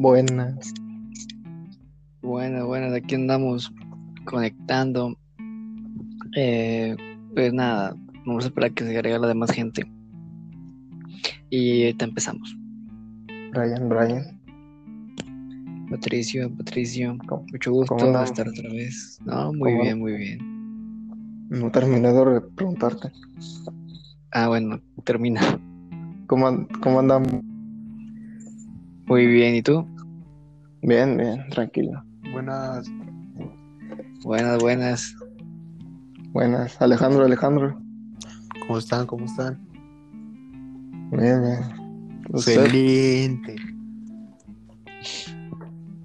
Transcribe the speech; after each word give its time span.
Buenas. 0.00 0.72
Bueno, 2.22 2.66
de 2.92 2.98
aquí 2.98 3.16
andamos 3.16 3.72
conectando. 4.26 5.18
Eh, 6.36 6.96
pues 7.34 7.52
nada, 7.52 7.96
vamos 8.24 8.44
a 8.44 8.46
esperar 8.46 8.70
a 8.70 8.74
que 8.74 8.84
se 8.84 8.90
agregue 8.96 9.18
la 9.18 9.26
demás 9.26 9.50
gente. 9.50 9.90
Y 11.50 11.82
ahorita 11.86 12.04
empezamos. 12.04 12.56
Brian, 13.52 13.88
Brian. 13.88 14.40
Patricio, 15.90 16.48
Patricio, 16.56 17.18
¿Cómo- 17.26 17.44
mucho 17.50 17.72
gusto 17.72 17.94
cómo 17.96 18.06
andamos? 18.06 18.30
estar 18.30 18.48
otra 18.48 18.70
vez. 18.70 19.18
No, 19.24 19.52
muy 19.52 19.72
¿Cómo- 19.72 19.82
bien, 19.82 19.98
muy 19.98 20.12
bien. 20.12 20.38
No 21.48 21.72
terminé 21.72 22.12
de 22.12 22.40
preguntarte. 22.54 23.10
Ah, 24.30 24.46
bueno, 24.46 24.80
termina. 25.02 25.40
¿Cómo, 26.28 26.68
cómo 26.82 27.00
andamos? 27.00 27.32
Muy 29.08 29.26
bien, 29.26 29.54
¿y 29.54 29.62
tú? 29.62 29.86
Bien, 30.82 31.16
bien, 31.16 31.48
tranquilo. 31.48 32.02
Buenas. 32.30 32.86
Buenas, 34.22 34.58
buenas. 34.60 35.16
Buenas. 36.32 36.80
Alejandro, 36.82 37.24
Alejandro. 37.24 37.80
¿Cómo 38.66 38.78
están? 38.78 39.06
¿Cómo 39.06 39.24
están? 39.24 39.58
Bien, 41.10 41.40
bien. 41.42 41.60
Excelente. 42.34 43.56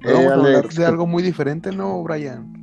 Eh, 0.06 0.14
Vamos 0.14 0.32
a 0.32 0.36
hablar 0.36 0.70
de 0.70 0.86
algo 0.86 1.06
muy 1.06 1.24
diferente, 1.24 1.72
¿no, 1.72 2.02
Brian? 2.04 2.54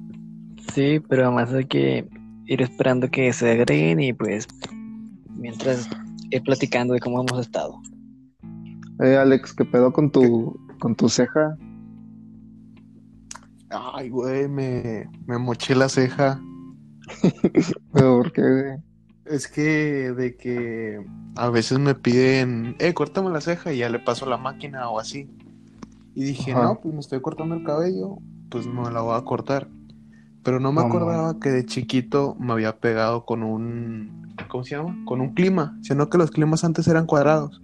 Sí, 0.74 1.00
pero 1.06 1.26
además 1.26 1.52
hay 1.52 1.66
que 1.66 2.08
ir 2.46 2.62
esperando 2.62 3.10
que 3.10 3.30
se 3.34 3.50
agreguen 3.50 4.00
y 4.00 4.14
pues 4.14 4.48
mientras 5.36 5.88
ir 6.30 6.42
platicando 6.42 6.94
de 6.94 7.00
cómo 7.00 7.20
hemos 7.20 7.40
estado. 7.40 7.80
Eh, 9.02 9.16
Alex, 9.16 9.54
¿qué 9.54 9.64
pedo 9.64 9.92
con 9.92 10.10
tu, 10.12 10.56
con 10.78 10.94
tu 10.96 11.08
ceja? 11.08 11.56
Ay, 13.70 14.08
güey, 14.10 14.48
me, 14.48 15.08
me 15.26 15.38
moché 15.38 15.74
la 15.74 15.88
ceja. 15.88 16.46
Pero, 17.92 18.16
¿Por 18.18 18.32
qué, 18.32 18.42
güey? 18.42 18.78
Es 19.24 19.48
que 19.48 20.12
de 20.12 20.36
que 20.36 21.04
a 21.36 21.50
veces 21.50 21.78
me 21.78 21.94
piden, 21.94 22.76
eh, 22.78 22.94
córtame 22.94 23.30
la 23.30 23.40
ceja 23.40 23.72
y 23.72 23.78
ya 23.78 23.88
le 23.88 24.00
paso 24.00 24.26
la 24.26 24.36
máquina 24.38 24.88
o 24.90 24.98
así. 24.98 25.30
Y 26.14 26.24
dije, 26.24 26.54
Ajá. 26.54 26.60
no, 26.60 26.80
pues 26.80 26.94
me 26.94 27.00
estoy 27.00 27.20
cortando 27.22 27.54
el 27.54 27.62
cabello, 27.64 28.18
pues 28.50 28.66
me 28.66 28.90
la 28.90 29.02
voy 29.02 29.16
a 29.16 29.22
cortar. 29.24 29.68
Pero 30.42 30.60
no 30.60 30.72
me 30.72 30.80
No, 30.80 30.86
acordaba 30.86 31.38
que 31.40 31.50
de 31.50 31.66
chiquito 31.66 32.36
me 32.40 32.52
había 32.52 32.80
pegado 32.80 33.24
con 33.26 33.42
un, 33.42 34.34
¿cómo 34.48 34.64
se 34.64 34.76
llama? 34.76 34.98
Con 35.04 35.20
un 35.20 35.34
clima, 35.34 35.78
sino 35.82 36.08
que 36.10 36.18
los 36.18 36.30
climas 36.30 36.64
antes 36.64 36.88
eran 36.88 37.06
cuadrados. 37.06 37.60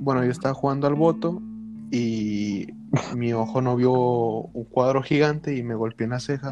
Bueno, 0.00 0.24
yo 0.24 0.30
estaba 0.30 0.54
jugando 0.54 0.86
al 0.86 0.94
voto 0.94 1.42
y 1.90 2.68
mi 3.16 3.32
ojo 3.32 3.60
no 3.60 3.76
vio 3.76 3.92
un 3.92 4.64
cuadro 4.64 5.02
gigante 5.02 5.56
y 5.56 5.62
me 5.62 5.74
golpeé 5.74 6.04
en 6.04 6.10
la 6.10 6.20
ceja. 6.20 6.50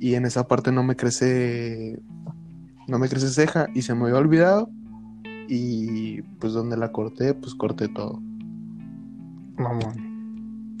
Y 0.00 0.14
en 0.14 0.24
esa 0.26 0.48
parte 0.48 0.72
no 0.72 0.82
me 0.82 0.96
crece, 0.96 2.00
no 2.88 2.98
me 2.98 3.08
crece 3.08 3.28
ceja 3.28 3.68
y 3.74 3.82
se 3.82 3.94
me 3.94 4.04
había 4.04 4.16
olvidado. 4.16 4.68
Y 5.48 6.22
pues 6.40 6.52
donde 6.52 6.76
la 6.76 6.90
corté, 6.92 7.34
pues 7.34 7.54
corté 7.54 7.88
todo. 7.88 8.20
Mamón. 9.56 10.78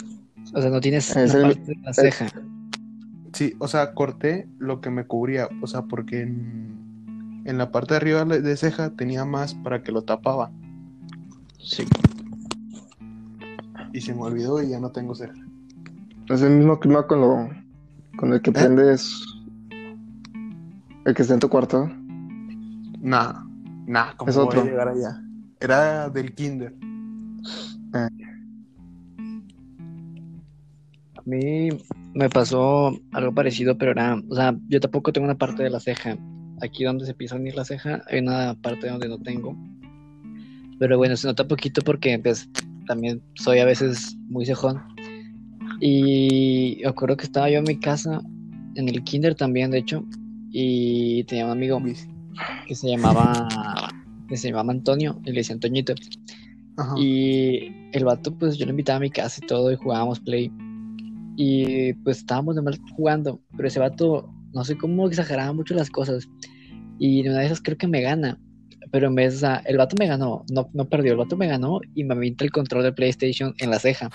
O 0.54 0.60
sea, 0.60 0.70
no 0.70 0.80
tienes 0.80 1.14
el- 1.16 1.30
parte 1.30 1.60
de 1.60 1.76
la 1.76 1.92
ceja. 1.92 2.26
Sí, 3.32 3.54
o 3.58 3.68
sea, 3.68 3.94
corté 3.94 4.46
lo 4.58 4.80
que 4.80 4.90
me 4.90 5.06
cubría, 5.06 5.48
o 5.62 5.66
sea, 5.66 5.82
porque 5.82 6.22
en, 6.22 6.81
en 7.44 7.58
la 7.58 7.70
parte 7.70 7.94
de 7.94 7.96
arriba 7.96 8.24
de 8.24 8.56
ceja 8.56 8.90
tenía 8.90 9.24
más 9.24 9.54
para 9.54 9.82
que 9.82 9.92
lo 9.92 10.02
tapaba. 10.02 10.50
Sí. 11.58 11.84
Y 13.92 14.00
se 14.00 14.14
me 14.14 14.22
olvidó 14.22 14.62
y 14.62 14.70
ya 14.70 14.80
no 14.80 14.90
tengo 14.90 15.14
ceja. 15.14 15.34
Es 16.28 16.42
el 16.42 16.56
mismo 16.56 16.78
clima 16.78 17.06
con 17.06 17.20
lo 17.20 17.48
con 18.16 18.32
el 18.32 18.42
que 18.42 18.52
prendes 18.52 19.24
el 21.04 21.14
que 21.14 21.22
está 21.22 21.34
en 21.34 21.40
tu 21.40 21.48
cuarto. 21.48 21.90
Nah, 23.00 23.44
nah, 23.86 24.14
¿cómo 24.16 24.30
Es 24.30 24.36
voy 24.36 24.46
otro. 24.46 24.60
a 24.60 24.64
llegar 24.64 24.88
allá? 24.88 25.20
Era 25.60 26.08
del 26.08 26.34
kinder. 26.34 26.74
A 27.94 28.08
mí 31.24 31.68
me 32.14 32.28
pasó 32.30 32.96
algo 33.12 33.32
parecido, 33.34 33.76
pero 33.76 33.92
era, 33.92 34.20
o 34.28 34.34
sea, 34.34 34.56
yo 34.68 34.80
tampoco 34.80 35.12
tengo 35.12 35.24
una 35.24 35.36
parte 35.38 35.62
de 35.62 35.70
la 35.70 35.80
ceja. 35.80 36.16
Aquí 36.62 36.84
donde 36.84 37.04
se 37.04 37.10
empieza 37.10 37.34
a 37.34 37.38
unir 37.38 37.56
la 37.56 37.64
ceja, 37.64 38.02
hay 38.08 38.20
una 38.20 38.54
parte 38.62 38.88
donde 38.88 39.08
no 39.08 39.18
tengo. 39.18 39.56
Pero 40.78 40.96
bueno, 40.96 41.16
se 41.16 41.26
nota 41.26 41.46
poquito 41.46 41.82
porque 41.82 42.18
pues 42.18 42.48
también 42.86 43.20
soy 43.34 43.58
a 43.58 43.64
veces 43.64 44.16
muy 44.28 44.46
cejón. 44.46 44.80
Y 45.80 46.78
me 46.82 46.88
acuerdo 46.88 47.16
que 47.16 47.24
estaba 47.24 47.50
yo 47.50 47.58
en 47.58 47.64
mi 47.64 47.78
casa, 47.78 48.22
en 48.76 48.88
el 48.88 49.02
kinder 49.02 49.34
también, 49.34 49.72
de 49.72 49.78
hecho, 49.78 50.04
y 50.52 51.24
tenía 51.24 51.46
un 51.46 51.50
amigo 51.50 51.82
que 52.68 52.74
se 52.74 52.88
llamaba, 52.88 53.48
que 54.28 54.36
se 54.36 54.48
llamaba 54.48 54.72
Antonio, 54.72 55.20
y 55.24 55.32
le 55.32 55.38
decía 55.38 55.54
Antoñito. 55.54 55.94
Ajá. 56.76 56.94
Y 56.96 57.72
el 57.92 58.04
vato, 58.04 58.32
pues 58.38 58.56
yo 58.56 58.66
lo 58.66 58.70
invitaba 58.70 58.98
a 58.98 59.00
mi 59.00 59.10
casa 59.10 59.40
y 59.42 59.46
todo, 59.46 59.72
y 59.72 59.76
jugábamos 59.76 60.20
play. 60.20 60.52
Y 61.36 61.94
pues 62.04 62.18
estábamos 62.18 62.54
normal 62.54 62.78
jugando, 62.94 63.40
pero 63.56 63.66
ese 63.66 63.80
vato, 63.80 64.32
no 64.52 64.64
sé 64.64 64.76
cómo 64.76 65.06
exageraba 65.06 65.52
mucho 65.52 65.74
las 65.74 65.90
cosas. 65.90 66.28
Y 66.98 67.26
una 67.26 67.38
de 67.38 67.46
esas 67.46 67.60
creo 67.60 67.76
que 67.76 67.88
me 67.88 68.00
gana. 68.00 68.38
Pero 68.90 69.06
en 69.06 69.14
vez, 69.14 69.36
o 69.36 69.38
sea, 69.38 69.62
el 69.64 69.78
vato 69.78 69.96
me 69.98 70.06
ganó, 70.06 70.44
no, 70.52 70.68
no 70.74 70.84
perdió, 70.86 71.12
el 71.12 71.18
vato 71.18 71.36
me 71.36 71.46
ganó 71.46 71.80
y 71.94 72.04
me 72.04 72.14
avienta 72.14 72.44
el 72.44 72.50
control 72.50 72.82
del 72.82 72.94
PlayStation 72.94 73.54
en 73.58 73.70
la 73.70 73.78
ceja. 73.78 74.10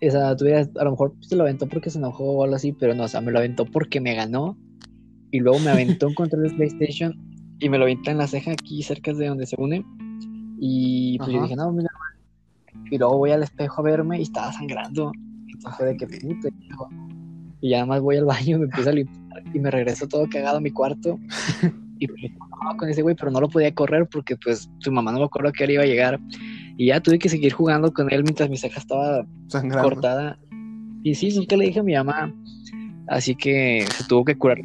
O 0.00 0.10
sea, 0.10 0.36
tú 0.36 0.44
dirás, 0.44 0.70
a 0.78 0.84
lo 0.84 0.92
mejor 0.92 1.14
se 1.20 1.34
lo 1.34 1.42
aventó 1.42 1.66
porque 1.66 1.90
se 1.90 1.98
enojó 1.98 2.24
o 2.24 2.44
algo 2.44 2.54
así, 2.54 2.72
pero 2.72 2.94
no, 2.94 3.02
o 3.02 3.08
sea, 3.08 3.20
me 3.20 3.32
lo 3.32 3.38
aventó 3.38 3.64
porque 3.64 4.00
me 4.00 4.14
ganó. 4.14 4.56
Y 5.30 5.40
luego 5.40 5.58
me 5.58 5.70
aventó 5.70 6.06
un 6.06 6.14
control 6.14 6.44
del 6.44 6.54
PlayStation 6.54 7.14
y 7.58 7.68
me 7.68 7.78
lo 7.78 7.84
avienta 7.84 8.12
en 8.12 8.18
la 8.18 8.28
ceja 8.28 8.52
aquí 8.52 8.82
cerca 8.82 9.12
de 9.12 9.26
donde 9.26 9.46
se 9.46 9.56
une. 9.58 9.84
Y 10.60 11.18
pues 11.18 11.30
yo 11.30 11.42
dije, 11.42 11.56
no, 11.56 11.72
mira. 11.72 11.90
Y 12.90 12.96
luego 12.96 13.18
voy 13.18 13.32
al 13.32 13.42
espejo 13.42 13.80
a 13.80 13.84
verme 13.84 14.20
y 14.20 14.22
estaba 14.22 14.52
sangrando. 14.52 15.12
Entonces 15.48 15.76
fue 15.76 15.86
de 15.86 15.96
que 15.96 16.06
puta. 16.06 16.48
hijo. 16.60 16.88
Y 17.60 17.70
ya 17.70 17.86
más 17.86 18.00
voy 18.00 18.16
al 18.16 18.24
baño, 18.24 18.58
me 18.58 18.64
empiezo 18.64 18.90
a 18.90 18.92
limpiar 18.92 19.42
y 19.52 19.58
me 19.58 19.70
regreso 19.70 20.06
todo 20.06 20.28
cagado 20.28 20.58
a 20.58 20.60
mi 20.60 20.70
cuarto. 20.70 21.18
Y 22.00 22.06
pues 22.06 22.20
no, 22.62 22.76
con 22.76 22.88
ese 22.88 23.02
güey, 23.02 23.16
pero 23.16 23.30
no 23.32 23.40
lo 23.40 23.48
podía 23.48 23.74
correr 23.74 24.06
porque 24.08 24.36
pues 24.36 24.70
su 24.78 24.92
mamá 24.92 25.10
no 25.10 25.18
me 25.18 25.24
acuerdo 25.24 25.50
que 25.50 25.64
él 25.64 25.72
iba 25.72 25.82
a 25.82 25.86
llegar. 25.86 26.20
Y 26.76 26.86
ya 26.86 27.00
tuve 27.00 27.18
que 27.18 27.28
seguir 27.28 27.52
jugando 27.52 27.92
con 27.92 28.12
él 28.12 28.22
mientras 28.22 28.48
mi 28.48 28.56
ceja 28.56 28.78
estaba 28.78 29.26
Sangrando. 29.48 29.88
cortada. 29.88 30.38
Y 31.02 31.16
sí, 31.16 31.36
nunca 31.36 31.56
le 31.56 31.66
dije 31.66 31.80
a 31.80 31.82
mi 31.82 31.94
mamá. 31.94 32.32
Así 33.08 33.34
que 33.34 33.84
se 33.92 34.04
tuvo 34.04 34.24
que 34.24 34.36
curar 34.36 34.58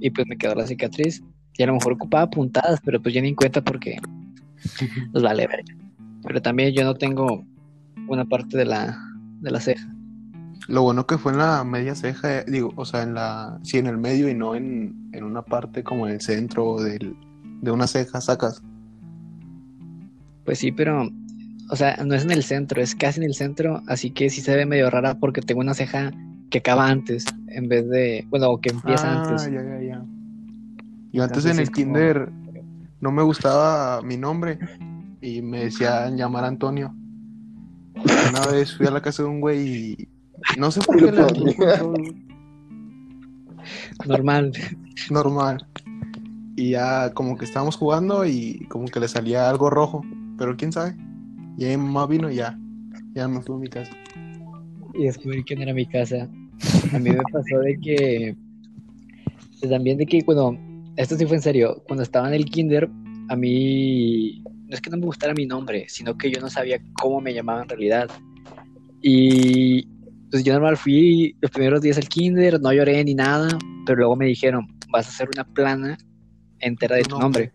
y 0.00 0.08
pues 0.08 0.26
me 0.26 0.38
quedó 0.38 0.54
la 0.54 0.66
cicatriz. 0.66 1.22
Y 1.58 1.62
a 1.62 1.66
lo 1.66 1.74
mejor 1.74 1.92
ocupaba 1.92 2.30
puntadas, 2.30 2.80
pero 2.82 2.98
pues 3.02 3.14
ya 3.14 3.20
ni 3.20 3.28
en 3.28 3.34
cuenta 3.34 3.60
porque 3.60 3.98
pues 5.12 5.22
vale. 5.22 5.48
Pero 6.22 6.40
también 6.40 6.72
yo 6.72 6.84
no 6.84 6.94
tengo 6.94 7.44
una 8.08 8.24
parte 8.24 8.56
de 8.56 8.64
la, 8.64 8.98
de 9.40 9.50
la 9.50 9.60
ceja. 9.60 9.86
Lo 10.68 10.82
bueno 10.82 11.06
que 11.06 11.18
fue 11.18 11.32
en 11.32 11.38
la 11.38 11.64
media 11.64 11.94
ceja, 11.94 12.38
eh, 12.38 12.44
digo, 12.46 12.72
o 12.76 12.84
sea, 12.84 13.02
en 13.02 13.14
la, 13.14 13.58
sí, 13.62 13.78
en 13.78 13.86
el 13.86 13.98
medio 13.98 14.28
y 14.28 14.34
no 14.34 14.54
en, 14.54 15.10
en 15.12 15.24
una 15.24 15.42
parte 15.42 15.82
como 15.82 16.06
en 16.06 16.14
el 16.14 16.20
centro 16.20 16.80
del, 16.80 17.16
de 17.62 17.70
una 17.70 17.86
ceja, 17.86 18.20
sacas. 18.20 18.62
Pues 20.44 20.58
sí, 20.58 20.70
pero, 20.72 21.08
o 21.70 21.76
sea, 21.76 21.96
no 22.04 22.14
es 22.14 22.24
en 22.24 22.30
el 22.30 22.42
centro, 22.44 22.80
es 22.82 22.94
casi 22.94 23.20
en 23.20 23.26
el 23.26 23.34
centro, 23.34 23.82
así 23.86 24.10
que 24.10 24.30
sí 24.30 24.40
se 24.40 24.54
ve 24.56 24.66
medio 24.66 24.90
rara 24.90 25.14
porque 25.18 25.40
tengo 25.42 25.60
una 25.60 25.74
ceja 25.74 26.12
que 26.50 26.58
acaba 26.58 26.88
antes, 26.88 27.24
en 27.48 27.68
vez 27.68 27.88
de, 27.88 28.26
bueno, 28.30 28.50
o 28.50 28.60
que 28.60 28.70
empieza 28.70 29.08
Ah, 29.12 29.22
antes. 29.22 29.44
ya, 29.52 29.62
ya, 29.62 29.80
ya. 29.82 30.04
Yo 31.12 31.22
antes 31.24 31.44
Entonces 31.44 31.52
en 31.52 31.58
el 31.60 31.70
como- 31.70 31.74
kinder 31.74 32.32
no 33.00 33.10
me 33.12 33.22
gustaba 33.22 34.02
mi 34.02 34.16
nombre 34.16 34.58
y 35.20 35.42
me 35.42 35.64
decían 35.64 36.16
llamar 36.16 36.44
Antonio. 36.44 36.94
Una 38.28 38.46
vez 38.46 38.76
fui 38.76 38.86
a 38.86 38.90
la 38.90 39.00
casa 39.00 39.22
de 39.22 39.28
un 39.28 39.40
güey 39.40 39.68
y 39.92 40.08
no 40.58 40.70
sé 40.70 40.80
por 40.80 40.96
qué 40.96 41.06
control 41.06 42.24
Normal. 44.06 44.52
normal. 45.10 45.66
Y 46.56 46.70
ya 46.70 47.12
como 47.12 47.36
que 47.36 47.44
estábamos 47.44 47.76
jugando 47.76 48.24
y 48.26 48.66
como 48.68 48.86
que 48.86 49.00
le 49.00 49.08
salía 49.08 49.48
algo 49.48 49.70
rojo, 49.70 50.02
pero 50.38 50.56
quién 50.56 50.72
sabe. 50.72 50.96
Y 51.56 51.64
ahí 51.64 51.76
mi 51.76 51.84
mamá 51.84 52.06
vino 52.06 52.30
y 52.30 52.36
ya, 52.36 52.58
ya 53.14 53.28
me 53.28 53.40
fui 53.42 53.56
a 53.56 53.58
mi 53.58 53.68
casa. 53.68 53.92
y 54.94 55.04
descubrí 55.04 55.44
que 55.44 55.56
no 55.56 55.62
era 55.62 55.74
mi 55.74 55.86
casa. 55.86 56.28
A 56.92 56.98
mí 56.98 57.10
me 57.10 57.22
pasó 57.32 57.58
de 57.60 57.78
que, 57.80 58.36
pues, 59.60 59.70
también 59.70 59.98
de 59.98 60.06
que, 60.06 60.22
bueno, 60.24 60.58
esto 60.96 61.16
sí 61.16 61.26
fue 61.26 61.36
en 61.36 61.42
serio, 61.42 61.82
cuando 61.86 62.02
estaba 62.02 62.28
en 62.28 62.34
el 62.34 62.44
kinder, 62.44 62.90
a 63.28 63.36
mí, 63.36 64.42
no 64.44 64.74
es 64.74 64.80
que 64.80 64.90
no 64.90 64.96
me 64.96 65.06
gustara 65.06 65.32
mi 65.34 65.46
nombre, 65.46 65.86
sino 65.88 66.16
que 66.18 66.30
yo 66.30 66.40
no 66.40 66.50
sabía 66.50 66.80
cómo 67.00 67.20
me 67.20 67.32
llamaba 67.32 67.62
en 67.62 67.68
realidad. 67.68 68.10
Y 69.02 69.86
pues 70.30 70.44
yo 70.44 70.52
normal 70.52 70.76
fui 70.76 71.34
los 71.40 71.50
primeros 71.50 71.80
días 71.80 71.96
al 71.96 72.08
kinder, 72.08 72.60
no 72.60 72.72
lloré 72.72 73.02
ni 73.04 73.14
nada, 73.14 73.58
pero 73.84 73.98
luego 73.98 74.16
me 74.16 74.26
dijeron, 74.26 74.66
vas 74.90 75.06
a 75.06 75.10
hacer 75.10 75.28
una 75.34 75.44
plana 75.44 75.98
entera 76.60 76.96
de 76.96 77.02
tu 77.02 77.18
nombre. 77.18 77.52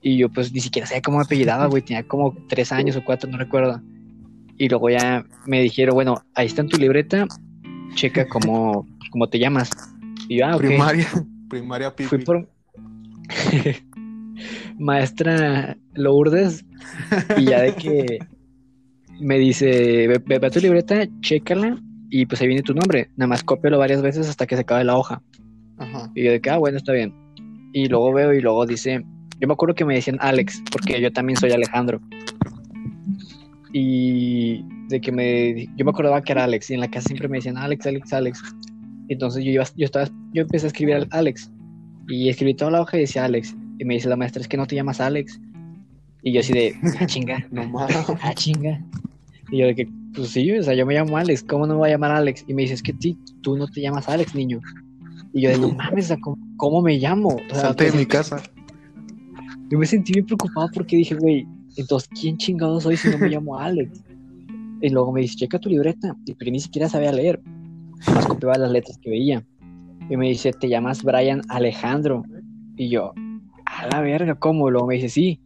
Y 0.00 0.16
yo 0.16 0.28
pues 0.28 0.52
ni 0.52 0.60
siquiera 0.60 0.86
sabía 0.86 1.02
cómo 1.02 1.18
me 1.18 1.24
apellidaba, 1.24 1.66
güey, 1.66 1.82
tenía 1.82 2.02
como 2.02 2.36
tres 2.48 2.72
años 2.72 2.96
o 2.96 3.04
cuatro, 3.04 3.30
no 3.30 3.38
recuerdo. 3.38 3.80
Y 4.58 4.68
luego 4.68 4.90
ya 4.90 5.24
me 5.46 5.60
dijeron, 5.60 5.94
bueno, 5.94 6.22
ahí 6.34 6.46
está 6.46 6.62
en 6.62 6.68
tu 6.68 6.76
libreta, 6.76 7.26
checa 7.94 8.28
cómo, 8.28 8.86
cómo 9.10 9.28
te 9.28 9.38
llamas. 9.38 9.70
Y 10.28 10.38
yo, 10.38 10.46
ah, 10.46 10.56
ok. 10.56 10.62
Primaria, 10.62 11.08
primaria 11.48 11.94
pipi. 11.94 12.08
Fui 12.08 12.18
por 12.18 12.48
maestra 14.78 15.76
Lourdes 15.94 16.64
y 17.36 17.44
ya 17.44 17.62
de 17.62 17.74
que 17.74 18.18
me 19.20 19.38
dice, 19.38 20.06
ve, 20.08 20.20
ve- 20.24 20.38
ve 20.38 20.46
a 20.46 20.50
tu 20.50 20.60
libreta, 20.60 21.06
chécala 21.20 21.78
y 22.10 22.26
pues 22.26 22.40
ahí 22.40 22.48
viene 22.48 22.62
tu 22.62 22.74
nombre. 22.74 23.10
Nada 23.16 23.28
más 23.28 23.42
cópialo 23.42 23.78
varias 23.78 24.02
veces 24.02 24.28
hasta 24.28 24.46
que 24.46 24.56
se 24.56 24.62
acabe 24.62 24.84
la 24.84 24.96
hoja. 24.96 25.22
Ajá. 25.78 26.10
Y 26.14 26.24
yo 26.24 26.32
de 26.32 26.40
que, 26.40 26.50
ah, 26.50 26.58
bueno, 26.58 26.76
está 26.76 26.92
bien. 26.92 27.14
Y 27.72 27.86
luego 27.88 28.12
veo 28.12 28.32
y 28.34 28.40
luego 28.40 28.66
dice, 28.66 29.02
yo 29.40 29.48
me 29.48 29.54
acuerdo 29.54 29.74
que 29.74 29.84
me 29.84 29.94
decían 29.94 30.18
Alex, 30.20 30.62
porque 30.70 31.00
yo 31.00 31.12
también 31.12 31.36
soy 31.38 31.50
Alejandro. 31.52 32.00
Y 33.72 34.62
de 34.88 35.00
que 35.00 35.10
me, 35.12 35.66
yo 35.76 35.84
me 35.84 35.90
acordaba 35.90 36.22
que 36.22 36.32
era 36.32 36.44
Alex 36.44 36.70
y 36.70 36.74
en 36.74 36.80
la 36.80 36.90
casa 36.90 37.08
siempre 37.08 37.28
me 37.28 37.38
decían 37.38 37.56
Alex, 37.56 37.86
Alex, 37.86 38.12
Alex. 38.12 38.42
Entonces 39.08 39.44
yo 39.44 39.50
iba, 39.50 39.64
yo 39.76 39.84
estaba, 39.86 40.06
yo 40.32 40.42
empecé 40.42 40.66
a 40.66 40.68
escribir 40.68 40.94
al 40.96 41.08
Alex 41.10 41.50
y 42.08 42.28
escribí 42.28 42.54
toda 42.54 42.70
la 42.72 42.80
hoja 42.82 42.98
y 42.98 43.00
decía 43.00 43.24
Alex. 43.24 43.56
Y 43.78 43.84
me 43.84 43.94
dice 43.94 44.08
la 44.08 44.16
maestra, 44.16 44.42
es 44.42 44.48
que 44.48 44.56
no 44.56 44.66
te 44.66 44.76
llamas 44.76 45.00
Alex. 45.00 45.40
Y 46.22 46.32
yo 46.32 46.40
así 46.40 46.52
de, 46.52 46.74
ah, 47.00 47.06
chinga, 47.06 47.46
No 47.50 47.68
mames. 47.68 47.96
ah, 48.22 48.34
chinga. 48.34 48.80
Y 49.50 49.58
yo 49.58 49.66
de 49.66 49.74
que, 49.74 49.88
pues 50.14 50.28
sí, 50.28 50.50
o 50.52 50.62
sea, 50.62 50.74
yo 50.74 50.86
me 50.86 50.94
llamo 50.94 51.16
Alex, 51.16 51.42
¿cómo 51.42 51.66
no 51.66 51.74
me 51.74 51.78
voy 51.80 51.88
a 51.90 51.92
llamar 51.92 52.12
Alex? 52.12 52.44
Y 52.48 52.54
me 52.54 52.62
dice, 52.62 52.74
es 52.74 52.82
que 52.82 52.92
ti, 52.92 53.18
tú 53.42 53.56
no 53.56 53.66
te 53.66 53.80
llamas 53.80 54.08
Alex, 54.08 54.34
niño. 54.34 54.60
Y 55.34 55.42
yo 55.42 55.50
de, 55.50 55.58
no 55.58 55.70
mames, 55.70 56.06
o 56.06 56.08
sea, 56.08 56.16
¿cómo, 56.20 56.38
cómo 56.56 56.82
me 56.82 56.98
llamo? 56.98 57.28
O 57.28 57.54
sea, 57.54 57.60
Salte 57.62 57.84
de 57.84 57.90
pues, 57.90 58.00
mi 58.00 58.06
casa. 58.06 58.42
yo 59.70 59.78
me 59.78 59.86
sentí 59.86 60.12
bien 60.12 60.26
preocupado 60.26 60.68
porque 60.74 60.96
dije, 60.96 61.14
güey, 61.14 61.46
entonces, 61.76 62.08
¿quién 62.18 62.36
chingado 62.36 62.80
soy 62.80 62.96
si 62.96 63.08
no 63.08 63.18
me 63.18 63.28
llamo 63.28 63.58
Alex? 63.58 64.02
Y 64.82 64.88
luego 64.90 65.12
me 65.12 65.22
dice, 65.22 65.36
checa 65.36 65.58
tu 65.58 65.68
libreta. 65.68 66.16
Y 66.26 66.34
pero 66.34 66.46
yo 66.48 66.52
ni 66.52 66.60
siquiera 66.60 66.88
sabía 66.88 67.12
leer. 67.12 67.40
Más 68.12 68.26
copiaba 68.26 68.56
las 68.58 68.70
letras 68.70 68.98
que 68.98 69.10
veía. 69.10 69.44
Y 70.10 70.16
me 70.16 70.28
dice, 70.28 70.52
te 70.52 70.68
llamas 70.68 71.02
Brian 71.02 71.40
Alejandro. 71.48 72.24
Y 72.76 72.88
yo, 72.90 73.12
a 73.64 73.86
la 73.86 74.00
verga, 74.00 74.34
¿cómo? 74.34 74.70
Luego 74.70 74.86
me 74.88 74.96
dice, 74.96 75.08
sí. 75.08 75.40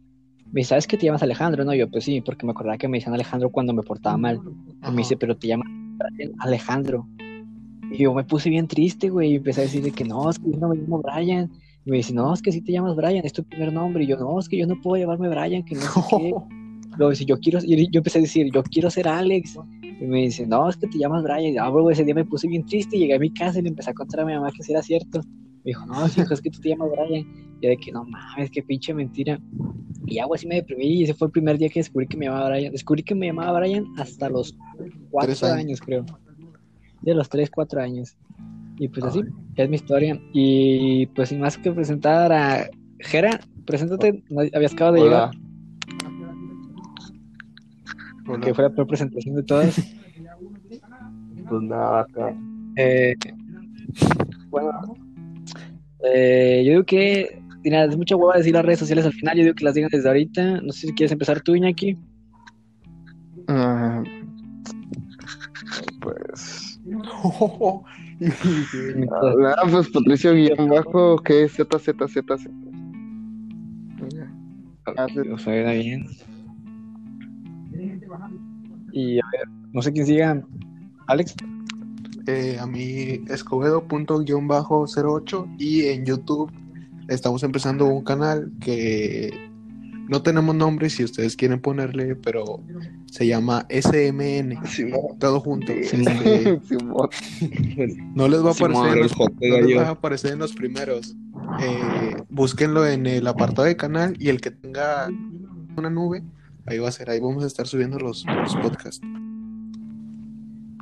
Me 0.51 0.61
dice, 0.61 0.69
¿sabes 0.69 0.87
que 0.87 0.97
te 0.97 1.05
llamas 1.05 1.23
Alejandro? 1.23 1.65
No, 1.65 1.73
yo, 1.73 1.89
pues 1.89 2.05
sí, 2.05 2.21
porque 2.21 2.45
me 2.45 2.51
acordaba 2.51 2.77
que 2.77 2.87
me 2.87 2.97
decían 2.97 3.13
Alejandro 3.13 3.49
cuando 3.49 3.73
me 3.73 3.83
portaba 3.83 4.17
mal. 4.17 4.39
Y 4.87 4.91
me 4.91 4.97
dice, 4.97 5.17
pero 5.17 5.35
te 5.35 5.47
llamas 5.47 5.67
Alejandro. 6.39 7.07
Y 7.91 8.03
yo 8.03 8.13
me 8.13 8.23
puse 8.23 8.49
bien 8.49 8.67
triste, 8.67 9.09
güey, 9.09 9.31
y 9.31 9.35
empecé 9.35 9.61
a 9.61 9.63
decir 9.63 9.83
de 9.83 9.91
que 9.91 10.03
no, 10.03 10.29
es 10.29 10.39
que 10.39 10.51
yo 10.51 10.57
no 10.57 10.69
me 10.69 10.75
llamo 10.75 11.01
Brian. 11.01 11.51
Y 11.85 11.91
me 11.91 11.97
dice, 11.97 12.13
no, 12.13 12.33
es 12.33 12.41
que 12.41 12.51
sí 12.51 12.61
te 12.61 12.71
llamas 12.71 12.95
Brian, 12.95 13.25
es 13.25 13.33
tu 13.33 13.43
primer 13.43 13.71
nombre. 13.71 14.03
Y 14.03 14.07
yo, 14.07 14.17
no, 14.17 14.39
es 14.39 14.49
que 14.49 14.57
yo 14.57 14.67
no 14.67 14.79
puedo 14.81 15.01
llamarme 15.01 15.29
Brian, 15.29 15.63
que 15.63 15.75
no 15.75 15.81
sé 15.81 16.01
qué. 16.09 16.33
Luego 16.97 17.11
dice, 17.11 17.25
yo 17.25 17.39
quiero, 17.39 17.59
y 17.63 17.89
yo 17.91 17.99
empecé 17.99 18.17
a 18.19 18.21
decir, 18.21 18.51
yo 18.51 18.63
quiero 18.63 18.89
ser 18.89 19.07
Alex. 19.07 19.59
Y 19.99 20.05
me 20.05 20.21
dice, 20.23 20.45
no, 20.45 20.69
es 20.69 20.77
que 20.77 20.87
te 20.87 20.97
llamas 20.97 21.23
Brian. 21.23 21.53
Y, 21.53 21.57
ah, 21.57 21.69
bro, 21.69 21.89
ese 21.89 22.03
día 22.03 22.15
me 22.15 22.25
puse 22.25 22.47
bien 22.47 22.65
triste, 22.65 22.97
llegué 22.97 23.15
a 23.15 23.19
mi 23.19 23.31
casa 23.31 23.59
y 23.59 23.61
le 23.61 23.69
empecé 23.69 23.91
a 23.91 23.93
contar 23.93 24.21
a 24.21 24.25
mi 24.25 24.33
mamá 24.33 24.51
que 24.51 24.63
sí 24.63 24.71
era 24.71 24.81
cierto. 24.81 25.21
Me 25.67 25.71
dijo, 25.71 25.85
no, 25.85 26.07
hijo, 26.07 26.33
es 26.33 26.41
que 26.41 26.49
tú 26.49 26.61
te 26.61 26.69
llamas 26.69 26.89
Brian. 26.91 27.27
Y 27.59 27.65
yo 27.65 27.69
de 27.69 27.75
que, 27.75 27.91
no 27.91 28.05
mames, 28.05 28.49
qué 28.51 28.63
pinche 28.63 28.93
mentira. 28.93 29.37
Y 30.05 30.17
algo 30.17 30.35
así 30.35 30.47
me 30.47 30.55
deprimí 30.55 30.85
y 30.85 31.03
ese 31.03 31.13
fue 31.13 31.27
el 31.27 31.33
primer 31.33 31.57
día 31.57 31.67
que 31.67 31.81
descubrí 31.81 32.07
que 32.07 32.15
me 32.15 32.27
llamaba 32.27 32.47
Brian. 32.47 32.71
Descubrí 32.71 33.03
que 33.03 33.13
me 33.13 33.25
llamaba 33.25 33.59
Brian 33.59 33.85
hasta 33.97 34.29
los 34.29 34.55
cuatro 35.11 35.33
años. 35.47 35.59
años. 35.59 35.81
creo. 35.81 36.05
De 37.01 37.13
los 37.13 37.27
tres, 37.27 37.51
cuatro 37.51 37.81
años. 37.81 38.15
Y 38.79 38.87
pues 38.87 39.03
así, 39.03 39.19
es 39.57 39.69
mi 39.69 39.75
historia. 39.75 40.17
Y 40.31 41.07
pues 41.07 41.27
sin 41.27 41.41
más 41.41 41.57
que 41.57 41.69
presentar 41.69 42.31
a 42.31 42.69
Jera, 42.99 43.37
preséntate, 43.65 44.23
no, 44.29 44.43
habías 44.53 44.71
acabado 44.71 44.95
de 44.95 45.01
llegar, 45.01 45.31
Hola. 48.25 48.39
que 48.39 48.53
fue 48.53 48.63
la 48.63 48.69
peor 48.69 48.87
presentación 48.87 49.35
de 49.35 49.43
todas. 49.43 49.75
Pues 51.49 51.61
nada, 51.61 52.01
acá. 52.01 52.33
Eh, 52.77 53.15
bueno, 54.49 54.71
eh, 56.03 56.63
yo 56.65 56.71
digo 56.71 56.83
que 56.85 57.41
mira, 57.63 57.85
es 57.85 57.97
mucha 57.97 58.15
hueva 58.15 58.37
decir 58.37 58.53
las 58.53 58.65
redes 58.65 58.79
sociales 58.79 59.05
al 59.05 59.13
final. 59.13 59.37
Yo 59.37 59.43
digo 59.43 59.55
que 59.55 59.65
las 59.65 59.73
digan 59.75 59.89
desde 59.91 60.07
ahorita. 60.07 60.61
No 60.61 60.71
sé 60.71 60.87
si 60.87 60.93
quieres 60.93 61.11
empezar 61.11 61.41
tú, 61.41 61.55
Iñaki. 61.55 61.97
Ah, 63.47 64.03
pues. 66.01 66.79
Nada, 68.19 69.55
pues 69.71 69.89
Patricio 69.89 70.33
guion 70.33 70.69
bajo, 70.69 71.17
que 71.17 71.43
es 71.43 71.53
Z, 71.53 71.79
Z, 71.79 72.07
Z, 72.07 72.37
Z. 72.37 72.49
Ah. 74.85 75.07
O 75.33 75.37
sea, 75.37 75.71
bien. 75.73 76.07
Y 78.93 79.19
a 79.19 79.23
ver, 79.31 79.47
no 79.73 79.81
sé 79.81 79.91
quién 79.91 80.05
siga. 80.05 80.41
Alex. 81.07 81.35
Eh, 82.27 82.57
a 82.59 82.67
mí 82.67 83.23
escobedo.-08 83.29 85.55
y 85.57 85.85
en 85.85 86.05
YouTube 86.05 86.51
estamos 87.07 87.41
empezando 87.43 87.85
un 87.85 88.03
canal 88.03 88.51
que 88.59 89.31
no 90.09 90.21
tenemos 90.21 90.53
nombre 90.53 90.89
si 90.89 91.05
ustedes 91.05 91.37
quieren 91.37 91.61
ponerle, 91.61 92.15
pero 92.15 92.61
se 93.11 93.27
llama 93.27 93.65
SMN, 93.69 94.65
Simón. 94.65 95.17
todo 95.19 95.39
junto. 95.39 95.71
Sí. 95.83 96.03
Este, 96.05 96.59
Simón. 96.67 97.07
no 98.13 98.27
les 98.27 98.45
va 98.45 98.51
a 98.51 98.53
Simón, 98.53 98.75
aparecer 98.75 98.91
en 98.91 98.97
el 98.97 99.03
los, 99.03 99.17
no 99.17 99.27
les 99.67 99.77
va 99.77 99.87
a 99.87 99.91
aparecer 99.91 100.33
en 100.33 100.39
los 100.39 100.51
primeros. 100.53 101.15
Eh, 101.61 102.15
búsquenlo 102.29 102.85
en 102.85 103.05
el 103.05 103.25
apartado 103.27 103.67
de 103.67 103.77
canal 103.77 104.15
y 104.19 104.29
el 104.29 104.41
que 104.41 104.51
tenga 104.51 105.07
una 105.77 105.89
nube, 105.89 106.23
ahí 106.65 106.79
va 106.79 106.89
a 106.89 106.91
ser, 106.91 107.09
ahí 107.09 107.19
vamos 107.19 107.43
a 107.43 107.47
estar 107.47 107.67
subiendo 107.67 107.99
los, 107.99 108.25
los 108.25 108.55
podcasts. 108.57 109.01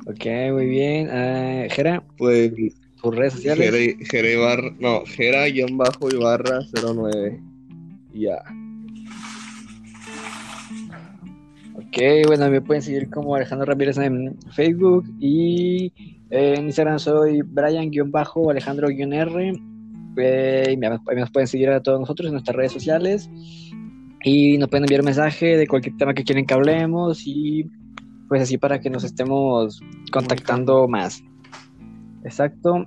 Ok, 0.06 0.24
muy 0.52 0.66
bien. 0.66 1.08
Eh, 1.10 1.68
Jera, 1.70 2.02
Pues 2.16 2.52
tus 3.02 3.14
redes 3.14 3.34
sociales. 3.34 3.70
Jera, 3.70 3.98
Jera 4.08 4.30
Ibarra, 4.30 4.72
no, 4.78 5.04
Jera 5.04 5.44
guion 5.46 5.76
bajo 5.76 6.08
Ibarra 6.08 6.60
09. 6.72 7.40
Ya. 8.14 8.38
Ok, 11.74 11.98
bueno, 12.28 12.48
me 12.50 12.60
pueden 12.60 12.82
seguir 12.82 13.10
como 13.10 13.34
Alejandro 13.34 13.66
Ramírez 13.66 13.98
en 13.98 14.38
Facebook 14.52 15.04
y 15.18 15.92
eh, 16.30 16.54
en 16.56 16.66
Instagram 16.66 17.00
soy 17.00 17.42
Brian-Alejandro-R. 17.42 19.52
Eh, 20.18 20.72
y 20.72 20.76
nos 20.76 21.30
pueden 21.30 21.48
seguir 21.48 21.68
a 21.70 21.82
todos 21.82 22.00
nosotros 22.00 22.28
en 22.28 22.32
nuestras 22.32 22.56
redes 22.56 22.72
sociales 22.72 23.28
y 24.24 24.56
nos 24.56 24.68
pueden 24.68 24.84
enviar 24.84 25.02
mensaje 25.02 25.56
de 25.56 25.66
cualquier 25.66 25.96
tema 25.96 26.14
que 26.14 26.22
quieren 26.24 26.46
que 26.46 26.54
hablemos 26.54 27.26
y 27.26 27.68
pues 28.28 28.42
así 28.42 28.58
para 28.58 28.80
que 28.80 28.90
nos 28.90 29.04
estemos 29.04 29.80
contactando 30.12 30.88
más. 30.88 31.22
Exacto. 32.24 32.86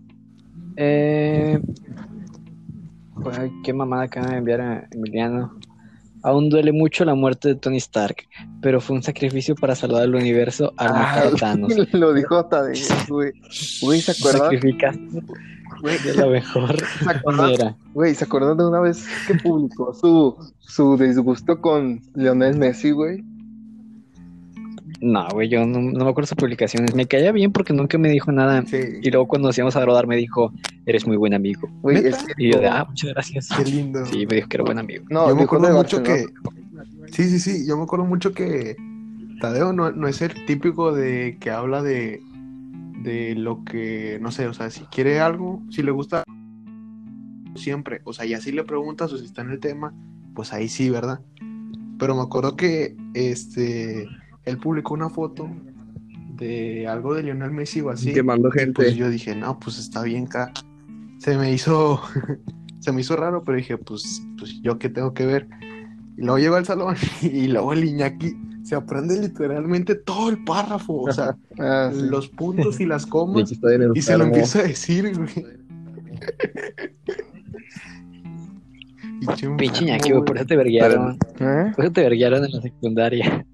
Eh, 0.75 1.59
pues, 3.23 3.37
ay, 3.37 3.51
qué 3.63 3.73
mamada 3.73 4.03
acaba 4.03 4.27
de 4.27 4.37
enviar 4.37 4.61
a 4.61 4.87
Emiliano. 4.91 5.57
Aún 6.21 6.49
duele 6.49 6.73
mucho 6.73 7.05
la 7.05 7.15
muerte 7.15 7.49
de 7.49 7.55
Tony 7.55 7.77
Stark, 7.77 8.27
pero 8.61 8.81
fue 8.81 8.97
un 8.97 9.03
sacrificio 9.03 9.55
para 9.55 9.73
salvar 9.73 10.03
al 10.03 10.15
universo 10.15 10.73
al 10.75 10.91
matar 10.91 11.27
a 11.27 11.31
Thanos. 11.39 11.73
Lo 11.93 12.13
dijo 12.13 12.37
hasta 12.37 12.63
de 12.63 12.77
güey. 13.07 13.31
Güey, 13.81 14.01
¿se 14.01 14.11
acuerdan? 14.11 14.41
Sacrificaste 14.41 15.21
de 15.81 16.13
la 16.15 16.27
mejor 16.27 16.75
¿Se 16.79 17.09
acuerdan? 17.09 17.77
Güey, 17.93 18.15
¿se 18.15 18.23
acuerdan 18.25 18.57
de 18.57 18.67
una 18.67 18.79
vez 18.79 19.05
que 19.27 19.35
publicó 19.35 19.93
su, 19.93 20.35
su 20.59 20.97
disgusto 20.97 21.61
con 21.61 22.01
Lionel 22.15 22.57
Messi, 22.57 22.91
güey? 22.91 23.23
No, 25.01 25.25
güey, 25.31 25.47
yo 25.47 25.65
no, 25.65 25.79
no 25.79 26.03
me 26.05 26.09
acuerdo 26.11 26.27
sus 26.27 26.35
publicaciones. 26.37 26.93
Me 26.93 27.05
caía 27.05 27.31
bien 27.31 27.51
porque 27.53 27.73
nunca 27.73 27.97
me 27.97 28.09
dijo 28.09 28.31
nada. 28.31 28.63
Sí, 28.65 28.77
Y 29.01 29.09
luego 29.11 29.27
cuando 29.27 29.47
nos 29.47 29.57
íbamos 29.57 29.75
a 29.77 29.85
rodar 29.85 30.07
me 30.07 30.17
dijo, 30.17 30.51
eres 30.85 31.07
muy 31.07 31.15
buen 31.15 31.33
amigo. 31.33 31.69
Güey, 31.81 31.97
¿Neta? 32.01 32.09
es 32.09 32.23
que- 32.23 32.33
Y 32.37 32.51
yo 32.51 32.59
de, 32.59 32.67
ah, 32.67 32.85
muchas 32.87 33.11
gracias. 33.13 33.49
qué 33.55 33.63
lindo. 33.65 34.05
Sí, 34.05 34.25
me 34.25 34.35
dijo 34.35 34.49
que 34.49 34.57
era 34.57 34.63
buen 34.65 34.77
amigo. 34.79 35.05
No, 35.09 35.29
yo 35.29 35.35
me 35.35 35.43
acuerdo 35.43 35.67
de 35.67 35.73
mucho 35.73 36.03
que. 36.03 36.25
Sí, 37.11 37.23
sí, 37.29 37.39
sí. 37.39 37.65
Yo 37.67 37.77
me 37.77 37.83
acuerdo 37.83 38.05
mucho 38.05 38.33
que 38.33 38.75
Tadeo 39.39 39.71
no, 39.71 39.91
no 39.91 40.07
es 40.07 40.21
el 40.21 40.45
típico 40.45 40.91
de 40.93 41.37
que 41.39 41.49
habla 41.49 41.81
de, 41.81 42.21
de 43.01 43.35
lo 43.35 43.63
que, 43.63 44.19
no 44.21 44.31
sé, 44.31 44.47
o 44.47 44.53
sea, 44.53 44.69
si 44.69 44.81
quiere 44.85 45.21
algo, 45.21 45.61
si 45.69 45.81
le 45.81 45.91
gusta, 45.91 46.23
siempre. 47.55 48.01
O 48.03 48.13
sea, 48.13 48.25
y 48.25 48.33
así 48.33 48.51
le 48.51 48.63
preguntas 48.63 49.11
o 49.13 49.17
si 49.17 49.25
está 49.25 49.41
en 49.41 49.51
el 49.51 49.59
tema, 49.59 49.93
pues 50.35 50.53
ahí 50.53 50.67
sí, 50.67 50.89
¿verdad? 50.89 51.21
Pero 51.97 52.15
me 52.15 52.21
acuerdo 52.21 52.55
que 52.55 52.95
este 53.13 54.07
él 54.45 54.57
publicó 54.57 54.93
una 54.93 55.09
foto 55.09 55.49
de 56.35 56.87
algo 56.87 57.13
de 57.13 57.23
Lionel 57.23 57.51
Messi 57.51 57.81
o 57.81 57.89
así. 57.89 58.13
Quemando 58.13 58.49
Pues 58.49 58.61
gente. 58.63 58.95
yo 58.95 59.09
dije, 59.09 59.35
no, 59.35 59.59
pues 59.59 59.77
está 59.77 60.03
bien 60.03 60.25
acá. 60.25 60.51
Se 61.17 61.37
me 61.37 61.51
hizo, 61.51 62.01
se 62.79 62.91
me 62.91 63.01
hizo 63.01 63.15
raro, 63.15 63.43
pero 63.43 63.57
dije, 63.57 63.77
pues, 63.77 64.21
pues 64.37 64.61
yo 64.61 64.79
qué 64.79 64.89
tengo 64.89 65.13
que 65.13 65.25
ver. 65.25 65.47
Y 66.17 66.21
luego 66.21 66.37
llego 66.39 66.55
al 66.55 66.65
salón 66.65 66.95
y 67.21 67.47
luego 67.47 67.73
el 67.73 67.83
Iñaki 67.83 68.35
se 68.63 68.75
aprende 68.75 69.19
literalmente 69.19 69.95
todo 69.95 70.29
el 70.29 70.43
párrafo, 70.43 71.01
o 71.03 71.11
sea, 71.11 71.35
Ah, 71.59 71.91
sí. 71.93 72.01
los 72.09 72.29
puntos 72.29 72.79
y 72.79 72.85
las 72.85 73.05
comas, 73.05 73.51
y 73.95 74.01
se 74.01 74.17
lo 74.17 74.23
empieza 74.25 74.59
a 74.59 74.63
decir, 74.63 75.13
güey. 75.15 75.45
Pinche 79.57 79.83
Iñaki, 79.83 80.11
güey, 80.11 80.23
por 80.23 80.37
eso 80.37 80.45
te 80.45 80.55
verguearon. 80.55 81.17
¿Eh? 81.39 81.71
Por 81.75 81.85
eso 81.85 81.93
te 81.93 82.01
verguearon 82.01 82.45
en 82.45 82.51
la 82.51 82.61
secundaria. 82.61 83.45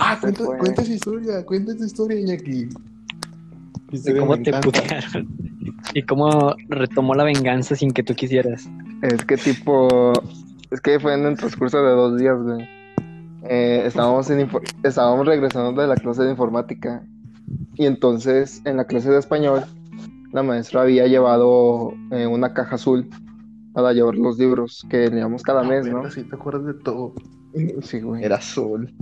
Ah, 0.00 0.18
cuenta, 0.20 0.44
fue. 0.44 0.58
cuenta 0.58 0.82
esa 0.82 0.92
historia, 0.92 1.44
cuenta 1.44 1.72
esa 1.72 1.86
historia, 1.86 2.20
Iñaki. 2.20 2.68
Historia 3.90 4.20
cómo 4.20 4.42
te 4.42 4.52
putearon. 4.60 5.28
Y 5.94 6.02
cómo 6.02 6.54
retomó 6.68 7.14
la 7.14 7.24
venganza 7.24 7.74
sin 7.74 7.90
que 7.92 8.02
tú 8.02 8.14
quisieras. 8.14 8.68
Es 9.02 9.24
que 9.24 9.36
tipo, 9.36 10.12
es 10.70 10.80
que 10.80 11.00
fue 11.00 11.14
en 11.14 11.24
el 11.24 11.36
transcurso 11.36 11.82
de 11.82 11.90
dos 11.90 12.18
días, 12.18 12.36
güey. 12.42 12.68
Eh, 13.44 13.82
estábamos, 13.86 14.28
en 14.30 14.48
estábamos 14.82 15.26
regresando 15.26 15.80
de 15.80 15.88
la 15.88 15.94
clase 15.96 16.22
de 16.24 16.32
informática 16.32 17.02
y 17.76 17.86
entonces 17.86 18.60
en 18.64 18.76
la 18.76 18.84
clase 18.84 19.10
de 19.10 19.18
español 19.18 19.64
la 20.32 20.42
maestra 20.42 20.82
había 20.82 21.06
llevado 21.06 21.94
eh, 22.10 22.26
una 22.26 22.52
caja 22.52 22.74
azul 22.74 23.08
para 23.72 23.92
llevar 23.92 24.16
los 24.16 24.38
libros 24.38 24.84
que 24.90 25.08
leíamos 25.08 25.42
cada 25.42 25.62
mes, 25.62 25.86
¿no? 25.86 26.10
Sí 26.10 26.24
te 26.24 26.34
acuerdas 26.34 26.66
de 26.66 26.74
todo. 26.74 27.14
Sí, 27.82 28.00
güey. 28.00 28.24
Era 28.24 28.36
azul. 28.36 28.92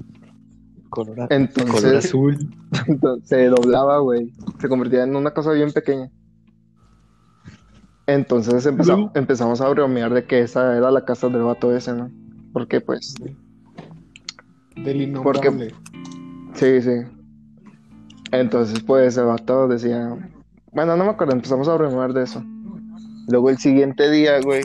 Color, 0.91 1.15
color 1.17 1.29
Entonces 1.33 2.05
azul. 2.07 2.39
se 3.25 3.47
doblaba, 3.47 3.99
güey. 3.99 4.33
Se 4.61 4.69
convertía 4.69 5.05
en 5.05 5.17
una 5.17 5.33
cosa 5.33 5.53
bien 5.53 5.73
pequeña. 5.73 6.11
Entonces 8.07 8.65
empezamos, 8.67 9.11
empezamos 9.15 9.61
a 9.61 9.69
bromear 9.69 10.15
de 10.15 10.25
que 10.25 10.41
esa 10.41 10.77
era 10.77 10.91
la 10.91 11.05
casa 11.05 11.29
del 11.29 11.43
vato 11.43 11.75
ese, 11.75 11.93
¿no? 11.93 12.11
Porque 12.53 12.81
pues 12.81 13.15
Del 14.77 15.03
innombrable. 15.03 15.75
Sí, 16.55 16.81
sí. 16.81 17.03
Entonces, 18.33 18.81
pues, 18.83 19.17
el 19.17 19.27
vato 19.27 19.69
decía... 19.69 20.17
Bueno, 20.73 20.97
no 20.97 21.05
me 21.05 21.11
acuerdo, 21.11 21.35
empezamos 21.35 21.69
a 21.69 21.75
bromear 21.75 22.13
de 22.13 22.25
eso. 22.25 22.43
Luego 23.29 23.51
el 23.51 23.59
siguiente 23.59 24.11
día, 24.11 24.41
güey, 24.41 24.63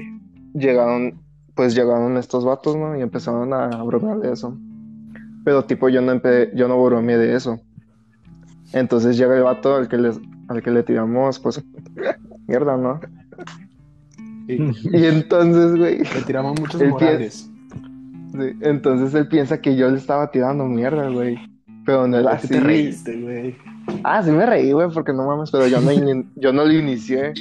llegaron, 0.54 1.22
pues 1.56 1.76
llegaron 1.76 2.18
estos 2.18 2.46
vatos, 2.46 2.76
¿no? 2.76 2.98
Y 2.98 3.02
empezaron 3.02 3.54
a 3.54 3.84
bromear 3.84 4.20
de 4.20 4.34
eso. 4.34 4.58
Pero 5.44 5.64
tipo, 5.66 5.90
yo 5.90 6.02
no 6.02 6.14
empe- 6.14 6.52
yo 6.54 6.68
no 6.68 6.84
bromeé 6.84 7.18
de 7.18 7.36
eso. 7.36 7.60
Entonces 8.74 9.18
llega 9.18 9.36
el 9.36 9.44
vato 9.44 9.76
al 9.76 9.88
que 9.88 9.98
les, 9.98 10.20
al 10.48 10.62
que 10.62 10.72
le 10.72 10.84
tiramos, 10.84 11.40
pues, 11.40 11.64
mierda, 12.48 12.78
¿no? 12.78 13.00
Sí. 14.48 14.58
Y 14.92 15.06
entonces, 15.06 15.76
güey, 15.78 16.00
Le 16.00 16.22
tiramos 16.26 16.60
muchos 16.60 16.82
morales. 16.84 17.50
sí, 18.34 18.58
entonces 18.62 19.14
él 19.14 19.28
piensa 19.28 19.62
que 19.62 19.76
yo 19.76 19.90
le 19.90 19.98
estaba 19.98 20.30
tirando 20.32 20.66
mierda, 20.66 21.10
güey. 21.10 21.38
Pero 21.86 22.08
no 22.08 22.18
era 22.18 22.32
¿Por 22.32 22.40
qué 22.40 22.46
así. 22.46 22.54
te 22.54 22.60
reíste, 22.60 23.22
güey? 23.22 23.56
Ah, 24.04 24.22
sí 24.22 24.32
me 24.32 24.46
reí, 24.46 24.72
güey, 24.72 24.90
porque 24.94 25.14
no 25.14 25.26
mames, 25.26 25.50
pero 25.52 25.68
yo 25.68 25.82
no, 25.82 25.92
yo 26.36 26.54
no 26.54 26.66
lo 26.66 26.72
inicié. 26.72 27.34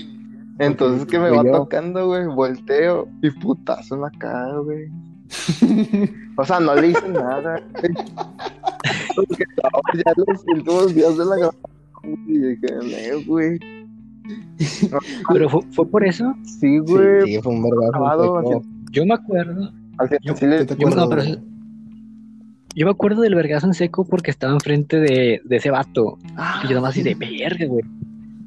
Entonces 0.58 1.06
que 1.06 1.18
me 1.18 1.30
va 1.30 1.42
Yo. 1.44 1.52
tocando, 1.52 2.06
güey, 2.06 2.26
volteo 2.26 3.08
y 3.22 3.30
putazo 3.30 3.94
en 3.96 4.00
la 4.02 4.10
cara, 4.10 4.56
güey. 4.58 4.88
O 6.36 6.44
sea, 6.44 6.58
no 6.60 6.74
le 6.74 6.88
hice 6.88 7.08
nada. 7.08 7.62
Porque 9.16 9.44
estábamos 9.44 9.82
ya 9.94 10.12
los 10.16 10.44
últimos 10.46 10.94
días 10.94 11.18
de 11.18 11.24
la 11.26 11.36
grabación 11.36 12.26
y 12.26 12.38
dije, 12.38 12.66
"No, 13.12 13.24
güey. 13.26 13.58
Pero 15.32 15.48
fue, 15.50 15.60
fue 15.72 15.86
por 15.86 16.04
eso. 16.06 16.34
Sí, 16.44 16.78
güey. 16.78 17.22
Sí, 17.26 17.40
fue 17.42 17.52
un 17.52 17.60
fue 17.62 17.70
como- 17.92 18.62
Yo 18.90 19.04
me 19.04 19.14
acuerdo. 19.14 19.70
No, 20.96 21.08
pero 21.10 21.24
yo 22.74 22.86
me 22.86 22.90
acuerdo 22.92 23.20
del 23.22 23.34
vergazo 23.34 23.66
en 23.66 23.74
seco 23.74 24.06
porque 24.06 24.30
estaba 24.30 24.52
enfrente 24.54 24.98
de, 24.98 25.42
de 25.44 25.56
ese 25.56 25.70
vato. 25.70 26.16
Ah, 26.36 26.62
Y 26.64 26.68
yo 26.68 26.74
nomás 26.76 26.92
así 26.92 27.02
de 27.02 27.14
verga, 27.14 27.66
güey. 27.66 27.84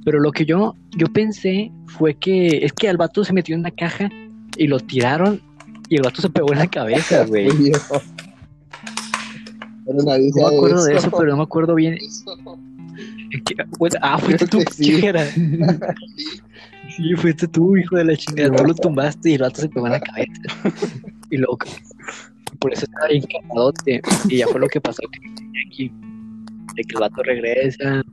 Pero 0.05 0.19
lo 0.19 0.31
que 0.31 0.45
yo, 0.45 0.75
yo 0.97 1.07
pensé 1.13 1.71
fue 1.85 2.15
que 2.15 2.65
es 2.65 2.73
que 2.73 2.89
al 2.89 2.97
vato 2.97 3.23
se 3.23 3.33
metió 3.33 3.53
en 3.53 3.59
una 3.61 3.71
caja 3.71 4.09
y 4.57 4.67
lo 4.67 4.79
tiraron 4.79 5.41
y 5.89 5.95
el 5.97 6.01
vato 6.03 6.21
se 6.21 6.29
pegó 6.29 6.51
en 6.53 6.59
la 6.59 6.67
cabeza, 6.67 7.25
güey. 7.27 7.47
No 9.85 10.03
me 10.03 10.55
acuerdo 10.55 10.83
de 10.85 10.95
eso, 10.95 11.11
pero 11.11 11.31
no 11.31 11.37
me 11.37 11.43
acuerdo 11.43 11.75
bien. 11.75 11.97
Ah, 14.01 14.17
fuiste 14.19 14.47
tú, 14.47 14.59
Creo 14.59 15.13
que 15.13 15.25
sí. 16.95 17.15
fuiste 17.15 17.47
tú, 17.47 17.75
hijo 17.75 17.95
de 17.95 18.05
la 18.05 18.15
chingada. 18.15 18.55
Tú 18.55 18.65
lo 18.65 18.75
tumbaste 18.81 19.31
y 19.31 19.33
el 19.33 19.41
vato 19.41 19.61
se 19.61 19.69
pegó 19.69 19.87
en 19.87 19.93
la 19.93 19.99
cabeza. 19.99 20.41
Y 21.29 21.37
luego, 21.37 21.57
por 22.59 22.71
eso 22.73 22.85
estaba 22.85 23.07
bien 23.07 23.23
cagadote. 23.23 24.01
Y 24.29 24.37
ya 24.37 24.47
fue 24.47 24.59
lo 24.59 24.67
que 24.67 24.79
pasó 24.79 25.01
aquí, 25.07 25.91
de 26.75 26.83
que 26.83 26.93
el 26.95 26.99
vato 26.99 27.23
regresa, 27.23 28.03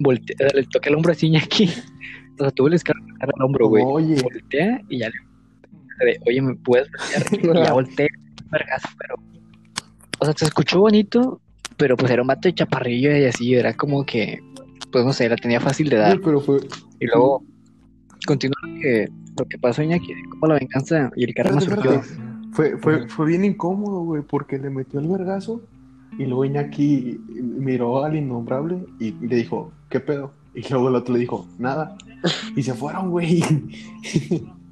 voltea, 0.00 0.48
le 0.54 0.64
toca 0.64 0.90
el 0.90 0.96
hombro 0.96 1.12
así 1.12 1.26
Iñaki. 1.26 1.70
O 2.38 2.42
sea, 2.42 2.50
tuve 2.50 2.74
el 2.74 2.82
tocar 2.82 2.96
el 3.20 3.42
hombro, 3.42 3.68
güey. 3.68 3.84
Oye, 3.86 4.20
Voltea 4.22 4.80
y 4.88 4.98
ya 4.98 5.08
le 5.08 5.14
de, 6.00 6.18
oye, 6.26 6.42
¿me 6.42 6.54
puedes? 6.56 6.88
Y 7.32 7.46
ya 7.46 7.72
volteé, 7.72 8.08
pero. 8.50 9.14
O 10.20 10.24
sea, 10.24 10.34
se 10.36 10.44
escuchó 10.46 10.80
bonito, 10.80 11.40
pero 11.76 11.96
pues 11.96 12.10
era 12.10 12.22
un 12.22 12.28
vato 12.28 12.48
de 12.48 12.54
chaparrillo 12.54 13.16
y 13.16 13.24
así, 13.24 13.54
era 13.54 13.74
como 13.74 14.04
que, 14.04 14.40
pues 14.92 15.04
no 15.04 15.12
sé, 15.12 15.28
la 15.28 15.36
tenía 15.36 15.60
fácil 15.60 15.88
de 15.88 15.96
dar. 15.96 16.12
oye, 16.12 16.22
pero 16.24 16.40
fue. 16.40 16.58
Y 17.00 17.06
luego 17.06 17.44
continúa 18.26 18.56
lo 18.62 18.80
que, 18.80 19.08
lo 19.38 19.44
que 19.46 19.58
pasó 19.58 19.82
Iñaki, 19.82 20.14
como 20.30 20.46
la 20.46 20.58
venganza 20.58 21.10
y 21.16 21.24
el 21.24 21.34
karma 21.34 21.60
surgió. 21.60 22.02
Fue, 22.52 22.78
fue, 22.78 23.08
fue 23.08 23.26
bien 23.26 23.44
incómodo, 23.44 24.00
güey, 24.04 24.22
porque 24.22 24.58
le 24.58 24.70
metió 24.70 25.00
el 25.00 25.08
vergazo 25.08 25.60
y 26.18 26.24
luego 26.26 26.44
Iñaki 26.44 27.20
miró 27.28 28.04
al 28.04 28.16
innombrable 28.16 28.84
y 29.00 29.12
le 29.12 29.36
dijo, 29.36 29.72
¿qué 29.88 30.00
pedo? 30.00 30.32
Y 30.54 30.68
luego 30.68 30.88
el 30.88 30.94
otro 30.94 31.14
le 31.14 31.20
dijo, 31.20 31.46
nada. 31.58 31.96
Y 32.54 32.62
se 32.62 32.74
fueron, 32.74 33.10
güey. 33.10 33.42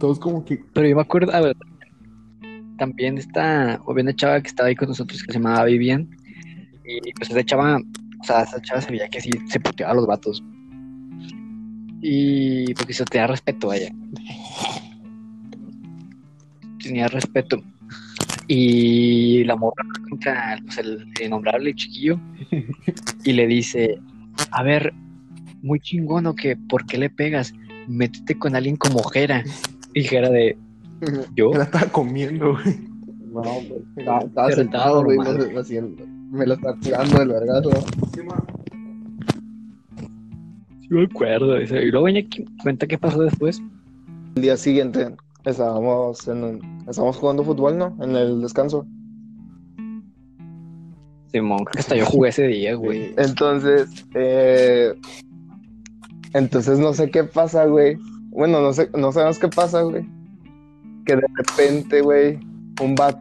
Todos 0.00 0.18
como 0.18 0.44
que... 0.44 0.58
Pero 0.72 0.88
yo 0.88 0.96
me 0.96 1.02
acuerdo, 1.02 1.32
a 1.32 1.40
ver, 1.40 1.56
también 2.78 3.18
esta, 3.18 3.74
había 3.74 4.02
una 4.02 4.16
chava 4.16 4.40
que 4.40 4.48
estaba 4.48 4.70
ahí 4.70 4.74
con 4.74 4.88
nosotros 4.88 5.22
que 5.22 5.32
se 5.32 5.38
llamaba 5.38 5.64
Vivian. 5.64 6.08
Y 6.84 7.12
pues 7.12 7.30
esa 7.30 7.44
chava, 7.44 7.76
o 7.76 8.24
sea, 8.24 8.42
esa 8.42 8.60
chava 8.62 8.80
se 8.80 8.90
veía 8.90 9.08
que 9.08 9.20
sí 9.20 9.30
se 9.46 9.60
puteaba 9.60 9.92
a 9.92 9.94
los 9.94 10.06
vatos. 10.06 10.42
Y 12.00 12.72
porque 12.74 12.94
se 12.94 13.04
tenía 13.04 13.26
respeto 13.26 13.70
a 13.70 13.76
ella. 13.76 13.92
Tenía 16.82 17.06
respeto. 17.08 17.62
Y 18.48 19.44
la 19.44 19.56
morra 19.56 19.84
contra 20.08 20.58
pues, 20.64 20.78
el 20.78 21.06
innombrable 21.22 21.74
chiquillo. 21.74 22.18
Y 23.22 23.34
le 23.34 23.46
dice, 23.46 24.00
a 24.50 24.62
ver, 24.62 24.94
muy 25.62 25.78
chingón 25.78 26.26
o 26.26 26.34
que, 26.34 26.56
¿por 26.56 26.86
qué 26.86 26.96
le 26.96 27.10
pegas? 27.10 27.52
Métete 27.86 28.38
con 28.38 28.56
alguien 28.56 28.76
como 28.76 29.02
Jera. 29.02 29.44
Y 29.94 30.02
Jera 30.04 30.30
de, 30.30 30.56
¿yo? 31.34 31.50
Me 31.50 31.58
la 31.58 31.64
estaba 31.64 31.86
comiendo, 31.86 32.52
güey. 32.52 32.78
No, 33.32 33.42
güey. 33.42 33.82
Estaba, 33.96 34.20
estaba 34.20 34.52
sentado, 34.52 35.00
estaba 35.00 35.04
güey, 35.04 35.18
me, 36.30 36.46
lo 36.46 36.54
está 36.54 36.74
tirando 36.80 37.18
del 37.18 37.28
vergazo. 37.28 37.70
Sí 38.12 38.20
me 40.90 41.04
acuerdo. 41.04 41.60
Y 41.60 41.90
luego 41.90 42.08
Iñaki 42.08 42.44
cuenta 42.62 42.86
qué 42.86 42.98
pasó 42.98 43.22
después. 43.22 43.62
El 44.36 44.42
día 44.42 44.56
siguiente 44.56 45.14
estábamos, 45.44 46.26
en, 46.28 46.60
estábamos 46.88 47.16
jugando 47.16 47.44
fútbol, 47.44 47.78
¿no? 47.78 47.96
En 48.00 48.16
el 48.16 48.42
descanso. 48.42 48.86
Simón, 51.32 51.58
creo 51.58 51.72
que 51.72 51.78
hasta 51.78 51.96
yo 51.96 52.06
jugué 52.06 52.30
ese 52.30 52.46
día, 52.48 52.74
güey. 52.74 53.14
Entonces, 53.16 54.04
eh, 54.14 54.92
entonces 56.34 56.78
no 56.78 56.92
sé 56.92 57.10
qué 57.10 57.24
pasa, 57.24 57.66
güey. 57.66 57.96
Bueno, 58.40 58.62
no 58.62 58.72
sé, 58.72 58.88
no 58.96 59.12
sabemos 59.12 59.38
qué 59.38 59.48
pasa, 59.48 59.82
güey. 59.82 60.08
Que 61.04 61.14
de 61.14 61.26
repente, 61.36 62.00
güey, 62.00 62.40
un 62.82 62.94
vato 62.94 63.18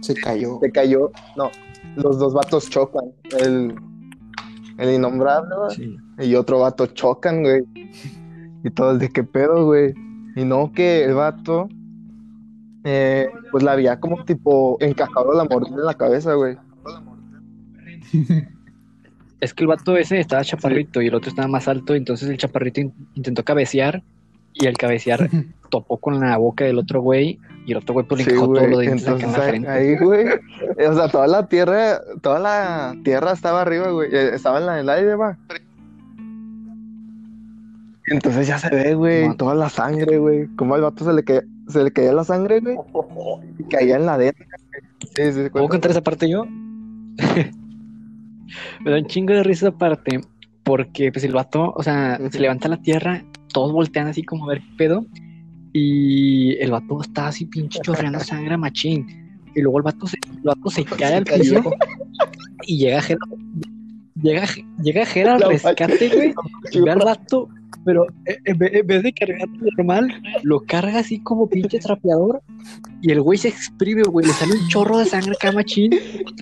Se 0.00 0.14
cayó. 0.14 0.58
se 0.60 0.72
cayó. 0.72 1.12
No, 1.36 1.48
los 1.94 2.18
dos 2.18 2.34
vatos 2.34 2.68
chocan. 2.68 3.04
El, 3.38 3.72
el 4.78 4.94
innombrable, 4.94 5.54
güey, 5.56 5.76
Sí. 5.76 5.96
y 6.18 6.34
otro 6.34 6.58
vato 6.58 6.86
chocan, 6.88 7.42
güey. 7.44 7.62
Y 8.64 8.70
todos 8.70 8.98
de 8.98 9.10
qué 9.10 9.22
pedo, 9.22 9.64
güey. 9.66 9.94
Y 10.34 10.44
no 10.44 10.72
que 10.72 11.04
el 11.04 11.14
vato, 11.14 11.68
eh, 12.82 13.28
pues 13.52 13.62
la 13.62 13.72
había 13.72 14.00
como 14.00 14.24
tipo 14.24 14.76
encajado 14.80 15.34
la 15.34 15.44
mordida 15.44 15.76
en 15.76 15.86
la 15.86 15.94
cabeza, 15.94 16.34
güey. 16.34 16.56
Es 19.40 19.54
que 19.54 19.62
el 19.62 19.68
vato 19.68 19.96
ese 19.96 20.18
estaba 20.18 20.42
chaparrito 20.42 21.00
y 21.00 21.06
el 21.08 21.14
otro 21.14 21.28
estaba 21.30 21.46
más 21.46 21.68
alto, 21.68 21.94
entonces 21.94 22.28
el 22.28 22.38
chaparrito 22.38 22.80
in- 22.80 22.92
intentó 23.14 23.44
cabecear 23.44 24.02
y 24.58 24.66
al 24.66 24.74
cabecear 24.76 25.28
topó 25.70 25.98
con 25.98 26.20
la 26.20 26.36
boca 26.36 26.64
del 26.64 26.78
otro 26.78 27.00
güey 27.02 27.38
y 27.66 27.72
el 27.72 27.78
otro 27.78 27.94
güey 27.94 28.06
pues 28.06 28.24
le 28.26 28.32
Sí, 28.32 28.38
los 28.70 28.80
dientes 28.80 29.08
acá 29.08 29.24
Entonces 29.24 29.24
en 29.24 29.32
la 29.32 29.38
frente. 29.40 29.68
ahí, 29.68 29.96
güey. 29.98 30.26
O 30.88 30.94
sea, 30.94 31.08
toda 31.08 31.26
la 31.26 31.48
tierra, 31.48 32.00
toda 32.22 32.38
la 32.38 32.94
tierra 33.02 33.32
estaba 33.32 33.62
arriba, 33.62 33.90
güey. 33.90 34.14
eh, 34.14 34.30
Estaba 34.34 34.60
en 34.60 34.66
la 34.66 34.76
del 34.76 34.88
aire, 34.88 35.16
va. 35.16 35.36
Entonces 38.08 38.46
ya 38.46 38.56
se 38.58 38.70
ve, 38.70 38.94
güey, 38.94 39.22
Simón. 39.22 39.36
toda 39.36 39.54
la 39.56 39.68
sangre, 39.68 40.18
güey. 40.18 40.46
Como 40.54 40.76
al 40.76 40.82
vato 40.82 41.04
se 41.04 41.12
le 41.12 41.24
caía, 41.24 41.42
se 41.68 41.82
le 41.82 41.90
caía 41.90 42.12
la 42.12 42.22
sangre, 42.22 42.60
güey. 42.60 42.76
Y 43.58 43.64
caía 43.64 43.96
en 43.96 44.06
la 44.06 44.14
güey. 44.16 44.30
Sí, 45.16 45.32
sí, 45.32 45.50
¿Puedo 45.50 45.68
contar 45.68 45.90
esa 45.90 46.02
parte 46.02 46.28
yo? 46.30 46.44
Me 48.84 48.90
da 48.92 48.98
un 48.98 49.06
chingo 49.06 49.34
de 49.34 49.42
risa 49.42 49.68
esa 49.68 49.76
parte 49.76 50.20
porque 50.62 51.10
pues 51.10 51.24
el 51.24 51.32
vato, 51.32 51.72
o 51.74 51.82
sea, 51.82 52.20
se 52.30 52.38
levanta 52.38 52.68
la 52.68 52.80
tierra, 52.80 53.24
todos 53.52 53.72
voltean 53.72 54.08
así 54.08 54.22
como 54.22 54.44
a 54.44 54.48
ver 54.48 54.60
qué 54.60 54.76
pedo 54.76 55.06
Y 55.72 56.56
el 56.56 56.70
vato 56.70 57.00
estaba 57.02 57.28
así 57.28 57.46
pinche 57.46 57.80
chorreando 57.82 58.20
sangre 58.20 58.54
a 58.54 58.58
machín. 58.58 59.06
Y 59.54 59.62
luego 59.62 59.78
el 59.78 59.84
vato 59.84 60.06
se, 60.06 60.18
el 60.30 60.42
vato 60.42 60.70
se 60.70 60.84
cae 60.98 61.14
al 61.14 61.24
piso 61.24 61.62
y 62.66 62.78
llega 62.78 63.02
Jera, 63.02 63.20
llega, 64.20 64.46
llega 64.82 65.06
Jera 65.06 65.34
al 65.34 65.42
rescate, 65.42 66.08
güey. 66.14 66.34
Y 66.72 66.80
ve 66.80 66.90
al 66.90 66.98
vato, 66.98 67.48
pero 67.84 68.06
eh, 68.26 68.38
en 68.44 68.58
vez, 68.58 69.02
de 69.02 69.12
cargarlo 69.12 69.70
normal, 69.76 70.22
lo 70.42 70.60
carga 70.60 71.00
así 71.00 71.20
como 71.20 71.48
pinche 71.48 71.78
trapeador. 71.78 72.42
Y 73.02 73.12
el 73.12 73.20
güey 73.20 73.38
se 73.38 73.48
exprime, 73.48 74.02
güey. 74.02 74.26
Le 74.26 74.32
sale 74.32 74.52
un 74.54 74.68
chorro 74.68 74.98
de 74.98 75.04
sangre 75.04 75.32
acá 75.32 75.52
machín 75.52 75.90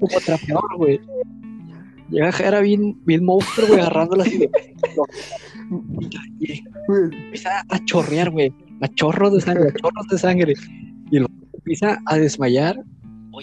como 0.01 0.19
trapeador, 0.25 0.77
güey. 0.77 1.01
Llega 2.11 2.33
Jera 2.33 2.61
bien, 2.61 2.99
bien 3.05 3.25
monstruo, 3.25 3.67
güey, 3.69 3.81
agarrándolo 3.81 4.23
así 4.23 4.39
de. 4.39 4.51
Y, 6.41 6.65
empieza 6.89 7.65
a 7.69 7.85
chorrear, 7.85 8.31
güey. 8.31 8.53
A 8.81 8.89
chorros 8.89 9.33
de 9.35 9.41
sangre, 9.41 9.69
a 9.69 9.73
chorros 9.73 10.09
de 10.09 10.19
sangre. 10.19 10.55
Y 11.11 11.19
luego 11.19 11.35
empieza 11.53 12.01
a 12.07 12.17
desmayar. 12.17 12.83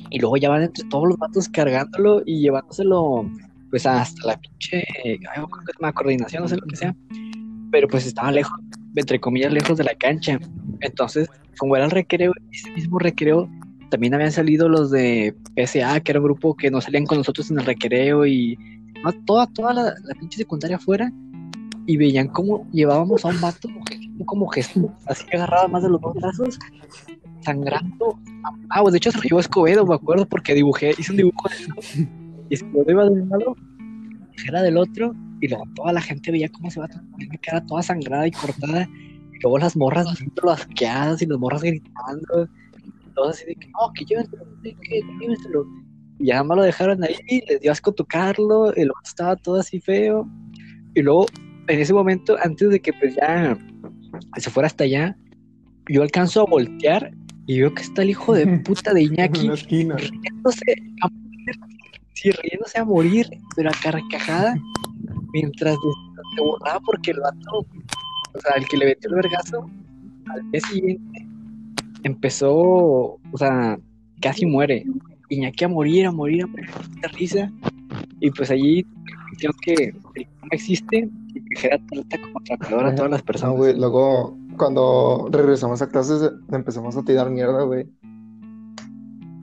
Y 0.09 0.19
luego 0.19 0.37
ya 0.37 0.49
van 0.49 0.63
entre 0.63 0.87
todos 0.89 1.07
los 1.07 1.17
vatos 1.17 1.49
cargándolo 1.49 2.21
y 2.25 2.39
llevándoselo, 2.41 3.29
pues 3.69 3.85
hasta 3.85 4.27
la 4.27 4.39
pinche. 4.39 4.83
una 5.79 5.91
coordinación, 5.91 6.43
no 6.43 6.49
sé 6.49 6.55
lo 6.55 6.65
que 6.67 6.75
sea. 6.75 6.95
Pero 7.71 7.87
pues 7.87 8.05
estaba 8.05 8.31
lejos, 8.31 8.57
entre 8.95 9.19
comillas, 9.19 9.51
lejos 9.51 9.77
de 9.77 9.83
la 9.83 9.95
cancha. 9.95 10.39
Entonces, 10.79 11.29
como 11.57 11.75
era 11.75 11.85
el 11.85 11.91
recreo, 11.91 12.31
ese 12.51 12.71
mismo 12.71 12.99
recreo, 12.99 13.49
también 13.89 14.13
habían 14.13 14.31
salido 14.31 14.69
los 14.69 14.91
de 14.91 15.35
PSA, 15.55 15.99
que 15.99 16.11
era 16.11 16.19
un 16.19 16.25
grupo 16.25 16.55
que 16.55 16.71
no 16.71 16.79
salían 16.79 17.05
con 17.05 17.17
nosotros 17.17 17.51
en 17.51 17.59
el 17.59 17.65
recreo 17.65 18.25
y 18.25 18.57
no, 19.03 19.11
toda, 19.25 19.47
toda 19.47 19.73
la, 19.73 19.83
la 19.83 20.15
pinche 20.17 20.37
secundaria 20.37 20.77
afuera 20.77 21.11
y 21.91 21.97
veían 21.97 22.29
cómo 22.29 22.65
llevábamos 22.71 23.25
a 23.25 23.27
un 23.27 23.41
vato 23.41 23.67
como 24.25 24.47
Jesús, 24.47 24.85
así 25.07 25.25
agarrado 25.33 25.67
más 25.67 25.83
de 25.83 25.89
los 25.89 25.99
dos 25.99 26.13
brazos, 26.15 26.57
sangrando. 27.41 28.17
Ah, 28.69 28.81
pues 28.81 28.93
de 28.93 28.97
hecho 28.97 29.11
se 29.11 29.17
lo 29.17 29.23
llevó 29.23 29.39
Escobedo, 29.41 29.85
me 29.85 29.95
acuerdo, 29.95 30.25
porque 30.25 30.53
dibujé, 30.53 30.91
hice 30.97 31.11
un 31.11 31.17
dibujo 31.17 31.49
de 31.49 31.55
eso. 31.55 32.07
Y 32.49 32.53
Escobedo 32.53 32.91
iba 32.91 33.03
de 33.05 33.11
un 33.11 33.29
lado, 33.29 33.55
era 34.47 34.61
del 34.61 34.77
otro, 34.77 35.13
y 35.41 35.49
luego 35.49 35.65
toda 35.75 35.91
la 35.91 36.01
gente 36.01 36.31
veía 36.31 36.49
cómo 36.49 36.69
vato 36.73 36.99
tenía 37.17 37.33
la 37.33 37.37
cara 37.39 37.65
toda 37.65 37.83
sangrada 37.83 38.25
y 38.25 38.31
cortada. 38.31 38.87
Y 39.33 39.39
luego 39.41 39.57
las 39.57 39.75
morras 39.75 40.07
haciendo 40.07 40.49
asqueadas 40.49 41.21
y 41.21 41.25
las 41.25 41.39
morras 41.39 41.63
gritando. 41.63 42.47
Todos 43.15 43.35
así 43.35 43.45
de 43.47 43.55
que, 43.55 43.67
no, 43.67 43.91
que 43.93 44.05
llévenselo, 44.05 44.45
que, 44.63 44.75
que 44.75 45.01
llévenselo. 45.19 45.65
Y 46.19 46.27
ya 46.27 46.41
más 46.43 46.55
lo 46.55 46.63
dejaron 46.63 47.03
ahí, 47.03 47.41
les 47.49 47.59
dio 47.59 47.71
asco 47.71 47.91
tocarlo, 47.91 48.73
el 48.75 48.87
vato 48.89 49.09
estaba 49.09 49.35
todo 49.35 49.59
así 49.59 49.81
feo. 49.81 50.29
Y 50.93 51.01
luego, 51.01 51.25
en 51.73 51.79
ese 51.79 51.93
momento, 51.93 52.37
antes 52.43 52.69
de 52.69 52.79
que 52.79 52.91
pues 52.93 53.15
ya 53.15 53.57
se 54.37 54.49
fuera 54.49 54.67
hasta 54.67 54.83
allá, 54.83 55.15
yo 55.89 56.01
alcanzo 56.03 56.41
a 56.41 56.45
voltear 56.45 57.11
y 57.47 57.59
veo 57.59 57.73
que 57.73 57.81
está 57.81 58.01
el 58.03 58.09
hijo 58.11 58.33
de 58.33 58.45
puta 58.65 58.93
de 58.93 59.03
Iñaki 59.03 59.47
riéndose 59.97 60.75
a 61.01 61.07
morir, 61.09 61.59
sí, 62.13 62.31
riéndose 62.31 62.79
a 62.79 62.85
morir, 62.85 63.29
pero 63.55 63.69
a 63.69 63.73
carcajada, 63.81 64.55
mientras 65.33 65.75
se- 65.75 66.35
se 66.35 66.41
borraba 66.43 66.79
porque 66.81 67.11
el 67.11 67.19
vato, 67.19 67.65
o 68.33 68.39
sea, 68.41 68.53
el 68.57 68.67
que 68.67 68.77
le 68.77 68.85
metió 68.85 69.09
el 69.09 69.15
vergazo, 69.15 69.69
al 70.27 70.51
día 70.51 70.61
siguiente 70.61 71.27
empezó, 72.03 72.53
o 72.55 73.19
sea, 73.37 73.77
casi 74.21 74.45
muere. 74.45 74.85
Iñaki 75.31 75.63
a 75.63 75.67
morir, 75.69 76.05
a 76.07 76.11
morir, 76.11 76.43
a 76.43 76.47
morir 76.47 76.69
de 77.01 77.07
risa. 77.09 77.51
Y 78.19 78.29
pues 78.31 78.51
allí 78.51 78.85
creo 79.39 79.51
que 79.61 79.73
el 80.15 80.27
no 80.41 80.47
existe 80.51 81.09
y 81.33 81.41
que 81.41 81.55
Jera 81.59 81.79
trata 81.89 82.21
como 82.21 82.39
atrapador 82.39 82.85
a 82.85 82.95
todas 82.95 83.11
las 83.11 83.21
No, 83.21 83.25
personas. 83.25 83.55
güey, 83.57 83.77
luego 83.77 84.37
cuando 84.57 85.29
regresamos 85.31 85.81
a 85.81 85.87
clases 85.89 86.29
empezamos 86.51 86.95
a 86.97 87.03
tirar 87.03 87.29
mierda, 87.29 87.63
güey. 87.63 87.87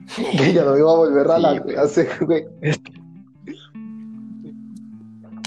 Ya 0.53 0.63
no 0.63 0.77
iba 0.77 0.91
a 0.91 0.95
volver 0.97 1.27
a 1.29 1.35
Sí, 1.37 1.41
la 1.41 1.61
clase, 1.63 2.07
güey. 2.21 2.45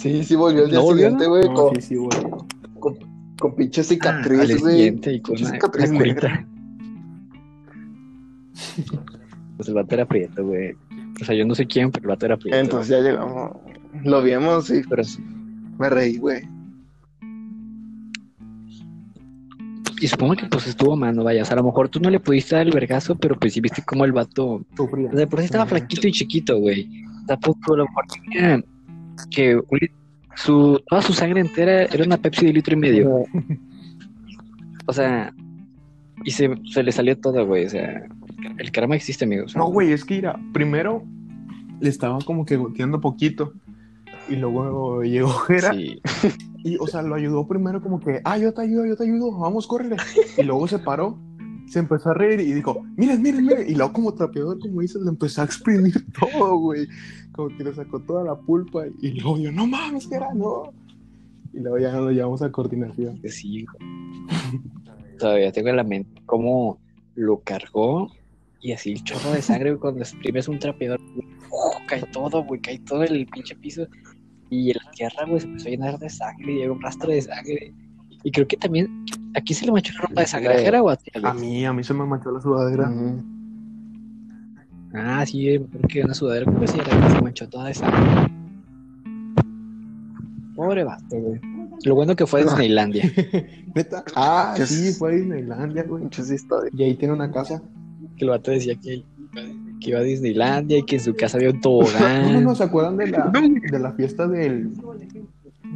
Sí, 0.03 0.25
sí 0.25 0.35
volvió 0.35 0.65
el 0.65 0.71
día 0.71 0.81
¿No 0.81 0.87
siguiente, 0.89 1.27
güey, 1.27 1.49
No, 1.49 1.55
con, 1.55 1.77
sí, 1.77 1.83
sí, 1.83 1.97
güey. 1.97 2.11
con 3.39 3.55
pinche 3.57 3.81
Ah, 3.81 3.85
cicatriz, 3.85 4.61
güey. 4.61 4.89
y 4.89 5.21
con 5.21 5.37
cicatriz. 5.37 5.93
Pues 9.63 9.69
el 9.69 9.75
vato 9.77 9.95
era 9.95 10.07
prieto, 10.07 10.45
güey. 10.45 10.75
O 11.21 11.25
sea, 11.25 11.37
yo 11.37 11.47
no 11.47 11.55
sé 11.55 11.69
quién, 11.69 11.93
pero 11.93 12.03
el 12.03 12.09
vato 12.09 12.27
era 12.27 12.37
prieto. 12.37 12.59
Entonces 12.59 12.89
ya 12.89 12.99
llegamos, 13.01 13.53
lo 14.03 14.21
vimos 14.21 14.69
y 14.71 14.83
Pero 14.83 15.05
sí. 15.05 15.23
me 15.79 15.89
reí, 15.89 16.17
güey. 16.17 16.43
Y 20.01 20.09
supongo 20.09 20.35
que 20.35 20.47
pues 20.47 20.67
estuvo 20.67 20.97
mano, 20.97 21.23
vaya. 21.23 21.43
O 21.43 21.45
sea, 21.45 21.55
a 21.55 21.59
lo 21.59 21.63
mejor 21.63 21.89
tú 21.89 22.01
no 22.01 22.11
le 22.11 22.19
pudiste 22.19 22.57
dar 22.57 22.67
el 22.67 22.73
vergazo, 22.73 23.15
pero 23.15 23.39
pues 23.39 23.53
sí 23.53 23.61
viste 23.61 23.85
cómo 23.87 24.05
el 24.05 24.11
vato. 24.11 24.67
Sufría. 24.77 25.11
O 25.13 25.17
sea, 25.17 25.29
por 25.29 25.39
sí 25.39 25.45
estaba 25.45 25.67
flaquito 25.67 26.09
y 26.09 26.13
chiquito, 26.13 26.59
güey. 26.59 26.89
Tampoco 27.29 27.77
lo 27.77 27.85
mejor 27.85 28.05
tenía 28.09 28.65
que 29.31 29.61
su, 30.35 30.83
toda 30.89 31.03
su 31.03 31.13
sangre 31.13 31.41
entera 31.41 31.85
era 31.85 32.03
una 32.03 32.17
Pepsi 32.17 32.47
de 32.47 32.53
litro 32.53 32.75
y 32.75 32.79
medio. 32.79 33.27
O 34.87 34.93
sea, 34.93 35.33
y 36.25 36.33
se, 36.33 36.51
se 36.65 36.83
le 36.83 36.91
salió 36.91 37.17
todo, 37.17 37.47
güey. 37.47 37.67
O 37.67 37.71
sea, 37.71 38.03
el 38.59 38.71
karma 38.73 38.97
existe, 38.97 39.25
amigos. 39.25 39.55
No, 39.57 39.67
güey, 39.71 39.93
es 39.93 40.05
que 40.05 40.15
mira, 40.17 40.39
primero 40.53 41.05
le 41.81 41.89
estaba 41.89 42.19
como 42.25 42.45
que 42.45 42.57
goteando 42.57 43.01
poquito. 43.01 43.53
Y 44.29 44.37
luego 44.37 45.03
llegó 45.03 45.29
Jera 45.49 45.73
Sí. 45.73 46.01
y, 46.65 46.77
o 46.79 46.87
sea, 46.87 47.03
lo 47.03 47.15
ayudó 47.17 47.47
primero 47.47 47.83
como 47.83 47.99
que, 48.01 48.21
ah, 48.25 48.39
yo 48.39 48.53
te 48.55 48.63
ayudo, 48.63 48.87
yo 48.87 48.97
te 48.97 49.05
ayudo, 49.05 49.37
vamos, 49.39 49.67
córrele. 49.67 49.97
Y 50.39 50.43
luego 50.45 50.69
se 50.69 50.79
paró, 50.79 51.19
se 51.67 51.81
empezó 51.81 52.11
a 52.11 52.15
reír 52.15 52.41
y 52.41 52.53
dijo, 52.53 52.83
miren, 52.97 53.21
miren, 53.21 53.45
miren. 53.45 53.69
Y 53.69 53.75
luego 53.75 53.93
como 53.93 54.15
trapeador, 54.15 54.59
como 54.61 54.81
dices, 54.81 55.03
le 55.03 55.11
empezó 55.11 55.43
a 55.43 55.45
exprimir 55.45 55.95
todo, 56.21 56.57
güey. 56.59 56.87
Como 57.33 57.49
que 57.57 57.65
le 57.65 57.75
sacó 57.75 57.99
toda 58.01 58.23
la 58.25 58.37
pulpa. 58.37 58.85
Y 59.01 59.21
luego 59.21 59.39
yo, 59.39 59.51
no 59.51 59.67
mames, 59.67 60.09
Jera, 60.09 60.33
no. 60.35 60.73
Y 61.53 61.59
luego 61.61 61.79
ya 61.79 61.93
lo 61.93 62.11
llevamos 62.11 62.43
a 62.43 62.51
coordinación. 62.53 63.21
sí. 63.29 63.67
Todavía 65.19 65.53
tengo 65.53 65.69
en 65.69 65.77
la 65.77 65.85
mente 65.85 66.23
cómo 66.27 66.79
lo 67.15 67.41
cargó 67.41 68.11
y 68.63 68.73
así 68.73 68.93
el 68.93 69.03
chorro 69.05 69.33
de 69.33 69.43
sangre 69.43 69.71
güey, 69.71 69.81
cuando 69.81 70.01
exprimes 70.01 70.49
un 70.49 70.59
trapeador. 70.59 71.01
güey, 71.15 71.27
¡uf! 71.51 71.87
cae 71.89 72.03
todo, 72.13 72.45
güey, 72.45 72.61
cae 72.61 72.79
todo 72.81 73.03
el 73.03 73.27
pinche 73.27 73.55
piso. 73.57 73.87
Y 74.51 74.73
la 74.73 74.91
tierra, 74.93 75.25
güey, 75.27 75.41
se 75.41 75.47
empezó 75.47 75.69
a 75.69 75.71
llenar 75.71 75.99
de 75.99 76.09
sangre 76.11 76.53
y 76.53 76.57
llegó 76.59 76.75
un 76.75 76.83
rastro 76.83 77.11
de 77.11 77.23
sangre. 77.23 77.75
Y 78.23 78.31
creo 78.31 78.47
que 78.47 78.57
también, 78.57 79.05
aquí 79.35 79.53
se 79.55 79.67
le 79.67 79.73
manchó 79.73 79.93
la 79.95 80.01
ropa 80.09 80.21
de 80.21 80.27
sangre. 80.27 80.55
¿a 80.55 80.59
Jera 80.59 80.83
o 80.83 80.89
a 80.91 80.97
ti, 80.97 81.11
A 81.15 81.31
Alex? 81.31 81.41
mí, 81.41 81.65
a 81.65 81.73
mí 81.73 81.83
se 81.83 81.95
me 81.95 82.07
manchó 82.07 82.31
la 82.31 82.41
sudadera. 82.41 82.93
Ah, 84.95 85.25
sí, 85.27 85.59
porque 85.59 86.05
una 86.05 86.15
sudadera, 86.15 86.45
creo 86.47 86.61
que 86.61 86.69
sí, 86.69 86.79
era 86.79 87.01
que 87.09 87.11
se 87.15 87.23
manchó 87.23 87.49
toda 87.49 87.69
de 87.69 87.75
sangre. 87.75 88.31
Pobre 90.55 90.85
vato, 90.85 91.17
güey. 91.17 91.41
Lo 91.85 91.95
bueno 91.95 92.15
que 92.15 92.27
fue 92.27 92.43
a 92.43 92.45
Disneylandia. 92.45 93.11
¿Neta? 93.75 94.05
Ah, 94.15 94.55
¿Qué 94.57 94.67
sí, 94.67 94.93
fue 94.93 95.13
a 95.13 95.15
Disneylandia, 95.17 95.83
güey. 95.85 96.05
Y 96.75 96.83
ahí 96.83 96.95
tiene 96.95 97.15
una 97.15 97.33
casa. 97.33 97.63
Que 98.23 98.25
el 98.25 98.31
vato 98.31 98.51
decía 98.53 98.77
que, 98.77 99.03
que 99.81 99.91
iba 99.91 99.99
a 99.99 100.03
Disneylandia 100.03 100.79
y 100.79 100.83
que 100.85 100.97
en 100.97 101.03
su 101.03 101.15
casa 101.17 101.39
había 101.39 101.51
un 101.51 101.57
No, 101.57 101.61
no, 101.61 101.63
tobogán. 101.87 102.45
no, 102.45 102.55
¿se 102.55 102.63
acuerdan 102.65 102.97
de 102.97 103.09
la, 103.09 103.33
de 103.73 103.79
la 103.81 103.93
fiesta 103.93 104.29
del, 104.29 104.71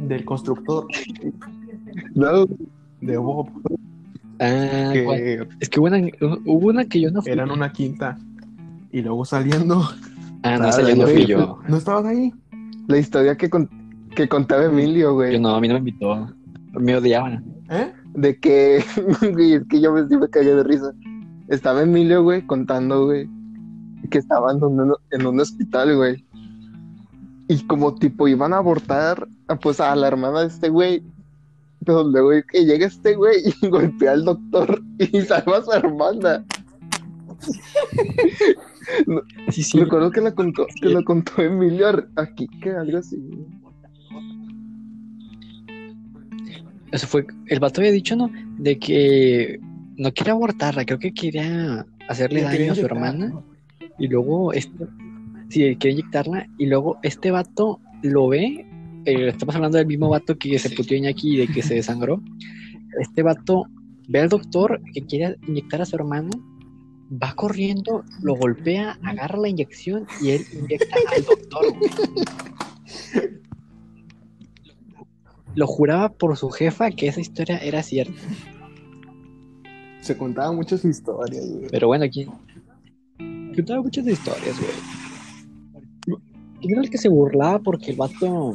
del 0.07 0.23
constructor 0.23 0.87
No, 2.15 2.45
de 3.01 3.17
Bob? 3.17 3.49
Ah. 4.39 4.91
Que 4.93 5.45
es 5.59 5.69
que 5.69 5.79
hubo 5.79 5.87
una, 5.87 5.97
hubo 6.45 6.67
una 6.67 6.85
que 6.85 7.01
yo 7.01 7.11
no 7.11 7.21
fui. 7.21 7.31
eran 7.31 7.49
una 7.51 7.71
quinta. 7.71 8.17
Y 8.91 9.01
luego 9.01 9.25
saliendo. 9.25 9.81
Ah, 10.43 10.57
no, 10.57 10.67
Ah, 10.69 10.71
no 10.95 10.95
güey. 11.03 11.13
fui 11.15 11.25
yo. 11.25 11.59
¿No 11.67 11.77
estabas 11.77 12.05
ahí? 12.05 12.31
la 12.87 12.97
historia 12.99 13.35
que, 13.35 13.49
con- 13.49 13.69
que 14.15 14.29
contaba 14.29 14.63
Emilio, 14.63 15.13
güey. 15.15 15.33
Yo 15.33 15.39
no, 15.41 15.49
a 15.55 15.59
mí 15.59 15.67
no 15.67 15.73
me 15.73 15.79
invitó. 15.79 16.31
Me 16.71 16.95
odiaban. 16.95 17.43
¿Eh? 17.69 17.91
De 18.13 18.39
que, 18.39 18.81
güey, 19.33 19.53
es 19.55 19.63
que 19.67 19.81
yo 19.81 19.91
me, 19.91 20.07
sí 20.07 20.15
me 20.15 20.29
cagué 20.29 20.55
de 20.55 20.63
risa. 20.63 20.93
Estaba 21.47 21.83
Emilio, 21.83 22.23
güey, 22.23 22.45
contando, 22.45 23.05
güey, 23.05 23.29
que 24.09 24.17
estaban 24.17 24.57
en 25.11 25.25
un, 25.25 25.39
hospital, 25.39 25.95
güey. 25.95 26.25
Y 27.47 27.65
como 27.67 27.95
tipo 27.95 28.27
iban 28.27 28.53
a 28.53 28.57
abortar, 28.57 29.27
pues 29.61 29.79
a 29.79 29.95
la 29.95 30.07
hermana 30.07 30.41
de 30.41 30.47
este 30.47 30.69
güey. 30.69 31.03
Pero 31.85 32.03
luego 32.03 32.31
que 32.51 32.65
llega 32.65 32.87
este 32.87 33.15
güey 33.15 33.37
y 33.61 33.67
golpea 33.69 34.11
al 34.11 34.25
doctor 34.25 34.81
y 34.99 35.21
salva 35.21 35.57
a 35.57 35.63
su 35.63 35.71
hermana. 35.71 36.45
Sí, 39.49 39.63
sí. 39.63 39.81
Recuerdo 39.81 40.11
que, 40.11 40.21
la 40.21 40.33
contó, 40.33 40.65
que 40.81 40.87
lo 40.87 41.03
contó 41.03 41.41
Emilio 41.41 42.07
aquí, 42.15 42.47
que 42.61 42.71
algo 42.71 42.99
así. 42.99 43.17
Eso 46.91 47.05
fue. 47.05 47.27
El 47.47 47.59
vato 47.59 47.81
había 47.81 47.91
dicho, 47.91 48.15
¿no? 48.15 48.31
De 48.57 48.79
que 48.79 49.59
no 49.97 50.13
quería 50.13 50.33
abortarla, 50.33 50.85
creo 50.85 50.99
que 50.99 51.13
quería 51.13 51.85
hacerle 52.07 52.41
quería 52.41 52.59
daño 52.59 52.71
a 52.71 52.75
su 52.75 52.85
hermana. 52.85 53.27
¿no? 53.29 53.43
Y 53.97 54.07
luego, 54.07 54.53
este, 54.53 54.85
sí, 55.49 55.75
quiere 55.77 55.91
inyectarla. 55.99 56.47
Y 56.57 56.67
luego 56.67 56.99
este 57.03 57.31
vato 57.31 57.79
lo 58.03 58.27
ve. 58.27 58.65
eh, 59.05 59.27
estamos 59.27 59.55
hablando 59.55 59.77
del 59.77 59.87
mismo 59.87 60.09
vato 60.09 60.37
que 60.37 60.59
se 60.59 60.69
puteó 60.69 60.97
Iñaki 60.97 61.35
y 61.35 61.37
de 61.37 61.47
que 61.47 61.63
se 61.63 61.75
desangró. 61.75 62.21
Este 62.99 63.23
vato 63.23 63.65
ve 64.07 64.21
al 64.21 64.29
doctor 64.29 64.81
que 64.93 65.01
quiere 65.01 65.37
inyectar 65.47 65.81
a 65.81 65.85
su 65.85 65.95
hermano, 65.95 66.29
va 67.11 67.33
corriendo, 67.33 68.03
lo 68.21 68.35
golpea, 68.35 68.99
agarra 69.03 69.37
la 69.39 69.49
inyección 69.49 70.05
y 70.21 70.31
él 70.31 70.45
inyecta 70.53 70.95
al 71.15 71.23
doctor. 71.23 71.77
güey. 71.77 71.91
Lo 75.55 75.65
juraba 75.65 76.09
por 76.09 76.37
su 76.37 76.49
jefa 76.49 76.91
que 76.91 77.07
esa 77.07 77.19
historia 77.19 77.57
era 77.57 77.81
cierta. 77.81 78.21
Se 80.07 80.15
contaban 80.15 80.55
muchas 80.55 80.85
historias, 80.85 81.45
güey. 81.45 81.67
Pero 81.69 81.87
bueno, 81.87 82.05
aquí. 82.05 82.25
Contaba 83.53 83.81
muchas 83.81 84.07
historias, 84.07 84.55
güey. 84.57 86.21
¿Quién 86.61 86.71
era 86.71 86.81
el 86.81 86.89
que 86.89 86.97
se 86.97 87.09
burlaba 87.09 87.59
porque 87.59 87.91
el 87.91 87.97
vato 87.97 88.53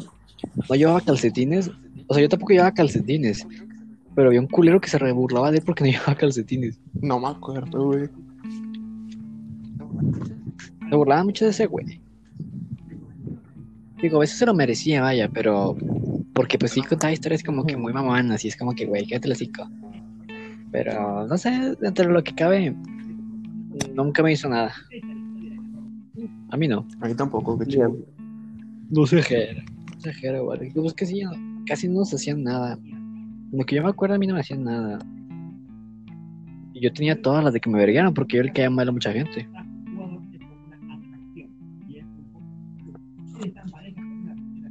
no 0.71 0.75
llevaba 0.75 1.03
calcetines? 1.03 1.71
O 2.07 2.15
sea, 2.15 2.23
yo 2.23 2.31
tampoco 2.31 2.55
llevaba 2.55 2.73
calcetines. 2.73 3.47
Pero 4.15 4.29
había 4.29 4.41
un 4.41 4.47
culero 4.47 4.81
que 4.81 4.89
se 4.89 4.97
re 4.97 5.13
burlaba 5.13 5.51
de 5.51 5.59
él 5.59 5.65
porque 5.67 5.85
no 5.85 5.91
llevaba 5.93 6.15
calcetines. 6.15 6.81
No 7.03 7.21
me 7.21 7.29
acuerdo, 7.29 7.85
güey. 7.85 8.09
Se 10.89 10.97
burlaba 10.97 11.23
mucho 11.23 11.45
de 11.45 11.51
ese 11.51 11.67
güey. 11.67 12.01
Digo, 14.01 14.17
a 14.17 14.21
veces 14.21 14.39
se 14.39 14.47
lo 14.47 14.55
merecía, 14.55 15.03
vaya, 15.03 15.29
pero. 15.29 15.77
Porque 16.33 16.57
pues 16.57 16.73
sí 16.73 16.81
contaba 16.81 17.13
historias 17.13 17.43
como 17.43 17.67
que 17.67 17.77
muy 17.77 17.93
mamanas 17.93 18.43
y 18.43 18.49
es 18.49 18.57
como 18.57 18.75
que, 18.75 18.87
güey, 18.87 19.05
quédate 19.05 19.27
el 19.27 19.33
hocico. 19.33 19.69
Pero, 20.73 21.27
no 21.27 21.37
sé, 21.37 21.77
dentro 21.81 22.07
de 22.07 22.13
lo 22.13 22.25
que 22.25 22.35
cabe, 22.35 22.75
nunca 23.95 24.23
me 24.23 24.33
hizo 24.33 24.49
nada. 24.49 24.73
A 26.51 26.57
mí 26.57 26.67
no. 26.67 26.87
A 27.01 27.09
mí 27.09 27.15
tampoco, 27.15 27.59
qué 27.59 27.67
chido. 27.67 27.95
No 28.91 29.07
sé 29.07 29.23
qué 29.27 29.63
No 29.95 30.01
sé 30.01 30.13
qué 30.21 30.39
güey. 30.39 30.71
Pues 30.73 30.95
que 30.95 31.07
sí, 31.07 31.23
casi 31.67 31.89
no 31.89 32.01
nos 32.01 32.15
hacían 32.15 32.43
nada. 32.43 32.79
Lo 33.53 33.65
que 33.65 33.77
yo 33.77 33.83
me 33.83 33.91
acuerdo, 33.91 34.15
a 34.15 34.19
mí 34.19 34.27
no 34.27 34.35
me 34.35 34.41
hacían 34.41 34.65
nada. 34.65 34.99
Y 36.73 36.81
yo 36.81 36.93
tenía 36.93 37.21
todas 37.21 37.45
las 37.45 37.53
de 37.53 37.61
que 37.61 37.69
me 37.69 37.79
verguearon 37.79 38.15
porque 38.15 38.39
yo 38.39 38.43
le 38.43 38.53
caía 38.53 38.71
mal 38.71 38.89
a 38.89 38.93
mucha 38.93 39.13
gente. 39.13 39.47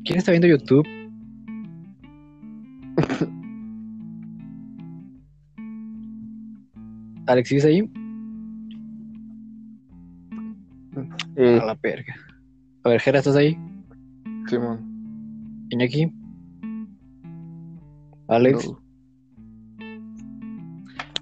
¿Quién 0.03 0.17
está 0.17 0.31
viendo 0.31 0.47
YouTube? 0.47 0.87
Alex, 7.31 7.49
¿sigues 7.49 7.65
ahí? 7.65 7.89
Eh, 11.37 11.59
A 11.61 11.65
la 11.65 11.77
verga. 11.81 12.13
A 12.83 12.89
ver, 12.89 12.99
Jera, 12.99 13.19
¿estás 13.19 13.35
ahí? 13.35 13.57
Simón. 14.47 15.65
Iñaki. 15.69 16.11
Alex. 18.27 18.67
No. 18.67 18.79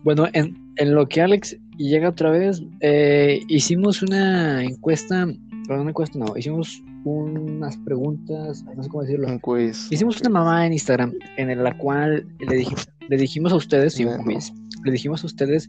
Bueno, 0.04 0.28
en, 0.34 0.58
en 0.78 0.96
lo 0.96 1.08
que 1.08 1.22
Alex 1.22 1.58
llega 1.78 2.10
otra 2.10 2.32
vez, 2.32 2.64
eh, 2.80 3.42
hicimos 3.48 4.02
una 4.02 4.64
encuesta, 4.64 5.26
bueno, 5.68 5.82
una 5.82 5.92
encuesta 5.92 6.18
no, 6.18 6.36
hicimos 6.38 6.82
unas 7.04 7.78
preguntas, 7.78 8.64
no 8.76 8.82
sé 8.84 8.90
cómo 8.90 9.04
decirlo. 9.04 9.28
Un 9.28 9.40
quiz. 9.40 9.92
Hicimos 9.92 10.20
una 10.22 10.30
mamá 10.30 10.66
en 10.66 10.74
Instagram 10.74 11.14
en 11.38 11.64
la 11.64 11.78
cual 11.78 12.26
le, 12.40 12.48
dij- 12.66 12.88
le 13.08 13.18
dijimos 13.18 13.52
a 13.52 13.56
ustedes, 13.58 13.94
sí, 13.94 14.06
un 14.06 14.24
Bueno. 14.24 14.40
Le 14.84 14.92
dijimos 14.92 15.24
a 15.24 15.28
ustedes 15.28 15.68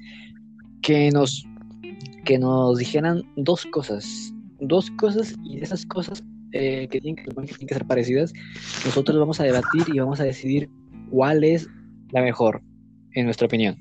que 0.82 1.10
nos, 1.10 1.46
que 2.24 2.38
nos 2.38 2.78
dijeran 2.78 3.22
dos 3.36 3.66
cosas, 3.66 4.32
dos 4.60 4.90
cosas 4.92 5.34
y 5.44 5.56
de 5.58 5.64
esas 5.64 5.84
cosas 5.86 6.22
eh, 6.52 6.88
que, 6.90 7.00
tienen 7.00 7.16
que, 7.16 7.30
que 7.30 7.42
tienen 7.46 7.66
que 7.66 7.74
ser 7.74 7.86
parecidas, 7.86 8.32
nosotros 8.84 9.18
vamos 9.18 9.40
a 9.40 9.44
debatir 9.44 9.84
y 9.92 9.98
vamos 9.98 10.20
a 10.20 10.24
decidir 10.24 10.68
cuál 11.10 11.44
es 11.44 11.68
la 12.10 12.22
mejor, 12.22 12.60
en 13.14 13.24
nuestra 13.26 13.46
opinión. 13.46 13.76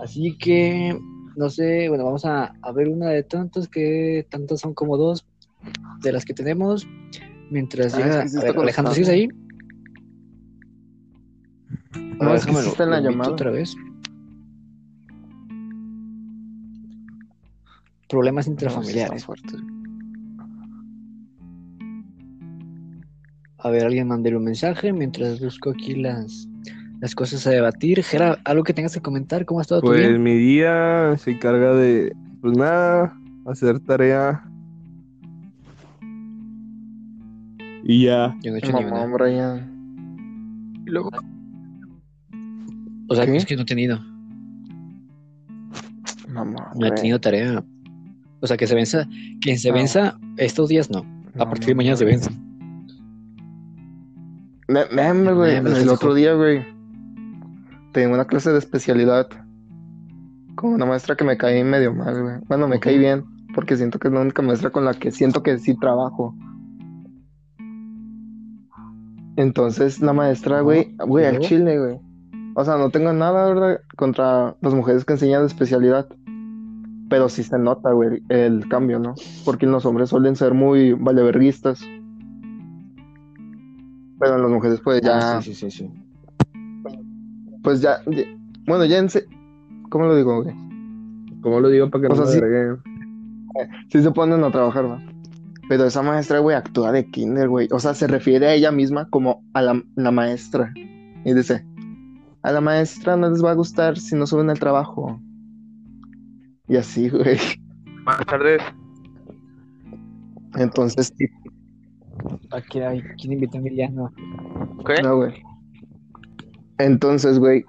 Así 0.00 0.36
que, 0.38 0.98
no 1.36 1.48
sé, 1.50 1.88
bueno, 1.88 2.04
vamos 2.04 2.24
a, 2.24 2.52
a 2.62 2.72
ver 2.72 2.88
una 2.88 3.08
de 3.08 3.22
tantas 3.22 3.68
que 3.68 4.26
tantas 4.30 4.60
son 4.60 4.74
como 4.74 4.96
dos 4.96 5.26
de 6.02 6.12
las 6.12 6.24
que 6.24 6.34
tenemos. 6.34 6.86
Mientras 7.50 7.94
Ah, 7.94 7.98
llega. 7.98 8.18
es 8.18 8.22
que 8.24 8.28
sí 8.28 8.36
a 8.36 8.38
está 8.40 8.52
ver, 8.52 8.60
Alejandro, 8.62 8.94
¿sigues 8.94 9.08
ahí? 9.08 9.28
No, 12.20 12.34
es 12.34 12.46
que 12.46 12.52
sí 12.52 12.68
está 12.68 12.84
en 12.84 12.90
la 12.90 13.00
llamada. 13.00 13.30
otra 13.32 13.50
vez. 13.50 13.74
Problemas 18.08 18.46
No, 18.46 18.52
intrafamiliares. 18.52 19.26
A 23.58 23.70
ver, 23.70 23.84
alguien 23.86 24.08
mandé 24.08 24.34
un 24.36 24.44
mensaje 24.44 24.92
mientras 24.92 25.40
busco 25.40 25.70
aquí 25.70 25.94
las, 25.94 26.46
las 27.00 27.14
cosas 27.14 27.46
a 27.46 27.50
debatir. 27.50 28.02
Gera, 28.02 28.38
algo 28.44 28.62
que 28.62 28.74
tengas 28.74 28.92
que 28.94 29.00
comentar, 29.00 29.46
¿cómo 29.46 29.60
ha 29.60 29.62
estado 29.62 29.80
tu 29.80 29.86
Pues 29.86 30.06
día? 30.06 30.18
mi 30.18 30.34
día 30.34 31.16
se 31.16 31.30
encarga 31.32 31.72
de, 31.74 32.14
pues 32.42 32.56
nada, 32.58 33.18
hacer 33.46 33.80
tarea. 33.80 34.44
Y 37.84 38.04
ya. 38.04 38.36
Yo 38.42 38.50
no 38.50 38.56
he 38.56 38.58
hecho 38.58 38.72
ni 38.72 38.84
Mamá, 38.84 39.04
una. 39.04 39.14
Brian. 39.14 40.82
Y 40.86 40.90
luego- 40.90 41.10
O 43.08 43.14
sea, 43.14 43.24
¿Qué? 43.26 43.36
es 43.36 43.46
que 43.46 43.56
no 43.56 43.62
he 43.62 43.66
tenido, 43.66 43.98
Mamá, 46.28 46.72
no 46.78 46.86
he 46.86 46.90
tenido 46.92 47.18
tarea. 47.20 47.64
O 48.44 48.46
sea, 48.46 48.58
que 48.58 48.66
se 48.66 48.74
venza, 48.74 49.08
quien 49.40 49.58
se 49.58 49.70
No. 49.70 49.74
venza 49.74 50.18
estos 50.36 50.68
días 50.68 50.90
no. 50.90 50.98
A 50.98 51.38
No, 51.38 51.44
partir 51.46 51.68
de 51.68 51.74
mañana 51.76 51.96
se 51.96 52.04
no. 52.04 52.10
vence. 52.10 52.30
Me- 54.68 54.84
Meme, 54.92 55.32
güey. 55.32 55.56
El 55.56 55.88
otro 55.88 56.12
día, 56.12 56.34
güey. 56.34 56.62
Tengo 57.92 58.12
una 58.14 58.26
clase 58.26 58.52
de 58.52 58.58
especialidad. 58.58 59.28
Con 60.56 60.74
una 60.74 60.84
maestra 60.84 61.16
que 61.16 61.24
me 61.24 61.38
cae 61.38 61.64
medio 61.64 61.94
mal, 61.94 62.22
güey. 62.22 62.34
Bueno, 62.46 62.68
me 62.68 62.78
cae 62.80 62.98
bien. 62.98 63.24
Porque 63.54 63.76
siento 63.78 63.98
que 63.98 64.08
es 64.08 64.14
la 64.14 64.20
única 64.20 64.42
maestra 64.42 64.68
con 64.68 64.84
la 64.84 64.92
que 64.92 65.10
siento 65.10 65.42
que 65.42 65.58
sí 65.58 65.74
trabajo. 65.78 66.34
Entonces, 69.36 70.00
la 70.00 70.12
maestra, 70.12 70.60
güey, 70.60 70.94
güey, 70.98 71.24
al 71.24 71.38
chile, 71.40 71.78
güey. 71.78 71.98
O 72.56 72.64
sea, 72.64 72.76
no 72.76 72.90
tengo 72.90 73.12
nada, 73.14 73.48
¿verdad? 73.48 73.80
Contra 73.96 74.54
las 74.60 74.74
mujeres 74.74 75.04
que 75.06 75.14
enseñan 75.14 75.40
de 75.42 75.46
especialidad. 75.48 76.06
Pero 77.14 77.28
sí 77.28 77.44
se 77.44 77.56
nota, 77.60 77.92
güey, 77.92 78.24
el 78.28 78.66
cambio, 78.68 78.98
¿no? 78.98 79.14
Porque 79.44 79.66
los 79.66 79.86
hombres 79.86 80.08
suelen 80.08 80.34
ser 80.34 80.52
muy 80.52 80.94
valeverguistas. 80.94 81.80
Pero 84.18 84.34
en 84.34 84.42
las 84.42 84.50
mujeres, 84.50 84.80
pues 84.82 85.00
ya. 85.00 85.36
Ah, 85.36 85.40
sí, 85.40 85.54
sí, 85.54 85.70
sí, 85.70 85.84
sí. 85.86 85.90
Pues 87.62 87.80
ya, 87.80 87.98
ya- 88.06 88.24
bueno, 88.66 88.84
ya 88.84 88.98
en 88.98 89.08
se... 89.10 89.28
¿Cómo 89.90 90.06
lo 90.06 90.16
digo, 90.16 90.42
güey? 90.42 90.56
¿Cómo 91.40 91.60
lo 91.60 91.68
digo 91.68 91.88
para 91.88 92.02
que 92.02 92.06
O 92.12 92.16
no 92.16 92.26
sea, 92.26 92.40
me 92.40 92.78
sí- 93.90 94.02
se 94.02 94.10
ponen 94.10 94.42
a 94.42 94.50
trabajar, 94.50 94.86
¿va? 94.90 95.00
Pero 95.68 95.84
esa 95.84 96.02
maestra, 96.02 96.40
güey, 96.40 96.56
actúa 96.56 96.90
de 96.90 97.08
kinder, 97.12 97.48
güey. 97.48 97.68
O 97.70 97.78
sea, 97.78 97.94
se 97.94 98.08
refiere 98.08 98.48
a 98.48 98.54
ella 98.54 98.72
misma 98.72 99.08
como 99.08 99.44
a 99.54 99.62
la, 99.62 99.80
la 99.94 100.10
maestra. 100.10 100.74
Y 101.24 101.32
dice, 101.32 101.64
a 102.42 102.50
la 102.50 102.60
maestra 102.60 103.16
no 103.16 103.30
les 103.30 103.44
va 103.44 103.52
a 103.52 103.54
gustar 103.54 103.98
si 103.98 104.16
no 104.16 104.26
suben 104.26 104.50
el 104.50 104.58
trabajo. 104.58 105.20
Y 106.68 106.76
así, 106.76 107.08
güey. 107.08 107.38
Buenas 108.04 108.26
tardes. 108.26 108.62
Entonces, 110.56 111.12
sí, 111.16 111.26
Aquí 112.50 112.80
hay, 112.80 113.02
¿quién 113.20 113.32
invitó 113.32 113.56
a 113.56 113.60
Emiliano? 113.60 114.12
¿Qué? 114.86 115.02
no, 115.02 115.16
güey. 115.16 115.42
Entonces, 116.78 117.38
güey, 117.38 117.64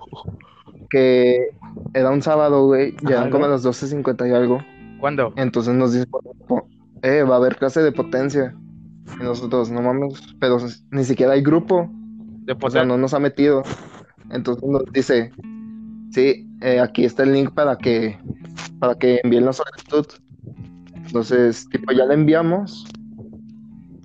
que 0.89 1.49
era 1.93 2.11
un 2.11 2.21
sábado, 2.21 2.67
güey, 2.67 2.95
ya 3.03 3.17
eran 3.17 3.31
como 3.31 3.45
¿no? 3.45 3.51
las 3.51 3.65
12.50 3.65 4.29
y 4.29 4.33
algo. 4.33 4.59
¿Cuándo? 4.99 5.33
Entonces 5.35 5.73
nos 5.73 5.93
dice, 5.93 6.07
eh, 7.01 7.23
va 7.23 7.35
a 7.35 7.37
haber 7.37 7.57
clase 7.57 7.81
de 7.81 7.91
potencia. 7.91 8.55
Y 9.19 9.23
nosotros, 9.23 9.71
no 9.71 9.81
mames, 9.81 10.19
pero 10.39 10.57
ni 10.91 11.03
siquiera 11.03 11.33
hay 11.33 11.41
grupo, 11.41 11.89
De 12.43 12.55
o 12.59 12.69
sea, 12.69 12.85
no 12.85 12.97
nos 12.97 13.13
ha 13.13 13.19
metido. 13.19 13.63
Entonces 14.31 14.67
nos 14.67 14.83
dice, 14.91 15.31
sí, 16.11 16.44
eh, 16.61 16.79
aquí 16.79 17.05
está 17.05 17.23
el 17.23 17.33
link 17.33 17.51
para 17.51 17.77
que, 17.77 18.17
para 18.79 18.95
que 18.95 19.19
envíen 19.23 19.45
la 19.45 19.53
solicitud. 19.53 20.05
Entonces, 20.95 21.67
tipo, 21.69 21.91
ya 21.91 22.05
la 22.05 22.13
enviamos 22.13 22.85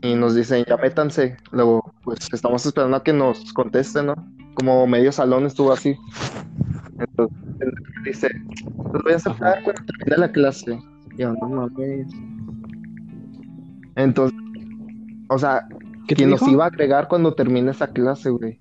y 0.03 0.15
nos 0.15 0.35
dicen, 0.35 0.65
ya 0.69 0.77
métanse. 0.77 1.37
Luego, 1.53 1.93
pues 2.05 2.29
estamos 2.33 2.65
esperando 2.65 2.97
a 2.97 3.03
que 3.03 3.13
nos 3.13 3.53
contesten, 3.53 4.07
¿no? 4.07 4.15
Como 4.55 4.87
medio 4.87 5.13
salón 5.13 5.47
estuvo 5.47 5.73
así. 5.73 5.97
Entonces, 6.99 7.39
dice, 8.05 8.29
los 8.93 9.03
voy 9.03 9.13
a 9.13 9.17
aceptar 9.17 9.63
cuando 9.63 9.83
termine 9.85 10.17
la 10.19 10.33
clase. 10.33 10.79
Y 11.15 11.23
yo, 11.23 11.33
no 11.35 11.49
mames. 11.49 12.07
Entonces, 13.97 14.39
o 15.29 15.39
sea, 15.39 15.67
¿Qué 16.07 16.15
te 16.15 16.25
quien 16.25 16.31
nos 16.31 16.43
iba 16.49 16.65
a 16.65 16.69
agregar 16.69 17.09
cuando 17.09 17.35
termine 17.35 17.71
esa 17.71 17.87
clase, 17.87 18.31
güey. 18.31 18.59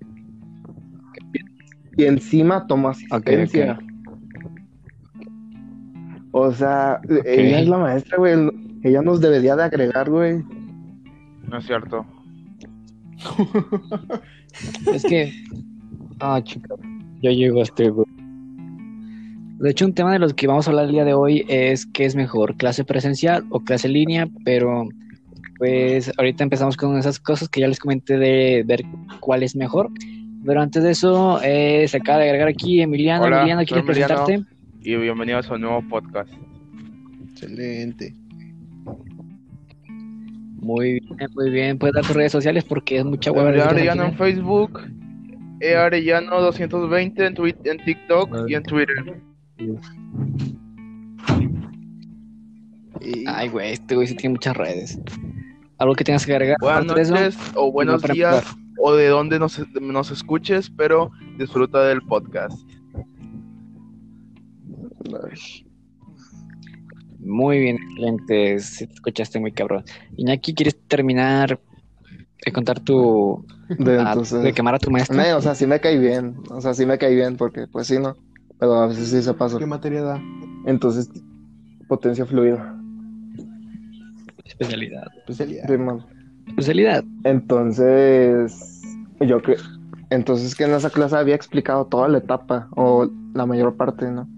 Y 1.96 2.04
encima 2.04 2.66
toma 2.66 2.90
asistencia. 2.90 3.78
O 6.32 6.52
sea, 6.52 7.00
ella 7.24 7.60
es 7.60 7.68
la 7.68 7.78
maestra, 7.78 8.18
güey. 8.18 8.34
Ella 8.82 9.02
nos 9.02 9.20
debería 9.20 9.56
de 9.56 9.64
agregar, 9.64 10.08
güey. 10.08 10.44
No 11.48 11.58
es 11.58 11.66
cierto. 11.66 12.06
Es 14.92 15.04
que. 15.04 15.32
Ah, 16.18 16.40
chica. 16.42 16.74
Ya 17.22 17.30
llegó 17.30 17.62
este, 17.62 17.88
güey. 17.88 18.06
De 19.60 19.70
hecho, 19.70 19.84
un 19.84 19.94
tema 19.94 20.12
de 20.12 20.18
los 20.18 20.34
que 20.34 20.46
vamos 20.46 20.66
a 20.66 20.70
hablar 20.70 20.86
el 20.86 20.92
día 20.92 21.04
de 21.04 21.12
hoy 21.12 21.44
es 21.48 21.84
qué 21.86 22.06
es 22.06 22.16
mejor, 22.16 22.56
clase 22.56 22.82
presencial 22.82 23.44
o 23.50 23.60
clase 23.60 23.88
en 23.88 23.92
línea, 23.92 24.28
pero 24.44 24.88
pues 25.58 26.10
ahorita 26.16 26.44
empezamos 26.44 26.78
con 26.78 26.96
esas 26.96 27.20
cosas 27.20 27.48
que 27.48 27.60
ya 27.60 27.68
les 27.68 27.78
comenté 27.78 28.16
de 28.16 28.64
ver 28.66 28.82
cuál 29.20 29.42
es 29.42 29.54
mejor. 29.54 29.90
Pero 30.44 30.60
antes 30.60 30.82
de 30.82 30.90
eso, 30.92 31.40
eh, 31.42 31.86
se 31.86 31.98
acaba 31.98 32.18
de 32.18 32.24
agregar 32.24 32.48
aquí 32.48 32.80
Emiliano. 32.80 33.24
Hola, 33.24 33.40
Emiliano, 33.40 33.64
¿quieres 33.64 33.84
Emiliano. 33.84 34.24
presentarte? 34.24 34.56
Y 34.80 34.96
bienvenidos 34.96 35.50
a 35.50 35.54
un 35.54 35.60
nuevo 35.60 35.82
podcast. 35.88 36.32
Excelente. 37.32 38.14
Muy 40.60 41.00
bien, 41.00 41.30
muy 41.34 41.50
bien. 41.50 41.78
Puedes 41.78 41.94
dar 41.94 42.04
tus 42.04 42.16
redes 42.16 42.32
sociales 42.32 42.64
porque 42.64 42.98
es 42.98 43.04
mucha 43.04 43.30
hueva. 43.32 43.50
Emiliano 43.50 43.70
Arellano 43.70 44.04
en 44.04 44.14
Facebook, 44.16 44.80
E 45.60 45.74
Arellano 45.74 46.40
220 46.40 47.26
en, 47.26 47.34
en 47.64 47.84
TikTok 47.84 48.48
y 48.48 48.54
en 48.54 48.62
Twitter. 48.62 49.22
Y-. 53.00 53.24
Ay, 53.26 53.48
güey, 53.48 53.72
este 53.72 53.94
güey 53.94 54.06
sí 54.06 54.14
tiene 54.14 54.34
muchas 54.34 54.56
redes. 54.56 54.98
Algo 55.78 55.94
que 55.94 56.04
tengas 56.04 56.24
que 56.24 56.32
agregar. 56.32 56.56
Buenas 56.60 56.86
noches 56.86 57.36
o 57.54 57.70
buenos 57.72 58.02
días 58.02 58.36
empezar. 58.36 58.69
O 58.82 58.94
de 58.94 59.08
donde 59.08 59.38
nos, 59.38 59.60
nos 59.80 60.10
escuches, 60.10 60.70
pero 60.70 61.10
disfruta 61.38 61.84
del 61.84 62.02
podcast. 62.02 62.58
Muy 67.18 67.58
bien, 67.58 67.76
excelente. 67.76 68.54
Escuchaste 68.54 69.38
muy 69.40 69.52
cabrón. 69.52 69.84
Iñaki, 70.16 70.54
¿quieres 70.54 70.78
terminar 70.88 71.60
de 72.44 72.52
contar 72.52 72.80
tu. 72.80 73.44
De, 73.68 73.98
a- 73.98 74.08
entonces, 74.08 74.42
de 74.42 74.52
quemar 74.52 74.74
a 74.74 74.78
tu 74.78 74.90
maestro? 74.90 75.16
Ne, 75.16 75.34
o 75.34 75.40
sea, 75.42 75.54
sí 75.54 75.66
me 75.66 75.80
cae 75.80 75.98
bien. 75.98 76.36
O 76.50 76.60
sea, 76.60 76.74
sí 76.74 76.86
me 76.86 76.98
cae 76.98 77.14
bien 77.14 77.36
porque, 77.36 77.66
pues 77.66 77.86
sí, 77.86 77.98
¿no? 77.98 78.16
Pero 78.58 78.74
a 78.74 78.86
veces 78.86 79.08
sí 79.10 79.22
se 79.22 79.34
pasa. 79.34 79.58
¿Qué 79.58 79.66
materia 79.66 80.02
da? 80.02 80.22
Entonces, 80.66 81.10
potencia 81.88 82.24
fluida. 82.26 82.76
Especialidad. 84.44 85.06
Especialidad. 85.18 85.66
Sí. 85.66 85.76
Especialidad. 86.50 87.04
Entonces, 87.24 88.82
yo 89.20 89.40
que. 89.42 89.56
Entonces, 90.10 90.54
que 90.54 90.64
en 90.64 90.72
esa 90.72 90.90
clase 90.90 91.16
había 91.16 91.34
explicado 91.34 91.86
toda 91.86 92.08
la 92.08 92.18
etapa 92.18 92.68
o 92.76 93.08
la 93.34 93.46
mayor 93.46 93.76
parte, 93.76 94.10
¿no? 94.10 94.28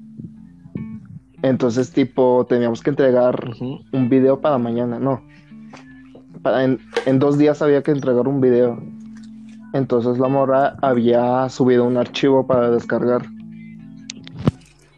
Entonces, 1.42 1.90
tipo, 1.90 2.46
teníamos 2.48 2.82
que 2.82 2.90
entregar 2.90 3.50
un 3.92 4.08
video 4.08 4.40
para 4.40 4.58
mañana, 4.58 4.98
no. 4.98 5.22
Para 6.42 6.64
en, 6.64 6.78
en 7.06 7.18
dos 7.18 7.38
días 7.38 7.62
había 7.62 7.82
que 7.82 7.90
entregar 7.90 8.28
un 8.28 8.40
video. 8.40 8.78
Entonces 9.72 10.18
la 10.18 10.28
morra 10.28 10.76
había 10.82 11.48
subido 11.48 11.84
un 11.84 11.96
archivo 11.96 12.46
para 12.46 12.70
descargar. 12.70 13.22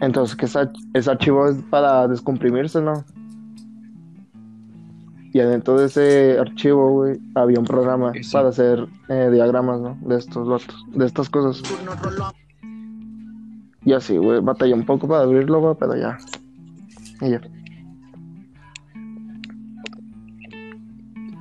Entonces 0.01 0.37
que 0.37 0.47
ese 0.47 1.11
archivo 1.11 1.49
es 1.49 1.57
para 1.71 2.09
descomprimirse, 2.09 2.81
¿no? 2.81 3.05
Y 5.35 5.41
adentro 5.41 5.77
de 5.77 5.87
ese 5.87 6.39
archivo, 6.39 6.93
güey, 6.93 7.19
había 7.35 7.59
un 7.59 7.65
programa 7.65 8.13
Sí, 8.13 8.23
sí. 8.23 8.33
para 8.33 8.51
hacer 8.51 8.87
eh, 9.09 9.31
diagramas, 9.33 9.81
¿no? 9.81 9.99
De 10.03 10.17
estos 10.17 10.49
datos, 10.49 10.87
de 10.95 11.07
estas 11.07 11.29
cosas. 11.29 11.61
Y 13.85 13.93
así, 13.95 14.17
güey, 14.17 14.39
batallé 14.41 14.75
un 14.75 14.87
poco 14.87 15.09
para 15.09 15.25
abrirlo, 15.25 15.61
güey, 15.61 15.75
pero 15.77 15.97
ya. 15.97 16.17
Y 17.21 17.31
ya. 17.31 17.41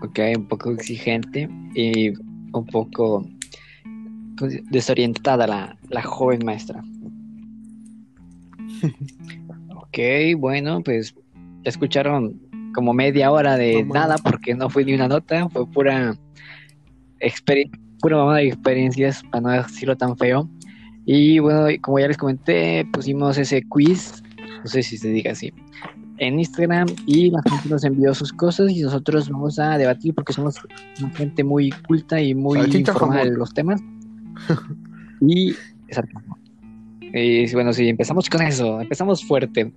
Ok, 0.01 0.19
un 0.38 0.47
poco 0.47 0.71
exigente 0.71 1.47
y 1.75 2.13
un 2.51 2.65
poco 2.71 3.23
desorientada 4.71 5.45
la, 5.45 5.77
la 5.89 6.01
joven 6.01 6.43
maestra. 6.43 6.84
ok, 9.69 9.99
bueno, 10.39 10.82
pues 10.82 11.13
ya 11.62 11.69
escucharon 11.69 12.41
como 12.73 12.93
media 12.93 13.31
hora 13.31 13.55
de 13.57 13.83
nada 13.83 14.15
porque 14.17 14.55
no 14.55 14.69
fue 14.69 14.86
ni 14.86 14.93
una 14.93 15.07
nota, 15.07 15.47
fue 15.49 15.65
pura 15.67 16.15
experiencia, 17.19 17.79
pura 18.01 18.17
mamá 18.17 18.38
de 18.38 18.47
experiencias, 18.47 19.23
para 19.31 19.41
no 19.41 19.49
decirlo 19.51 19.95
tan 19.95 20.17
feo. 20.17 20.49
Y 21.05 21.39
bueno, 21.39 21.67
como 21.81 21.99
ya 21.99 22.07
les 22.07 22.17
comenté, 22.17 22.86
pusimos 22.91 23.38
ese 23.38 23.63
quiz, 23.63 24.23
no 24.63 24.67
sé 24.67 24.83
si 24.83 24.97
se 24.97 25.09
diga 25.09 25.31
así, 25.31 25.53
en 26.17 26.39
Instagram 26.39 26.88
y 27.05 27.31
la 27.31 27.41
gente 27.43 27.69
nos 27.69 27.83
envió 27.83 28.13
sus 28.13 28.31
cosas 28.31 28.71
y 28.71 28.81
nosotros 28.81 29.29
vamos 29.29 29.59
a 29.59 29.77
debatir 29.77 30.13
porque 30.13 30.33
somos 30.33 30.55
una 30.99 31.09
gente 31.12 31.43
muy 31.43 31.71
culta 31.88 32.21
y 32.21 32.33
muy 32.33 32.59
informada 32.59 33.25
de 33.25 33.31
los 33.31 33.53
temas. 33.53 33.81
y 35.21 35.55
exacto. 35.88 36.21
Y 37.13 37.51
bueno, 37.53 37.73
sí, 37.73 37.89
empezamos 37.89 38.29
con 38.29 38.41
eso, 38.41 38.81
empezamos 38.81 39.23
fuerte. 39.23 39.71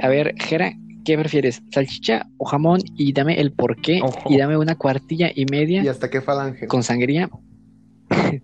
A 0.00 0.08
ver, 0.08 0.34
Jera, 0.38 0.72
¿qué 1.04 1.16
prefieres? 1.18 1.62
¿Salchicha 1.72 2.26
o 2.36 2.44
jamón? 2.44 2.80
Y 2.96 3.12
dame 3.12 3.40
el 3.40 3.52
porqué 3.52 4.00
Ojo. 4.02 4.32
y 4.32 4.36
dame 4.38 4.56
una 4.56 4.76
cuartilla 4.76 5.30
y 5.34 5.44
media 5.50 5.82
¿Y 5.82 5.88
hasta 5.88 6.10
qué 6.10 6.20
falange? 6.20 6.66
con 6.66 6.82
sangría 6.82 7.28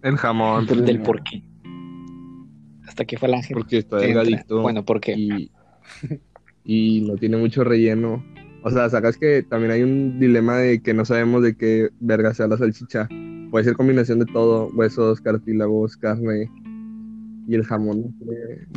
El 0.03 0.17
jamón, 0.17 0.67
del 0.67 1.01
porqué. 1.03 1.43
Hasta 2.87 3.05
el 3.27 3.35
ángel. 3.35 3.57
porque 3.57 3.79
está 3.79 3.97
delgadito 3.97 4.63
Bueno, 4.63 4.85
¿por 4.85 5.01
qué? 5.01 5.15
y, 5.17 5.51
y 6.65 7.01
no 7.03 7.17
tiene 7.17 7.37
mucho 7.37 7.65
relleno. 7.65 8.25
O 8.63 8.71
sea, 8.71 8.89
sacas 8.89 9.17
que 9.19 9.43
también 9.43 9.73
hay 9.73 9.83
un 9.83 10.19
dilema 10.21 10.57
de 10.57 10.81
que 10.81 10.95
no 10.95 11.05
sabemos 11.05 11.43
de 11.43 11.57
qué 11.57 11.91
verga 12.01 12.33
sea 12.35 12.47
la 12.47 12.57
salchicha. 12.57 13.09
Puede 13.51 13.65
ser 13.65 13.75
combinación 13.77 14.21
de 14.21 14.27
todo, 14.27 14.71
huesos, 14.75 15.21
cartílagos, 15.21 15.97
carne 15.97 16.51
y 17.47 17.55
el 17.55 17.65
jamón. 17.65 18.15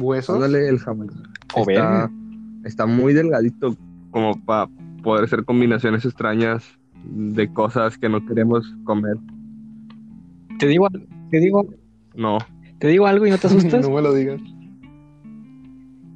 ¿Huesos? 0.01 0.35
Ándale, 0.35 0.67
el 0.67 0.79
jamón. 0.79 1.09
O 1.55 1.61
Está, 1.61 1.65
verga. 1.71 2.05
está 2.05 2.11
muy 2.87 3.13
delgadito 3.13 3.75
como 4.11 4.33
para 4.45 4.69
poder 5.03 5.27
ser 5.29 5.43
combinaciones 5.45 6.05
extrañas 6.05 6.63
de 7.05 7.51
cosas 7.53 7.97
que 7.97 8.09
no 8.09 8.25
queremos 8.25 8.73
comer. 8.83 9.15
Te 10.59 10.67
digo, 10.67 10.87
te 11.31 11.39
digo, 11.39 11.65
No, 12.15 12.39
te 12.79 12.87
digo 12.87 13.05
algo 13.07 13.25
y 13.27 13.29
no 13.29 13.37
te 13.37 13.47
asustas. 13.47 13.87
no 13.87 13.95
me 13.95 14.01
lo 14.01 14.13
digas. 14.13 14.41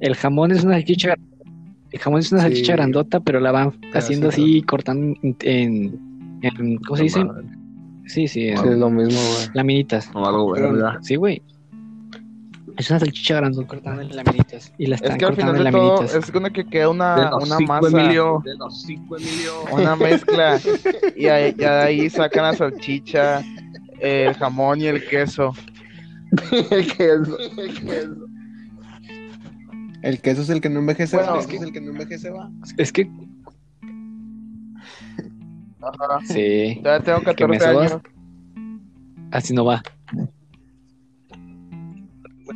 El 0.00 0.16
jamón 0.16 0.50
es 0.50 0.64
una 0.64 0.74
salchicha. 0.74 1.14
El 1.90 1.98
jamón 2.00 2.20
es 2.20 2.32
una 2.32 2.40
Sí. 2.42 2.48
salchicha 2.48 2.72
grandota, 2.72 3.20
pero 3.20 3.38
la 3.40 3.52
van 3.52 3.72
haciendo 3.94 4.30
sí, 4.32 4.42
así, 4.42 4.62
cortando 4.62 5.14
en, 5.22 5.36
en- 5.42 6.00
en- 6.42 6.76
¿cómo 6.78 6.96
se 6.96 7.02
dice? 7.04 7.24
madre, 7.24 7.46
Sí, 8.06 8.26
sí, 8.26 8.48
es 8.48 8.60
lo 8.64 8.90
mismo, 8.90 9.12
güey. 9.20 9.48
laminitas. 9.54 10.12
no 10.12 10.26
algo 10.26 10.52
Pero- 10.54 10.72
verga. 10.72 10.98
Sí, 11.02 11.14
güey. 11.16 11.40
Es 12.76 12.90
una 12.90 12.98
salchicha 13.00 13.36
grandota 13.36 13.66
cortada 13.68 14.02
en 14.02 14.16
laminitas. 14.16 14.72
Y 14.78 14.86
la 14.86 14.96
están 14.96 15.12
Es 15.12 15.18
que 15.18 15.24
al 15.26 15.36
final 15.36 15.62
de 15.64 15.70
todo 15.70 16.04
es 16.04 16.30
como 16.30 16.48
que 16.50 16.64
queda 16.66 16.88
una, 16.88 17.14
una 17.36 17.56
hocico, 17.56 17.72
masa, 17.72 17.88
Emilio. 18.00 18.42
Del 18.44 18.62
hocico, 18.62 19.16
Emilio. 19.16 19.52
una 19.72 19.96
mezcla. 19.96 20.58
Y 21.16 21.26
ahí- 21.26 21.52
de 21.52 21.64
sacan 22.10 22.44
la 22.44 22.54
salchicha, 22.54 23.42
el 24.00 24.34
jamón 24.34 24.80
y 24.80 24.86
el 24.86 25.06
queso. 25.06 25.52
El 26.70 26.86
queso, 26.96 27.38
el 27.58 27.80
queso. 27.80 28.26
El 30.02 30.20
queso 30.20 30.42
es 30.42 30.48
el 30.50 30.60
que 30.60 30.68
no 30.70 30.80
envejece. 30.80 31.16
Bueno, 31.16 31.36
es 31.36 31.46
que- 31.46 31.56
es 31.56 31.62
el 31.62 31.72
que 31.72 31.80
no 31.80 31.90
envejece 31.90 32.30
va. 32.30 32.50
Es 32.78 32.92
que, 32.92 33.08
sí, 36.26 36.80
Ya 36.82 37.00
tengo 37.00 37.20
Que 37.20 37.46
me 37.46 37.58
14 37.58 37.72
subas. 37.72 37.92
años. 37.92 38.02
así 39.30 39.52
no 39.54 39.64
va. 39.64 39.82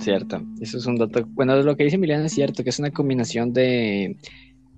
Cierto, 0.01 0.43
eso 0.61 0.79
es 0.79 0.87
un 0.87 0.97
dato. 0.97 1.27
Bueno, 1.31 1.57
lo 1.63 1.77
que 1.77 1.85
dice 1.85 1.97
Emiliano 1.97 2.25
es 2.25 2.33
cierto, 2.33 2.63
que 2.65 2.71
es 2.71 2.79
una 2.79 2.91
combinación 2.91 3.53
de, 3.53 4.17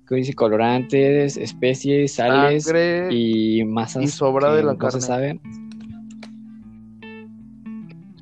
¿cómo 0.07 0.17
dice? 0.17 0.33
Colorantes, 0.33 1.35
especies, 1.37 2.13
sales 2.15 2.63
Sangre. 2.65 3.07
y 3.13 3.63
masas 3.65 4.03
y 4.03 4.07
sobra 4.07 4.53
de 4.53 4.61
que 4.61 4.67
la 4.67 4.73
no 4.73 4.91
se 4.91 5.01
sabe. 5.01 5.39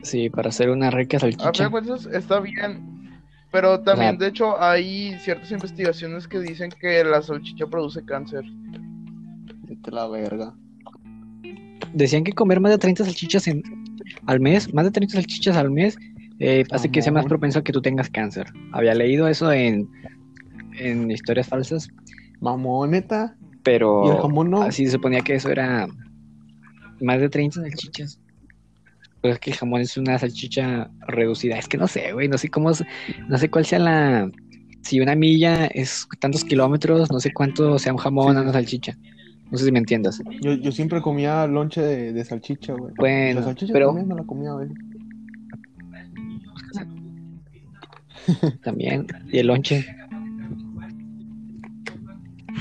Sí, 0.01 0.29
para 0.29 0.49
hacer 0.49 0.69
una 0.69 0.89
rica 0.89 1.17
A 1.17 1.19
salchicha. 1.21 1.63
de 1.65 1.69
cuentas 1.69 2.07
está 2.11 2.39
bien. 2.39 2.95
Pero 3.51 3.79
también, 3.81 4.15
O 4.15 4.19
sea- 4.19 4.25
de 4.25 4.27
hecho, 4.27 4.61
hay 4.61 5.17
ciertas 5.19 5.51
investigaciones 5.51 6.27
que 6.27 6.39
dicen 6.39 6.69
que 6.79 7.03
la 7.03 7.21
salchicha 7.21 7.65
produce 7.67 8.03
cáncer. 8.05 8.43
Vete 9.67 9.91
la 9.91 10.07
verga. 10.07 10.53
Decían 11.93 12.23
que 12.23 12.33
comer 12.33 12.59
más 12.59 12.71
de 12.71 12.77
30 12.77 13.05
salchichas 13.05 13.47
en, 13.47 13.63
al 14.25 14.39
mes, 14.39 14.73
más 14.73 14.85
de 14.85 14.91
30 14.91 15.15
salchichas 15.15 15.55
al 15.57 15.71
mes, 15.71 15.97
eh, 16.39 16.63
hace 16.71 16.89
que 16.89 17.01
sea 17.01 17.11
más 17.11 17.25
propenso 17.25 17.59
a 17.59 17.63
que 17.63 17.71
tú 17.73 17.81
tengas 17.81 18.09
cáncer. 18.09 18.47
Había 18.71 18.93
leído 18.93 19.27
eso 19.27 19.51
en, 19.51 19.89
en 20.79 21.09
historias 21.11 21.47
falsas, 21.47 21.89
Mamón, 22.41 22.91
neta. 22.91 23.35
pero 23.63 24.03
¿Y 24.05 24.09
el 24.11 24.17
jamón 24.21 24.51
no? 24.51 24.61
así 24.61 24.85
se 24.85 24.91
suponía 24.93 25.21
que 25.21 25.35
eso 25.35 25.49
era 25.49 25.87
más 27.01 27.19
de 27.19 27.29
30 27.29 27.61
salchichas. 27.61 28.19
Pues 29.21 29.33
es 29.33 29.39
que 29.39 29.49
el 29.51 29.57
jamón 29.57 29.81
es 29.81 29.97
una 29.97 30.17
salchicha 30.19 30.89
reducida. 31.07 31.57
Es 31.57 31.67
que 31.67 31.77
no 31.77 31.87
sé, 31.87 32.13
güey, 32.13 32.27
no 32.27 32.37
sé 32.37 32.49
cómo, 32.49 32.69
es- 32.71 32.83
no 33.27 33.37
sé 33.37 33.49
cuál 33.49 33.65
sea 33.65 33.79
la... 33.79 34.31
Si 34.83 34.99
una 35.01 35.15
milla 35.15 35.65
es 35.65 36.07
tantos 36.19 36.45
kilómetros, 36.45 37.11
no 37.11 37.19
sé 37.19 37.33
cuánto 37.33 37.77
sea 37.79 37.91
un 37.93 37.97
jamón 37.99 38.33
Sí. 38.33 38.37
o 38.39 38.41
una 38.43 38.53
salchicha. 38.53 38.95
No 39.51 39.57
sé 39.57 39.65
si 39.65 39.71
me 39.71 39.79
entiendas. 39.79 40.21
Yo, 40.41 40.53
yo 40.53 40.71
siempre 40.71 41.01
comía 41.01 41.45
lonche 41.47 41.81
de, 41.81 42.13
de 42.13 42.23
salchicha, 42.25 42.73
güey. 42.73 42.93
Bueno, 42.95 43.39
la 43.39 43.45
salchicha 43.47 43.73
pero- 43.73 43.87
también 43.87 44.07
me 44.07 44.15
la 44.15 44.23
comía, 44.23 44.51
güey. 44.53 44.69
También. 48.63 49.07
Y 49.31 49.39
el 49.39 49.47
lonche. 49.47 49.85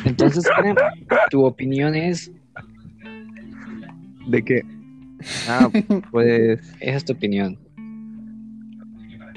Entonces, 0.04 0.44
tu 1.30 1.44
opinión 1.44 1.94
es, 1.94 2.30
¿De 4.26 4.42
qué? 4.44 4.62
Ah, 5.48 5.68
pues, 6.10 6.60
esa 6.80 6.96
es 6.96 7.04
tu 7.04 7.12
opinión. 7.12 7.58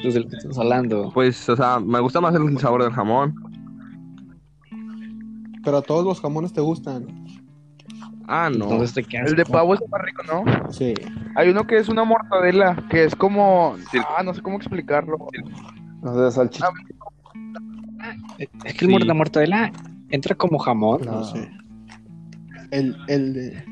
Pues 0.02 0.14
de 0.14 0.22
lo 0.22 0.30
que 0.30 0.38
estamos 0.38 0.58
hablando. 0.58 1.12
pues, 1.14 1.48
o 1.50 1.56
sea, 1.56 1.80
me 1.80 2.00
gusta 2.00 2.22
más 2.22 2.34
el 2.34 2.58
sabor 2.58 2.84
del 2.84 2.92
jamón. 2.92 3.36
Pero 5.64 5.78
a 5.78 5.82
todos 5.82 6.06
los 6.06 6.22
jamones 6.22 6.54
te 6.54 6.62
gustan. 6.62 7.06
Ah, 8.28 8.50
no. 8.50 8.66
Entonces 8.66 8.94
te 8.94 9.04
quedas 9.04 9.30
El 9.30 9.36
de 9.36 9.46
pavo 9.46 9.74
es 9.74 9.82
más 9.90 10.02
rico, 10.02 10.22
¿no? 10.24 10.72
Sí. 10.72 10.94
Hay 11.36 11.50
uno 11.50 11.68
que 11.68 11.78
es 11.78 11.90
una 11.90 12.04
mortadela, 12.04 12.86
que 12.90 13.04
es 13.04 13.16
como... 13.16 13.76
Ah, 14.18 14.24
no 14.24 14.34
sé 14.34 14.42
cómo 14.42 14.58
explicarlo. 14.58 15.18
No 16.02 16.30
sé, 16.30 16.36
salchicha. 16.36 16.68
Es 18.64 18.74
que 18.76 18.86
el 18.86 18.92
Sí. 19.02 19.08
la 19.08 19.14
mortadela 19.14 19.72
entra 20.10 20.36
como 20.36 20.58
jamón. 20.60 21.02
No 21.06 21.24
sé. 21.24 21.50
El, 22.72 22.96
el 23.08 23.34
de... 23.34 23.64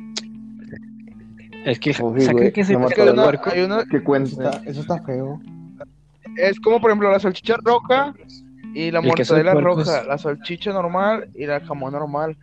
Es 1.66 1.80
que 1.80 1.94
saca 1.94 2.32
güey, 2.34 2.52
que 2.54 2.64
se 2.64 2.78
pica 2.78 3.04
hay 3.04 3.10
una- 3.64 3.84
Que 3.86 3.98
Eso 3.98 4.04
cuenta. 4.06 4.50
está, 4.52 4.70
eso 4.70 4.82
está 4.82 5.02
feo. 5.04 5.40
es 6.38 6.60
como, 6.60 6.80
por 6.80 6.92
ejemplo, 6.92 7.12
la 7.12 7.20
salchicha 7.20 7.58
roja 7.64 8.14
y 8.74 8.92
la 8.92 9.02
mortadela 9.02 9.54
roja, 9.54 10.02
es- 10.02 10.08
la 10.08 10.18
salchicha 10.18 10.72
normal 10.74 11.30
y 11.36 11.46
la 11.46 11.60
jamón 11.62 11.94
normal. 11.94 12.38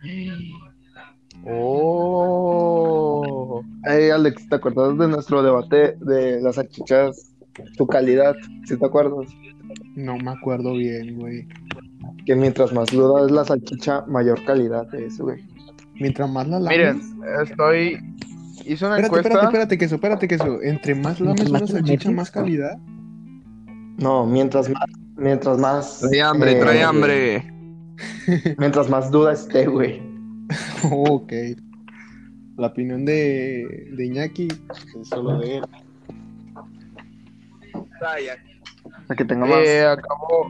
Oh. 1.47 3.61
Hey, 3.85 4.09
Alex, 4.09 4.49
¿te 4.49 4.55
acuerdas 4.55 4.97
de 4.97 5.07
nuestro 5.07 5.43
debate 5.43 5.95
de 6.01 6.41
las 6.41 6.55
salchichas? 6.55 7.31
Su 7.77 7.87
calidad, 7.87 8.35
si 8.65 8.77
te 8.77 8.85
acuerdas? 8.85 9.29
No 9.95 10.17
me 10.17 10.31
acuerdo 10.31 10.73
bien, 10.73 11.17
güey. 11.17 11.47
Que 12.25 12.35
mientras 12.35 12.73
más 12.73 12.89
dura 12.91 13.25
es 13.25 13.31
la 13.31 13.45
salchicha, 13.45 14.05
mayor 14.07 14.43
calidad 14.45 14.93
es, 14.95 15.19
güey. 15.19 15.43
Mientras 15.95 16.29
más 16.29 16.47
la 16.47 16.59
lames... 16.59 16.77
Miren, 16.77 17.01
estoy... 17.43 17.99
Hice 18.65 18.85
una 18.85 18.97
Espérate, 18.99 19.05
encuesta. 19.05 19.17
espérate, 19.29 19.45
espérate, 19.45 19.77
queso, 19.77 19.95
espérate, 19.95 20.27
queso. 20.27 20.61
Entre 20.63 20.95
más 20.95 21.19
lames 21.19 21.49
una 21.49 21.67
salchicha, 21.67 22.11
más 22.11 22.31
calidad. 22.31 22.77
No, 23.97 24.25
mientras 24.25 24.69
más, 24.69 24.83
mientras 25.15 25.57
más, 25.57 25.99
Trae 26.01 26.21
hambre, 26.21 26.51
eh, 26.53 26.59
trae 26.59 26.83
hambre. 26.83 27.53
mientras 28.57 28.89
más 28.89 29.11
dura 29.11 29.33
esté, 29.33 29.67
güey. 29.67 30.01
ok. 30.91 31.31
La 32.57 32.67
opinión 32.67 33.05
de, 33.05 33.89
de 33.91 34.05
Iñaki 34.05 34.47
es 35.01 35.07
solo 35.09 35.39
de 35.39 35.57
él. 35.57 35.63
Que 39.15 39.25
tenga 39.25 39.45
más. 39.45 39.59
Eh, 39.59 39.85
acabo... 39.85 40.47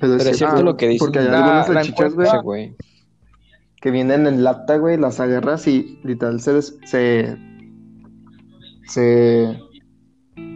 Pero 0.00 0.16
Pero 0.18 0.30
es 0.30 0.36
cierto 0.36 0.62
lo 0.62 0.76
que 0.76 0.88
dice. 0.88 1.04
Porque 1.04 1.20
hay 1.20 1.28
La- 1.28 1.38
algunas 1.62 1.66
salchichas, 1.66 2.42
güey, 2.42 2.76
que 3.80 3.90
vienen 3.90 4.26
en 4.26 4.42
lata, 4.44 4.76
güey, 4.76 4.96
las 4.96 5.20
agarras 5.20 5.66
y 5.66 5.98
literal 6.02 6.40
se 6.40 6.52
des- 6.54 6.76
se 6.84 7.36
se 8.86 9.58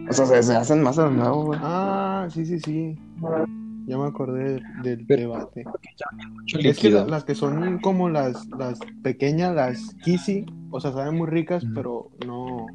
o 0.09 0.13
sea, 0.13 0.25
se, 0.25 0.43
se 0.43 0.55
hacen 0.55 0.81
más 0.83 0.97
de 0.97 1.09
nuevo, 1.09 1.45
güey. 1.45 1.59
Ah, 1.63 2.27
sí, 2.31 2.45
sí, 2.45 2.59
sí. 2.59 2.99
Ya 3.87 3.97
me 3.97 4.05
acordé 4.07 4.61
del, 4.83 5.05
debate. 5.07 5.63
Es 6.59 6.77
que 6.79 6.89
la- 6.91 7.05
las 7.05 7.23
que 7.23 7.33
son 7.35 7.79
como 7.79 8.09
las, 8.09 8.47
las 8.49 8.79
pequeñas, 9.03 9.55
las 9.55 9.95
Kissy, 10.03 10.45
o 10.69 10.79
sea, 10.79 10.91
saben 10.91 11.15
muy 11.17 11.27
ricas, 11.27 11.63
pero 11.73 12.09
no. 12.25 12.67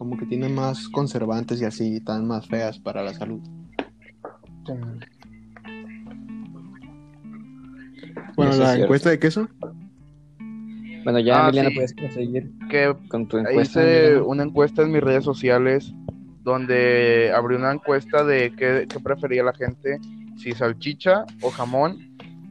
Como 0.00 0.16
que 0.16 0.24
tienen 0.24 0.54
más 0.54 0.88
conservantes 0.88 1.60
y 1.60 1.66
así, 1.66 1.96
están 1.96 2.26
más 2.26 2.46
feas 2.48 2.78
para 2.78 3.02
la 3.02 3.12
salud. 3.12 3.38
Bueno, 8.34 8.52
Eso 8.52 8.62
la 8.62 8.76
encuesta 8.76 9.10
de 9.10 9.18
queso. 9.18 9.46
Bueno, 11.04 11.18
ya, 11.18 11.44
Ah, 11.44 11.48
Emiliano, 11.48 11.68
sí. 11.68 11.74
puedes 11.74 11.92
proseguir 11.92 12.50
que 12.70 12.96
con 13.08 13.28
tu 13.28 13.36
encuesta. 13.36 13.60
hice 13.82 14.04
Emiliano. 14.06 14.26
una 14.26 14.42
encuesta 14.44 14.82
en 14.82 14.92
mis 14.92 15.02
redes 15.02 15.22
sociales 15.24 15.92
donde 16.44 17.30
abrí 17.36 17.56
una 17.56 17.70
encuesta 17.72 18.24
de 18.24 18.52
qué, 18.56 18.86
qué 18.88 19.00
prefería 19.00 19.42
la 19.42 19.52
gente, 19.52 19.98
si 20.38 20.52
salchicha 20.52 21.26
o 21.42 21.50
jamón, 21.50 21.98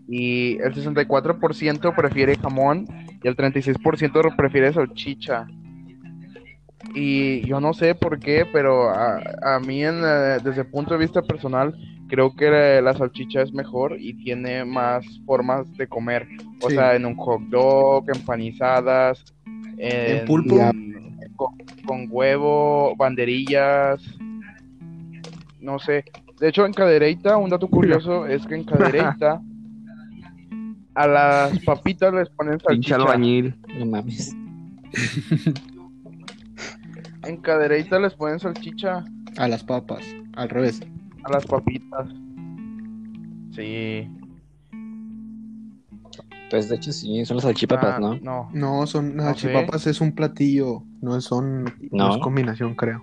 y 0.08 0.58
el 0.62 0.76
64% 0.76 1.96
prefiere 1.96 2.36
jamón 2.38 2.86
y 3.24 3.28
el 3.28 3.36
36% 3.36 4.36
prefiere 4.36 4.72
salchicha. 4.72 5.48
Y 6.96 7.42
yo 7.48 7.60
no 7.60 7.74
sé 7.74 7.94
por 7.96 8.20
qué, 8.20 8.46
pero 8.52 8.90
a, 8.90 9.22
a 9.56 9.60
mí 9.60 9.84
en, 9.84 9.96
eh, 10.04 10.38
desde 10.44 10.62
el 10.62 10.68
punto 10.68 10.94
de 10.94 11.00
vista 11.00 11.22
personal 11.22 11.74
creo 12.08 12.34
que 12.36 12.50
la, 12.50 12.82
la 12.82 12.94
salchicha 12.96 13.42
es 13.44 13.54
mejor 13.54 13.96
y 14.00 14.16
tiene 14.24 14.66
más 14.66 15.06
formas 15.26 15.72
de 15.78 15.88
comer. 15.88 16.28
O 16.62 16.70
Sí. 16.70 16.76
sea, 16.76 16.96
en 16.96 17.06
un 17.06 17.16
hot 17.16 17.42
dog, 17.50 18.06
empanizadas, 18.10 19.24
En 19.78 20.26
pulpo. 20.26 20.56
con, 21.36 21.56
con 21.86 22.08
huevo, 22.10 22.96
banderillas, 22.98 24.02
no 25.62 25.78
sé. 25.80 26.04
De 26.40 26.50
hecho, 26.50 26.66
en 26.66 26.74
Cadereyta, 26.74 27.38
un 27.38 27.50
dato 27.50 27.68
curioso 27.68 28.26
es 28.28 28.46
que 28.48 28.56
en 28.56 28.64
Cadereyta 28.64 29.42
a 30.96 31.08
las 31.08 31.60
papitas 31.60 32.14
les 32.14 32.30
ponen 32.30 32.58
Pinche 32.58 32.90
salchicha. 32.90 32.96
albañil. 32.96 33.56
No 33.78 33.86
mames. 33.86 34.36
En 37.30 37.38
Cadereyta 37.38 38.00
les 38.00 38.16
ponen 38.16 38.40
salchicha 38.40 39.06
A 39.38 39.48
las 39.48 39.64
papas, 39.64 40.04
al 40.36 40.50
revés. 40.50 40.82
a 41.24 41.32
las 41.32 41.46
papitas. 41.46 42.10
Sí. 43.52 44.10
Pues 46.50 46.70
de 46.70 46.76
hecho 46.78 46.92
sí, 46.92 47.24
son 47.26 47.38
las 47.38 47.44
salchipapas, 47.44 47.96
Ah, 47.98 48.00
¿no? 48.00 48.16
No. 48.20 48.50
No, 48.52 48.88
son 48.88 49.10
las 49.10 49.16
No 49.18 49.24
salchipapas 49.26 49.86
es 49.86 50.02
un 50.02 50.14
platillo, 50.14 50.84
no 51.02 51.22
son 51.22 51.66
no 51.66 51.72
No. 51.92 52.16
es 52.16 52.18
combinación, 52.22 52.74
creo. 52.74 53.00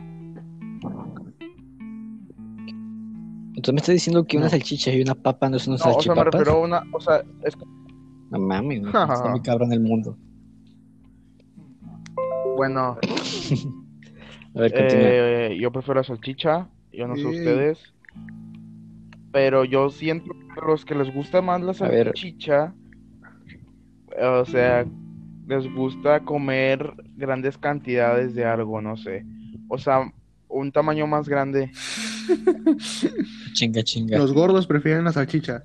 Entonces 3.55 3.73
me 3.75 3.79
estás 3.79 3.93
diciendo 3.95 4.25
que 4.27 4.37
una 4.39 4.47
No. 4.47 4.51
salchicha 4.51 4.91
y 4.93 5.01
una 5.03 5.15
papa 5.15 5.49
no 5.49 5.59
son 5.61 5.75
unas 5.75 5.87
No, 5.87 5.93
o 5.97 6.01
sea, 6.03 6.15
me 6.15 6.21
salchipapas. 6.21 6.35
refiero 6.35 6.53
a 6.59 6.65
una, 6.65 6.83
o 6.93 7.01
sea, 7.01 7.23
es 7.45 7.57
No 8.31 8.39
mames, 8.41 8.81
güey, 8.81 8.93
está 9.15 9.29
muy 9.31 9.41
cabrón 9.43 9.73
el 9.73 9.81
mundo. 9.81 10.17
bueno, 12.57 12.99
A 14.57 14.61
ver, 14.61 14.73
continúa. 14.73 15.09
eh, 15.11 15.59
yo 15.61 15.71
prefiero 15.71 16.01
la 16.01 16.05
salchicha, 16.05 16.69
yo 16.91 17.07
no 17.07 17.17
sé 17.17 17.23
Ey. 17.23 17.39
ustedes, 17.39 17.79
pero 19.31 19.65
yo 19.67 19.91
siento 19.91 20.33
que 20.33 20.61
a 20.61 20.65
los 20.65 20.87
que 20.87 20.95
les 20.95 21.13
gusta 21.13 21.43
más 21.43 21.61
la 21.61 21.75
salchicha, 21.75 22.73
o 24.19 24.45
sea, 24.47 24.87
les 25.47 25.71
gusta 25.75 26.21
comer 26.21 26.91
grandes 27.17 27.59
cantidades 27.59 28.35
de 28.35 28.47
algo, 28.47 28.81
no 28.81 28.97
sé, 28.97 29.27
o 29.69 29.77
sea, 29.77 30.11
un 30.49 30.73
tamaño 30.73 31.07
más 31.07 31.29
grande. 31.29 31.71
Chinga, 33.53 33.83
chinga. 33.83 34.17
Los 34.19 34.33
gordos 34.33 34.67
prefieren 34.67 35.05
la 35.05 35.13
salchicha. 35.13 35.65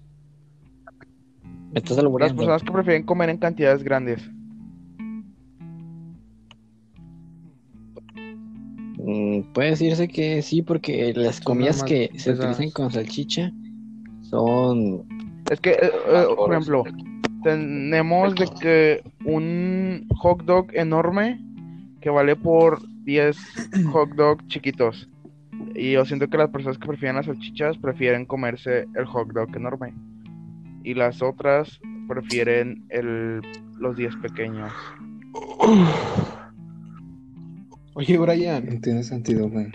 Me 1.72 1.80
estás 1.80 1.98
Las 1.98 2.34
personas 2.34 2.64
que 2.64 2.72
prefieren 2.72 3.04
comer 3.04 3.30
en 3.30 3.38
cantidades 3.38 3.84
grandes. 3.84 4.30
Puede 9.54 9.72
decirse 9.72 10.08
que 10.08 10.42
sí, 10.42 10.62
porque 10.62 11.14
las 11.16 11.38
Son 11.38 11.46
comidas 11.46 11.80
más 11.80 11.90
que 11.90 12.12
se 12.16 12.32
utilizan 12.32 12.72
con 12.72 12.92
salchicha 12.92 13.52
son 14.32 15.04
Es 15.50 15.60
que, 15.60 15.72
eh, 15.72 15.92
eh, 16.08 16.26
por 16.36 16.52
ejemplo, 16.52 16.84
tenemos 17.44 18.34
de 18.36 18.48
que 18.60 19.04
un 19.26 20.08
hot 20.16 20.44
dog 20.46 20.68
enorme 20.74 21.40
que 22.00 22.10
vale 22.10 22.36
por 22.36 22.82
10 23.04 23.38
hot 23.91 24.10
dog 24.16 24.47
chiquitos. 24.47 25.08
Y 25.76 25.91
yo 25.91 26.06
siento 26.06 26.28
que 26.28 26.38
las 26.38 26.49
personas 26.49 26.78
que 26.78 26.88
prefieren 26.88 27.18
las 27.18 27.26
salchichas 27.28 27.78
prefieren 27.78 28.26
comerse 28.26 28.88
el 28.95 29.06
hot 29.06 29.32
dog 29.34 29.56
enorme. 29.56 29.93
Y 30.84 30.93
las 30.95 31.22
otras 31.22 31.80
prefieren 32.08 32.84
el, 32.89 33.41
los 33.78 33.95
10 33.95 34.16
pequeños. 34.18 34.72
Oye, 37.94 38.18
Brian, 38.18 38.66
No 38.66 38.80
tiene 38.82 39.04
sentido, 39.04 39.50
güey. 39.50 39.68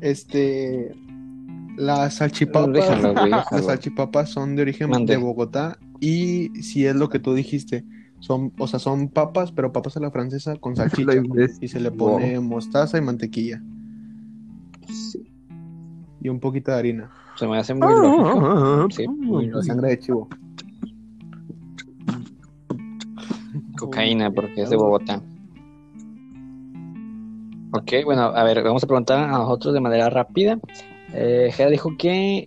este 0.00 0.94
las 1.76 2.14
salchipapas, 2.14 2.72
Déjalo, 2.72 3.14
güey, 3.14 3.30
las 3.30 3.64
salchipapas 3.64 4.30
son 4.30 4.56
de 4.56 4.62
origen 4.62 4.90
de 5.06 5.16
Bogotá 5.16 5.78
y 6.00 6.48
si 6.62 6.86
es 6.86 6.96
lo 6.96 7.08
que 7.08 7.20
tú 7.20 7.34
dijiste, 7.34 7.84
son, 8.18 8.52
o 8.58 8.66
sea, 8.66 8.80
son 8.80 9.08
papas, 9.08 9.52
pero 9.52 9.72
papas 9.72 9.96
a 9.96 10.00
la 10.00 10.10
francesa 10.10 10.56
con 10.56 10.74
salchicha 10.76 11.12
y 11.60 11.68
se 11.68 11.78
le 11.78 11.92
pone 11.92 12.40
mostaza 12.40 12.98
y 12.98 13.00
mantequilla 13.00 13.62
y 16.20 16.28
un 16.28 16.40
poquito 16.40 16.72
de 16.72 16.78
harina. 16.78 17.10
se 17.36 17.46
me 17.46 17.58
hace 17.58 17.74
muy 17.74 17.88
lógico. 17.88 18.88
Sí, 18.90 19.08
muy 19.08 19.46
lógico. 19.46 19.62
Sangre 19.62 19.90
de 19.90 19.98
chivo. 19.98 20.28
Cocaína, 23.78 24.30
porque 24.30 24.62
es 24.62 24.70
de 24.70 24.76
Bogotá. 24.76 25.22
Ok, 27.72 27.92
bueno, 28.04 28.22
a 28.22 28.44
ver, 28.44 28.62
vamos 28.62 28.82
a 28.82 28.86
preguntar 28.86 29.18
a 29.18 29.28
nosotros 29.28 29.74
de 29.74 29.80
manera 29.80 30.08
rápida. 30.10 30.58
Eh, 31.12 31.50
Jera 31.52 31.70
dijo 31.70 31.90
que 31.98 32.46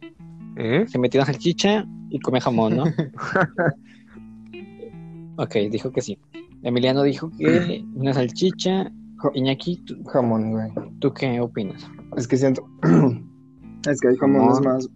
¿Eh? 0.58 0.86
Se 0.88 1.00
metió 1.00 1.20
una 1.20 1.26
salchicha 1.26 1.86
y 2.10 2.20
come 2.20 2.42
jamón, 2.42 2.78
¿no? 2.78 2.84
ok, 5.38 5.56
dijo 5.72 5.92
que 5.92 6.02
sí. 6.02 6.18
Emiliano 6.64 7.04
dijo 7.04 7.32
que 7.38 7.84
una 7.96 8.14
salchicha. 8.14 8.92
Iñaki, 9.36 9.78
¿tú, 9.86 10.04
Jamón, 10.06 10.52
güey. 10.52 10.72
tú 11.00 11.14
qué 11.14 11.40
opinas? 11.40 11.88
Es 12.18 12.28
que 12.28 12.38
siento. 12.38 12.68
es 13.90 14.02
que 14.02 14.08
hay 14.08 14.16
jamones 14.18 14.60
Jamón. 14.60 14.74
más. 14.74 14.90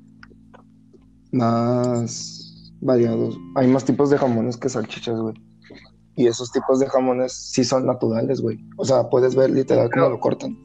Más 1.31 2.71
variados. 2.81 3.37
Hay 3.55 3.67
más 3.67 3.85
tipos 3.85 4.09
de 4.09 4.17
jamones 4.17 4.57
que 4.57 4.67
salchichas, 4.67 5.19
güey. 5.19 5.35
Y 6.15 6.27
esos 6.27 6.51
tipos 6.51 6.79
de 6.79 6.87
jamones 6.87 7.33
sí 7.33 7.63
son 7.63 7.85
naturales, 7.85 8.41
güey. 8.41 8.57
O 8.77 8.85
sea, 8.85 9.09
puedes 9.09 9.35
ver 9.35 9.49
literal 9.49 9.89
cómo 9.93 10.09
lo 10.09 10.19
cortan. 10.19 10.57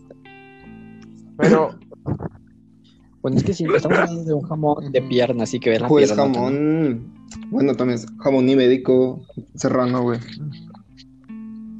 Pero, 1.39 1.71
Bueno, 3.23 3.37
es 3.37 3.45
que 3.45 3.53
si 3.53 3.65
estamos 3.65 3.99
hablando 3.99 4.25
de 4.25 4.33
un 4.33 4.43
jamón 4.43 4.93
de 4.93 5.03
pierna, 5.03 5.43
así 5.45 5.61
que 5.61 5.69
ves 5.71 5.81
la 5.83 5.89
Pues 5.89 6.11
pierna. 6.13 6.23
jamón. 6.33 7.13
Bueno, 7.51 7.75
también 7.75 7.99
es 7.99 8.07
jamón 8.19 8.49
ibérico, 8.49 9.21
serrano, 9.55 10.03
güey. 10.03 10.19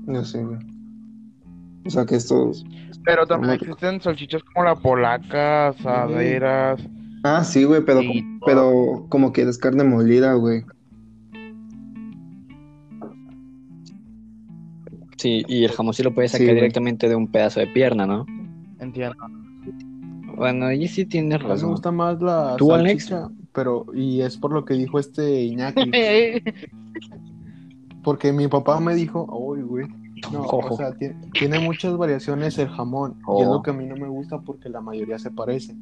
No 0.07 0.23
sé, 0.25 0.45
güey. 0.45 0.59
O 1.87 1.91
sea 1.91 2.05
que 2.05 2.17
estos. 2.17 2.63
pero 3.07 3.27
también 3.27 3.55
existen 3.55 4.03
salchichas 4.03 4.43
como 4.53 4.67
la 4.67 4.75
polaca, 4.77 5.69
asaderas. 5.69 6.79
Ah, 7.25 7.43
sí, 7.43 7.65
güey, 7.65 7.83
pero, 7.87 8.01
Sí, 8.01 8.23
pero 8.45 9.07
como 9.09 9.33
quieres 9.33 9.57
carne 9.57 9.85
molida, 9.85 10.35
güey. 10.35 10.65
Sí, 15.21 15.45
y 15.49 15.65
el 15.65 15.73
jamón 15.73 15.93
sí 15.93 16.03
lo 16.03 16.15
puedes 16.15 16.33
sacar 16.33 16.47
Sí, 16.49 16.55
directamente 16.55 17.09
de 17.09 17.15
un 17.15 17.29
pedazo 17.29 17.61
de 17.61 17.67
pierna, 17.67 18.07
¿no? 18.07 18.25
Entiendo. 18.79 19.15
Bueno, 20.37 20.67
ahí 20.67 20.89
sí 20.89 21.05
tienes 21.05 21.35
A 21.35 21.39
mí 21.43 21.45
me 21.45 21.51
razón. 21.51 21.71
gusta 21.73 21.93
más 21.93 22.21
la 22.23 22.57
¿Tú, 22.57 22.73
Alex? 22.73 23.05
salchicha, 23.05 23.29
pero 23.53 23.85
y 23.95 24.23
es 24.23 24.39
por 24.39 24.53
lo 24.53 24.65
que 24.65 24.75
dijo 24.75 24.99
este 24.99 25.43
Iñaki, 25.43 25.91
porque 28.03 28.33
mi 28.33 28.49
papá 28.49 28.81
me 28.81 28.95
dijo, 28.95 29.27
uy, 29.31 29.61
güey, 29.61 29.87
no, 30.33 30.45
Ojo. 30.45 30.75
o 30.75 30.77
sea, 30.77 30.93
ti- 30.95 31.11
tiene 31.39 31.59
muchas 31.59 31.97
variaciones 31.99 32.59
el 32.59 32.69
jamón 32.69 33.17
y 33.39 33.43
es 33.43 33.49
lo 33.49 33.63
que 33.63 33.71
a 33.71 33.75
mí 33.75 33.85
no 33.87 33.97
me 33.97 34.09
gusta 34.09 34.41
porque 34.41 34.71
la 34.71 34.81
mayoría 34.81 35.19
se 35.19 35.31
parecen. 35.31 35.79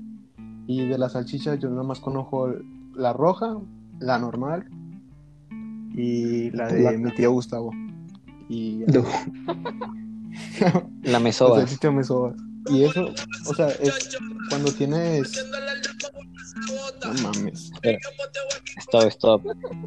Y 0.66 0.84
de 0.86 0.98
las 0.98 1.12
salchichas 1.12 1.60
yo 1.60 1.70
nada 1.70 1.84
más 1.84 2.00
conozco 2.00 2.52
la 2.96 3.12
roja, 3.12 3.56
la 4.00 4.18
normal 4.18 4.66
y 5.94 6.50
la 6.50 6.72
de 6.72 6.82
La- 6.82 6.92
mi 6.92 7.12
tío 7.14 7.30
Gustavo. 7.30 7.70
Y 8.48 8.82
No. 8.86 9.04
La 11.02 11.18
mesoba. 11.20 11.60
salchicha 11.60 11.90
me 11.90 12.02
soba. 12.04 12.34
Y 12.70 12.84
eso, 12.84 13.08
o 13.48 13.54
sea, 13.54 13.68
es 13.68 14.18
cuando 14.50 14.70
tienes 14.72 15.32
no 17.04 17.12
mames, 17.22 17.70
Stop, 18.78 19.04
stop. 19.08 19.42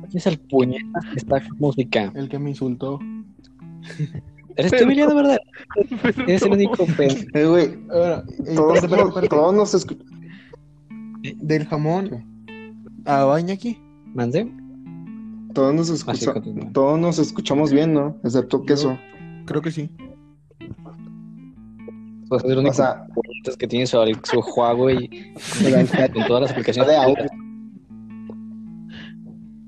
¿Quién 0.09 0.17
es 0.17 0.27
el 0.27 0.39
puñeta 0.39 0.99
de 1.11 1.17
esta 1.17 1.41
música? 1.59 2.11
el 2.15 2.27
que 2.29 2.39
me 2.39 2.49
insultó. 2.51 2.99
¿Eres 4.57 4.71
tú, 4.71 4.77
Emiliano, 4.83 5.15
verdad? 5.15 5.37
Eres 6.27 6.41
el 6.43 6.51
único 6.53 6.85
pen... 6.97 7.27
Eh, 7.33 7.45
güey, 7.45 7.77
Ahora, 7.89 8.23
eh, 8.45 8.55
todos, 8.55 8.75
espérate, 8.75 8.85
espérate, 8.85 9.07
espérate. 9.09 9.27
todos 9.29 9.53
nos 9.55 9.73
escu- 9.75 10.03
Del 11.37 11.65
jamón 11.67 12.25
a 13.05 13.23
Bañaki. 13.25 13.77
¿Mande? 14.13 14.51
Todos 15.53 15.73
nos 15.73 15.89
escucha- 15.89 16.33
todos 16.73 16.99
nos 16.99 17.19
escuchamos 17.19 17.71
bien, 17.71 17.93
¿no? 17.93 18.17
Excepto 18.23 18.63
queso. 18.63 18.97
Creo 19.45 19.61
que 19.61 19.71
sí. 19.71 19.89
Pues 22.29 22.43
es 22.45 22.49
el 22.51 22.57
único 22.59 22.71
O 22.71 22.73
sea, 22.73 23.05
que 23.59 23.67
tiene 23.67 23.85
su, 23.85 23.97
su 24.23 24.39
Huawei 24.39 25.33
con 26.13 26.25
todas 26.27 26.41
las 26.43 26.51
aplicaciones. 26.51 26.89
de 26.91 26.97
audio. 26.97 27.25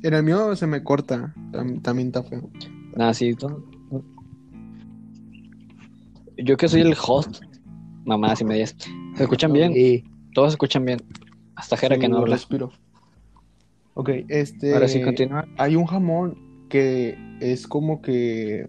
En 0.03 0.13
el 0.13 0.23
mío 0.23 0.55
se 0.55 0.67
me 0.67 0.83
corta. 0.83 1.33
Tam- 1.51 1.81
También 1.81 2.07
está 2.07 2.23
feo. 2.23 2.49
Nada, 2.95 3.13
sí. 3.13 3.33
todo- 3.35 3.63
Yo 6.37 6.57
que 6.57 6.67
soy 6.67 6.81
el 6.81 6.95
host, 7.05 7.43
mamás 8.05 8.41
y 8.41 8.45
medias. 8.45 8.75
¿Se 9.15 9.23
escuchan 9.23 9.53
bien? 9.53 9.73
Sí. 9.73 10.03
Todos 10.33 10.51
se 10.51 10.55
escuchan 10.55 10.83
bien. 10.85 11.01
Hasta 11.55 11.77
Jera 11.77 11.97
que 11.97 12.09
no 12.09 12.17
habla. 12.19 12.35
respiro. 12.35 12.71
Ok, 13.95 14.09
este. 14.27 14.73
Ahora 14.73 14.87
sí 14.87 14.99
continúa. 15.01 15.45
Hay 15.57 15.75
un 15.75 15.85
jamón 15.85 16.37
que 16.69 17.17
es 17.41 17.67
como 17.67 18.01
que. 18.01 18.67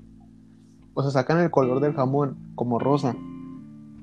O 0.95 1.03
sea, 1.03 1.11
sacan 1.11 1.41
el 1.41 1.51
color 1.51 1.81
del 1.81 1.93
jamón 1.95 2.37
como 2.55 2.79
rosa. 2.79 3.17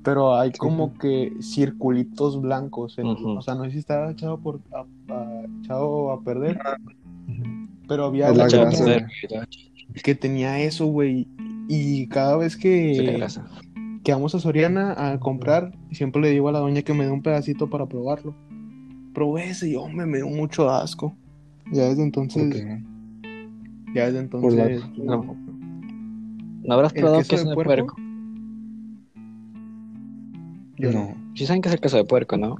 Pero 0.03 0.35
hay 0.35 0.51
como 0.53 0.93
que 0.97 1.31
circulitos 1.41 2.41
blancos. 2.41 2.97
en-. 2.97 3.05
O 3.37 3.41
sea, 3.43 3.53
no 3.55 3.65
sé 3.65 3.71
si 3.71 3.77
está 3.77 4.09
echado, 4.09 4.39
por, 4.39 4.59
a, 4.73 4.79
a- 5.13 5.43
echado 5.63 6.11
a 6.11 6.21
perder. 6.23 6.59
Pero 7.87 8.05
había 8.05 8.29
la 8.37 8.45
grasa, 8.71 8.83
que 10.03 10.15
tenía 10.15 10.59
eso, 10.59 10.85
güey. 10.87 11.27
Y 11.67 12.07
cada 12.07 12.35
vez 12.37 12.55
que, 12.57 12.95
que 14.03 14.11
vamos 14.11 14.33
a 14.33 14.39
Soriana 14.39 14.95
a 15.13 15.19
comprar, 15.19 15.71
siempre 15.91 16.21
le 16.21 16.31
digo 16.31 16.49
a 16.49 16.51
la 16.51 16.59
doña 16.59 16.81
que 16.81 16.93
me 16.93 17.05
dé 17.05 17.11
un 17.11 17.21
pedacito 17.21 17.69
para 17.69 17.85
probarlo. 17.85 18.33
Probé 19.13 19.49
ese 19.49 19.69
y 19.69 19.75
hombre, 19.75 20.05
me 20.05 20.17
dio 20.17 20.27
mucho 20.27 20.69
asco. 20.69 21.15
Ya 21.71 21.89
desde 21.89 22.03
entonces, 22.03 22.47
Ok. 22.47 23.93
ya 23.95 24.11
desde 24.11 24.27
Por 24.27 24.53
la- 24.53 24.65
entonces. 24.69 25.03
no. 25.05 25.35
¿No 26.63 26.73
habrás 26.75 26.93
¿El 26.93 26.99
probado 27.01 27.19
queso 27.19 27.29
queso 27.31 27.43
de 27.45 27.49
de 27.49 27.55
puerco? 27.55 27.85
puerco? 27.95 27.95
yo 30.77 30.91
No. 30.91 31.15
Sí 31.35 31.45
saben 31.45 31.61
que 31.61 31.69
es 31.69 31.75
el 31.75 31.81
queso 31.81 31.97
de 31.97 32.03
puerco, 32.05 32.37
¿no? 32.37 32.57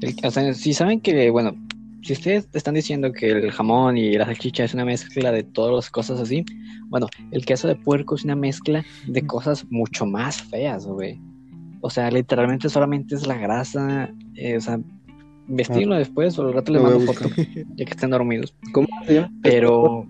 El- 0.00 0.14
o 0.24 0.30
sea, 0.30 0.54
si 0.54 0.72
saben 0.72 1.00
que, 1.00 1.30
bueno, 1.30 1.54
si 2.02 2.12
ustedes 2.14 2.48
están 2.54 2.74
diciendo 2.74 3.12
que 3.12 3.30
el 3.30 3.50
jamón 3.50 3.98
y 3.98 4.12
la 4.14 4.24
salchicha 4.26 4.64
es 4.64 4.72
una 4.74 4.84
mezcla 4.84 5.30
de 5.32 5.42
todas 5.42 5.74
las 5.74 5.90
cosas 5.90 6.20
así, 6.20 6.44
bueno, 6.88 7.06
el 7.30 7.44
queso 7.44 7.68
de 7.68 7.76
puerco 7.76 8.14
es 8.14 8.24
una 8.24 8.36
mezcla 8.36 8.84
de 9.06 9.26
cosas 9.26 9.66
mucho 9.70 10.06
más 10.06 10.40
feas, 10.42 10.86
güey. 10.86 11.20
O 11.80 11.90
sea, 11.90 12.10
literalmente 12.10 12.68
solamente 12.68 13.14
es 13.14 13.26
la 13.26 13.36
grasa, 13.36 14.10
eh, 14.34 14.56
o 14.56 14.60
sea, 14.60 14.78
investíguenlo 15.48 15.96
después 15.96 16.38
o 16.38 16.42
al 16.46 16.52
rato 16.52 16.72
les 16.72 16.82
mando 16.82 17.00
foto, 17.00 17.28
ya 17.76 17.84
que 17.84 17.90
estén 17.90 18.10
dormidos. 18.10 18.54
¿Cómo 18.72 18.86
se 19.06 19.14
llama? 19.14 19.32
Pero, 19.42 20.06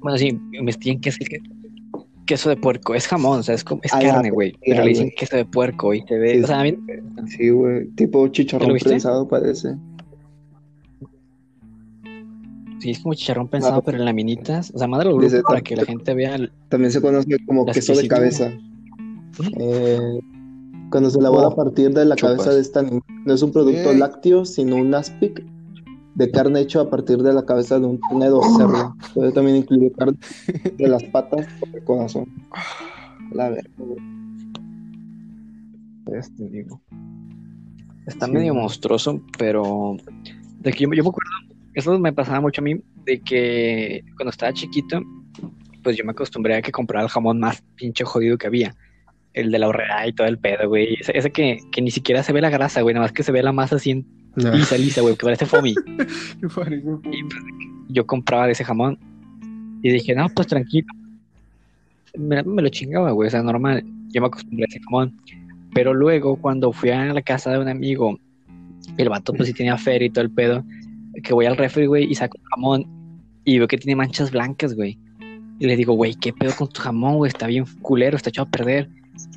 bueno, 0.00 0.18
sí, 0.18 0.38
investiguen 0.52 1.00
qué 1.00 1.08
es 1.08 1.20
el 1.20 1.28
que- 1.28 1.40
queso 2.26 2.48
de 2.48 2.56
puerco. 2.56 2.94
Es 2.94 3.08
jamón, 3.08 3.40
o 3.40 3.42
sea, 3.42 3.54
es, 3.56 3.64
como- 3.64 3.80
es 3.82 3.92
Ah, 3.92 3.98
carne, 4.00 4.30
güey. 4.30 4.54
Pero 4.64 4.82
le 4.84 4.90
dicen 4.90 5.10
queso 5.16 5.36
de 5.36 5.44
puerco 5.44 5.92
y 5.94 6.02
se 6.02 6.16
ve. 6.18 6.34
Sí, 6.36 6.44
o 6.44 6.46
sea, 6.46 6.60
a 6.60 6.62
mí, 6.64 6.76
Sí, 7.26 7.48
güey. 7.50 7.86
Tipo 7.96 8.26
¿Lo 8.26 8.28
chicharrón 8.32 8.76
prensado 8.78 9.26
parece. 9.26 9.74
sí, 12.78 12.90
es 12.92 13.00
como 13.00 13.14
chicharrón 13.14 13.48
pensado, 13.48 13.78
Ah. 13.78 13.82
pero 13.84 13.98
en 13.98 14.04
laminitas. 14.04 14.70
O 14.74 14.78
sea, 14.78 14.86
mándalo 14.86 15.18
para 15.46 15.60
que 15.60 15.76
la 15.76 15.84
gente 15.84 16.14
vea. 16.14 16.34
el- 16.36 16.52
También 16.68 16.92
se 16.92 17.00
conoce 17.00 17.26
como 17.46 17.66
queso 17.66 17.94
de 17.94 18.08
cabeza. 18.08 18.52
Eh, 19.58 20.20
cuando 20.90 21.10
se 21.10 21.18
elabora 21.18 21.48
a 21.48 21.54
partir 21.54 21.90
de 21.92 22.04
la 22.04 22.16
Chupas. 22.16 22.36
cabeza 22.36 22.54
de 22.54 22.60
esta 22.60 22.80
animal. 22.80 23.02
No 23.24 23.34
es 23.34 23.42
un 23.42 23.52
producto 23.52 23.92
lácteo, 23.92 24.44
sino 24.44 24.76
un 24.76 24.94
aspic 24.94 25.44
de 26.14 26.30
carne 26.30 26.60
hecho 26.60 26.80
a 26.80 26.90
partir 26.90 27.18
de 27.22 27.32
la 27.32 27.44
cabeza 27.44 27.78
de 27.78 27.86
un 27.86 28.00
ternero 28.00 28.38
o 28.38 28.56
cerdo. 28.56 28.96
Puede 29.14 29.32
también 29.32 29.56
incluir 29.56 29.92
carne 29.92 30.18
de 30.76 30.88
las 30.88 31.02
patas 31.04 31.46
o 31.62 31.66
del 31.70 31.84
corazón. 31.84 32.26
La 33.32 33.48
verga. 33.50 33.70
Este, 36.12 36.48
digo. 36.48 36.80
Está 38.06 38.26
Sí. 38.26 38.32
medio 38.32 38.54
monstruoso, 38.54 39.20
pero. 39.38 39.96
De 40.60 40.72
que 40.72 40.84
yo, 40.84 40.90
yo 40.92 41.02
me 41.04 41.08
acuerdo. 41.10 41.30
Eso 41.74 41.98
me 41.98 42.12
pasaba 42.12 42.40
mucho 42.40 42.60
a 42.60 42.64
mí. 42.64 42.80
De 43.04 43.20
que 43.20 44.02
cuando 44.16 44.30
estaba 44.30 44.52
chiquito, 44.52 45.00
pues 45.82 45.96
yo 45.96 46.04
me 46.04 46.10
acostumbré 46.10 46.56
a 46.56 46.62
que 46.62 46.72
comprara 46.72 47.04
el 47.04 47.10
jamón 47.10 47.38
más 47.38 47.62
pinche 47.76 48.04
jodido 48.04 48.36
que 48.36 48.46
había. 48.48 48.74
El 49.32 49.50
de 49.50 49.58
la 49.58 49.68
horrera 49.68 50.06
y 50.08 50.12
todo 50.12 50.26
el 50.26 50.38
pedo, 50.38 50.68
güey. 50.68 50.94
Ese, 51.00 51.16
ese 51.16 51.30
que, 51.30 51.58
que 51.70 51.82
ni 51.82 51.90
siquiera 51.90 52.22
se 52.22 52.32
ve 52.32 52.40
la 52.40 52.50
grasa, 52.50 52.80
güey. 52.82 52.94
Nada 52.94 53.04
más 53.04 53.12
que 53.12 53.22
se 53.22 53.30
ve 53.32 53.42
la 53.42 53.52
masa 53.52 53.76
así 53.76 53.90
en 53.92 54.06
No. 54.36 54.52
lisa, 54.52 54.76
lisa, 54.76 55.00
güey. 55.02 55.14
Que 55.16 55.24
parece 55.24 55.46
foamy. 55.46 55.74
Parece 56.54 56.86
Y 57.12 57.22
pues, 57.22 57.42
yo 57.88 58.06
compraba 58.06 58.46
de 58.46 58.52
ese 58.52 58.64
jamón. 58.64 58.98
Y 59.82 59.90
dije, 59.90 60.14
no, 60.14 60.28
pues 60.30 60.46
tranquilo. 60.48 60.88
Me, 62.16 62.42
me 62.42 62.62
lo 62.62 62.68
chingaba, 62.68 63.12
güey, 63.12 63.28
o 63.28 63.30
sea, 63.30 63.42
normal. 63.42 63.84
Yo 64.08 64.20
me 64.20 64.26
acostumbré 64.26 64.64
a 64.64 64.66
ese 64.68 64.80
jamón. 64.80 65.16
Pero 65.74 65.94
luego, 65.94 66.36
cuando 66.36 66.72
fui 66.72 66.90
a 66.90 67.12
la 67.14 67.22
casa 67.22 67.52
de 67.52 67.58
un 67.60 67.68
amigo, 67.68 68.18
el 68.96 69.08
vato, 69.08 69.32
pues 69.32 69.48
sí 69.48 69.54
tenía 69.54 69.78
feria 69.78 70.06
y 70.06 70.10
todo 70.10 70.24
el 70.24 70.30
pedo, 70.30 70.64
que 71.22 71.32
voy 71.32 71.46
al 71.46 71.56
refri, 71.56 71.86
güey, 71.86 72.10
y 72.10 72.14
saco 72.16 72.36
un 72.38 72.44
jamón 72.44 72.86
y 73.44 73.58
veo 73.58 73.68
que 73.68 73.78
tiene 73.78 73.94
manchas 73.94 74.32
blancas, 74.32 74.74
güey. 74.74 74.98
Y 75.60 75.66
le 75.66 75.76
digo, 75.76 75.92
güey, 75.92 76.14
¿qué 76.14 76.32
pedo 76.32 76.52
con 76.56 76.68
tu 76.68 76.80
jamón, 76.80 77.16
güey? 77.16 77.28
Está 77.28 77.46
bien 77.46 77.64
culero, 77.82 78.16
está 78.16 78.30
echado 78.30 78.48
a 78.48 78.50
perder. 78.50 78.88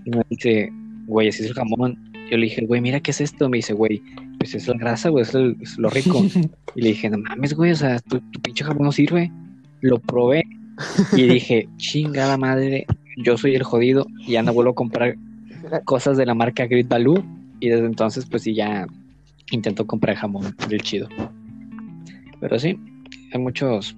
Y 0.06 0.10
me 0.12 0.24
dice, 0.30 0.70
güey, 1.08 1.28
ese 1.30 1.44
es 1.44 1.50
el 1.50 1.56
jamón. 1.56 1.98
Yo 2.32 2.38
le 2.38 2.46
dije, 2.46 2.66
güey, 2.66 2.82
mira, 2.82 3.00
¿qué 3.00 3.12
es 3.12 3.22
esto? 3.22 3.50
Me 3.50 3.58
dice, 3.58 3.74
güey, 3.74 4.02
pues 4.40 4.56
es 4.56 4.68
la 4.68 4.76
grasa, 4.78 5.10
güey, 5.10 5.24
es, 5.24 5.34
el- 5.36 5.58
es 5.62 5.78
lo 5.78 5.90
rico. 5.90 6.22
Y 6.76 6.82
le 6.82 6.90
dije, 6.90 7.08
no 7.10 7.20
mames, 7.20 7.54
güey, 7.54 7.72
o 7.72 7.76
sea, 7.76 8.00
tu, 8.00 8.20
tu 8.32 8.42
pinche 8.42 8.64
jamón 8.64 8.84
no 8.86 8.92
sirve. 8.92 9.32
Lo 9.82 10.00
probé 10.00 10.44
y 11.16 11.24
dije, 11.28 11.68
chingada 11.78 12.36
madre, 12.38 12.88
yo 13.24 13.38
soy 13.38 13.54
el 13.54 13.62
jodido 13.64 14.08
y 14.26 14.32
ya 14.32 14.42
no 14.42 14.54
vuelvo 14.54 14.72
a 14.72 14.76
comprar 14.76 15.16
cosas 15.86 16.18
de 16.18 16.26
la 16.26 16.34
marca 16.34 16.66
Grid 16.66 16.88
Value. 16.88 17.24
Y 17.60 17.70
desde 17.70 17.86
entonces, 17.86 18.26
pues 18.26 18.42
sí, 18.44 18.56
ya 18.56 18.88
intento 19.52 19.86
comprar 19.86 20.16
jamón 20.16 20.56
del 20.68 20.82
chido. 20.82 21.08
Pero 22.40 22.58
sí, 22.60 22.78
hay 23.32 23.40
muchos. 23.40 23.96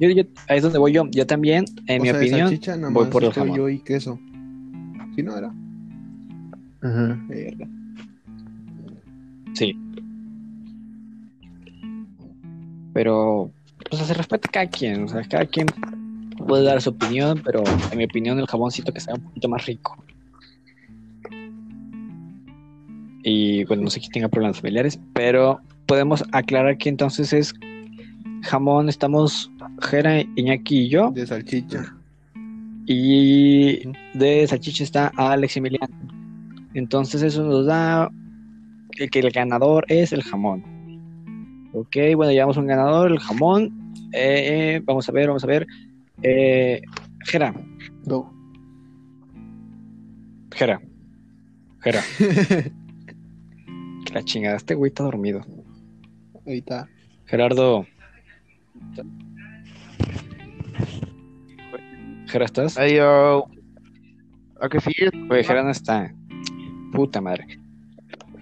Yo, 0.00 0.08
yo- 0.10 0.22
ahí 0.48 0.56
es 0.58 0.62
donde 0.62 0.78
voy 0.78 0.92
yo. 0.92 1.06
Yo 1.10 1.26
también, 1.26 1.64
en 1.86 2.00
O 2.00 2.02
mi 2.04 2.08
sea, 2.10 2.18
opinión, 2.18 2.94
voy 2.94 3.06
por 3.06 3.24
el 3.24 3.32
jamón. 3.32 3.56
yo 3.56 3.68
y 3.68 3.80
queso. 3.80 4.18
Si 5.18 5.24
no 5.24 5.36
era. 5.36 5.52
Ajá. 6.80 7.18
Verga. 7.26 7.66
sí. 9.52 9.76
Pero, 12.94 13.50
pues 13.90 14.00
se 14.06 14.14
respeta 14.14 14.48
a 14.48 14.52
cada 14.52 14.66
quien. 14.68 15.02
O 15.02 15.08
sea, 15.08 15.24
cada 15.24 15.44
quien 15.46 15.66
puede 16.46 16.62
dar 16.62 16.80
su 16.80 16.90
opinión, 16.90 17.42
pero 17.44 17.64
en 17.90 17.98
mi 17.98 18.04
opinión, 18.04 18.38
el 18.38 18.46
jamoncito 18.46 18.92
que 18.92 19.00
sea 19.00 19.14
un 19.14 19.22
poquito 19.22 19.48
más 19.48 19.66
rico. 19.66 19.96
Y 23.24 23.64
bueno, 23.64 23.82
no 23.82 23.90
sé 23.90 23.98
quién 23.98 24.12
tenga 24.12 24.28
problemas 24.28 24.60
familiares, 24.60 25.00
pero 25.14 25.60
podemos 25.86 26.22
aclarar 26.30 26.78
que 26.78 26.90
entonces 26.90 27.32
es 27.32 27.54
jamón, 28.42 28.88
estamos 28.88 29.50
Jera, 29.82 30.20
Iñaki 30.36 30.82
y 30.82 30.88
yo. 30.90 31.10
De 31.10 31.26
salchicha. 31.26 31.97
Y 32.90 33.82
de 34.14 34.46
salchicha 34.46 34.82
está 34.82 35.12
Alex 35.14 35.56
y 35.56 35.58
Emiliano. 35.58 35.94
Entonces 36.72 37.20
eso 37.20 37.44
nos 37.44 37.66
da 37.66 38.10
el 38.98 39.10
que 39.10 39.18
el 39.18 39.30
ganador 39.30 39.84
es 39.88 40.14
el 40.14 40.22
jamón. 40.22 40.64
Ok, 41.74 41.96
bueno, 42.16 42.32
llevamos 42.32 42.56
un 42.56 42.66
ganador, 42.66 43.12
el 43.12 43.18
jamón. 43.18 43.92
Eh, 44.14 44.76
eh, 44.76 44.82
vamos 44.84 45.06
a 45.06 45.12
ver, 45.12 45.28
vamos 45.28 45.44
a 45.44 45.46
ver. 45.46 45.66
Eh, 46.22 46.80
Jera, 47.26 47.54
No. 48.06 48.32
Jera, 50.52 50.80
Jera. 51.80 52.02
Que 54.06 54.14
la 54.14 54.22
chingada, 54.22 54.56
este 54.56 54.74
güey 54.74 54.88
está 54.88 55.04
dormido. 55.04 55.42
Ahí 56.46 56.58
está. 56.58 56.88
Gerardo. 57.26 57.86
Jera, 62.28 62.44
¿estás? 62.44 62.76
Ay, 62.78 62.96
yo. 62.96 63.46
¿A 64.60 64.68
que 64.68 64.80
sí? 64.80 64.92
Oye, 65.30 65.44
Jera 65.44 65.62
no 65.62 65.70
está. 65.70 66.12
Puta 66.92 67.20
madre. 67.20 67.46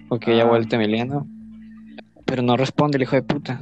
Ok, 0.09 0.27
ya 0.27 0.43
Ah. 0.43 0.45
vuelta 0.49 0.75
Emiliano. 0.75 1.27
Pero 2.25 2.41
no 2.41 2.57
responde 2.57 2.97
el 2.97 3.03
hijo 3.03 3.15
de 3.15 3.21
puta. 3.23 3.61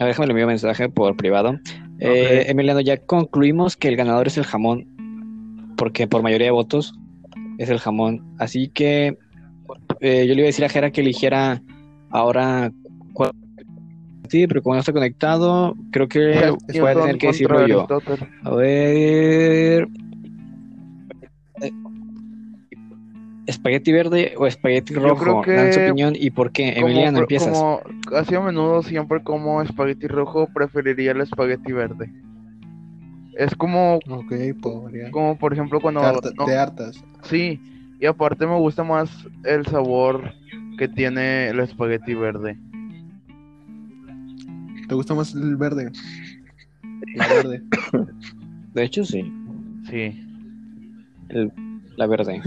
A 0.00 0.04
ver, 0.04 0.08
déjame 0.08 0.26
le 0.26 0.32
envío 0.32 0.46
un 0.46 0.50
mensaje 0.52 0.88
por 0.88 1.16
privado. 1.16 1.58
Eh, 2.00 2.46
Emiliano, 2.48 2.80
ya 2.80 2.96
concluimos 2.98 3.76
que 3.76 3.88
el 3.88 3.96
ganador 3.96 4.26
es 4.26 4.36
el 4.36 4.44
jamón. 4.44 4.86
Porque 5.76 6.06
por 6.08 6.22
mayoría 6.22 6.46
de 6.48 6.50
votos 6.52 6.94
es 7.58 7.68
el 7.70 7.78
jamón. 7.78 8.24
Así 8.38 8.68
que 8.68 9.16
eh, 10.00 10.26
yo 10.26 10.34
le 10.34 10.40
iba 10.40 10.42
a 10.44 10.46
decir 10.46 10.64
a 10.64 10.68
Jera 10.68 10.90
que 10.90 11.00
eligiera 11.00 11.62
ahora. 12.10 12.72
cuál- 13.12 13.30
Sí, 14.28 14.46
pero 14.46 14.62
como 14.62 14.74
no 14.74 14.80
está 14.80 14.92
conectado, 14.92 15.76
creo 15.90 16.08
que 16.08 16.50
voy 16.80 16.90
a 16.90 16.94
tener 16.94 17.18
que 17.18 17.26
decirlo 17.28 17.66
yo. 17.66 17.86
A 18.42 18.50
ver. 18.54 19.88
¿Espagueti 23.46 23.92
verde 23.92 24.34
o 24.38 24.46
espagueti 24.46 24.94
rojo? 24.94 25.22
creo 25.22 25.42
que 25.42 25.52
Dan 25.52 25.72
su 25.72 25.80
opinión 25.80 26.14
y 26.18 26.30
por 26.30 26.50
qué. 26.50 26.72
Como 26.74 26.86
Emiliano, 26.88 27.18
empiezas. 27.18 27.48
Como 27.52 27.82
casi 28.08 28.34
a 28.34 28.40
menudo 28.40 28.82
siempre 28.82 29.22
como 29.22 29.60
espagueti 29.60 30.06
rojo, 30.06 30.48
preferiría 30.54 31.12
el 31.12 31.20
espagueti 31.20 31.72
verde. 31.72 32.10
Es 33.36 33.54
como, 33.56 33.96
Ok, 34.08 34.32
variar. 34.84 35.10
como 35.10 35.36
por 35.36 35.52
ejemplo 35.52 35.80
cuando... 35.80 36.00
Te, 36.00 36.06
harta- 36.06 36.32
no, 36.38 36.44
te 36.46 36.56
hartas. 36.56 37.04
sí, 37.24 37.60
y 38.00 38.06
aparte 38.06 38.46
me 38.46 38.56
gusta 38.56 38.82
más 38.84 39.10
el 39.44 39.66
sabor 39.66 40.32
que 40.78 40.88
tiene 40.88 41.48
el 41.48 41.60
espagueti 41.60 42.14
verde. 42.14 42.56
¿Te 44.88 44.94
gusta 44.94 45.14
más 45.14 45.34
el 45.34 45.56
verde? 45.56 45.90
La 47.16 47.28
verde. 47.28 47.62
De 48.74 48.82
hecho, 48.84 49.04
sí. 49.04 49.22
Sí. 49.88 50.20
el- 51.28 51.52
la 51.96 52.06
verde. 52.08 52.40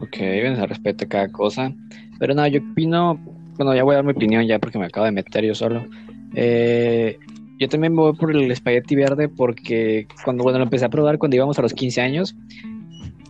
ok, 0.00 0.16
bien, 0.18 0.56
se 0.56 0.66
respeta 0.66 1.06
cada 1.06 1.28
cosa. 1.28 1.72
Pero 2.18 2.34
no, 2.34 2.46
yo 2.46 2.60
opino. 2.72 3.18
Bueno, 3.56 3.74
ya 3.74 3.82
voy 3.84 3.94
a 3.94 3.96
dar 3.96 4.04
mi 4.04 4.12
opinión 4.12 4.46
ya 4.46 4.58
porque 4.58 4.78
me 4.78 4.86
acabo 4.86 5.06
de 5.06 5.12
meter 5.12 5.44
yo 5.44 5.54
solo. 5.54 5.86
Eh, 6.34 7.18
yo 7.58 7.68
también 7.68 7.92
me 7.94 8.00
voy 8.02 8.14
por 8.14 8.34
el 8.34 8.50
espagueti 8.50 8.94
verde 8.94 9.28
porque 9.28 10.06
cuando 10.24 10.44
bueno, 10.44 10.58
lo 10.58 10.64
empecé 10.64 10.84
a 10.84 10.88
probar 10.90 11.18
cuando 11.18 11.36
íbamos 11.36 11.58
a 11.58 11.62
los 11.62 11.74
15 11.74 12.00
años, 12.00 12.36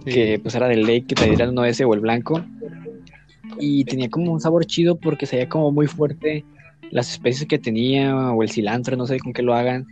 que 0.05 0.39
pues 0.43 0.55
era 0.55 0.69
del 0.69 0.83
ley 0.85 1.03
que 1.03 1.15
te 1.15 1.27
dieran 1.27 1.51
uno 1.51 1.65
ese 1.65 1.85
o 1.85 1.95
el 1.95 2.01
blanco. 2.01 2.43
Y 3.59 3.85
tenía 3.85 4.09
como 4.09 4.33
un 4.33 4.41
sabor 4.41 4.67
chido 4.67 4.97
porque 4.97 5.27
se 5.27 5.37
veía 5.37 5.49
como 5.49 5.73
muy 5.73 5.87
fuerte 5.87 6.45
las 6.91 7.11
especies 7.13 7.47
que 7.47 7.59
tenía 7.59 8.33
o 8.33 8.43
el 8.43 8.51
cilantro, 8.51 8.97
no 8.97 9.07
sé 9.07 9.19
con 9.19 9.33
qué 9.33 9.43
lo 9.43 9.55
hagan. 9.55 9.87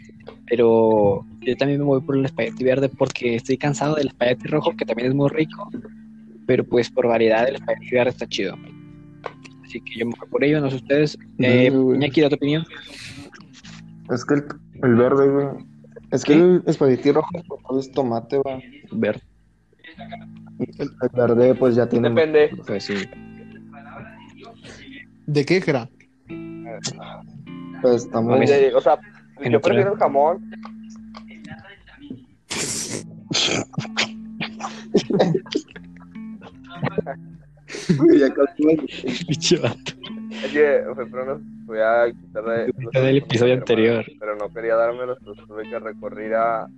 Pero 0.48 1.24
yo 1.40 1.56
también 1.56 1.80
me 1.80 1.86
voy 1.86 2.00
por 2.00 2.16
el 2.16 2.24
espagueti 2.24 2.64
verde 2.64 2.88
porque 2.88 3.36
estoy 3.36 3.56
cansado 3.56 3.96
del 3.96 4.08
espagueti 4.08 4.48
rojo 4.48 4.74
que 4.76 4.84
también 4.84 5.08
es 5.08 5.14
muy 5.14 5.28
rico. 5.28 5.70
Pero 6.46 6.64
pues 6.64 6.90
por 6.90 7.06
variedad 7.06 7.48
el 7.48 7.56
espagueti 7.56 7.90
verde 7.90 8.10
está 8.10 8.26
chido. 8.26 8.56
Así 9.64 9.80
que 9.80 9.98
yo 9.98 10.06
me 10.06 10.14
voy 10.18 10.28
por 10.28 10.44
ello, 10.44 10.60
no 10.60 10.70
sé 10.70 10.76
ustedes. 10.76 11.18
Eh, 11.38 11.70
Verde, 11.70 11.70
güey. 11.70 11.96
Iñaki, 11.96 12.20
¿da 12.20 12.28
tu 12.28 12.36
opinión? 12.36 12.64
Es 14.12 14.24
que 14.24 14.34
el, 14.34 14.44
el 14.84 14.94
verde, 14.94 15.28
güey. 15.28 15.46
Es 16.12 16.24
que 16.24 16.34
el 16.34 16.62
espagueti 16.66 17.10
rojo 17.10 17.30
pues, 17.68 17.86
es 17.86 17.92
tomate, 17.92 18.38
güey. 18.38 18.82
Verde. 18.92 19.22
El, 20.58 20.78
el 20.78 21.08
verde, 21.12 21.54
pues 21.56 21.74
ya 21.74 21.88
tiene. 21.88 22.08
Depende. 22.08 22.50
Pues 22.66 22.84
sí. 22.84 22.94
¿De 25.26 25.44
qué, 25.44 25.60
Jera? 25.60 25.88
Pues 27.82 28.06
muy. 28.12 28.34
Oye, 28.40 28.74
o 28.74 28.80
sea, 28.80 28.98
En 29.40 29.52
yo 29.52 29.60
prefiero 29.60 29.92
el 29.92 29.98
jamón. 29.98 30.50
Ya 38.18 38.28
Pinche 39.26 39.58
vato. 39.58 39.92
Es 40.44 40.52
que 40.52 40.82
fue 40.94 41.06
pronto, 41.06 41.40
voy 41.64 41.78
a 41.78 42.10
quitarle 42.12 42.66
los 42.68 42.76
Mitad 42.78 43.02
del 43.02 43.16
episodio 43.18 43.54
hermano, 43.54 43.62
anterior. 43.62 44.04
Pero 44.20 44.36
no 44.36 44.52
quería 44.52 44.76
dármelos, 44.76 45.18
pues 45.24 45.38
tuve 45.46 45.68
que 45.68 45.78
recurrir 45.78 46.34
a. 46.34 46.62
a- 46.62 46.68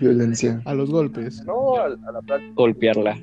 Violencia. 0.00 0.60
A 0.64 0.74
los 0.74 0.90
golpes. 0.90 1.42
No, 1.44 1.76
a, 1.76 1.84
a 1.86 2.12
la 2.12 2.22
plática. 2.22 2.52
Golpearla. 2.54 3.18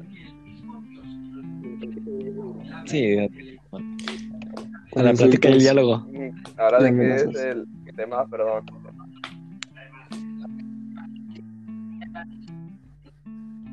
Sí. 2.87 3.17
A 4.95 5.03
la 5.03 5.13
plática 5.13 5.49
y 5.49 5.53
el 5.53 5.59
diálogo. 5.59 6.05
Ahora 6.57 6.79
de 6.79 6.95
qué 6.95 7.15
es 7.15 7.35
el 7.35 7.67
tema, 7.95 8.25
perdón. 8.27 8.63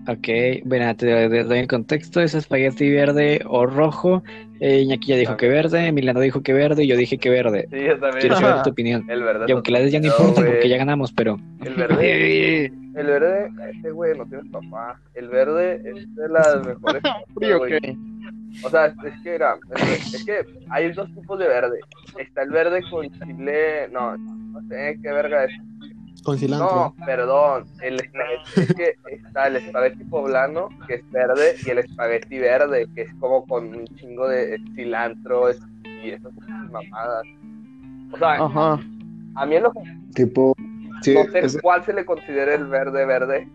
Ok, 0.06 0.28
bueno, 0.66 0.94
te 0.96 1.28
doy- 1.44 1.58
el 1.60 1.66
contexto, 1.66 2.20
es 2.20 2.34
espagueti 2.34 2.90
verde 2.90 3.40
o 3.46 3.64
rojo. 3.64 4.22
Eh, 4.60 4.80
Iñaki 4.82 5.08
ya 5.08 5.16
dijo 5.16 5.36
que 5.38 5.48
verde, 5.48 5.86
Emiliano 5.86 6.20
dijo 6.20 6.42
que 6.42 6.52
verde 6.52 6.84
y 6.84 6.88
yo 6.88 6.96
dije 6.96 7.16
que 7.16 7.30
verde. 7.30 7.66
Sí, 7.70 7.78
yo 7.86 7.98
también. 7.98 8.20
Quiero 8.20 8.36
saber 8.36 8.62
tu 8.62 8.70
opinión. 8.72 9.06
El 9.08 9.22
verde. 9.22 9.46
Y 9.48 9.52
aunque 9.52 9.72
la 9.72 9.80
de 9.80 9.90
ya 9.90 10.00
no 10.00 10.06
importa 10.08 10.42
güey. 10.42 10.52
porque 10.52 10.68
ya 10.68 10.76
ganamos, 10.76 11.10
pero... 11.12 11.38
El 11.64 11.74
verde. 11.74 12.66
El 12.94 13.06
verde, 13.06 13.48
este 13.74 13.90
güey 13.90 14.16
no 14.16 14.24
tiene 14.26 14.48
papá. 14.50 15.00
El 15.14 15.28
verde 15.28 15.76
es 15.84 16.14
de 16.14 16.28
las 16.28 16.64
mejores. 16.64 17.02
Frío, 17.34 17.58
güey. 17.58 17.80
O 18.64 18.70
sea, 18.70 18.86
es 18.86 19.20
que 19.22 19.34
era, 19.34 19.56
es, 19.76 20.14
es 20.14 20.24
que 20.24 20.44
hay 20.70 20.92
dos 20.92 21.12
tipos 21.14 21.38
de 21.38 21.48
verde. 21.48 21.80
Está 22.18 22.42
el 22.42 22.50
verde 22.50 22.82
con 22.90 23.10
chile, 23.10 23.88
no, 23.92 24.16
no 24.16 24.60
sé 24.68 24.98
qué 25.02 25.10
verga 25.12 25.44
es. 25.44 25.50
Con 26.22 26.38
cilantro. 26.38 26.74
No, 26.74 26.94
perdón, 27.04 27.66
el 27.82 27.96
espagueti, 27.96 28.60
es 28.62 28.74
que 28.74 28.94
está 29.14 29.48
el 29.48 29.56
espagueti 29.56 30.04
poblano, 30.04 30.68
que 30.86 30.94
es 30.94 31.10
verde, 31.10 31.56
y 31.66 31.70
el 31.70 31.78
espagueti 31.78 32.38
verde, 32.38 32.86
que 32.94 33.02
es 33.02 33.14
como 33.20 33.44
con 33.46 33.74
un 33.74 33.86
chingo 33.96 34.26
de 34.28 34.58
cilantro 34.74 35.50
es- 35.50 35.60
y 36.02 36.10
esas 36.10 36.32
mamadas. 36.70 37.24
O 38.12 38.16
sea, 38.16 38.34
Ajá. 38.42 38.80
a 39.34 39.46
mí 39.46 39.56
en 39.56 39.62
lo 39.64 39.72
Tipo. 40.14 40.54
Sí, 41.02 41.12
no 41.14 41.24
sé 41.24 41.40
es- 41.40 41.58
cuál 41.60 41.84
se 41.84 41.92
le 41.92 42.06
considera 42.06 42.54
el 42.54 42.66
verde 42.68 43.04
verde. 43.04 43.48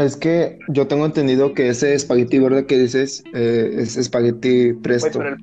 Es 0.00 0.16
que 0.16 0.58
yo 0.68 0.86
tengo 0.86 1.04
entendido 1.04 1.52
que 1.52 1.68
ese 1.68 1.94
espagueti 1.94 2.38
verde 2.38 2.66
que 2.66 2.78
dices 2.78 3.22
eh, 3.34 3.70
es 3.78 3.96
espagueti 3.96 4.70
Güey, 4.72 4.82
presto. 4.82 5.18
pero 5.18 5.30
el, 5.34 5.40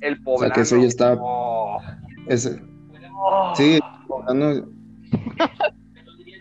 el 0.00 0.12
O 0.14 0.16
sea, 0.16 0.24
poblano. 0.24 0.54
que 0.54 0.60
eso 0.62 0.76
ya 0.78 0.86
está- 0.86 1.14
no. 1.16 1.76
Ese- 2.28 2.60
Oh. 3.24 3.52
sí, 3.54 3.78
poblano, 4.08 4.66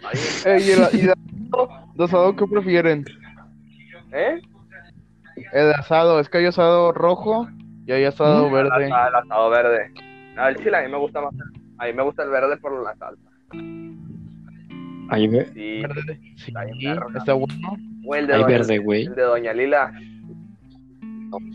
Ay, 0.03 0.19
Ey, 0.45 0.63
¿y, 0.67 0.71
el, 0.71 0.79
y 0.93 1.05
de 1.05 1.11
asado? 1.11 1.69
¿De 1.95 2.03
asado 2.03 2.35
qué 2.35 2.47
prefieren? 2.47 3.05
¿Eh? 4.11 4.41
El 5.53 5.73
asado, 5.73 6.19
es 6.19 6.27
que 6.27 6.39
hay 6.39 6.45
asado 6.47 6.91
rojo 6.91 7.47
y 7.85 7.91
hay 7.91 8.05
asado 8.05 8.47
El 8.47 8.51
verde. 8.53 8.85
asado, 8.85 9.07
el 9.09 9.15
asado 9.15 9.49
verde. 9.51 9.91
No, 10.35 10.47
el 10.47 10.55
chile 10.57 10.77
a 10.77 10.81
mí 10.81 10.91
me 10.91 10.97
gusta 10.97 11.21
más. 11.21 11.33
A 11.77 11.85
mí 11.85 11.93
me 11.93 12.01
gusta 12.03 12.23
el 12.23 12.29
verde 12.31 12.57
por 12.57 12.83
la 12.83 12.95
salsa. 12.95 13.29
Hay, 15.11 15.27
ve- 15.27 15.45
Sí, 15.53 15.81
Verde. 15.81 16.19
Sí, 16.37 16.53
Está 17.17 17.33
bueno. 17.33 17.77
o 18.05 18.15
el 18.15 18.27
de, 18.27 18.33
hay 18.33 18.41
doña, 18.43 18.57
verde, 18.57 18.77
güey. 18.79 19.03
el 19.05 19.13
de 19.15 19.21
Doña 19.23 19.53
Lila. 19.53 19.91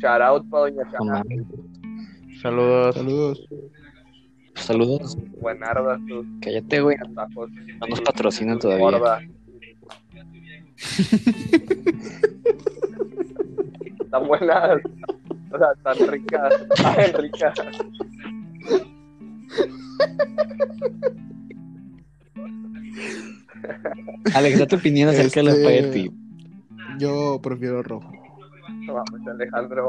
Shout 0.01 0.21
out 0.23 0.49
para 0.51 0.65
Doña 0.71 0.83
Chana. 0.93 1.23
Saludos. 2.43 2.95
Saludos. 2.95 3.49
Saludos. 4.55 5.17
Buenardas 5.41 6.01
Cállate, 6.41 6.81
güey. 6.81 6.97
No 6.99 7.87
nos 7.89 8.01
patrocinan 8.03 8.59
todavía. 8.59 8.85
gordas. 8.85 9.23
Están 14.01 14.27
buenas. 14.29 14.81
O 15.53 15.59
sea, 15.59 15.69
están 15.77 16.09
ricas. 16.09 16.55
Están 16.77 17.23
ricas. 17.23 17.55
Alex, 24.35 24.59
da 24.59 24.67
tu 24.67 24.77
opinión 24.77 25.09
acerca 25.09 25.41
del 25.41 25.49
Este- 25.49 25.79
espagueti. 25.79 26.11
Yo 26.99 27.41
prefiero 27.43 27.83
rojo. 27.83 28.11
No 28.87 28.95
mames, 28.95 29.27
Alejandro. 29.29 29.89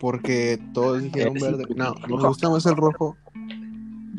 Porque 0.00 0.58
todos 0.72 1.02
dijeron 1.02 1.34
verde. 1.34 1.64
No, 1.76 1.94
me 2.08 2.26
gusta 2.28 2.50
más 2.50 2.66
el 2.66 2.76
rojo. 2.76 3.16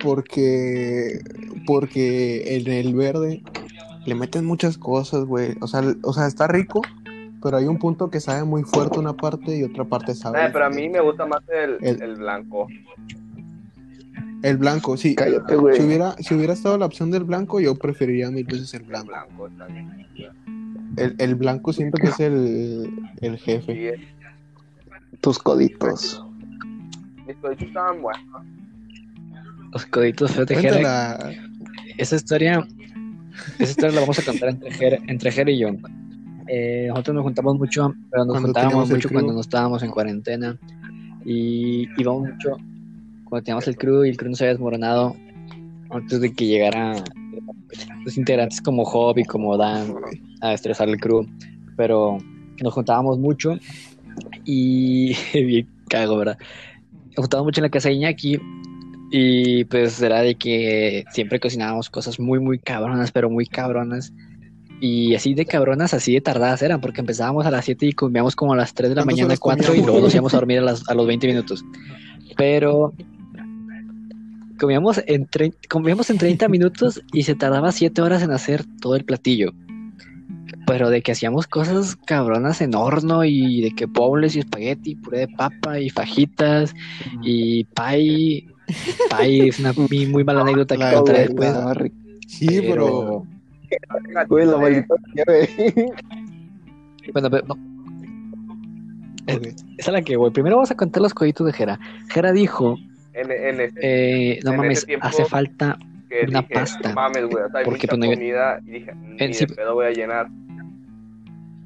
Porque. 0.01 1.19
Porque 1.65 2.57
en 2.57 2.67
el 2.71 2.93
verde 2.95 3.43
le 4.05 4.15
meten 4.15 4.45
muchas 4.45 4.77
cosas, 4.77 5.25
güey. 5.25 5.55
O 5.61 5.67
sea, 5.67 5.81
o 6.03 6.13
sea, 6.13 6.27
está 6.27 6.47
rico. 6.47 6.81
Pero 7.41 7.57
hay 7.57 7.65
un 7.65 7.77
punto 7.77 8.09
que 8.09 8.21
sabe 8.21 8.45
muy 8.45 8.63
fuerte 8.63 8.99
una 8.99 9.13
parte 9.13 9.57
y 9.57 9.63
otra 9.63 9.83
parte 9.83 10.15
sabe. 10.15 10.45
Eh, 10.45 10.49
pero 10.53 10.65
a 10.65 10.69
mí 10.69 10.87
me 10.87 11.01
gusta 11.01 11.25
más 11.25 11.41
el, 11.49 11.77
El- 11.81 12.01
el 12.01 12.15
blanco. 12.15 12.67
El 14.43 14.57
blanco, 14.57 14.97
sí. 14.97 15.15
Cállate, 15.15 15.55
güey. 15.55 15.77
Si 15.77 15.83
hubiera, 15.83 16.15
si 16.19 16.35
hubiera 16.35 16.53
estado 16.53 16.77
la 16.77 16.85
opción 16.85 17.09
del 17.09 17.23
blanco, 17.23 17.61
yo 17.61 17.75
preferiría 17.75 18.29
mil 18.29 18.43
veces 18.43 18.73
el 18.73 18.81
El 18.81 18.87
blanco. 18.87 19.49
El, 20.97 21.15
el 21.17 21.35
blanco 21.35 21.71
siento 21.71 21.97
que 21.97 22.07
es 22.07 22.19
el, 22.19 22.89
el 23.21 23.37
jefe. 23.37 23.95
Tus 25.21 25.39
coditos. 25.39 26.23
mis 27.25 27.37
coditos 27.37 27.67
estaban 27.67 28.01
buenos. 28.01 28.43
Los 29.71 29.85
coditos 29.85 30.31
Jera. 30.33 30.45
Cuéntala. 30.45 31.31
Esa 31.97 32.17
historia, 32.17 32.67
esa 33.59 33.71
historia 33.71 33.91
la 33.91 34.01
vamos 34.01 34.19
a 34.19 34.25
contar 34.25 34.49
entre 34.49 34.71
Jera, 34.71 34.97
entre 35.07 35.31
Jera 35.31 35.51
y 35.51 35.59
yo. 35.59 35.69
Eh, 36.47 36.87
nosotros 36.89 37.15
nos 37.15 37.23
juntamos 37.23 37.57
mucho, 37.57 37.95
pero 38.11 38.25
nos 38.25 38.33
Cuando 38.33 38.47
juntábamos 38.47 38.89
mucho 38.89 39.09
cuando 39.09 39.31
no 39.31 39.39
estábamos 39.39 39.81
en 39.83 39.91
cuarentena. 39.91 40.59
Y 41.23 41.87
íbamos 41.97 42.29
mucho 42.33 42.57
cuando 43.33 43.45
teníamos 43.45 43.67
el 43.67 43.75
crew 43.77 44.05
y 44.05 44.09
el 44.09 44.17
crew 44.17 44.29
nos 44.29 44.41
había 44.41 44.53
desmoronado 44.53 45.15
antes 45.89 46.21
de 46.21 46.31
que 46.33 46.45
llegara 46.45 47.03
los 48.05 48.15
integrantes 48.15 48.61
como 48.61 48.85
Job 48.85 49.17
y 49.17 49.23
como 49.23 49.57
Dan 49.57 49.95
a 50.41 50.53
estresar 50.53 50.87
el 50.87 50.99
crew. 50.99 51.25
Pero 51.75 52.19
nos 52.61 52.73
juntábamos 52.73 53.17
mucho 53.17 53.57
y 54.45 55.15
bien 55.33 55.67
cago, 55.89 56.17
¿verdad? 56.17 56.37
Nos 57.17 57.23
juntábamos 57.25 57.47
mucho 57.47 57.61
en 57.61 57.63
la 57.63 57.69
casa 57.69 57.89
de 57.89 57.95
Iñaki 57.95 58.39
y 59.11 59.63
pues 59.65 59.99
era 60.01 60.21
de 60.21 60.35
que 60.35 61.03
siempre 61.11 61.39
cocinábamos 61.39 61.89
cosas 61.89 62.19
muy, 62.19 62.39
muy 62.39 62.59
cabronas, 62.59 63.11
pero 63.11 63.29
muy 63.31 63.47
cabronas. 63.47 64.13
Y 64.79 65.15
así 65.15 65.33
de 65.33 65.45
cabronas, 65.45 65.93
así 65.95 66.13
de 66.13 66.21
tardadas 66.21 66.61
eran, 66.61 66.81
porque 66.81 67.01
empezábamos 67.01 67.45
a 67.47 67.51
las 67.51 67.65
7 67.65 67.85
y 67.87 67.93
comíamos 67.93 68.35
como 68.35 68.53
a 68.53 68.57
las 68.57 68.73
3 68.75 68.89
de 68.89 68.95
la 68.95 69.01
¿Cuántas 69.03 69.15
mañana, 69.15 69.27
horas 69.27 69.39
4 69.39 69.75
y 69.75 69.81
luego 69.81 70.01
nos 70.01 70.13
íbamos 70.13 70.33
a 70.33 70.37
dormir 70.37 70.59
a, 70.59 70.61
las- 70.61 70.87
a 70.89 70.93
los 70.93 71.07
20 71.07 71.25
minutos. 71.27 71.63
Pero 72.35 72.93
comíamos 74.63 75.03
en, 75.07 75.27
comíamos 75.67 76.09
en 76.09 76.17
30 76.17 76.47
minutos 76.47 77.01
y 77.11 77.23
se 77.23 77.35
tardaba 77.35 77.73
7 77.73 78.01
horas 78.01 78.23
en 78.23 78.31
hacer 78.31 78.63
todo 78.79 78.95
el 78.95 79.03
platillo. 79.03 79.51
Pero 80.65 80.89
de 80.89 81.01
que 81.01 81.11
hacíamos 81.11 81.47
cosas 81.47 81.97
cabronas 82.05 82.61
en 82.61 82.73
horno 82.73 83.25
y 83.25 83.61
de 83.61 83.75
que 83.75 83.87
bowls 83.87 84.37
y 84.37 84.39
espagueti, 84.39 84.95
puré 84.95 85.19
de 85.19 85.27
papa 85.27 85.81
y 85.81 85.89
fajitas 85.89 86.73
y 87.21 87.65
pie. 87.65 88.47
Pie 89.09 89.47
es 89.49 89.59
una 89.59 89.73
muy, 89.73 90.05
muy 90.05 90.23
mala 90.23 90.41
anécdota 90.41 90.77
que 90.77 90.95
contaré 90.95 91.27
después. 91.27 91.53
Sí, 92.25 92.61
pero. 92.61 93.25
Bueno, 97.11 97.29
pero 97.29 97.47
no, 97.47 97.53
ok. 99.35 99.45
esa 99.45 99.65
es 99.77 99.87
la 99.91 100.01
que 100.01 100.15
voy. 100.15 100.31
Primero 100.31 100.55
vamos 100.55 100.71
a 100.71 100.75
contar 100.75 101.01
los 101.01 101.13
coditos 101.13 101.45
de 101.47 101.51
Jera. 101.51 101.79
Jera 102.07 102.31
dijo, 102.31 102.77
En, 103.13 103.31
en 103.31 103.59
ese 103.61 103.79
eh, 103.81 104.39
no 104.43 104.51
En 104.51 104.57
mames, 104.57 104.77
ese 104.79 104.87
tiempo- 104.87 105.07
hace 105.07 105.25
falta 105.25 105.77
que 106.09 106.25
una 106.27 106.41
dije, 106.41 106.53
pasta. 106.53 106.93
mames, 106.93 107.25
güey, 107.25 107.43
o 107.43 107.49
sea, 107.49 107.59
hay 107.59 107.65
Porque, 107.65 107.87
mucha 107.87 107.97
pues, 107.97 108.15
comida 108.15 108.59
y 108.65 108.71
dije, 108.71 108.95
ni 108.95 109.17
En 109.19 109.33
sí- 109.33 109.45
de 109.45 109.55
pedo 109.55 109.73
voy 109.75 109.85
a 109.85 109.91
llenar. 109.91 110.27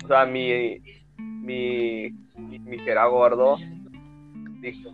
O 0.03 0.07
sea, 0.07 0.25
mi, 0.25 0.79
mi, 1.17 2.09
mi 2.37 2.77
era 2.87 3.05
gordo 3.07 3.57
dijo, 4.61 4.89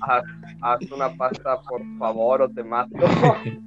haz, 0.00 0.24
haz 0.60 0.80
una 0.92 1.14
pasta, 1.16 1.60
por 1.68 1.82
favor, 1.98 2.42
o 2.42 2.48
te 2.48 2.62
mato. 2.64 2.90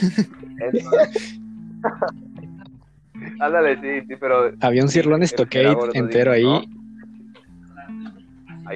Ándale, 3.40 3.76
sí, 3.80 4.06
sí, 4.08 4.14
pero 4.18 4.50
Había 4.60 4.82
un 4.82 4.88
cirlón 4.88 5.22
stockade 5.26 5.76
entero 5.94 6.32
ahí. 6.32 6.44
"No, 6.44 6.62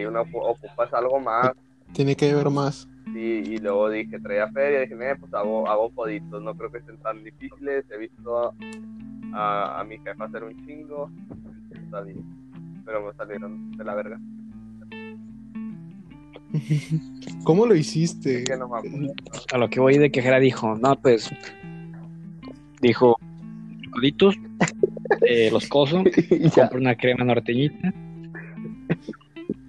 uno 0.09 0.25
ocu- 0.25 0.43
ocupas 0.43 0.93
algo 0.93 1.21
más. 1.21 1.53
Tiene 1.95 2.15
que 2.17 2.31
haber 2.31 2.51
más. 2.51 2.89
Y, 3.15 3.19
y 3.55 3.59
luego 3.59 3.89
dije, 3.91 4.19
traía 4.19 4.49
feria, 4.51 4.81
dije, 4.81 4.95
"Eh, 5.01 5.17
pues 5.19 5.33
hago, 5.35 5.69
hago 5.69 5.91
coditos, 5.91 6.43
no 6.43 6.55
creo 6.57 6.71
que 6.73 6.79
estén 6.79 6.99
tan 6.99 7.23
difíciles, 7.23 7.85
he 7.91 7.99
visto 7.99 8.53
a, 9.33 9.81
a 9.81 9.85
mi 9.85 9.99
jefa 9.99 10.25
hacer 10.25 10.43
un 10.45 10.67
chingo, 10.67 11.11
está 11.73 12.01
bien, 12.03 12.25
pero 12.85 13.07
me 13.07 13.13
salieron 13.15 13.71
de 13.73 13.85
la 13.85 13.95
verga, 13.95 14.19
¿Cómo 17.45 17.67
lo 17.67 17.75
hiciste? 17.75 18.39
es 18.39 18.45
que 18.45 18.57
no 18.57 18.69
me 18.69 18.79
acuerdo. 18.79 19.13
A 19.53 19.59
lo 19.59 19.69
que 19.71 19.81
voy 19.81 19.99
de 19.99 20.11
que 20.11 20.23
Jera 20.23 20.39
dijo, 20.39 20.77
no, 20.77 20.95
pues, 21.01 21.31
dijo, 22.81 23.17
coditos, 23.93 24.37
eh, 25.29 25.51
los 25.53 25.69
coso, 25.69 26.03
Y 26.31 26.49
ya. 26.51 26.63
compro 26.69 26.79
una 26.81 26.95
crema 26.97 27.25
norteñita 27.25 27.93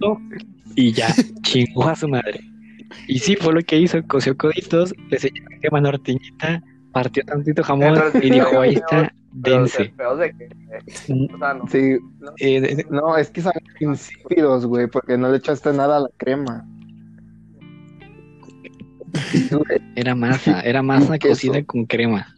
y 0.76 0.92
ya, 0.92 1.08
chingó 1.42 1.88
a 1.88 1.96
su 1.96 2.08
madre. 2.08 2.40
Y 3.08 3.18
sí, 3.18 3.34
fue 3.36 3.52
lo 3.54 3.62
que 3.62 3.78
hizo, 3.78 4.00
coció 4.06 4.36
coditos, 4.36 4.94
le 5.10 5.16
enseñó 5.16 5.42
la 5.50 5.58
crema 5.58 5.80
norteñita, 5.80 6.62
partió 6.92 7.24
tantito 7.24 7.62
jamón 7.64 7.98
y 8.22 8.30
dijo, 8.30 8.60
ahí 8.60 8.74
está, 8.74 9.12
dense. 9.32 9.92
no, 11.08 11.66
Sí, 11.68 11.98
es 13.18 13.30
que 13.30 13.42
son 13.42 13.52
insípidos, 13.80 14.66
güey, 14.66 14.86
porque 14.86 15.18
no 15.18 15.30
le 15.30 15.38
echaste 15.38 15.72
nada 15.72 15.96
a 15.96 16.00
la 16.00 16.10
crema. 16.16 16.64
Era 19.94 20.14
masa, 20.14 20.60
era 20.60 20.82
masa 20.82 21.18
Queso. 21.18 21.32
cocida 21.32 21.64
con 21.64 21.86
crema. 21.86 22.34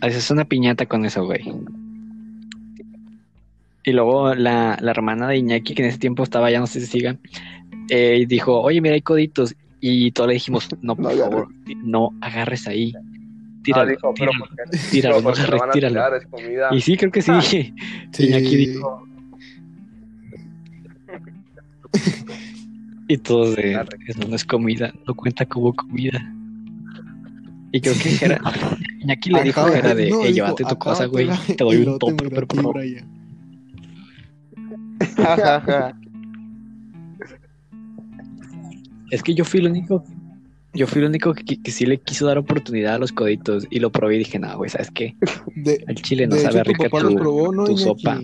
Haces 0.00 0.30
una 0.30 0.44
piñata 0.44 0.86
con 0.86 1.04
eso, 1.04 1.24
güey. 1.24 1.52
Y 3.84 3.92
luego 3.92 4.34
la, 4.34 4.76
la 4.80 4.90
hermana 4.90 5.28
de 5.28 5.38
Iñaki, 5.38 5.74
que 5.74 5.82
en 5.82 5.88
ese 5.88 5.98
tiempo 5.98 6.22
estaba, 6.22 6.50
ya 6.50 6.60
no 6.60 6.66
sé 6.66 6.80
si 6.80 6.86
siga, 6.86 7.16
eh, 7.88 8.24
dijo, 8.28 8.60
oye, 8.60 8.80
mira, 8.80 8.94
hay 8.94 9.02
coditos. 9.02 9.54
Y 9.80 10.10
todos 10.10 10.28
le 10.28 10.34
dijimos, 10.34 10.68
no, 10.82 10.96
por 10.96 11.04
No 11.04 11.10
favor, 11.18 11.48
no 11.84 12.10
agarres 12.20 12.66
ahí. 12.66 12.92
ah, 12.96 13.00
Tíralo, 13.62 13.96
tíralo. 14.14 14.44
tíralo, 14.90 15.22
no 15.22 15.28
agarres, 15.30 15.62
tíralo. 15.72 16.20
tirar, 16.42 16.74
Y 16.74 16.80
sí, 16.80 16.96
creo 16.96 17.10
que 17.12 17.22
sí. 17.22 17.32
Sí. 18.12 18.26
Iñaki 18.26 18.56
dijo. 18.56 19.02
Y 23.10 23.16
todos 23.18 23.56
de, 23.56 23.72
eso 24.06 24.20
no 24.28 24.36
es 24.36 24.44
comida, 24.44 24.92
no 25.06 25.14
cuenta 25.14 25.46
como 25.46 25.72
comida. 25.74 26.20
Y 27.72 27.80
creo 27.80 27.94
que 28.02 28.24
era, 28.24 28.40
Iñaki 29.00 29.30
le 29.30 29.42
dijo 29.44 29.66
era 29.68 29.94
de, 29.94 30.10
no, 30.10 30.24
"Eh, 30.24 30.32
llévate 30.32 30.64
tu 30.64 30.76
cosa, 30.76 31.06
güey, 31.06 31.28
te 31.46 31.64
doy 31.64 31.76
un 31.76 31.98
topper, 31.98 32.28
pero 32.30 32.46
por 32.46 32.56
favor". 32.62 32.82
Es 39.10 39.22
que 39.22 39.34
yo 39.34 39.44
fui 39.44 39.60
el 39.60 39.68
único, 39.68 40.04
yo 40.74 40.86
fui 40.86 41.00
el 41.00 41.08
único 41.08 41.32
que, 41.34 41.60
que 41.62 41.70
sí 41.70 41.86
le 41.86 41.98
quiso 41.98 42.26
dar 42.26 42.36
oportunidad 42.38 42.96
a 42.96 42.98
los 42.98 43.12
coditos 43.12 43.66
y 43.70 43.80
lo 43.80 43.90
probé 43.90 44.16
y 44.16 44.18
dije, 44.18 44.38
no, 44.38 44.54
güey, 44.56 44.68
¿sabes 44.70 44.90
qué? 44.90 45.16
De, 45.56 45.82
Al 45.88 45.94
chile 45.96 46.26
no 46.26 46.34
de 46.36 46.42
sabe 46.42 46.60
hecho, 46.60 46.64
tu 46.64 46.70
rica 46.72 46.84
papá 46.90 46.98
tu, 47.00 47.04
los 47.06 47.14
probó, 47.14 47.52
¿no, 47.52 47.64
tu 47.64 47.72
Iñaki? 47.72 47.84
sopa 47.84 48.20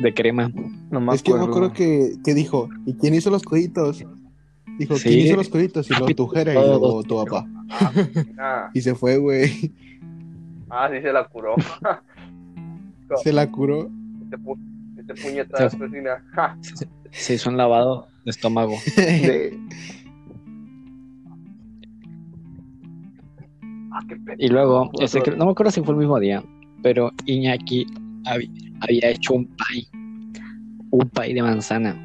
de 0.00 0.14
crema. 0.14 0.50
No 0.90 1.00
me 1.00 1.14
Es 1.14 1.22
que 1.22 1.32
me 1.32 1.38
acuerdo. 1.40 1.66
acuerdo 1.66 1.72
que, 1.74 2.12
que 2.24 2.34
dijo, 2.34 2.68
¿y 2.86 2.94
quién 2.94 3.14
hizo 3.14 3.30
los 3.30 3.42
coditos? 3.42 4.04
Dijo, 4.78 4.96
Sí. 4.96 5.08
¿quién 5.10 5.20
hizo 5.26 5.36
los 5.36 5.48
coditos? 5.50 5.90
Y 5.90 5.94
luego 5.94 6.14
tu 6.14 6.26
jera 6.28 6.52
y 6.52 6.54
luego 6.56 7.02
tu 7.02 7.22
papá. 7.24 7.46
ah, 8.38 8.70
Y 8.72 8.80
se 8.80 8.94
fue, 8.94 9.18
güey. 9.18 9.72
ah, 10.70 10.88
sí 10.90 11.00
se 11.02 11.12
la 11.12 11.28
curó, 11.28 11.54
Se 13.22 13.32
la 13.32 13.50
curó. 13.50 13.90
pu 14.42 14.56
este 15.06 15.14
puñetazo 15.22 15.70
Se- 15.70 15.76
asesina, 15.84 16.24
ja, 16.32 16.58
Se 17.10 17.34
hizo 17.34 17.50
un 17.50 17.56
lavado 17.56 18.08
de 18.24 18.30
estómago. 18.30 18.74
De- 18.96 19.58
Ah, 23.96 24.00
qué 24.08 24.16
pena. 24.16 24.36
Y 24.38 24.48
luego, 24.48 24.90
ese 25.00 25.22
que- 25.22 25.30
no 25.30 25.44
me 25.46 25.52
acuerdo 25.52 25.70
si 25.70 25.80
fue 25.82 25.94
el 25.94 25.98
mismo 26.00 26.18
día, 26.18 26.42
pero 26.82 27.12
Iñaki 27.26 27.86
había 28.26 29.08
hecho 29.10 29.34
un 29.34 29.46
pie, 29.46 29.86
un 30.90 31.08
pie 31.10 31.34
de 31.34 31.42
manzana. 31.42 32.00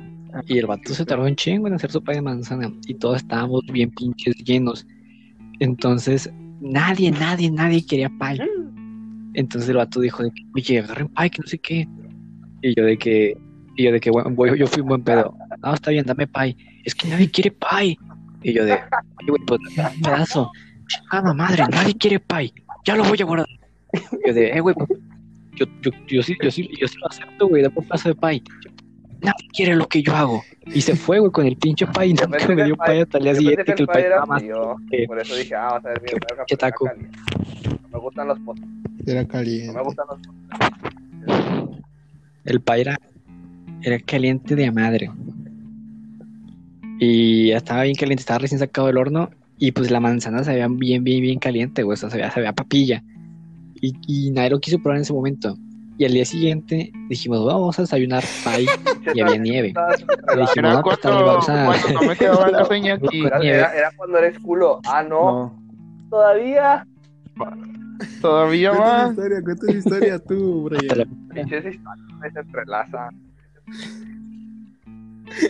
Y 0.48 0.60
el 0.60 0.68
vato 0.68 0.94
se 0.94 1.06
tardó 1.06 1.26
un 1.26 1.36
chingo 1.36 1.68
en 1.68 1.74
hacer 1.74 1.92
su 1.92 2.04
pie 2.04 2.16
de 2.16 2.22
manzana. 2.22 2.72
Y 2.88 2.94
todos 2.94 3.18
estábamos 3.18 3.64
bien 3.72 3.90
pinches 3.92 4.36
llenos. 4.46 4.86
Entonces, 5.60 6.32
nadie, 6.62 7.10
nadie, 7.12 7.50
nadie 7.50 7.84
quería 7.84 8.10
pie. 8.10 8.48
Entonces 9.34 9.70
el 9.70 9.78
vato 9.78 10.00
dijo 10.00 10.22
de 10.24 10.32
que, 10.32 10.44
oye, 10.56 10.80
agarren 10.80 11.08
pie, 11.08 11.30
que 11.32 11.42
no 11.42 11.48
sé 11.48 11.58
qué. 11.58 11.88
Y 12.62 12.76
yo 12.76 12.84
de 12.86 12.98
que, 12.98 13.38
y 13.76 13.84
yo 13.86 13.92
de 13.92 14.00
que, 14.00 14.10
bueno, 14.12 14.56
yo 14.56 14.68
fui 14.68 14.82
un 14.82 14.90
buen 14.90 15.04
pedo. 15.04 15.36
No, 15.64 15.74
está 15.74 15.92
bien, 15.92 16.06
dame 16.06 16.28
pie. 16.28 16.56
Es 16.84 16.94
que 16.96 17.08
nadie 17.08 17.30
quiere 17.30 17.52
pie. 17.52 17.98
Y 18.44 18.54
yo 18.54 18.66
de, 18.66 18.74
oye, 18.74 19.30
güey, 19.30 19.42
pues 19.46 19.60
dame 19.76 19.96
un 19.96 20.02
pedazo. 20.02 20.52
Chingada 20.88 21.34
madre, 21.34 21.64
nadie 21.70 21.94
quiere 21.96 22.20
pie. 22.20 22.54
Ya 22.86 22.96
lo 22.96 23.04
voy 23.04 23.18
a 23.22 23.26
guardar. 23.26 23.48
Yo 24.26 24.34
de, 24.34 24.50
eh, 24.52 24.60
güey, 24.60 24.76
pues, 24.76 24.90
yo, 25.56 25.66
yo, 25.82 25.92
yo, 26.08 26.24
sí, 26.24 26.36
yo, 26.42 26.50
sí, 26.52 26.70
yo 26.80 26.88
sí 26.88 26.98
lo 27.00 27.08
acepto, 27.08 27.48
güey, 27.48 27.62
dame 27.64 27.76
un 27.78 27.84
pedazo 27.86 28.10
de 28.10 28.16
pie. 28.16 28.42
Nadie 29.22 29.48
quiere 29.54 29.76
lo 29.76 29.86
que 29.88 30.02
yo 30.02 30.16
hago. 30.16 30.42
Y 30.68 30.82
se 30.82 30.96
fue, 30.96 31.20
güey, 31.20 31.32
con 31.32 31.46
el 31.46 31.58
pinche 31.58 31.86
pie 31.88 32.08
y 32.08 32.14
nunca 32.14 32.28
me 32.28 32.56
que 32.56 32.64
dio 32.64 32.76
pie- 32.78 33.02
hasta 33.04 33.18
el 33.18 33.24
día 33.26 33.36
siguiente 33.36 33.64
que 33.66 33.72
el 33.84 33.88
pie 33.88 34.02
estaba 34.04 34.26
más 34.26 34.42
que- 34.44 35.06
Por 35.08 35.20
eso 35.20 35.36
dije, 35.36 35.56
ah, 35.56 35.72
vas 35.74 35.86
a 35.86 35.90
ver 35.90 36.02
bien 36.02 36.18
era 36.48 36.58
taco. 36.58 36.90
No 37.82 37.90
me 37.92 38.00
gustan 38.00 38.28
los 38.28 38.40
postres. 38.40 38.70
Era 39.06 39.22
No 39.24 39.28
caliente. 39.28 39.74
me 39.74 39.84
gustan 39.84 40.06
los 40.10 40.20
postres. 40.20 41.59
El 42.50 42.62
pie 42.62 42.82
era, 42.82 43.00
era 43.82 44.00
caliente 44.00 44.56
de 44.56 44.72
madre. 44.72 45.12
Y 47.00 47.52
estaba 47.52 47.84
bien 47.84 47.96
caliente, 47.96 48.22
estaba 48.22 48.40
recién 48.40 48.60
sacado 48.60 48.88
del 48.88 48.98
horno. 48.98 49.30
Y 49.58 49.72
pues 49.72 49.92
la 49.92 50.00
manzana 50.00 50.44
se 50.44 50.52
veía 50.54 50.68
bien, 50.70 51.04
bien, 51.04 51.22
bien 51.22 51.40
caliente, 51.40 51.84
güey. 51.84 51.94
O 51.94 51.98
sea, 51.98 52.10
se 52.10 52.18
veía, 52.18 52.32
se 52.32 52.40
veía 52.40 52.54
papilla. 52.54 53.04
Y, 53.82 53.94
y 54.08 54.32
nadie 54.32 54.50
lo 54.52 54.60
quiso 54.60 54.80
probar 54.80 54.98
en 54.98 55.02
ese 55.04 55.14
momento. 55.14 55.58
Y 55.98 56.06
al 56.06 56.14
día 56.14 56.24
siguiente 56.26 56.94
dijimos, 57.10 57.46
vamos 57.46 57.78
a 57.78 57.82
desayunar 57.82 58.24
pie. 58.44 58.66
Y 59.14 59.20
había 59.20 59.38
nieve. 59.42 59.74
Le 60.36 60.42
dijimos, 60.42 60.58
Era 60.58 60.74
no, 60.76 60.82
pues 60.82 60.98
cuando, 60.98 61.02
también 61.02 61.26
vamos 61.26 61.50
a... 61.50 61.66
cuando 61.66 62.02
no 62.02 62.08
me 62.08 62.16
quedaba 62.16 62.48
en 62.48 62.54
casa 62.54 62.78
Iñaki. 62.78 63.26
Era, 63.26 63.40
era- 63.42 63.74
era 63.78 63.92
cuando 63.98 64.18
eres 64.18 64.40
culo. 64.40 64.80
Ah, 64.86 65.04
no, 65.04 65.10
No. 65.32 65.60
todavía. 66.10 66.86
Todavía 68.22 68.70
Cuenta 68.72 69.04
va. 69.04 69.10
historia, 69.10 69.42
cuenta 69.44 69.66
la 69.66 69.72
historia 69.78 70.20
tú, 70.20 70.64
Brian. 70.70 71.10
Pinches 71.34 71.66
historias 71.66 72.34
se 72.34 72.40
entrelazan. 72.40 73.16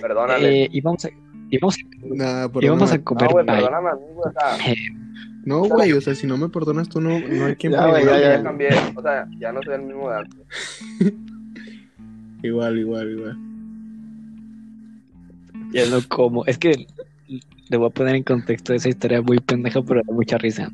Perdónale. 0.01 0.63
Eh, 0.65 0.69
íbamos 0.71 1.05
a, 1.05 1.09
íbamos 1.49 1.75
a- 1.77 2.05
Nah, 2.07 2.47
íbamos 2.61 2.91
a 2.91 2.97
perdóname. 2.97 3.03
comer 3.03 3.23
no, 3.23 3.31
güey, 3.33 3.45
perdóname 3.45 3.89
a. 3.89 3.93
O 3.93 4.31
sea, 4.31 4.73
No, 5.45 5.59
güey, 5.61 5.93
o 5.93 6.01
sea, 6.01 6.15
si 6.15 6.27
no 6.27 6.37
me 6.37 6.49
perdonas 6.49 6.89
tú, 6.89 6.99
no, 7.01 7.19
no 7.19 7.45
hay 7.45 7.55
quien 7.55 7.73
Ya, 7.73 8.01
ya, 8.01 8.19
ya. 8.19 8.43
cambié. 8.43 8.69
O 8.95 9.01
sea, 9.01 9.27
ya 9.39 9.51
no 9.51 9.61
soy 9.63 9.75
el 9.75 9.81
mismo 9.83 10.09
de 10.09 10.17
antes. 10.17 10.39
Igual, 12.43 12.77
igual, 12.79 13.11
igual. 13.11 13.37
Ya 15.71 15.85
no 15.89 15.99
como. 16.07 16.45
Es 16.45 16.57
que 16.57 16.87
le 17.69 17.77
voy 17.77 17.87
a 17.87 17.91
poner 17.91 18.15
en 18.15 18.23
contexto 18.23 18.73
esa 18.73 18.89
historia 18.89 19.21
muy 19.21 19.39
pendeja, 19.39 19.81
pero 19.83 20.01
da 20.05 20.13
mucha 20.13 20.37
risa. 20.37 20.69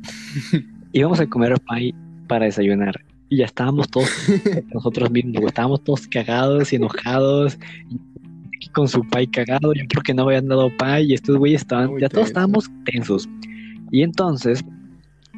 Íbamos 0.92 1.20
a 1.20 1.26
comer 1.26 1.54
pie 1.60 1.94
para 2.26 2.46
desayunar. 2.46 2.94
Y 3.28 3.38
ya 3.38 3.46
estábamos 3.46 3.88
todos 3.90 4.08
nosotros 4.74 5.10
mismos. 5.10 5.42
Estábamos 5.44 5.82
todos 5.84 6.06
cagados 6.06 6.72
y 6.72 6.76
enojados. 6.76 7.58
Y 8.60 8.68
con 8.68 8.88
su 8.88 9.02
pie 9.08 9.28
cagado. 9.28 9.72
Yo 9.72 9.84
creo 9.88 10.02
que 10.02 10.14
no 10.14 10.22
habían 10.22 10.48
dado 10.48 10.70
pie. 10.76 11.02
Y 11.02 11.14
estos 11.14 11.36
güeyes 11.36 11.62
estaban. 11.62 11.90
Muy 11.90 12.00
ya 12.00 12.08
todos 12.08 12.28
estábamos 12.28 12.70
tensos. 12.84 13.28
Y 13.90 14.02
entonces, 14.02 14.64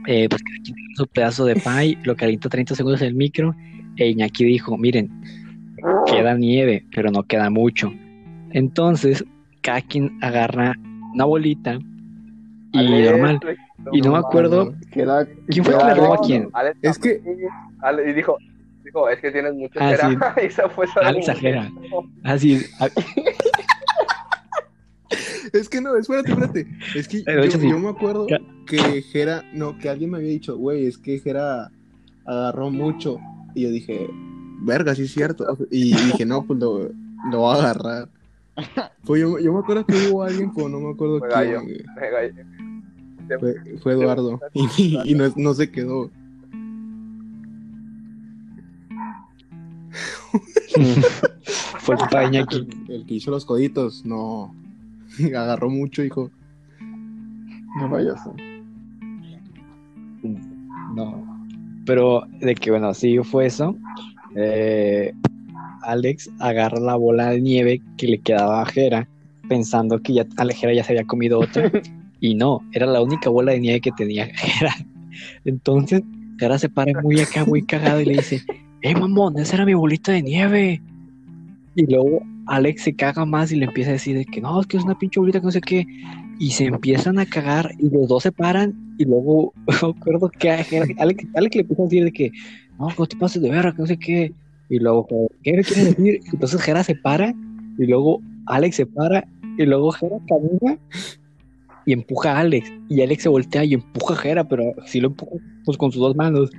eh, 0.06 0.28
pues 0.28 0.42
tiene 0.62 0.80
su 0.96 1.06
pedazo 1.06 1.44
de 1.44 1.54
pie. 1.54 1.98
Lo 2.04 2.16
calienta 2.16 2.48
30 2.48 2.74
segundos 2.74 3.00
en 3.02 3.08
el 3.08 3.14
micro. 3.14 3.54
E 3.96 4.08
Iñaki 4.10 4.44
dijo: 4.44 4.76
Miren, 4.76 5.10
queda 6.06 6.34
nieve, 6.34 6.84
pero 6.94 7.10
no 7.10 7.22
queda 7.22 7.50
mucho. 7.50 7.92
Entonces, 8.50 9.24
cada 9.60 9.80
quien 9.82 10.16
agarra 10.20 10.74
una 11.14 11.24
bolita 11.24 11.78
y 12.72 13.02
normal. 13.02 13.40
Y 13.92 14.00
no 14.00 14.12
me 14.12 14.18
acuerdo 14.18 14.74
Que 14.92 15.02
era, 15.02 15.26
quién 15.48 15.64
fue 15.64 15.76
que 15.78 15.84
le 15.84 15.94
robó 15.94 16.14
a 16.14 16.20
quién. 16.20 16.48
Alex, 16.52 16.78
Es 16.82 16.98
que- 16.98 17.22
Ale- 17.80 18.10
y 18.10 18.12
dijo, 18.14 18.36
dijo, 18.84 19.08
es 19.08 19.20
que 19.20 19.30
tienes 19.30 19.54
mucho 19.54 19.78
Ah, 19.80 19.90
cera. 19.90 20.10
sí. 20.10 20.16
y 20.46 20.50
se 20.50 20.68
fue 20.68 20.86
Alex 21.02 21.28
exagera. 21.28 21.70
Así, 22.24 22.60
a- 22.80 22.88
Es 25.52 25.68
que 25.68 25.80
no, 25.80 25.96
espérate, 25.96 26.30
espérate. 26.32 26.66
Es 26.94 27.08
que 27.08 27.22
yo, 27.24 27.32
hecho 27.40 27.58
sí. 27.58 27.70
yo 27.70 27.78
me 27.78 27.88
acuerdo 27.88 28.26
que 28.66 29.00
Jera, 29.02 29.42
no, 29.54 29.78
que 29.78 29.88
alguien 29.88 30.10
me 30.10 30.18
había 30.18 30.28
dicho, 30.30 30.56
güey, 30.58 30.84
es 30.86 30.98
que 30.98 31.18
Jera 31.20 31.70
agarró 32.26 32.70
mucho. 32.70 33.18
Y 33.54 33.62
yo 33.62 33.70
dije, 33.70 34.08
verga, 34.60 34.94
sí 34.94 35.04
es 35.04 35.12
cierto. 35.12 35.56
Y 35.70 35.94
dije, 35.94 36.26
no, 36.26 36.44
pues 36.44 36.58
lo, 36.58 36.90
lo 37.30 37.42
va 37.42 37.54
a 37.54 37.58
agarrar. 37.58 38.08
Pues 39.06 39.22
yo, 39.22 39.38
yo 39.38 39.52
me 39.54 39.60
acuerdo 39.60 39.86
que 39.86 39.94
hubo 40.10 40.22
alguien, 40.24 40.52
pero 40.54 40.68
no 40.68 40.80
me 40.80 40.90
acuerdo 40.90 41.20
Fue 41.20 41.28
quién. 41.28 41.38
Gallo. 41.38 41.62
güey. 41.62 41.82
Fue, 43.40 43.54
fue 43.82 43.92
Eduardo. 43.92 44.40
Y, 44.54 44.98
y 45.04 45.14
no, 45.14 45.32
no 45.36 45.54
se 45.54 45.70
quedó. 45.70 46.10
fue 51.78 51.96
el 51.96 52.28
Iñaki. 52.28 52.56
El, 52.56 52.94
el 52.94 53.06
que 53.06 53.14
hizo 53.14 53.30
los 53.30 53.44
coditos, 53.44 54.04
no. 54.04 54.54
Agarró 55.24 55.70
mucho, 55.70 56.02
hijo. 56.02 56.30
No 57.78 57.88
vayas. 57.88 58.20
No. 60.94 61.46
Pero 61.86 62.22
de 62.40 62.54
que, 62.54 62.70
bueno, 62.70 62.92
sí 62.94 63.18
fue 63.18 63.46
eso. 63.46 63.76
eh, 64.34 65.12
Alex 65.82 66.30
agarra 66.38 66.80
la 66.80 66.96
bola 66.96 67.30
de 67.30 67.40
nieve 67.40 67.80
que 67.96 68.08
le 68.08 68.18
quedaba 68.18 68.62
a 68.62 68.66
Jera, 68.66 69.08
pensando 69.48 69.98
que 70.00 70.14
ya 70.14 70.26
a 70.36 70.44
la 70.44 70.52
Jera 70.52 70.74
ya 70.74 70.84
se 70.84 70.92
había 70.92 71.06
comido 71.06 71.38
otra. 71.40 71.70
Y 72.20 72.34
no, 72.34 72.60
era 72.72 72.86
la 72.86 73.00
única 73.02 73.30
bola 73.30 73.52
de 73.52 73.60
nieve 73.60 73.80
que 73.80 73.92
tenía. 73.92 74.28
Entonces, 75.44 76.02
Jera 76.38 76.58
se 76.58 76.68
para 76.68 77.00
muy 77.02 77.20
acá, 77.20 77.44
muy 77.44 77.62
cagado 77.62 78.00
y 78.00 78.04
le 78.06 78.14
dice: 78.14 78.42
¡Eh, 78.82 78.94
mamón! 78.94 79.38
Esa 79.38 79.56
era 79.56 79.64
mi 79.66 79.74
bolita 79.74 80.12
de 80.12 80.22
nieve. 80.22 80.82
Y 81.74 81.86
luego 81.86 82.22
Alex 82.46 82.82
se 82.82 82.94
caga 82.94 83.24
más 83.24 83.52
y 83.52 83.56
le 83.56 83.66
empieza 83.66 83.90
a 83.90 83.94
decir 83.94 84.16
de 84.16 84.24
que 84.24 84.40
no, 84.40 84.60
es 84.60 84.66
que 84.66 84.76
es 84.76 84.84
una 84.84 84.98
pinche 84.98 85.20
bolita 85.20 85.40
que 85.40 85.46
no 85.46 85.52
sé 85.52 85.60
qué. 85.60 85.86
Y 86.40 86.50
se 86.50 86.66
empiezan 86.66 87.18
a 87.18 87.26
cagar 87.26 87.72
y 87.78 87.90
los 87.90 88.08
dos 88.08 88.22
se 88.22 88.32
paran 88.32 88.94
y 88.98 89.04
luego 89.04 89.52
me 89.66 89.74
acuerdo 89.90 90.28
que 90.30 90.50
a 90.50 90.64
Jera- 90.64 90.86
Alex, 90.98 91.26
Alex 91.34 91.54
le 91.56 91.60
empieza 91.62 91.82
a 91.82 91.84
decir 91.86 92.04
de 92.04 92.12
que 92.12 92.32
no, 92.78 92.88
no 92.96 93.06
te 93.06 93.16
pases 93.16 93.42
de 93.42 93.50
verga, 93.50 93.72
que 93.72 93.82
no 93.82 93.86
sé 93.86 93.96
qué. 93.98 94.32
Y 94.68 94.78
luego, 94.78 95.06
¿qué 95.42 95.52
me 95.54 95.62
quieres 95.62 95.96
decir? 95.96 96.20
Entonces 96.32 96.60
Jera 96.62 96.84
se 96.84 96.94
para 96.94 97.30
y 97.78 97.86
luego 97.86 98.20
Alex 98.46 98.76
se 98.76 98.86
para 98.86 99.26
y 99.56 99.64
luego 99.64 99.90
Jera 99.92 100.16
camina 100.28 100.78
y 101.88 101.94
empuja 101.94 102.32
a 102.32 102.40
Alex. 102.40 102.70
Y 102.90 103.00
Alex 103.00 103.22
se 103.22 103.30
voltea 103.30 103.64
y 103.64 103.72
empuja 103.72 104.12
a 104.12 104.18
Jera, 104.18 104.46
pero 104.46 104.74
sí 104.84 105.00
lo 105.00 105.08
empuja 105.08 105.36
pues, 105.64 105.78
con 105.78 105.90
sus 105.90 106.02
dos 106.02 106.14
manos. 106.14 106.50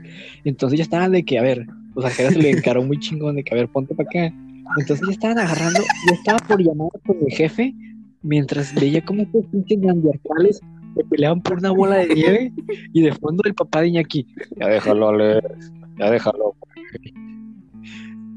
Entonces 0.43 0.79
ya 0.79 0.83
estaban 0.83 1.11
de 1.11 1.23
que, 1.23 1.37
a 1.37 1.43
ver, 1.43 1.67
pues 1.93 2.03
a 2.07 2.09
Jera 2.09 2.31
se 2.31 2.39
le 2.39 2.49
encaró 2.57 2.81
muy 2.81 2.97
chingón 2.97 3.35
de 3.35 3.43
que, 3.43 3.53
a 3.53 3.57
ver, 3.57 3.67
ponte 3.67 3.93
para 3.93 4.09
acá. 4.09 4.35
Entonces 4.79 5.05
ya 5.05 5.13
estaban 5.13 5.37
agarrando, 5.37 5.81
ya 6.07 6.13
estaba 6.15 6.39
por 6.39 6.59
llamar 6.59 6.89
con 7.05 7.17
el 7.23 7.31
jefe, 7.31 7.75
mientras 8.23 8.73
veía 8.73 9.05
como 9.05 9.21
estos 9.21 9.45
pinches 9.51 9.77
neandertales 9.77 10.61
se 10.95 11.03
peleaban 11.03 11.41
por 11.41 11.59
una 11.59 11.69
bola 11.69 11.97
de 11.97 12.07
nieve 12.07 12.51
y 12.91 13.01
de 13.03 13.13
fondo 13.13 13.43
el 13.45 13.53
papá 13.53 13.81
de 13.81 13.89
Iñaki, 13.89 14.25
ya 14.57 14.67
déjalo, 14.67 15.09
Alex, 15.09 15.71
ya 15.99 16.09
déjalo. 16.09 16.55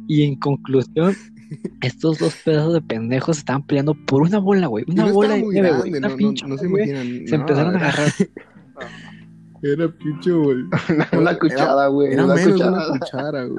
Y 0.09 0.25
en 0.25 0.37
conclusión, 0.37 1.15
estos 1.81 2.19
dos 2.19 2.35
pedazos 2.45 2.75
de 2.75 2.81
pendejos 2.83 3.39
estaban 3.39 3.63
peleando 3.67 3.95
por 3.95 4.23
una 4.23 4.39
bola, 4.39 4.67
güey, 4.67 4.85
una 4.89 5.07
no 5.07 5.13
bola 5.13 5.35
de 5.35 5.41
muy 5.43 5.55
nieve, 5.55 5.71
güey, 5.71 5.91
grande, 5.91 5.99
una 5.99 6.09
no, 6.09 6.13
no, 6.13 6.17
pinche 6.19 6.47
no 6.47 6.59
se 6.59 6.67
güey. 6.69 6.91
imaginan. 6.91 7.27
Se 7.29 7.37
no, 7.37 7.43
empezaron 7.43 7.75
a 7.75 7.79
era- 7.79 7.89
agarrar. 7.89 8.13
Era 9.65 9.89
pinche 9.89 10.33
bol. 10.33 10.69
Una 11.13 11.39
cuchara, 11.39 11.87
güey. 11.87 12.13
Era 12.13 12.25
Una 12.25 12.35
menos 12.35 12.53
cuchara. 12.55 12.71
una 12.73 12.99
cuchara, 12.99 13.45
güey. 13.45 13.59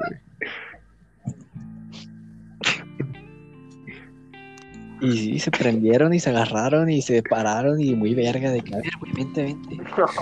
Y 5.00 5.12
sí, 5.12 5.38
se 5.38 5.50
prendieron 5.50 6.14
y 6.14 6.20
se 6.20 6.30
agarraron 6.30 6.88
y 6.90 7.02
se 7.02 7.22
pararon 7.22 7.80
y 7.80 7.94
muy 7.94 8.14
verga 8.14 8.50
de 8.50 8.60
que, 8.62 8.74
a 8.74 8.78
ver, 8.78 8.92
güey, 9.00 9.12
vente, 9.12 9.42
vente. 9.42 9.78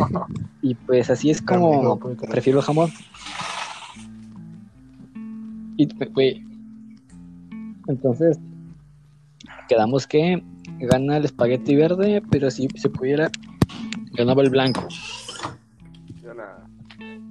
Y 0.62 0.74
pues 0.76 1.10
así 1.10 1.30
es 1.30 1.42
como 1.42 1.98
prefiero 2.30 2.60
el 2.60 2.64
jamón. 2.64 2.90
Y, 5.76 5.88
güey, 6.12 6.44
entonces, 7.92 8.38
quedamos 9.68 10.06
que 10.06 10.42
gana 10.80 11.16
el 11.18 11.24
espagueti 11.24 11.76
verde, 11.76 12.22
pero 12.30 12.50
si 12.50 12.68
se 12.74 12.88
pudiera, 12.88 13.30
ganaba 14.12 14.42
el 14.42 14.50
blanco. 14.50 14.86
Yo 16.22 16.34
nada. 16.34 16.66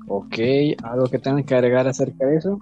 Ok, 0.08 0.38
algo 0.84 1.06
que 1.06 1.20
tengan 1.20 1.44
que 1.44 1.56
agregar 1.56 1.88
acerca 1.88 2.26
de 2.26 2.38
eso. 2.38 2.60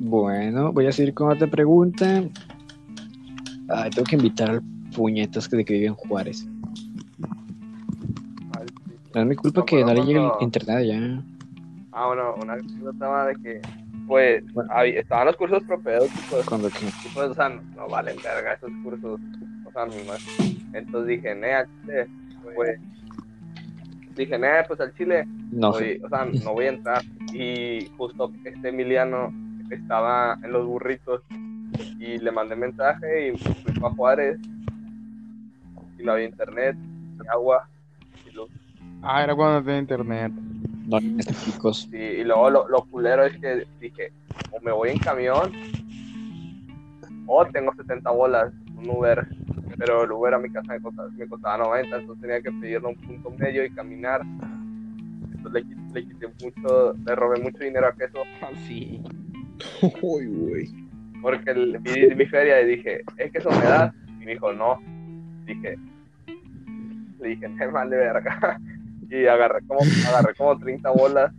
Bueno, 0.00 0.72
voy 0.72 0.86
a 0.86 0.92
seguir 0.92 1.14
con 1.14 1.30
otra 1.30 1.46
pregunta. 1.46 2.24
Ay, 3.68 3.90
tengo 3.90 4.04
que 4.04 4.16
invitar 4.16 4.50
al 4.50 4.62
puñetas 4.94 5.48
que 5.48 5.56
de 5.56 5.64
que 5.64 5.74
vive 5.74 5.86
en 5.86 5.94
Juárez. 5.94 6.46
No 9.14 9.20
es 9.20 9.26
mi 9.26 9.36
culpa 9.36 9.60
No, 9.60 9.66
que 9.66 9.84
no 9.84 9.92
le 9.92 10.04
llegue 10.04 10.30
internet 10.40 10.76
allá. 10.76 11.22
Ah, 11.92 12.06
bueno, 12.06 12.34
una 12.42 12.54
anécdota 12.54 13.26
de 13.26 13.34
que, 13.36 13.60
pues, 14.06 14.44
había- 14.70 15.00
estaban 15.00 15.26
los 15.26 15.36
cursos 15.36 15.62
propedéuticos. 15.64 16.44
Cuando 16.46 16.68
que. 16.70 16.86
Y 16.86 17.08
pues, 17.14 17.30
o 17.30 17.34
sea, 17.34 17.48
no, 17.48 17.88
valen 17.88 18.16
verga 18.22 18.54
esos 18.54 18.70
cursos. 18.82 19.20
O 19.64 19.72
sea, 19.72 19.86
ni 19.86 20.02
más. 20.06 20.20
Entonces 20.72 21.08
dije, 21.08 21.34
ne, 21.34 21.52
al 21.54 21.66
chile, 21.82 22.06
pues. 22.54 22.80
Dije, 24.16 24.38
ne, 24.38 24.48
pues 24.68 24.80
al 24.80 24.92
chile, 24.94 25.24
No, 25.50 25.70
voy- 25.72 26.00
o 26.04 26.08
sea, 26.08 26.24
no 26.44 26.52
voy 26.52 26.66
a 26.66 26.68
entrar. 26.70 27.02
Y 27.32 27.86
justo 27.96 28.30
este 28.44 28.68
Emiliano 28.68 29.32
estaba 29.70 30.36
en 30.42 30.52
los 30.52 30.66
burritos. 30.66 31.22
Y 31.98 32.18
le 32.18 32.30
mandé 32.30 32.54
mensaje 32.54 33.28
y 33.28 33.38
fui 33.38 33.72
para 33.80 33.94
Juárez. 33.94 34.38
Y 35.98 36.02
no 36.04 36.12
había 36.12 36.26
internet, 36.26 36.76
ni 36.76 37.26
agua. 37.28 37.68
Ah, 39.02 39.22
era 39.24 39.34
cuando 39.34 39.60
no 39.60 39.64
tenía 39.64 39.80
internet. 39.80 40.32
no, 40.86 40.98
chicos. 41.44 41.88
Sí, 41.90 41.96
y 41.96 42.24
luego 42.24 42.50
lo, 42.50 42.68
lo 42.68 42.82
culero 42.84 43.24
es 43.24 43.36
que 43.38 43.66
dije, 43.80 44.12
o 44.50 44.60
me 44.60 44.72
voy 44.72 44.90
en 44.90 44.98
camión, 44.98 45.52
o 47.26 47.44
tengo 47.46 47.72
70 47.74 48.10
bolas, 48.10 48.52
un 48.76 48.90
Uber, 48.90 49.26
pero 49.78 50.04
el 50.04 50.12
Uber 50.12 50.34
a 50.34 50.38
mi 50.38 50.50
casa 50.50 50.72
me 50.72 50.80
costaba, 50.80 51.08
me 51.10 51.26
costaba 51.26 51.58
90, 51.58 51.96
entonces 51.96 52.20
tenía 52.22 52.40
que 52.42 52.52
pedirle 52.52 52.88
un 52.88 52.96
punto 52.96 53.30
medio 53.30 53.64
y 53.64 53.70
caminar. 53.70 54.20
Entonces 55.34 55.64
le, 55.92 56.00
le 56.00 56.06
quité 56.08 56.26
mucho, 56.40 56.94
le 57.04 57.14
robé 57.14 57.40
mucho 57.40 57.58
dinero 57.58 57.86
a 57.88 57.92
queso, 57.92 58.22
Sí. 58.66 59.02
Uy, 60.02 60.26
güey. 60.26 60.74
porque 61.20 61.54
le 61.54 61.80
pedí 61.80 62.14
mi 62.14 62.26
feria 62.26 62.60
y 62.60 62.76
dije, 62.76 63.02
¿es 63.16 63.32
queso 63.32 63.50
me 63.50 63.62
das? 63.64 63.92
Y 64.20 64.24
me 64.24 64.32
dijo, 64.32 64.52
no. 64.52 64.80
Dije, 65.46 65.76
le 67.20 67.28
dije, 67.28 67.48
me 67.48 67.66
vale 67.68 67.96
verga. 67.96 68.60
Y 69.12 69.26
agarré 69.26 69.60
como, 69.66 69.80
agarré 70.08 70.34
como 70.34 70.58
30 70.58 70.90
bolas 70.90 71.32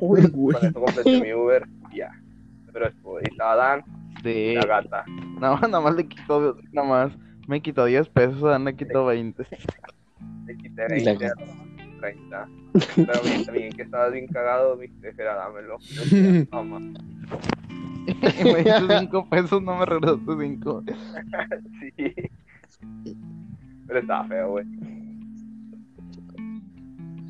Uy, 0.00 0.22
güey. 0.28 0.56
Con 0.58 0.68
eso 0.68 0.80
completé 0.80 1.20
mi 1.20 1.32
Uber 1.34 1.66
y 1.92 1.98
ya. 1.98 2.10
Pero 2.72 2.86
después 2.86 3.24
estaba 3.28 3.56
Dan, 3.56 3.84
Sí. 4.22 4.54
la 4.54 4.64
gata. 4.66 5.04
Nada 5.40 5.54
más, 5.56 5.62
nada 5.70 5.80
más 5.80 5.94
le 5.94 6.08
quitó, 6.08 6.56
nada 6.72 6.88
más. 6.88 7.12
Me 7.48 7.60
quitó 7.60 7.84
10 7.84 8.08
pesos, 8.08 8.40
Dan 8.42 8.64
le 8.64 8.76
quitó 8.76 9.06
20. 9.06 9.44
Le 10.46 10.56
quité 10.56 10.86
Y 10.96 11.04
la 11.04 11.12
20 11.14 11.26
a 11.26 11.32
30. 12.00 12.48
Pero 12.96 13.22
bien, 13.24 13.44
también 13.44 13.72
que 13.72 13.82
estabas 13.82 14.12
bien 14.12 14.26
cagado, 14.28 14.76
mi 14.76 14.86
jefe 14.88 15.20
era 15.20 15.34
dámelo. 15.34 15.78
Mamá. 16.52 16.78
Y 18.06 18.44
me 18.44 18.62
diste 18.62 18.98
5 19.00 19.28
pesos, 19.28 19.62
no 19.62 19.76
me 19.76 19.84
regresaste 19.84 20.32
5. 20.38 20.84
Sí. 21.96 22.14
Pero 23.86 23.98
estaba 23.98 24.24
feo, 24.28 24.50
güey. 24.50 24.64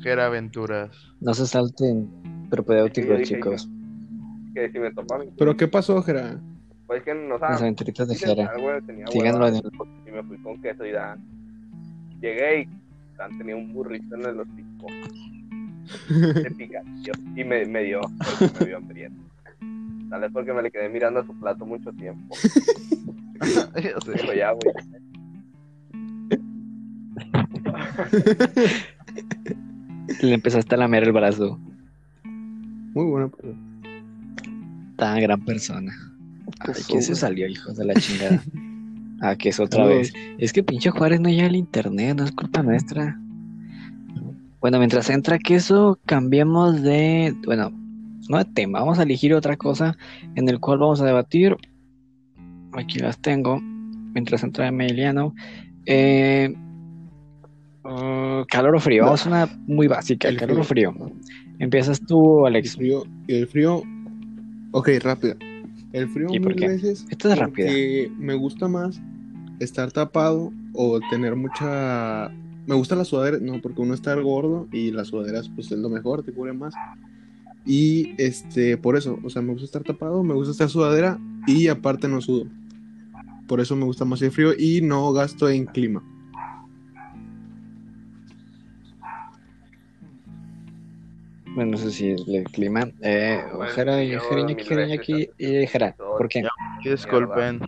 Era 0.03 0.25
aventuras. 0.27 0.89
No 1.19 1.33
se 1.33 1.45
salten 1.45 2.09
Sí, 2.09 2.49
propedéuticos, 2.49 3.19
dije, 3.19 3.35
chicos. 3.35 3.69
Que 4.53 4.69
si 4.71 4.79
me 4.79 4.91
¿Pero 5.37 5.55
qué 5.55 5.67
pasó, 5.67 6.01
Jera? 6.03 6.39
Pues 6.87 7.03
que 7.03 7.13
no 7.13 7.37
Las 7.37 7.61
aventuritas 7.61 8.07
de 8.07 8.15
Jera. 8.15 8.51
Tenía 8.85 9.07
Síganlo 9.07 9.47
en 9.47 9.55
el. 9.55 9.61
y 10.07 10.11
me 10.11 10.23
fui 10.23 10.37
con 10.39 10.61
queso 10.61 10.85
y 10.85 10.91
Dan. 10.91 11.19
Llegué 12.19 12.61
y 12.61 12.67
Dan 13.17 13.37
tenía 13.37 13.55
un 13.55 13.71
burrito 13.73 14.15
en 14.15 14.25
el 14.25 14.39
hocico. 14.39 14.87
de 16.09 16.51
picadillo. 16.57 17.13
Y 17.35 17.43
me, 17.43 17.65
me 17.65 17.83
dio, 17.83 18.01
porque 18.39 18.59
me 18.59 18.65
vio 18.65 18.77
hambriento. 18.77 19.21
Tal 20.09 20.21
vez 20.21 20.31
porque 20.33 20.51
me 20.51 20.61
le 20.61 20.71
quedé 20.71 20.89
mirando 20.89 21.21
a 21.21 21.25
su 21.25 21.33
plato 21.39 21.65
mucho 21.65 21.93
tiempo. 21.93 22.35
Dijo, 23.75 24.33
ya, 24.33 24.51
güey. 24.51 24.73
Le 30.21 30.33
empezaste 30.33 30.75
a 30.75 30.77
lamer 30.77 31.03
el 31.03 31.11
brazo. 31.11 31.59
Muy 32.93 33.05
buena 33.05 33.29
pero- 33.29 33.55
Tan 34.97 35.21
gran 35.21 35.43
persona. 35.45 35.93
Ay, 36.59 36.73
¿quién 36.87 37.01
se 37.01 37.15
salió, 37.15 37.47
hijos 37.47 37.77
de 37.77 37.85
la 37.85 37.93
chingada? 37.95 38.43
Ah, 39.23 39.35
que 39.35 39.49
es 39.49 39.59
otra 39.59 39.85
vez. 39.85 40.11
Es 40.39 40.51
que 40.51 40.63
pinche 40.63 40.89
Juárez 40.89 41.19
no 41.21 41.29
llega 41.29 41.45
al 41.45 41.55
internet, 41.55 42.17
no 42.17 42.23
es 42.25 42.31
culpa 42.31 42.63
nuestra. 42.63 43.19
Bueno, 44.59 44.79
mientras 44.79 45.11
entra 45.11 45.37
queso, 45.37 45.99
cambiemos 46.07 46.81
de. 46.81 47.35
Bueno, 47.45 47.71
no 48.29 48.37
de 48.39 48.45
tema, 48.45 48.79
vamos 48.79 48.97
a 48.97 49.03
elegir 49.03 49.35
otra 49.35 49.57
cosa 49.57 49.95
en 50.33 50.49
el 50.49 50.59
cual 50.59 50.79
vamos 50.79 51.01
a 51.01 51.05
debatir. 51.05 51.55
Aquí 52.73 52.97
las 52.97 53.19
tengo. 53.19 53.59
Mientras 53.61 54.41
entra 54.41 54.67
Emiliano. 54.67 55.35
Eh, 55.85 56.55
uh, 57.95 58.45
calor 58.47 58.75
o 58.75 58.79
frío, 58.79 59.05
vamos 59.05 59.25
a 59.25 59.29
una 59.29 59.49
muy 59.67 59.87
básica, 59.87 60.27
El 60.29 60.37
calor 60.37 60.59
o 60.59 60.63
frío. 60.63 60.93
Empiezas 61.59 62.01
tú, 62.01 62.47
El 62.47 62.55
Alex. 62.55 62.75
frío, 62.75 63.03
el 63.27 63.47
frío. 63.47 63.83
Ok, 64.71 64.89
rápido. 65.01 65.35
El 65.93 66.09
frío 66.09 66.27
¿Y 66.31 66.39
por 66.39 66.55
qué? 66.55 66.69
veces. 66.69 67.05
Esta 67.09 67.33
es 67.33 67.37
rápida. 67.37 67.69
me 68.17 68.33
gusta 68.35 68.67
más 68.67 69.01
estar 69.59 69.91
tapado 69.91 70.51
o 70.73 70.99
tener 71.09 71.35
mucha. 71.35 72.31
Me 72.65 72.75
gusta 72.75 72.95
la 72.95 73.05
sudadera, 73.05 73.37
no, 73.41 73.59
porque 73.61 73.81
uno 73.81 73.93
está 73.93 74.13
gordo 74.15 74.67
y 74.71 74.91
las 74.91 75.07
sudaderas, 75.09 75.49
pues 75.49 75.71
es 75.71 75.79
lo 75.79 75.89
mejor, 75.89 76.23
te 76.23 76.31
cubre 76.31 76.53
más. 76.53 76.73
Y 77.65 78.13
este, 78.17 78.77
por 78.77 78.95
eso, 78.95 79.19
o 79.23 79.29
sea, 79.29 79.41
me 79.41 79.51
gusta 79.51 79.65
estar 79.65 79.83
tapado, 79.83 80.23
me 80.23 80.33
gusta 80.33 80.51
estar 80.51 80.69
sudadera 80.69 81.19
y 81.45 81.67
aparte 81.67 82.07
no 82.07 82.21
sudo. 82.21 82.45
Por 83.47 83.59
eso 83.59 83.75
me 83.75 83.85
gusta 83.85 84.05
más 84.05 84.21
el 84.21 84.31
frío 84.31 84.53
y 84.57 84.81
no 84.81 85.11
gasto 85.11 85.49
en 85.49 85.65
clima. 85.65 86.03
Bueno, 91.55 91.71
no 91.71 91.77
sé 91.77 91.91
si 91.91 92.11
es 92.11 92.25
el 92.27 92.43
clima. 92.45 92.87
Eh, 93.01 93.43
yo 93.51 94.19
Jeriñaki, 94.21 94.55
mil 94.55 94.65
Jeriñaki 94.65 95.13
veces 95.13 95.35
y 95.37 95.67
Jera. 95.67 95.95
¿Por 95.97 96.27
qué? 96.29 96.43
Disculpen. 96.83 97.59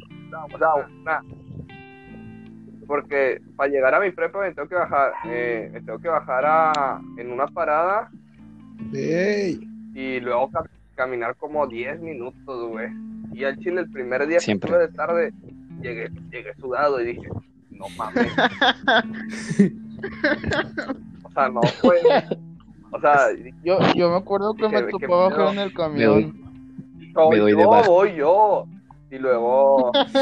Porque 2.88 3.42
para 3.56 3.70
llegar 3.70 3.96
a 3.96 4.00
mi 4.00 4.12
prepa 4.12 4.40
me 4.42 4.54
tengo 4.54 4.68
que 4.68 4.76
bajar, 4.76 5.14
eh, 5.26 5.70
me 5.74 5.82
tengo 5.82 6.00
que 6.00 6.08
bajar 6.10 6.44
a, 6.46 7.02
en 7.18 7.32
una 7.32 7.48
parada 7.48 8.10
¡Ey! 8.94 9.60
y 9.96 10.20
luego 10.20 10.50
ca- 10.52 10.70
caminar 10.96 11.36
como 11.38 11.66
10 11.66 12.00
minutos, 12.02 12.70
güey. 12.70 12.90
Y 13.34 13.46
al 13.46 13.58
chile 13.58 13.82
el 13.82 13.90
primer 13.90 14.28
día 14.28 14.40
Siempre. 14.40 14.70
que 14.70 14.76
estuve 14.76 14.88
de 14.88 14.94
tarde 14.94 15.34
llegué, 15.82 16.10
llegué 16.32 16.54
sudado 16.60 17.02
y 17.02 17.06
dije, 17.06 17.28
no 17.72 17.86
mames. 17.98 18.32
o 21.24 21.32
sea, 21.32 21.50
no 21.50 21.62
fue. 21.64 21.98
O 22.94 23.00
sea, 23.02 23.28
Yo, 23.64 23.80
yo 23.96 24.10
me 24.10 24.16
acuerdo 24.18 24.54
que 24.54 24.68
me 24.70 24.84
topaba 24.84 25.52
en 25.52 25.60
el 25.60 25.74
Me 25.92 26.04
doy, 26.04 26.24
camión. 26.32 26.34
Me 27.30 27.38
doy 27.38 27.52
yo, 27.52 27.58
de 27.58 27.66
baja. 27.66 27.88
voy 27.88 28.16
yo. 28.16 28.66
Y 29.12 29.18
luego, 29.20 29.92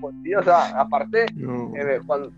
pues 0.00 0.14
sí, 0.22 0.34
o 0.34 0.42
sea, 0.42 0.80
aparte, 0.80 1.26
No. 1.34 1.72
eh, 1.76 2.00
cuando, 2.06 2.30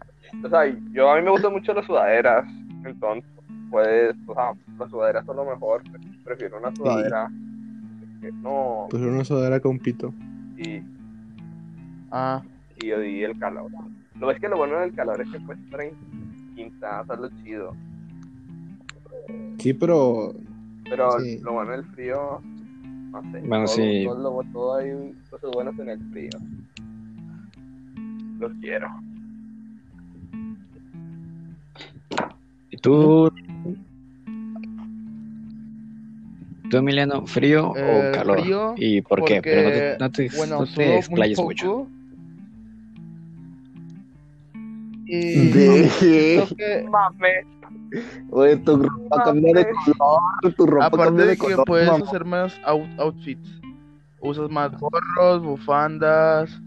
o 0.43 0.49
sea, 0.49 0.65
yo 0.93 1.11
a 1.11 1.17
mí 1.17 1.23
me 1.23 1.31
gustan 1.31 1.53
mucho 1.53 1.73
las 1.75 1.85
sudaderas, 1.87 2.45
entonces, 2.85 3.25
pues, 3.71 4.15
o 4.27 4.35
sea, 4.35 4.53
las 4.79 4.91
sudaderas 4.91 5.25
son 5.27 5.37
lo 5.37 5.45
mejor, 5.45 5.83
prefiero 6.25 6.59
una 6.59 6.75
sudadera 6.75 7.29
que 8.21 8.33
no, 8.33 8.87
Pues 8.91 9.03
una 9.03 9.25
sudadera 9.25 9.61
con 9.61 9.79
pito. 9.79 10.13
y, 10.57 10.81
Ah, 12.11 12.43
y, 12.81 12.87
y 12.87 13.25
el 13.25 13.39
calor. 13.39 13.71
Lo 14.19 14.31
es 14.31 14.39
que 14.41 14.49
lo 14.49 14.57
bueno 14.57 14.79
del 14.79 14.95
calor 14.95 15.21
es 15.21 15.29
que 15.31 15.37
estar 15.39 15.81
en 15.81 15.91
quinta, 16.55 17.03
o 17.03 17.07
sea, 17.07 17.17
lo 17.17 17.29
chido, 17.43 17.73
Sí, 19.59 19.73
pero 19.73 20.35
pero 20.89 21.19
Sí. 21.21 21.39
lo 21.43 21.53
bueno 21.55 21.73
del 21.73 21.85
frío, 21.87 22.41
no 22.43 23.23
sé, 23.33 23.41
Bueno, 23.47 23.65
todo, 23.65 23.75
sí. 23.75 24.05
todo, 24.05 24.43
todo 24.53 24.75
hay 24.77 25.15
cosas 25.31 25.51
buenas 25.53 25.79
en 25.79 25.89
el 25.89 26.11
frío. 26.11 26.31
Los 28.39 28.53
quiero. 28.61 28.89
¿Y 32.71 32.77
tú? 32.79 33.31
¿Tú, 36.71 36.77
Emiliano, 36.79 37.27
frío 37.27 37.71
o 37.71 37.77
Eh, 37.77 38.11
calor? 38.15 38.41
frío, 38.41 38.75
¿Y 38.77 39.01
por 39.01 39.25
qué? 39.25 39.41
Pero 39.41 39.63
no 39.63 39.71
te, 39.71 39.97
no 40.01 40.11
te, 40.11 40.37
bueno, 40.37 40.61
no 40.61 40.67
te 40.67 40.87
muy 40.87 40.97
explayes 40.97 41.39
mucho. 41.41 41.89
Y 45.07 45.51
que, 45.53 46.87
Mames. 46.91 47.47
Oye, 48.31 48.57
tu 48.57 48.77
ropa 48.77 49.23
cambia 49.25 49.53
de 49.55 49.67
color, 49.99 50.55
tu 50.57 50.67
ropa 50.67 50.87
aparte 50.87 51.05
cambia 51.05 51.25
de 51.27 51.31
de 51.33 51.37
que 51.37 51.41
color. 51.47 51.65
puedes 51.67 51.89
mamá. 51.89 52.05
hacer 52.07 52.25
más 52.25 52.61
out- 52.65 52.99
outfits, 52.99 53.61
usas 54.21 54.51
más 54.51 54.73
gorros, 54.81 55.43
bufandas 55.43 56.61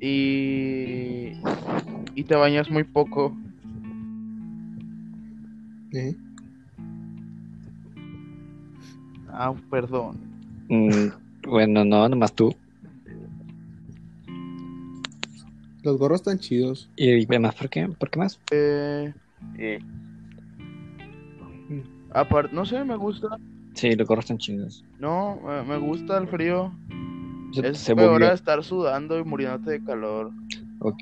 y 0.00 1.32
y 2.14 2.24
te 2.24 2.34
bañas 2.36 2.70
muy 2.70 2.84
poco. 2.84 3.34
¿eh? 5.92 6.14
Ah, 9.32 9.54
perdón. 9.70 10.16
Mm, 10.68 11.08
bueno, 11.48 11.84
no, 11.84 12.08
nomás 12.08 12.32
tú. 12.34 12.54
Los 15.84 15.98
gorros 15.98 16.20
están 16.20 16.38
chidos. 16.38 16.90
¿Y 16.96 17.26
además 17.26 17.54
por 17.54 17.68
qué? 17.68 17.86
¿Por 17.88 18.10
qué 18.10 18.18
más? 18.18 18.40
Eh, 18.50 19.12
Y 19.58 19.84
aparte, 22.10 22.54
no 22.54 22.64
sé, 22.64 22.82
me 22.84 22.96
gusta. 22.96 23.28
Sí, 23.74 23.94
los 23.94 24.08
gorros 24.08 24.24
están 24.24 24.38
chidos. 24.38 24.82
No, 24.98 25.38
eh, 25.46 25.62
me 25.66 25.76
gusta 25.76 26.16
el 26.16 26.26
frío. 26.26 26.72
Se, 27.52 27.68
Es 27.68 27.78
se 27.78 27.94
peor 27.94 28.22
estar 28.22 28.64
sudando 28.64 29.18
y 29.18 29.24
muriéndote 29.24 29.72
de 29.72 29.84
calor. 29.84 30.32
Ok. 30.80 30.98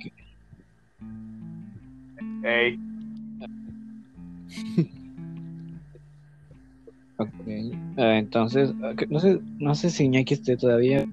Ey, 2.45 2.77
ok. 7.19 7.31
Eh, 7.47 7.73
entonces, 7.97 8.75
no 9.09 9.21
sé, 9.21 9.41
no 9.59 9.75
sé 9.77 9.91
si 9.91 10.05
Iñaki 10.05 10.35
esté 10.35 10.57
todavía. 10.57 11.07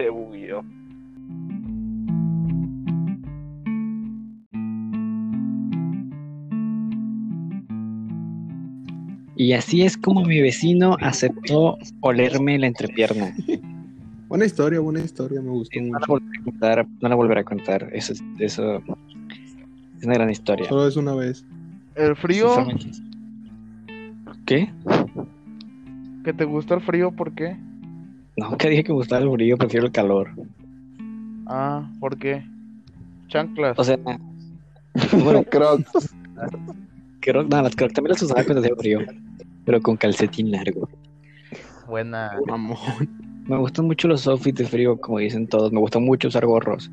Se 0.00 0.08
bugueó. 0.08 0.64
Y 9.36 9.52
así 9.54 9.82
es 9.82 9.96
como 9.96 10.22
mi 10.24 10.40
vecino 10.40 10.96
aceptó 11.00 11.78
olerme 12.00 12.58
la 12.58 12.66
entrepierna. 12.66 13.34
Buena 14.28 14.44
historia, 14.44 14.78
buena 14.78 15.00
historia, 15.00 15.40
me 15.42 15.48
gustó 15.50 15.80
No 15.80 15.98
la 15.98 16.06
volveré 16.06 16.38
a 16.38 16.44
contar, 16.44 16.86
no 17.00 17.08
la 17.08 17.14
volveré 17.16 17.40
a 17.40 17.44
contar. 17.44 17.90
Eso, 17.92 18.12
es- 18.12 18.22
eso 18.38 18.76
es 19.98 20.04
una 20.04 20.14
gran 20.14 20.30
historia. 20.30 20.68
Solo 20.68 20.86
es 20.86 20.96
una 20.96 21.14
vez. 21.16 21.44
El 21.96 22.14
frío, 22.14 22.46
¿Qué? 24.46 24.72
que 26.22 26.32
te 26.32 26.44
gusta 26.44 26.74
el 26.74 26.80
frío, 26.80 27.10
¿por 27.10 27.32
qué? 27.32 27.56
Nunca 28.36 28.68
dije 28.68 28.84
que 28.84 28.92
me 28.92 28.96
gustaba 28.96 29.22
el 29.22 29.30
frío, 29.30 29.56
prefiero 29.58 29.86
el 29.86 29.92
calor. 29.92 30.30
Ah, 31.46 31.90
¿por 32.00 32.18
qué? 32.18 32.44
Chanclas. 33.28 33.78
O 33.78 33.84
sea, 33.84 33.98
bueno, 35.22 35.42
Crocs. 35.50 36.14
creo, 37.20 37.42
no, 37.44 37.62
las 37.62 37.76
crocs 37.76 37.92
también 37.94 38.12
las 38.12 38.22
usaba 38.22 38.44
cuando 38.44 38.60
hacía 38.62 38.74
frío, 38.76 39.00
pero 39.64 39.80
con 39.80 39.96
calcetín 39.96 40.50
largo. 40.50 40.88
Buena. 41.86 42.32
Mamón. 42.46 42.76
Me 43.46 43.56
gustan 43.56 43.86
mucho 43.86 44.06
los 44.08 44.26
outfits 44.28 44.58
de 44.58 44.66
frío, 44.66 44.96
como 45.00 45.18
dicen 45.18 45.46
todos. 45.48 45.72
Me 45.72 45.80
gusta 45.80 45.98
mucho 45.98 46.28
usar 46.28 46.46
gorros, 46.46 46.90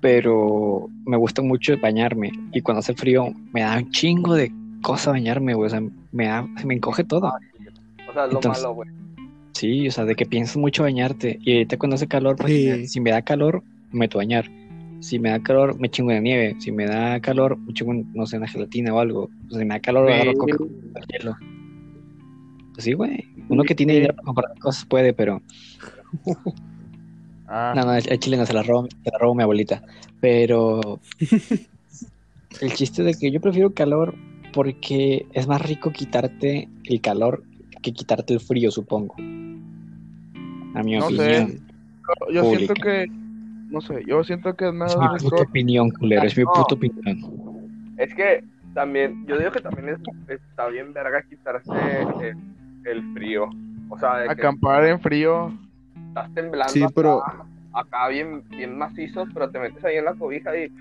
pero 0.00 0.88
me 1.06 1.16
gusta 1.16 1.42
mucho 1.42 1.74
bañarme. 1.80 2.32
Y 2.52 2.60
cuando 2.60 2.80
hace 2.80 2.94
frío, 2.94 3.32
me 3.52 3.60
da 3.62 3.76
un 3.78 3.90
chingo 3.92 4.34
de 4.34 4.52
cosa 4.82 5.12
bañarme, 5.12 5.54
güey. 5.54 5.66
O 5.68 5.70
sea, 5.70 5.82
me, 6.10 6.26
da, 6.26 6.46
se 6.56 6.66
me 6.66 6.74
encoge 6.74 7.04
todo. 7.04 7.28
O 7.28 8.12
sea, 8.12 8.24
es 8.26 8.32
lo 8.32 8.38
Entonces- 8.38 8.62
malo, 8.64 8.74
güey. 8.74 8.88
Sí, 9.62 9.86
o 9.86 9.92
sea, 9.92 10.04
de 10.04 10.16
que 10.16 10.26
piensas 10.26 10.56
mucho 10.56 10.82
bañarte. 10.82 11.38
Y 11.40 11.52
ahorita 11.52 11.76
cuando 11.78 11.94
hace 11.94 12.08
calor, 12.08 12.34
pues, 12.34 12.50
Sí. 12.52 12.62
si, 12.62 12.68
me, 12.68 12.86
si 12.88 13.00
me 13.00 13.10
da 13.12 13.22
calor, 13.22 13.62
me 13.92 14.00
meto 14.00 14.18
a 14.18 14.22
bañar. 14.22 14.50
Si 14.98 15.20
me 15.20 15.30
da 15.30 15.38
calor, 15.40 15.78
me 15.78 15.88
chingo 15.88 16.10
de 16.10 16.20
nieve. 16.20 16.56
Si 16.58 16.72
me 16.72 16.84
da 16.84 17.20
calor, 17.20 17.56
me 17.58 17.72
chingo, 17.72 17.92
en, 17.92 18.12
no 18.12 18.26
sé, 18.26 18.38
una 18.38 18.48
gelatina 18.48 18.92
o 18.92 18.98
algo. 18.98 19.30
O 19.46 19.50
sea, 19.50 19.60
si 19.60 19.64
me 19.64 19.74
da 19.74 19.78
calor, 19.80 20.10
agarro 20.10 20.34
coca 20.34 20.56
hielo. 21.08 21.36
Pues 22.74 22.84
sí, 22.84 22.92
güey. 22.94 23.24
Uno 23.48 23.62
que 23.62 23.76
tiene 23.76 23.92
dinero 23.92 24.14
para 24.16 24.24
comprar 24.24 24.58
cosas 24.58 24.84
puede, 24.84 25.12
pero 25.12 25.40
Ah, 27.46 27.72
No, 27.76 27.84
no, 27.84 27.94
el, 27.94 28.08
el 28.10 28.18
chile 28.18 28.36
no 28.36 28.46
se 28.46 28.54
la 28.54 28.64
robo, 28.64 28.88
se 29.04 29.10
la 29.12 29.18
robo 29.18 29.36
mi 29.36 29.44
abuelita. 29.44 29.80
Pero 30.20 30.98
el 32.60 32.72
chiste 32.72 33.04
de 33.04 33.14
que 33.14 33.30
yo 33.30 33.40
prefiero 33.40 33.72
calor 33.74 34.16
porque 34.52 35.24
es 35.34 35.46
más 35.46 35.62
rico 35.62 35.92
quitarte 35.92 36.68
el 36.82 37.00
calor 37.00 37.44
que 37.80 37.92
quitarte 37.92 38.32
el 38.34 38.40
frío, 38.40 38.72
supongo. 38.72 39.14
A 40.74 40.82
mi 40.82 40.96
No 40.96 41.08
sé. 41.10 41.14
opinión. 41.42 41.66
yo, 42.32 42.42
yo 42.42 42.44
siento 42.56 42.74
que. 42.74 43.06
No 43.70 43.80
sé, 43.80 44.02
yo 44.06 44.22
siento 44.24 44.54
que 44.54 44.66
es 44.66 44.70
Es 44.72 44.76
más 44.76 44.96
mi 45.22 45.28
puta 45.30 45.42
opinión, 45.42 45.90
culero. 45.90 46.22
Es 46.24 46.36
mi 46.36 46.44
No. 46.44 46.52
puta 46.52 46.74
opinión. 46.74 47.18
Es 47.96 48.14
que 48.14 48.44
también, 48.74 49.24
yo 49.26 49.38
digo 49.38 49.50
que 49.50 49.60
también 49.60 49.88
es, 49.90 49.98
está 50.28 50.66
bien 50.68 50.92
verga 50.92 51.22
quitarse 51.22 51.70
el, 52.20 52.36
el 52.84 53.12
frío. 53.14 53.46
O 53.88 53.98
sea, 53.98 54.18
de 54.18 54.26
que 54.26 54.32
Acampar 54.32 54.84
en 54.86 55.00
frío. 55.00 55.52
estás 56.08 56.32
temblando 56.34 56.72
Sí, 56.72 56.82
acá, 56.82 56.92
pero- 56.94 57.22
acá 57.74 58.08
bien, 58.08 58.42
bien 58.50 58.76
macizos, 58.76 59.28
pero 59.32 59.48
te 59.50 59.58
metes 59.58 59.82
ahí 59.84 59.96
en 59.96 60.04
la 60.04 60.14
cobija 60.14 60.54
y 60.56 60.68
sí, 60.68 60.74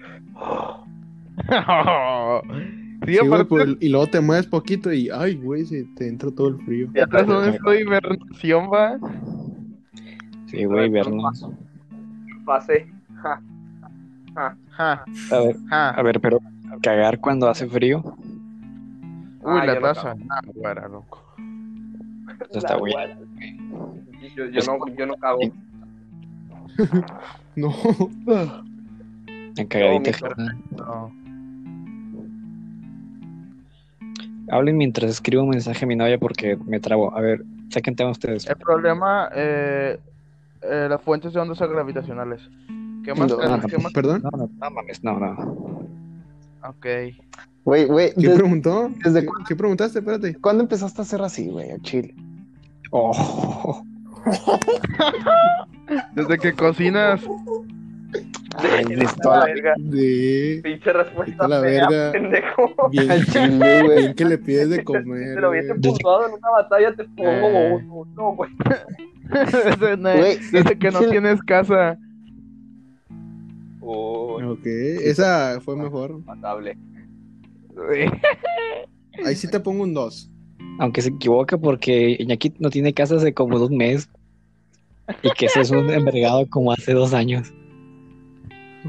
Sí, 3.06 3.18
güey, 3.18 3.28
aparte, 3.28 3.46
pues, 3.46 3.70
y 3.80 3.90
luego 3.90 4.08
te 4.08 4.20
mueves 4.22 4.46
poquito 4.46 4.92
y, 4.94 5.10
ay, 5.10 5.36
güey, 5.36 5.66
se 5.66 5.86
te 5.96 6.08
entra 6.08 6.30
todo 6.32 6.50
el 6.50 6.58
frío. 6.66 6.88
traes 7.10 7.28
en 7.28 7.32
un 7.34 7.46
estado 7.46 7.72
de 7.72 7.82
hibernación, 7.82 8.66
va. 8.72 8.98
Sí, 10.52 10.66
güey, 10.66 10.90
vernos. 10.90 11.48
pase. 12.46 12.88
Ja. 13.24 13.42
Ja. 14.36 14.56
Ja, 14.78 15.06
A 15.32 15.40
ver, 15.40 15.56
ja. 15.70 15.90
a 15.90 16.02
ver, 16.02 16.20
pero 16.22 16.40
cagar 16.82 17.20
cuando 17.20 17.50
hace 17.50 17.68
frío. 17.68 18.00
Uy, 19.44 19.60
Ah, 19.62 19.66
la 19.66 19.80
taza. 19.80 20.16
Ah, 20.30 20.42
güera, 20.54 20.88
loco. 20.88 21.24
Eso 22.50 22.60
está 22.60 22.76
guara. 22.78 23.18
Yo, 24.36 24.46
yo 24.46 24.62
no, 24.66 24.96
yo 24.96 25.06
no 25.06 25.16
cago. 25.16 25.40
No. 27.56 27.74
En 29.58 29.68
cagadita. 29.68 30.18
No. 30.78 31.12
Hablen 34.50 34.78
mientras 34.78 35.12
escribo 35.12 35.44
un 35.44 35.50
mensaje 35.50 35.84
a 35.84 35.88
mi 35.88 35.96
novia 35.98 36.18
porque 36.18 36.58
me 36.66 36.80
trabo. 36.80 37.16
A 37.16 37.20
ver, 37.22 37.44
saquen 37.70 37.96
tema 37.96 38.12
ustedes. 38.12 38.48
El 38.48 38.56
problema, 38.56 39.30
eh, 39.36 40.00
eh, 40.64 40.88
las 40.90 41.02
fuentes 41.02 41.34
de 41.34 41.40
ondas 41.40 41.60
gravitacionales. 41.60 42.42
¿Qué 43.04 43.14
más? 43.16 43.30
No, 43.32 43.58
no, 43.58 43.62
¿Qué 43.68 43.78
más? 43.78 43.94
¿Perdón? 43.94 44.22
No, 44.24 44.30
no, 44.38 44.50
no 44.60 44.70
mames, 44.72 45.04
no, 45.04 45.18
no. 45.20 45.34
Ok. 46.68 46.86
Güey, 47.64 47.86
güey, 47.86 48.14
¿Qué 48.14 48.22
¿desde 48.22 48.36
preguntó? 48.36 48.90
desde 49.04 49.22
¿Qué, 49.22 49.26
cu- 49.28 49.44
qué 49.48 49.56
preguntaste? 49.56 50.00
Espérate. 50.00 50.36
cuándo 50.40 50.64
empezaste 50.64 51.02
a 51.02 51.04
hacer 51.04 51.22
así, 51.22 51.48
güey, 51.50 51.72
a 51.72 51.80
Chile? 51.80 52.14
Oh, 52.92 53.84
Desde 56.14 56.38
que 56.38 56.54
cocinas. 56.54 57.22
Ay, 58.58 58.86
De 58.86 58.98
la 59.24 59.46
verga. 59.46 59.74
De... 59.78 60.60
Pinche 60.64 60.94
respuesta 60.94 61.48
la 61.48 61.62
fea, 61.62 61.88
verga. 61.88 62.12
pendejo. 62.12 62.90
Bien, 62.92 63.12
Al 63.12 63.26
Chile, 63.26 63.84
güey. 63.84 63.98
bien 64.00 64.14
que 64.16 64.26
le 64.26 64.38
pides 64.38 64.70
de 64.70 64.76
Si 64.80 64.84
comer. 64.84 65.36
te 65.36 65.42
lo 65.42 65.50
hubiese 65.52 65.76
puntuado 65.76 66.28
en 66.28 66.34
una 66.34 66.50
batalla, 66.52 66.96
te 66.96 67.04
pongo 67.06 67.30
Eh. 67.30 67.74
uno, 67.84 67.94
uno, 67.96 68.36
güey. 68.36 68.52
Desde, 69.32 70.78
que 70.78 70.92
no 70.92 71.00
tienes 71.10 71.42
casa. 71.44 71.98
Uy, 73.80 74.44
Ok, 74.44 74.66
esa 74.66 75.60
fue 75.62 75.76
mejor. 75.76 76.24
matable. 76.26 76.78
Ahí 79.26 79.36
sí 79.36 79.48
te 79.50 79.60
pongo 79.60 79.84
un 79.84 79.94
2. 79.94 80.30
aunque 80.80 81.02
se 81.02 81.10
equivoca 81.10 81.58
porque 81.58 82.16
Iñaki 82.20 82.54
no 82.60 82.70
tiene 82.70 82.94
casa 82.94 83.16
hace 83.16 83.34
como 83.34 83.58
dos 83.60 83.72
meses 83.72 84.10
y 85.24 85.30
que 85.32 85.46
ese 85.48 85.62
es 85.62 85.72
un 85.72 85.90
envergado 85.94 86.48
como 86.50 86.72
hace 86.72 86.94
dos 86.94 87.14
años. 87.14 87.52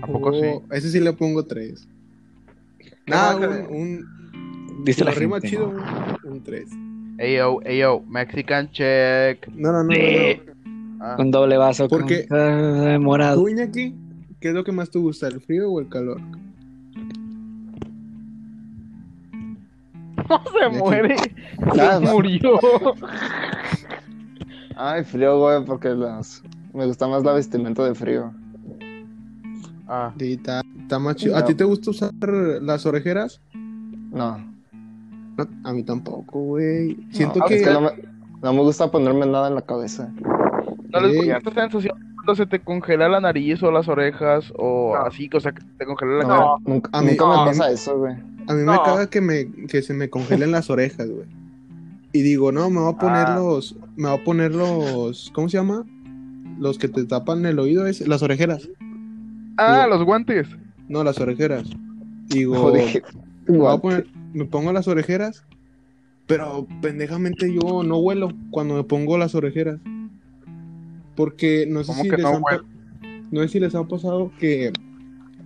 ¿A 0.01 0.07
poco 0.07 0.33
sí? 0.33 0.41
Oh, 0.45 0.63
ese 0.73 0.91
sí 0.91 1.01
le 1.01 1.13
pongo 1.13 1.45
3. 1.45 1.89
Nah, 3.07 3.35
un, 3.37 3.67
un, 3.77 4.85
Dice 4.85 5.05
la 5.05 5.11
rima 5.11 5.37
gente. 5.37 5.49
chido, 5.49 5.69
un, 5.69 6.33
un 6.33 6.43
3. 6.43 6.69
Ayo, 7.19 7.61
ayo, 7.67 8.03
Mexican 8.09 8.71
check. 8.71 9.47
No, 9.55 9.73
no, 9.73 9.85
no, 9.85 9.93
no, 9.95 10.53
Ah, 11.05 11.17
Un 11.19 11.33
doble 11.33 11.57
vaso 11.57 11.89
¿Por 11.89 12.03
con 12.07 12.09
no. 12.31 13.01
morado. 13.01 13.41
¿Tú, 13.43 13.49
Iñaki? 13.49 13.95
¿Qué 14.39 14.49
es 14.49 14.55
lo 14.55 14.63
que 14.63 14.71
más 14.71 14.89
te 14.89 15.01
gusta, 15.01 15.27
el 15.27 15.41
frío 15.41 15.71
o 15.71 15.81
el 15.81 15.89
calor? 15.89 16.21
se 20.53 20.79
muere. 20.79 21.17
Se 21.75 22.01
murió. 22.01 22.59
Ay, 24.77 25.05
frío, 25.05 25.39
güey, 25.39 25.65
porque 25.65 25.91
las... 25.91 26.43
me 26.73 26.87
gusta 26.87 27.07
más 27.09 27.23
la 27.25 27.33
vestimenta 27.33 27.85
de 27.85 27.95
frío. 27.95 28.33
Ah, 29.87 30.13
Sí, 30.19 30.33
está, 30.35 30.63
está 30.81 30.99
más 30.99 31.17
chido. 31.17 31.37
¿A 31.37 31.45
ti 31.45 31.55
te 31.55 31.65
gusta 31.65 31.91
usar 31.91 32.13
las 32.23 32.87
orejeras? 32.87 33.41
No, 34.13 34.52
No, 35.37 35.47
a 35.65 35.73
mí 35.73 35.83
tampoco, 35.83 36.41
güey. 36.41 36.97
Siento 37.11 37.39
no, 37.41 37.47
que... 37.47 37.57
es 37.57 37.63
que 37.63 37.73
no 37.73 37.81
me, 37.83 37.91
no 38.43 38.53
me 38.53 38.61
gusta 38.61 38.91
ponerme 38.91 39.27
nada 39.27 39.49
en 39.49 39.55
la 39.55 39.63
cabeza. 39.63 40.11
¿no 40.93 41.01
les 41.01 41.17
gusta 41.17 41.39
esta 41.39 41.51
sensación 41.55 41.99
cuando 42.17 42.35
se 42.37 42.47
te 42.47 42.61
congela 42.61 43.09
la 43.09 43.21
nariz 43.21 43.63
o 43.63 43.71
las 43.73 43.89
orejas 43.89 44.53
o 44.57 44.95
No. 44.95 45.01
así, 45.07 45.29
o 45.33 45.41
sea, 45.41 45.53
que 45.53 45.63
te 45.79 45.87
congela 45.87 46.19
la 46.19 46.23
No, 46.25 46.29
cara? 46.29 46.47
nunca, 46.67 46.91
A 46.93 47.01
mí- 47.03 47.09
nunca 47.13 47.27
me 47.29 47.35
pasa 47.47 47.71
eso, 47.71 47.99
güey. 47.99 48.15
A 48.47 48.55
mí 48.55 48.63
me 48.63 48.77
caga 48.77 49.09
que, 49.09 49.21
me, 49.21 49.51
que 49.69 49.83
se 49.83 49.95
me 49.95 50.11
congelen 50.11 50.51
las 50.51 50.69
orejas, 50.71 51.09
güey. 51.09 51.27
Y 52.13 52.21
digo, 52.23 52.53
no, 52.53 52.69
me 52.69 52.81
voy 52.81 52.93
a 52.93 52.99
poner 52.99 53.25
Ah. 53.27 53.37
los... 53.37 53.75
Me 53.97 54.09
voy 54.11 54.19
a 54.21 54.25
poner 54.25 54.55
los... 54.55 55.31
¿Cómo 55.35 55.49
se 55.49 55.57
llama? 55.57 55.85
Los 56.59 56.77
que 56.79 56.89
te 56.89 57.05
tapan 57.05 57.47
el 57.47 57.59
oído, 57.59 57.87
es, 57.87 58.07
las 58.07 58.23
orejeras. 58.23 58.69
Ah, 59.57 59.85
Digo- 59.87 59.97
los 59.97 60.05
guantes. 60.05 60.49
No, 60.89 61.03
las 61.05 61.19
orejeras. 61.21 61.65
Digo, 62.27 62.55
Joder, 62.57 63.03
me, 63.49 63.59
voy 63.59 63.75
a 63.75 63.79
poner- 63.79 64.07
me 64.33 64.45
pongo 64.45 64.73
las 64.73 64.89
orejeras, 64.89 65.45
pero 66.27 66.67
pendejamente 66.81 67.53
yo 67.53 67.83
no 67.83 68.01
vuelo 68.01 68.31
cuando 68.51 68.77
me 68.77 68.85
pongo 68.85 69.19
las 69.19 69.35
orejeras. 69.35 69.79
Porque 71.15 71.67
no 71.69 71.85
sé 71.85 71.93
¿Cómo 71.93 72.03
si 72.05 72.11
les 72.11 72.21
no, 72.21 72.29
han 72.29 72.43
no 73.31 73.43
sé 73.43 73.49
si 73.49 73.61
les 73.61 73.75
ha 73.75 73.87
pasado 73.87 74.33
que 74.39 74.73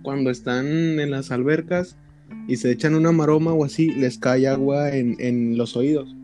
cuando 0.01 0.29
están 0.29 0.65
en 0.67 1.11
las 1.11 1.31
albercas 1.31 1.97
y 2.47 2.57
se 2.57 2.71
echan 2.71 2.95
una 2.95 3.11
maroma 3.11 3.53
o 3.53 3.65
así, 3.65 3.91
les 3.91 4.17
cae 4.17 4.47
agua 4.47 4.95
en, 4.95 5.15
en 5.19 5.57
los 5.57 5.75
oídos. 5.75 6.15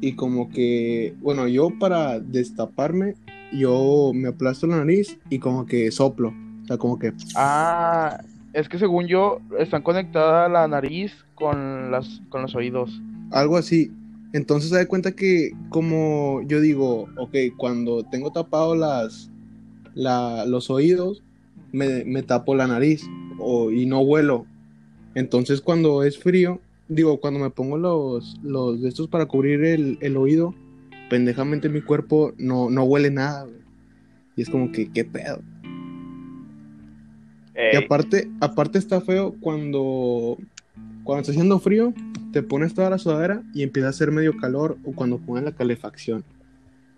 Y 0.00 0.14
como 0.14 0.50
que, 0.50 1.14
bueno, 1.20 1.48
yo 1.48 1.70
para 1.78 2.20
destaparme, 2.20 3.14
yo 3.52 4.12
me 4.14 4.28
aplasto 4.28 4.66
la 4.66 4.78
nariz 4.78 5.18
y 5.30 5.38
como 5.38 5.66
que 5.66 5.90
soplo. 5.90 6.34
O 6.62 6.66
sea, 6.66 6.78
como 6.78 6.98
que 6.98 7.12
Ah, 7.36 8.20
es 8.54 8.68
que 8.68 8.78
según 8.78 9.06
yo, 9.06 9.40
están 9.58 9.82
conectadas 9.82 10.50
la 10.50 10.66
nariz 10.68 11.12
con 11.34 11.90
las 11.90 12.20
con 12.30 12.42
los 12.42 12.54
oídos. 12.54 13.00
algo 13.30 13.56
así. 13.56 13.90
Entonces 14.32 14.70
se 14.70 14.76
da 14.76 14.86
cuenta 14.86 15.12
que 15.12 15.52
como 15.68 16.40
yo 16.46 16.60
digo, 16.60 17.06
ok, 17.16 17.34
cuando 17.56 18.02
tengo 18.04 18.32
tapado 18.32 18.74
las, 18.74 19.30
la- 19.94 20.44
los 20.46 20.70
oídos, 20.70 21.22
me, 21.72 22.04
me 22.04 22.22
tapo 22.22 22.54
la 22.54 22.66
nariz 22.66 23.04
y 23.72 23.86
no 23.86 24.00
huelo. 24.00 24.46
Entonces 25.14 25.60
cuando 25.60 26.02
es 26.02 26.18
frío, 26.18 26.60
digo, 26.88 27.20
cuando 27.20 27.38
me 27.40 27.50
pongo 27.50 27.76
los, 27.78 28.36
los 28.42 28.80
de 28.82 28.88
estos 28.88 29.08
para 29.08 29.26
cubrir 29.26 29.62
el, 29.64 29.98
el 30.00 30.16
oído, 30.16 30.54
pendejamente 31.10 31.68
mi 31.68 31.80
cuerpo 31.80 32.32
no, 32.38 32.70
no 32.70 32.82
huele 32.84 33.10
nada. 33.10 33.46
Y 34.36 34.42
es 34.42 34.50
como 34.50 34.72
que, 34.72 34.90
¿qué 34.90 35.04
pedo? 35.04 35.40
Y 37.72 37.76
aparte, 37.76 38.30
aparte 38.40 38.78
está 38.78 39.00
feo 39.00 39.34
cuando, 39.40 40.36
cuando 41.04 41.20
está 41.20 41.32
haciendo 41.32 41.58
frío, 41.60 41.92
te 42.32 42.42
pones 42.42 42.74
toda 42.74 42.90
la 42.90 42.98
sudadera 42.98 43.42
y 43.54 43.62
empieza 43.62 43.86
a 43.88 43.90
hacer 43.90 44.10
medio 44.10 44.36
calor 44.36 44.76
o 44.84 44.92
cuando 44.92 45.18
pones 45.18 45.44
la 45.44 45.52
calefacción. 45.52 46.24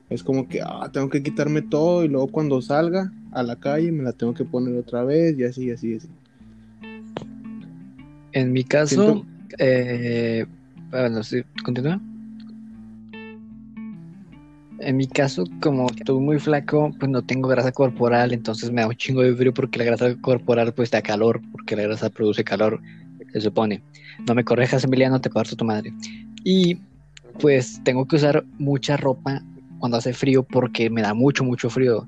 Es 0.08 0.22
como 0.22 0.48
que, 0.48 0.60
ah, 0.62 0.88
tengo 0.92 1.08
que 1.10 1.22
quitarme 1.22 1.62
todo 1.62 2.04
y 2.04 2.08
luego 2.08 2.28
cuando 2.28 2.62
salga 2.62 3.12
a 3.32 3.42
la 3.42 3.56
calle 3.56 3.90
me 3.92 4.02
la 4.04 4.12
tengo 4.12 4.34
que 4.34 4.44
poner 4.44 4.76
otra 4.78 5.04
vez 5.04 5.36
y 5.38 5.44
así, 5.44 5.64
y 5.64 5.70
así, 5.72 5.92
y 5.92 5.96
así. 5.96 6.08
En 8.32 8.52
mi 8.52 8.64
caso, 8.64 8.94
Siento- 8.94 9.26
eh, 9.58 10.46
bueno, 10.90 11.22
sí, 11.22 11.42
continúa. 11.64 12.00
En 14.78 14.96
mi 14.96 15.06
caso, 15.06 15.44
como 15.60 15.88
estoy 15.90 16.20
muy 16.20 16.38
flaco, 16.38 16.92
pues 16.98 17.10
no 17.10 17.22
tengo 17.22 17.48
grasa 17.48 17.72
corporal, 17.72 18.32
entonces 18.32 18.70
me 18.70 18.82
da 18.82 18.88
un 18.88 18.94
chingo 18.94 19.22
de 19.22 19.34
frío 19.34 19.54
porque 19.54 19.78
la 19.78 19.84
grasa 19.84 20.14
corporal 20.20 20.74
pues 20.74 20.90
da 20.90 21.00
calor, 21.00 21.40
porque 21.50 21.76
la 21.76 21.82
grasa 21.82 22.10
produce 22.10 22.44
calor, 22.44 22.80
se 23.32 23.40
supone. 23.40 23.82
No 24.26 24.34
me 24.34 24.44
correjas, 24.44 24.84
Emiliano, 24.84 25.20
te 25.20 25.30
parto 25.30 25.56
tu 25.56 25.64
madre. 25.64 25.92
Y 26.44 26.78
pues 27.40 27.80
tengo 27.84 28.06
que 28.06 28.16
usar 28.16 28.44
mucha 28.58 28.96
ropa 28.96 29.42
cuando 29.78 29.96
hace 29.98 30.12
frío 30.12 30.42
porque 30.42 30.90
me 30.90 31.02
da 31.02 31.14
mucho, 31.14 31.44
mucho 31.44 31.70
frío. 31.70 32.06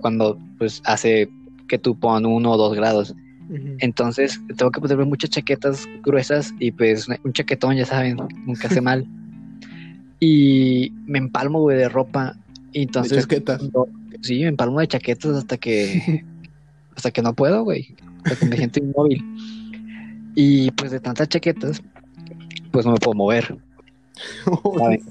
Cuando 0.00 0.38
pues 0.58 0.82
hace 0.84 1.28
que 1.68 1.78
tú 1.78 1.98
pon 1.98 2.26
uno 2.26 2.52
o 2.52 2.56
dos 2.56 2.74
grados. 2.76 3.14
Entonces 3.78 4.40
tengo 4.56 4.70
que 4.70 4.80
ponerme 4.80 5.04
muchas 5.04 5.30
chaquetas 5.30 5.86
gruesas 6.02 6.54
y 6.58 6.70
pues 6.70 7.08
un 7.08 7.32
chaquetón, 7.32 7.76
ya 7.76 7.84
saben, 7.84 8.16
nunca 8.46 8.68
hace 8.68 8.80
mal. 8.80 9.06
Y 10.26 10.90
me 11.06 11.18
empalmo, 11.18 11.60
güey, 11.60 11.76
de 11.76 11.88
ropa. 11.88 12.36
Y 12.72 12.78
De 12.78 12.82
entonces, 12.84 13.22
chaquetas. 13.22 13.58
cuando- 13.58 13.88
sí, 14.22 14.40
me 14.40 14.46
empalmo 14.48 14.80
de 14.80 14.88
chaquetas 14.88 15.36
hasta 15.36 15.58
que, 15.58 16.24
hasta 16.96 17.10
que 17.10 17.20
no 17.22 17.34
puedo, 17.34 17.62
güey. 17.64 17.94
Hasta 18.24 18.36
que 18.38 18.46
me 18.46 18.56
siento 18.56 18.78
inmóvil. 18.82 19.22
Y 20.34 20.70
pues 20.72 20.90
de 20.90 21.00
tantas 21.00 21.28
chaquetas, 21.28 21.82
pues 22.70 22.86
no 22.86 22.92
me 22.92 22.98
puedo 22.98 23.14
mover. 23.16 23.56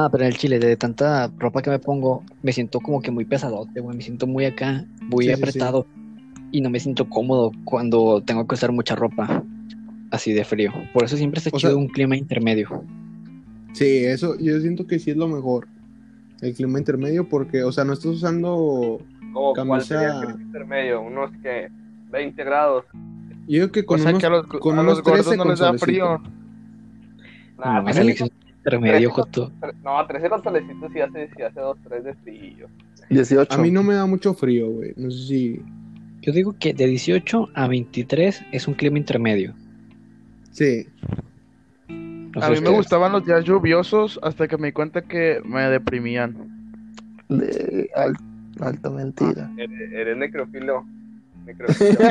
Ah, 0.00 0.08
pero 0.12 0.22
en 0.22 0.28
el 0.28 0.36
chile, 0.36 0.60
de 0.60 0.76
tanta 0.76 1.26
ropa 1.38 1.60
que 1.60 1.70
me 1.70 1.80
pongo, 1.80 2.22
me 2.44 2.52
siento 2.52 2.78
como 2.78 3.02
que 3.02 3.10
muy 3.10 3.24
pesadote, 3.24 3.80
güey. 3.80 3.96
Me 3.96 4.02
siento 4.04 4.28
muy 4.28 4.44
acá, 4.44 4.84
muy 5.00 5.24
Sí, 5.24 5.30
sí, 5.30 5.36
sí. 5.36 5.42
apretado. 5.42 5.86
Y 6.52 6.60
no 6.60 6.70
me 6.70 6.78
siento 6.78 7.08
cómodo 7.10 7.50
cuando 7.64 8.22
tengo 8.24 8.46
que 8.46 8.54
usar 8.54 8.70
mucha 8.70 8.94
ropa 8.94 9.42
así 10.12 10.32
de 10.32 10.44
frío. 10.44 10.72
Por 10.92 11.02
eso 11.02 11.16
siempre 11.16 11.38
está 11.38 11.50
O 11.52 11.58
chido 11.58 11.72
sea- 11.72 11.76
un 11.76 11.88
clima 11.88 12.16
intermedio. 12.16 12.84
Sí, 13.72 14.04
eso 14.04 14.36
yo 14.38 14.58
siento 14.60 14.86
que 14.86 14.98
sí 14.98 15.10
es 15.10 15.16
lo 15.16 15.28
mejor. 15.28 15.66
El 16.40 16.54
clima 16.54 16.78
intermedio 16.78 17.28
porque, 17.28 17.62
o 17.64 17.72
sea, 17.72 17.84
no 17.84 17.92
estás 17.92 18.06
usando... 18.12 19.00
¿cómo, 19.32 19.52
¿Cuál 19.54 19.66
camisa- 19.68 19.84
sería 20.00 20.12
el 20.20 20.26
clima 20.26 20.42
intermedio? 20.42 21.00
Unos 21.02 21.30
que 21.42 21.68
20 22.10 22.44
grados. 22.44 22.84
Yo 23.46 23.58
creo 23.60 23.72
que 23.72 23.84
con 23.84 24.00
o 24.00 24.02
sea 24.02 24.10
unos, 24.10 24.20
que 24.20 24.26
a 24.26 24.30
los, 24.30 24.46
con 24.46 24.78
a 24.78 24.82
unos 24.82 24.96
los 24.98 25.02
gordos 25.04 25.26
13 25.26 25.36
no 25.38 25.44
les 25.46 25.58
da 25.58 25.66
solecito. 25.66 25.84
frío. 25.86 26.22
Nah, 27.58 27.82
no, 27.82 27.90
intermedio, 28.58 29.10
tre- 29.60 29.74
no, 29.82 30.06
13 30.06 30.28
con 30.28 30.42
solecitos 30.44 30.92
sí 30.92 31.00
hace, 31.00 31.28
sí 31.34 31.42
hace 31.42 31.60
2, 31.60 31.78
3 31.88 32.04
de 32.04 32.14
frío. 32.14 32.66
18. 33.10 33.54
A 33.54 33.58
mí 33.58 33.70
no 33.70 33.82
me 33.82 33.94
da 33.94 34.04
mucho 34.06 34.34
frío, 34.34 34.70
güey. 34.70 34.92
No 34.96 35.10
sé 35.10 35.18
si... 35.26 35.62
Yo 36.20 36.32
digo 36.32 36.54
que 36.58 36.74
de 36.74 36.86
18 36.86 37.48
a 37.54 37.66
23 37.68 38.42
es 38.52 38.68
un 38.68 38.74
clima 38.74 38.98
intermedio. 38.98 39.54
Sí. 40.50 40.86
No 42.34 42.42
A 42.42 42.50
mí 42.50 42.60
me 42.60 42.70
gustaban 42.70 43.12
los 43.12 43.24
días 43.24 43.44
lluviosos 43.44 44.18
hasta 44.22 44.46
que 44.48 44.58
me 44.58 44.68
di 44.68 44.72
cuenta 44.72 45.02
que 45.02 45.40
me 45.44 45.62
deprimían. 45.68 46.36
De 47.28 47.90
al- 47.94 48.16
mentira. 48.92 49.50
Eres, 49.56 49.92
eres 49.92 50.16
necrofilo. 50.16 50.84
Necrofilo. 51.46 51.98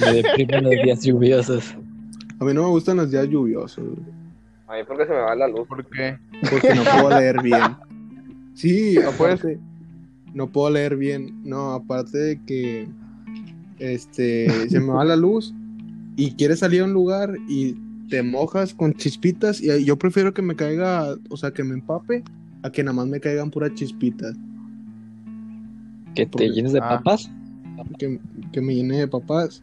Me 0.00 0.12
deprimen 0.22 0.64
los 0.64 0.72
días 0.72 1.02
lluviosos. 1.02 1.74
A 2.40 2.44
mí 2.44 2.54
no 2.54 2.62
me 2.64 2.68
gustan 2.68 2.98
los 2.98 3.10
días 3.10 3.26
lluviosos, 3.28 3.84
A 4.66 4.74
mí 4.76 4.80
porque 4.86 5.06
se 5.06 5.12
me 5.12 5.18
va 5.18 5.34
la 5.34 5.48
luz. 5.48 5.66
¿Por 5.66 5.84
qué? 5.86 6.18
porque 6.50 6.74
no 6.74 6.84
puedo 6.84 7.18
leer 7.18 7.42
bien. 7.42 7.62
Sí, 8.54 8.94
puedes? 9.16 9.40
aparte, 9.40 9.58
no 10.34 10.46
puedo 10.48 10.70
leer 10.70 10.96
bien. 10.96 11.40
No, 11.42 11.72
aparte 11.72 12.18
de 12.18 12.44
que 12.44 12.88
este 13.78 14.68
se 14.68 14.80
me 14.80 14.92
va 14.92 15.04
la 15.04 15.16
luz 15.16 15.54
y 16.18 16.32
quieres 16.32 16.58
salir 16.58 16.82
a 16.82 16.84
un 16.84 16.92
lugar 16.92 17.34
y 17.48 17.76
te 18.10 18.22
mojas 18.22 18.74
con 18.74 18.92
chispitas 18.94 19.60
y 19.62 19.84
yo 19.84 19.96
prefiero 19.96 20.34
que 20.34 20.42
me 20.42 20.54
caiga, 20.56 21.14
o 21.30 21.36
sea, 21.36 21.52
que 21.52 21.62
me 21.64 21.74
empape 21.74 22.22
a 22.62 22.70
que 22.72 22.82
nada 22.82 22.94
más 22.94 23.06
me 23.06 23.20
caigan 23.20 23.50
puras 23.50 23.72
chispitas, 23.74 24.34
Que 26.14 26.24
te 26.26 26.30
Porque- 26.32 26.50
llenes 26.50 26.72
de 26.72 26.80
ah. 26.80 26.88
papas. 26.88 27.30
que, 27.98 28.18
que 28.52 28.60
me 28.60 28.74
llene 28.74 28.98
de 28.98 29.08
papás. 29.08 29.62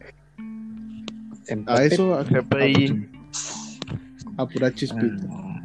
A 1.66 1.84
eso, 1.84 2.14
a, 2.14 2.24
GPI. 2.24 3.06
a 4.38 4.46
pura 4.48 4.72
chispita. 4.74 5.26
Ah, 5.30 5.62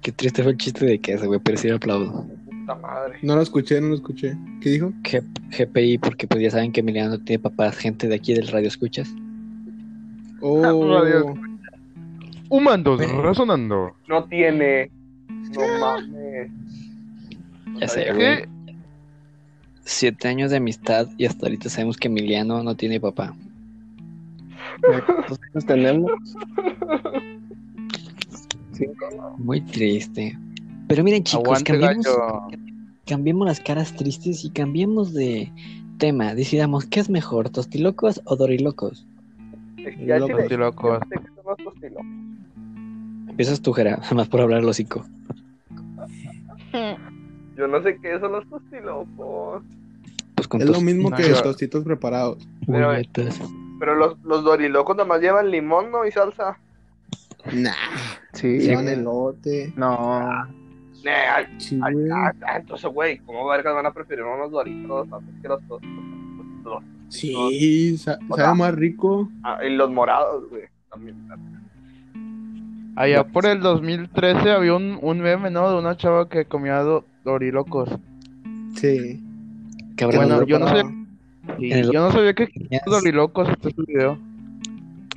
Qué 0.00 0.10
triste 0.12 0.42
fue 0.42 0.52
el 0.52 0.58
chiste 0.58 0.86
de 0.86 0.98
queso, 1.00 1.26
güey, 1.26 1.38
pero 1.44 1.58
sí 1.58 1.68
lo 1.68 1.76
aplaudo. 1.76 2.26
Puta 2.46 2.74
madre. 2.76 3.18
No 3.22 3.36
lo 3.36 3.42
escuché, 3.42 3.80
no 3.80 3.88
lo 3.88 3.94
escuché. 3.96 4.36
¿Qué 4.60 4.70
dijo? 4.70 4.92
G- 5.02 5.22
GPI, 5.50 5.98
porque 5.98 6.26
pues 6.26 6.42
ya 6.42 6.50
saben 6.50 6.72
que 6.72 6.80
Emiliano 6.80 7.10
no 7.10 7.18
tiene 7.24 7.40
papás, 7.40 7.76
gente 7.76 8.08
de 8.08 8.14
aquí 8.14 8.32
del 8.34 8.48
radio 8.48 8.68
escuchas. 8.68 9.08
Oh, 10.48 11.00
Radio. 11.00 11.34
Humandos 12.48 13.00
razonando. 13.10 13.96
No 14.06 14.24
tiene. 14.26 14.92
No 15.28 15.78
mames. 15.80 16.52
Ya 17.80 17.88
sé. 17.88 18.48
Siete 19.80 20.28
años 20.28 20.52
de 20.52 20.58
amistad 20.58 21.08
y 21.18 21.26
hasta 21.26 21.46
ahorita 21.46 21.68
sabemos 21.68 21.96
que 21.96 22.06
Emiliano 22.06 22.62
no 22.62 22.76
tiene 22.76 23.00
papá. 23.00 23.34
¿Cuántos 24.80 25.40
años 25.52 25.66
tenemos? 25.66 26.12
Muy 29.38 29.60
triste. 29.62 30.38
Pero 30.86 31.02
miren, 31.02 31.24
chicos, 31.24 31.64
cambiemos, 31.64 32.06
cambiemos 33.04 33.48
las 33.48 33.58
caras 33.58 33.96
tristes 33.96 34.44
y 34.44 34.50
cambiemos 34.50 35.12
de 35.12 35.50
tema. 35.98 36.36
Decidamos, 36.36 36.84
¿qué 36.84 37.00
es 37.00 37.10
mejor, 37.10 37.50
tostilocos 37.50 38.20
o 38.26 38.36
dorilocos? 38.36 39.06
Tostilocos. 39.94 41.00
los. 41.00 42.04
Empiezas 43.28 43.60
tú, 43.60 43.72
Jera, 43.72 44.00
más 44.14 44.28
por 44.28 44.40
hablar 44.40 44.60
el 44.60 44.68
hocico. 44.68 45.04
Yo 47.56 47.66
no 47.68 47.82
sé 47.82 47.98
qué 48.00 48.18
son 48.20 48.32
los 48.32 48.48
tostilocos. 48.48 49.62
Pues 50.34 50.48
con 50.48 50.60
es 50.60 50.68
lo 50.68 50.80
mismo 50.80 51.10
que 51.10 51.22
yo- 51.38 51.42
tostitos 51.42 51.84
preparados. 51.84 52.46
Pero, 52.66 53.94
los, 53.94 54.18
los 54.22 54.44
dorilocos 54.44 54.96
nomás 54.96 55.20
llevan 55.20 55.50
limón, 55.50 55.90
¿no? 55.90 56.06
Y 56.06 56.10
salsa. 56.12 56.58
Nah, 57.52 57.72
Sí. 58.32 58.58
llevan 58.58 58.88
elote. 58.88 59.72
No. 59.76 60.28
Eh, 61.04 61.10
ay, 61.34 61.46
Sí, 61.58 61.78
ay, 61.82 61.94
güey. 61.94 62.10
ah, 62.12 62.32
entonces, 62.56 62.90
güey, 62.92 63.18
¿cómo 63.18 63.46
vergas 63.46 63.74
van 63.74 63.86
a 63.86 63.92
preferir 63.92 64.24
unos 64.24 64.50
doritos 64.50 65.06
antes 65.12 65.34
que 65.40 65.48
los 65.48 65.62
tos- 65.68 65.80
los- 66.64 66.82
Sí, 67.08 67.96
sa- 67.98 68.18
O 68.28 68.36
sea- 68.36 68.46
sabe 68.46 68.58
más 68.58 68.74
rico. 68.74 69.30
ah, 69.42 69.58
y 69.64 69.74
los 69.74 69.90
morados, 69.90 70.48
güey? 70.50 70.62
También. 70.90 71.16
Allá 72.96 73.24
por 73.24 73.44
el 73.46 73.60
2013 73.60 74.50
había 74.50 74.74
un, 74.74 74.98
un 75.02 75.20
meme, 75.20 75.50
¿no? 75.50 75.70
De 75.70 75.78
una 75.78 75.96
chava 75.96 76.28
que 76.28 76.46
comía 76.46 76.78
do- 76.80 77.04
dorilocos. 77.24 77.90
Sí. 78.74 79.22
Cabrón, 79.96 80.24
Bueno, 80.26 80.40
¿no? 80.40 80.46
yo 80.46 80.58
no 80.58 80.68
En 80.78 81.06
el- 81.72 81.92
yo 81.92 82.00
no 82.00 82.10
sabía 82.12 82.34
que 82.34 82.46
Tenías- 82.46 82.82
dorilocos 82.86 83.48
este 83.50 83.68
es 83.68 83.78
el 83.78 83.84
video. 83.86 84.18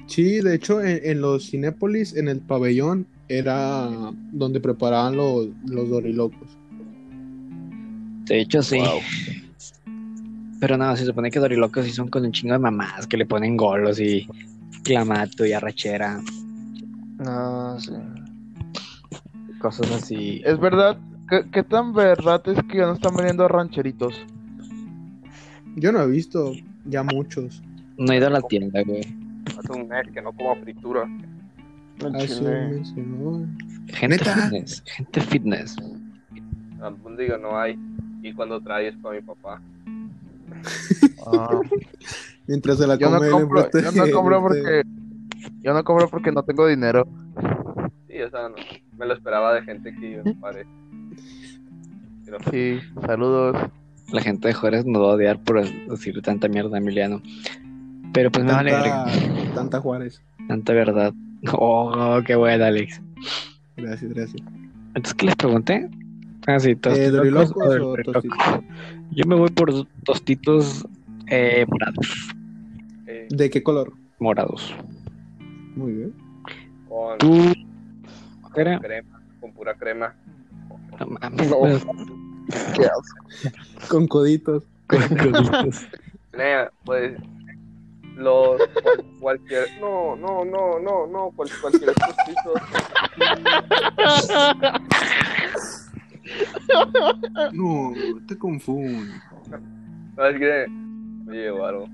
Sí, 0.07 0.41
de 0.41 0.55
hecho, 0.55 0.81
en, 0.81 0.99
en 1.03 1.21
los 1.21 1.49
Cinépolis, 1.49 2.15
en 2.15 2.27
el 2.27 2.39
pabellón, 2.39 3.07
era 3.29 3.87
donde 4.31 4.59
preparaban 4.59 5.15
los, 5.15 5.47
los 5.65 5.89
dorilocos. 5.89 6.49
De 8.25 8.41
hecho, 8.41 8.61
sí. 8.61 8.77
Wow. 8.79 8.99
Pero 10.59 10.77
no, 10.77 10.95
se 10.95 11.05
supone 11.05 11.31
que 11.31 11.39
Dorilocos 11.39 11.85
sí 11.85 11.91
son 11.91 12.09
con 12.09 12.25
un 12.25 12.31
chingo 12.31 12.53
de 12.53 12.59
mamás 12.59 13.07
que 13.07 13.17
le 13.17 13.25
ponen 13.25 13.55
golos 13.55 13.99
y 13.99 14.27
clamato 14.83 15.45
y 15.45 15.53
arrachera, 15.53 16.19
No, 17.17 17.79
sí. 17.79 17.91
cosas 19.59 19.89
así. 19.91 20.41
Es 20.45 20.59
verdad, 20.59 20.97
¿qué, 21.29 21.45
qué 21.51 21.63
tan 21.63 21.93
verdad 21.93 22.41
es 22.47 22.61
que 22.63 22.77
ya 22.77 22.87
no 22.87 22.93
están 22.93 23.15
vendiendo 23.15 23.47
rancheritos? 23.47 24.15
Yo 25.75 25.91
no 25.91 26.01
he 26.01 26.07
visto 26.07 26.53
ya 26.85 27.03
muchos. 27.03 27.61
No 27.97 28.11
he 28.13 28.17
ido 28.17 28.27
a 28.27 28.31
la 28.31 28.41
tienda, 28.41 28.81
güey. 28.83 29.01
Hace 29.57 29.71
un 29.73 29.87
mes 29.87 30.07
que 30.13 30.21
no 30.21 30.31
como 30.33 30.55
fritura. 30.57 31.07
Hace 32.15 32.27
chile. 32.27 32.65
un 32.65 32.69
mes 32.71 32.93
no. 32.95 33.47
Gente 33.87 34.17
¿Neta? 34.17 34.35
fitness, 34.35 34.83
gente 34.85 35.21
fitness. 35.21 35.75
Digo, 37.17 37.37
no 37.37 37.59
hay. 37.59 37.77
Y 38.21 38.33
cuando 38.33 38.61
trae 38.61 38.87
es 38.89 38.95
para 38.97 39.15
mi 39.15 39.21
papá. 39.21 39.61
Ah, 41.25 41.59
Mientras 42.47 42.77
se 42.79 42.87
la 42.87 42.95
yo, 42.95 43.09
no 43.09 43.17
come 43.17 43.29
compro, 43.29 43.61
enfrente- 43.69 43.83
yo 43.95 44.05
no 44.05 44.11
compro 44.11 44.37
enfrente- 44.39 44.83
porque 44.83 45.61
yo 45.63 45.73
no 45.73 45.83
compro 45.83 46.09
porque 46.09 46.31
no 46.31 46.43
tengo 46.43 46.67
dinero. 46.67 47.07
Sí, 48.07 48.21
o 48.21 48.29
sea, 48.29 48.49
no, 48.49 48.55
me 48.97 49.05
lo 49.05 49.13
esperaba 49.13 49.53
de 49.53 49.61
gente 49.61 49.93
que 49.93 50.11
yo 50.13 50.23
parece. 50.41 50.69
Pero, 52.25 52.37
Sí, 52.51 52.79
saludos. 53.05 53.55
La 54.11 54.21
gente 54.21 54.47
de 54.47 54.53
Juárez 54.55 54.85
nos 54.85 55.03
va 55.03 55.11
a 55.11 55.15
odiar 55.15 55.39
por 55.43 55.61
decir 55.63 56.19
tanta 56.23 56.47
mierda, 56.47 56.77
Emiliano. 56.79 57.21
Pero 58.13 58.31
pues 58.31 58.43
me 58.43 58.51
vale. 58.51 58.71
Tanta, 58.71 59.05
tanta 59.53 59.79
Juárez. 59.81 60.21
tanta 60.47 60.73
verdad. 60.73 61.13
Oh, 61.53 62.19
qué 62.25 62.35
buena, 62.35 62.67
Alex. 62.67 62.99
Gracias, 63.77 64.11
gracias. 64.13 64.41
Entonces, 64.87 65.13
¿qué 65.13 65.25
les 65.27 65.35
pregunté? 65.35 65.87
Ah, 66.49 66.59
sí, 66.59 66.71
Eh, 66.71 66.75
tostilocos 66.75 67.11
¿Dorilocos 67.13 67.51
o 67.55 67.59
o 67.59 67.69
Dorilocos. 67.89 68.13
tostitos? 68.23 68.59
Yo 69.11 69.25
me 69.25 69.35
voy 69.35 69.49
por 69.51 69.71
tostitos 70.03 70.87
eh, 71.27 71.65
morados. 71.67 72.07
eh, 73.07 73.27
¿De 73.29 73.49
qué 73.49 73.61
color? 73.61 73.93
Morados. 74.19 74.73
Muy 75.75 75.93
bien. 75.93 76.13
con, 76.87 77.17
¿Tú? 77.19 77.53
con 78.41 78.51
Crema. 78.53 78.79
con 79.39 79.53
pura 79.53 79.75
crema. 79.75 80.15
No 80.99 81.05
mames. 81.05 81.49
No. 81.49 81.59
Qué 82.75 82.83
asco. 82.85 83.87
Con 83.89 84.07
coditos. 84.07 84.63
con 84.87 85.01
coditos. 85.17 85.87
Nea, 86.37 86.71
pues 86.83 87.13
los 88.15 88.57
cual- 88.57 89.05
cualquier 89.19 89.67
no 89.79 90.15
no 90.15 90.43
no 90.45 90.79
no 90.79 91.05
no 91.07 91.31
cual- 91.35 91.49
cualquier 91.61 91.93
tostitos 91.93 92.61
No, 97.53 97.93
te 98.27 98.37
confundo. 98.37 99.13
sabes 100.15 100.39
qué 100.39 100.67
me 101.25 101.35
llevaron 101.35 101.89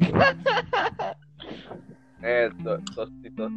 eh 2.22 2.50
to- 2.62 2.78
tostitos 2.94 3.52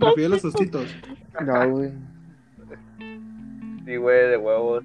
Prefiero 0.00 0.30
los 0.30 0.42
tostitos. 0.42 0.86
No, 1.44 1.70
güey. 1.70 1.90
sí 3.84 3.96
güey 3.96 4.28
de 4.30 4.36
huevos 4.36 4.84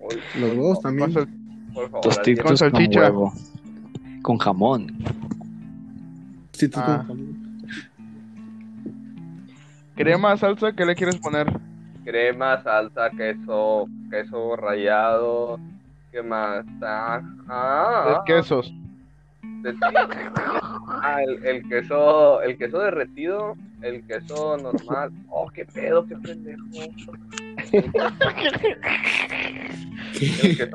Uy, 0.00 0.16
Los 0.40 0.50
huevos 0.50 0.74
Con 0.80 0.82
también. 0.82 1.12
sal- 1.12 1.28
por 1.72 1.84
favor 1.90 2.00
Tostitos 2.02 2.42
Con 2.44 2.48
con, 2.50 2.56
salchicha. 2.56 3.00
huevo. 3.00 3.32
Con 4.22 4.38
jamón. 4.38 4.86
Tostitos 6.52 6.82
Ah. 6.84 7.04
con 7.06 7.16
jamón. 7.16 7.33
Crema, 9.96 10.36
salsa, 10.36 10.72
¿qué 10.72 10.84
le 10.84 10.94
quieres 10.94 11.16
poner? 11.18 11.46
crema 12.04 12.62
salsa 12.62 13.08
queso 13.16 13.86
queso 14.10 14.56
rallado 14.56 15.58
qué 16.12 16.22
más 16.22 16.66
ah, 16.82 17.22
ah, 17.48 18.22
Tres 18.26 18.42
quesos. 18.42 18.70
de- 19.62 19.74
ah, 21.02 21.22
el, 21.26 21.42
el 21.46 21.66
queso 21.66 22.42
el 22.42 22.58
queso 22.58 22.78
derretido 22.80 23.54
el 23.80 24.06
queso 24.06 24.58
normal 24.58 25.12
oh 25.30 25.48
qué 25.48 25.64
pedo 25.64 26.04
qué 26.06 26.14
pendejo 26.16 26.62
el 26.82 26.94
queso, 26.94 27.12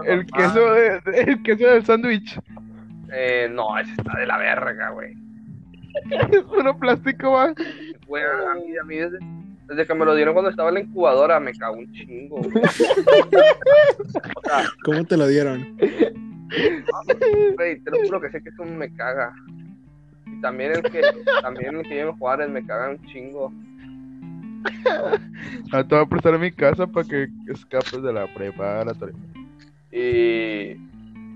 El 0.05 0.25
queso, 0.25 0.73
de- 0.73 1.01
el 1.27 1.43
queso 1.43 1.67
del 1.67 1.85
sándwich. 1.85 2.39
Eh, 3.13 3.47
no, 3.51 3.77
ese 3.77 3.91
está 3.91 4.17
de 4.19 4.25
la 4.25 4.37
verga, 4.37 4.89
güey. 4.89 5.13
Es 6.31 6.43
puro 6.43 6.77
plástico, 6.77 7.31
va. 7.31 7.53
Güey, 8.09 8.23
a 8.23 8.55
mí, 8.55 8.75
a 8.75 8.83
mí 8.83 8.95
desde, 8.95 9.19
desde 9.67 9.85
que 9.85 9.93
me 9.93 10.03
lo 10.03 10.15
dieron 10.15 10.33
cuando 10.33 10.49
estaba 10.49 10.69
en 10.69 10.75
la 10.75 10.81
incubadora 10.81 11.39
me 11.39 11.53
cago 11.53 11.77
un 11.77 11.91
chingo. 11.93 12.37
güey. 12.37 12.51
o 12.57 14.09
sea, 14.09 14.63
¿Cómo 14.83 15.05
te 15.05 15.15
lo 15.15 15.27
dieron? 15.27 15.77
güey, 17.55 17.79
te 17.79 17.91
lo 17.91 18.03
juro 18.03 18.19
que 18.19 18.27
ese 18.27 18.41
queso 18.41 18.65
me 18.65 18.91
caga. 18.95 19.31
Y 20.25 20.41
también 20.41 20.71
el 20.71 20.81
que, 20.81 21.01
también 21.43 21.75
el 21.75 21.83
que 21.83 21.93
lleva 21.93 22.09
en 22.09 22.17
Juárez 22.17 22.49
me 22.49 22.65
caga 22.65 22.89
un 22.89 23.05
chingo. 23.05 23.53
Ah, 25.71 25.83
te 25.83 25.95
voy 25.95 26.03
a 26.03 26.09
prestar 26.09 26.33
a 26.33 26.37
mi 26.39 26.51
casa 26.51 26.87
para 26.87 27.07
que 27.07 27.29
escapes 27.47 28.01
de 28.01 28.11
la 28.11 28.27
preparatoria. 28.33 29.15
Y. 29.91 30.75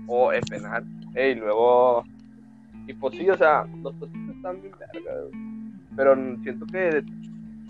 O 0.08 0.32
es 0.32 0.44
penal. 0.50 0.84
Y 1.14 1.34
luego. 1.36 2.04
Y 2.86 2.92
pues 2.94 3.16
sí, 3.16 3.30
o 3.30 3.36
sea, 3.36 3.64
los 3.82 3.98
tostitos 3.98 4.36
están 4.36 4.60
bien 4.60 4.74
vergas. 4.92 5.53
Pero 5.96 6.14
siento 6.42 6.66
que 6.66 6.78
de, 6.78 7.02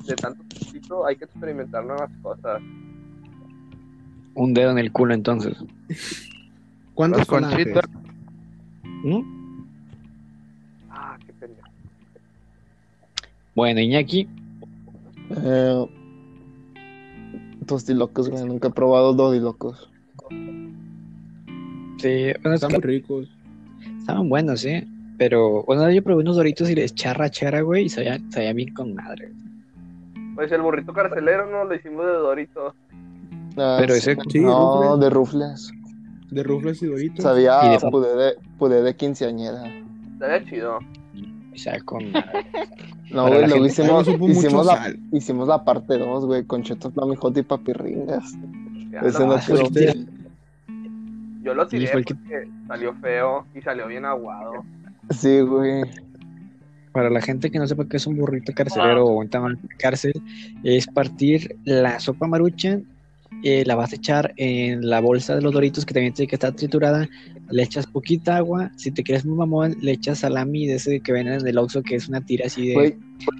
de 0.07 0.15
tanto 0.17 0.43
tostito 0.49 1.07
hay 1.07 1.17
que 1.17 1.25
experimentar 1.25 1.85
nuevas 1.85 2.11
cosas. 2.23 2.61
Un 4.35 4.53
dedo 4.55 4.71
en 4.71 4.79
el 4.79 4.91
culo, 4.93 5.15
entonces. 5.15 5.57
¿Cuántos 6.95 7.27
conchitas. 7.27 7.85
¿Mm? 9.05 9.21
Ah, 10.91 11.17
qué 11.25 11.33
pendejo. 11.35 11.69
Bueno, 13.55 13.81
Iñaki. 13.81 14.29
Eh, 15.31 15.87
tostilocos, 17.67 18.29
güey. 18.31 18.45
Nunca 18.45 18.69
he 18.69 18.73
probado 18.73 19.13
dodilocos. 19.15 19.91
Sí, 21.99 22.33
bueno, 22.43 22.55
es 22.55 22.63
Están 22.63 22.71
que 22.71 22.77
muy 22.79 22.83
ricos. 22.87 23.29
estaban 24.01 24.29
buenos, 24.29 24.65
¿eh? 24.65 24.87
Pero, 25.19 25.63
bueno, 25.65 25.89
yo 25.91 26.03
probé 26.03 26.23
unos 26.23 26.37
doritos 26.37 26.69
y 26.71 26.75
les 26.75 26.95
charra 26.95 27.31
chara, 27.31 27.61
güey, 27.61 27.85
y 27.85 27.89
sabía, 27.89 28.19
sabía 28.31 28.53
bien 28.53 28.75
con 28.75 28.95
madre. 28.95 29.31
Pues 30.35 30.51
el 30.51 30.63
burrito 30.63 30.93
carcelero, 30.93 31.49
¿no? 31.51 31.65
Lo 31.65 31.75
hicimos 31.75 32.05
de 32.07 32.13
Dorito. 32.13 32.75
Ah, 33.57 33.77
Pero 33.79 33.95
ese- 33.95 34.17
Sí, 34.29 34.41
No, 34.41 34.83
rufles. 34.83 35.01
de 35.01 35.11
rufles. 35.11 35.73
De 36.33 36.43
rufles 36.43 36.83
y 36.83 36.87
doritos. 36.87 37.23
Sabía 37.23 37.61
Y 37.67 37.71
de- 37.81 37.91
pudé 37.91 38.17
de, 38.17 38.33
pudé 38.59 38.83
de 38.83 38.97
quinceañera. 38.97 39.63
Estaría 40.15 40.45
chido. 40.51 40.79
O 40.79 41.57
sea, 41.57 41.79
con 41.85 42.11
madre. 42.11 42.47
No, 43.13 43.29
güey, 43.29 43.41
luego 43.47 43.55
gente 43.55 43.69
hicimos, 43.69 44.09
no 44.19 44.29
hicimos, 44.29 44.67
la, 44.67 44.77
sal. 44.77 44.99
hicimos 45.13 45.47
la 45.47 45.65
parte 45.65 45.97
2, 45.99 46.27
güey, 46.27 46.43
con 46.45 46.65
chetos 46.65 46.93
Flammy 46.93 47.15
Hot 47.15 47.37
y 47.39 47.43
papirringas. 47.43 48.33
Ya 48.91 48.99
Ese 49.01 49.25
no 49.25 49.37
quedó. 49.39 49.67
sí. 49.67 50.09
Yo 51.43 51.55
lo 51.55 51.69
tiré 51.69 51.87
fue 51.89 52.01
el 52.01 52.07
que- 52.07 52.15
porque 52.15 52.49
salió 52.67 52.95
feo 52.95 53.47
y 53.55 53.61
salió 53.61 53.87
bien 53.87 54.05
aguado. 54.05 54.65
Sí, 55.11 55.41
güey. 55.41 55.83
Para 56.93 57.11
la 57.11 57.21
gente 57.21 57.51
que 57.51 57.59
no 57.59 57.67
sepa 57.67 57.89
qué 57.89 57.97
es 57.97 58.07
un 58.07 58.17
burrito 58.17 58.53
carcelero 58.55 59.07
o 59.07 59.19
un 59.19 59.29
tamal 59.29 59.61
de 59.61 59.69
cárcel, 59.77 60.13
es 60.63 60.87
partir 60.87 61.57
la 61.65 61.99
sopa 61.99 62.27
maruchan, 62.29 62.87
eh, 63.43 63.65
la 63.67 63.75
vas 63.75 63.93
a 63.93 63.97
echar 63.97 64.33
en 64.37 64.89
la 64.89 65.01
bolsa 65.01 65.35
de 65.35 65.43
los 65.43 65.53
doritos 65.53 65.85
que 65.85 65.93
también 65.93 66.15
tiene 66.15 66.29
que 66.29 66.37
estar 66.37 66.55
triturada, 66.55 67.09
le 67.51 67.63
echas 67.63 67.87
poquita 67.87 68.37
agua, 68.37 68.71
si 68.77 68.93
te 68.93 69.03
quieres 69.03 69.27
muy 69.27 69.37
mamón, 69.37 69.77
le 69.81 69.93
echas 69.93 70.21
salami 70.21 70.67
de 70.67 70.77
ese 70.77 71.01
que 71.01 71.13
venden 71.13 71.41
en 71.41 71.47
el 71.49 71.59
Oxxo, 71.59 71.83
que 71.83 71.97
es 71.97 72.09
una 72.09 72.21
tira 72.21 72.47
así 72.47 72.69
de... 72.69 72.75
Güey, 72.75 72.97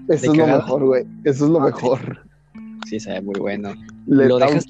eso 0.09 0.33
es 0.33 0.37
lo 0.39 0.47
mejor, 0.47 0.85
güey. 0.85 1.05
Eso 1.25 1.45
es 1.45 1.51
lo 1.51 1.61
mejor. 1.61 2.27
Sí, 2.87 2.99
sabe 3.01 3.23
muy 3.23 3.39
bueno. 3.39 3.73
Le 4.07 4.29
lo 4.29 4.39
da 4.39 4.49
un 4.49 4.55
dejas 4.55 4.67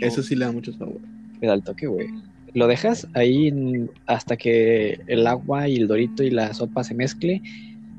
Eso 0.00 0.22
sí 0.22 0.34
le 0.34 0.46
da 0.46 0.52
mucho 0.52 0.72
sabor. 0.72 1.00
le 1.40 1.46
da 1.46 1.54
el 1.54 1.62
toque, 1.62 1.86
güey. 1.86 2.08
Lo 2.54 2.66
dejas 2.68 3.08
ahí 3.14 3.48
en- 3.48 3.90
hasta 4.06 4.36
que 4.36 5.00
el 5.08 5.26
agua 5.26 5.68
y 5.68 5.76
el 5.76 5.88
dorito 5.88 6.22
y 6.22 6.30
la 6.30 6.54
sopa 6.54 6.84
se 6.84 6.94
mezcle 6.94 7.42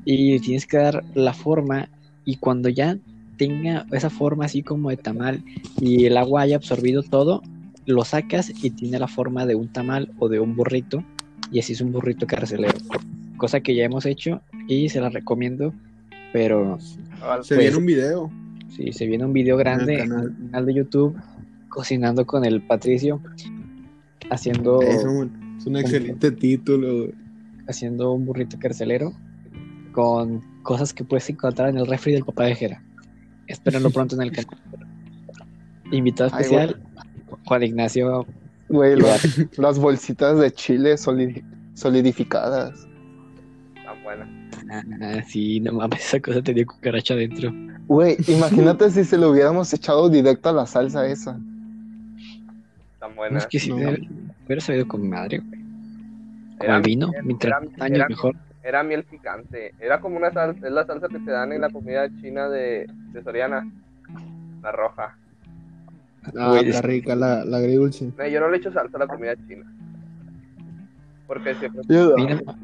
y 0.04 0.38
tienes 0.40 0.66
que 0.66 0.78
dar 0.78 1.04
la 1.14 1.32
forma 1.34 1.88
y 2.24 2.36
cuando 2.36 2.68
ya 2.68 2.96
tenga 3.36 3.84
esa 3.92 4.08
forma 4.08 4.46
así 4.46 4.62
como 4.62 4.88
de 4.90 4.96
tamal 4.96 5.42
y 5.80 6.06
el 6.06 6.16
agua 6.16 6.42
haya 6.42 6.56
absorbido 6.56 7.02
todo, 7.02 7.42
lo 7.84 8.02
sacas 8.04 8.50
y 8.64 8.70
tiene 8.70 8.98
la 8.98 9.08
forma 9.08 9.44
de 9.46 9.54
un 9.54 9.68
tamal 9.68 10.10
o 10.18 10.28
de 10.28 10.40
un 10.40 10.56
burrito 10.56 11.04
y 11.52 11.58
así 11.60 11.74
es 11.74 11.80
un 11.82 11.92
burrito 11.92 12.26
carcelero. 12.26 12.78
Cosa 13.36 13.60
que 13.60 13.74
ya 13.74 13.84
hemos 13.84 14.06
hecho 14.06 14.40
y 14.68 14.88
se 14.88 15.00
la 15.00 15.10
recomiendo, 15.10 15.74
pero 16.32 16.78
Se 16.80 16.98
Pues- 17.54 17.58
viene 17.58 17.76
un 17.76 17.86
video 17.86 18.30
si 18.74 18.92
se 18.92 19.06
viene 19.06 19.24
un 19.24 19.32
video 19.32 19.54
en 19.54 19.58
grande 19.60 19.94
en 19.94 20.08
canal. 20.08 20.26
el 20.26 20.46
canal 20.50 20.66
de 20.66 20.74
YouTube 20.74 21.16
cocinando 21.68 22.26
con 22.26 22.44
el 22.44 22.60
Patricio 22.62 23.20
haciendo 24.30 24.80
Es 24.82 25.04
un, 25.04 25.56
es 25.58 25.66
un 25.66 25.76
excelente 25.76 26.30
título. 26.32 26.88
güey. 26.88 27.14
haciendo 27.68 28.12
un 28.12 28.24
burrito 28.26 28.58
carcelero 28.58 29.12
con 29.92 30.42
cosas 30.62 30.92
que 30.92 31.04
puedes 31.04 31.28
encontrar 31.30 31.68
en 31.70 31.78
el 31.78 31.86
refri 31.86 32.12
del 32.12 32.24
papá 32.24 32.44
de 32.44 32.54
Jera. 32.54 32.82
Espérenlo 33.46 33.90
pronto 33.90 34.14
en 34.16 34.22
el 34.22 34.32
canal. 34.32 34.58
Invitado 35.92 36.30
Ay, 36.32 36.42
especial, 36.42 36.80
Juan 37.44 37.62
Ignacio. 37.62 38.26
Güey, 38.68 38.96
las, 39.00 39.38
las 39.58 39.78
bolsitas 39.78 40.38
de 40.38 40.50
chile 40.50 40.94
solidi- 40.94 41.44
solidificadas. 41.74 42.86
Tan 43.84 44.02
buena. 44.02 44.50
Ah, 45.00 45.22
sí, 45.28 45.60
no 45.60 45.72
mames, 45.74 46.00
esa 46.04 46.20
cosa 46.20 46.42
tenía 46.42 46.66
cucaracha 46.66 47.14
adentro. 47.14 47.52
Güey, 47.86 48.16
imagínate 48.26 48.90
si 48.90 49.04
se 49.04 49.16
lo 49.16 49.30
hubiéramos 49.30 49.72
echado 49.72 50.08
directo 50.08 50.48
a 50.48 50.52
la 50.52 50.66
salsa 50.66 51.06
esa. 51.06 51.38
Tan 53.06 53.16
buena. 53.16 53.38
Es 53.38 53.46
que 53.46 53.58
si 53.58 53.70
No. 53.70 53.76
hubiera, 53.76 53.96
hubiera 54.46 54.60
sabido 54.60 54.88
con 54.88 55.08
madre, 55.08 55.38
güey. 55.38 55.60
Como 56.58 56.64
Era 56.64 56.76
el 56.76 56.82
vino, 56.82 57.08
miel, 57.08 57.24
mientras 57.24 57.62
era- 57.62 57.84
años 57.84 57.96
era- 57.98 58.08
mejor. 58.08 58.36
Era 58.64 58.82
miel 58.82 59.04
picante. 59.04 59.72
Era 59.78 60.00
como 60.00 60.16
una 60.16 60.32
salsa, 60.32 60.66
es 60.66 60.72
la 60.72 60.84
salsa 60.84 61.06
que 61.08 61.20
te 61.20 61.30
dan 61.30 61.52
en 61.52 61.60
la 61.60 61.70
comida 61.70 62.08
china 62.20 62.48
de, 62.48 62.86
de 63.12 63.22
Soriana. 63.22 63.64
La 64.62 64.72
roja. 64.72 65.16
Ah, 66.36 66.48
Güey, 66.48 66.66
está 66.68 66.78
es- 66.80 66.84
rica 66.84 67.14
la, 67.14 67.44
la 67.44 67.58
agridulce. 67.58 68.10
No, 68.18 68.26
yo 68.26 68.40
no 68.40 68.48
le 68.50 68.56
echo 68.56 68.72
salsa 68.72 68.96
a 68.96 69.00
la 69.00 69.06
comida 69.06 69.36
china. 69.46 69.64
Porque 71.28 71.54
siempre... 71.54 71.82
Yo- 71.88 72.14
A 72.18 72.54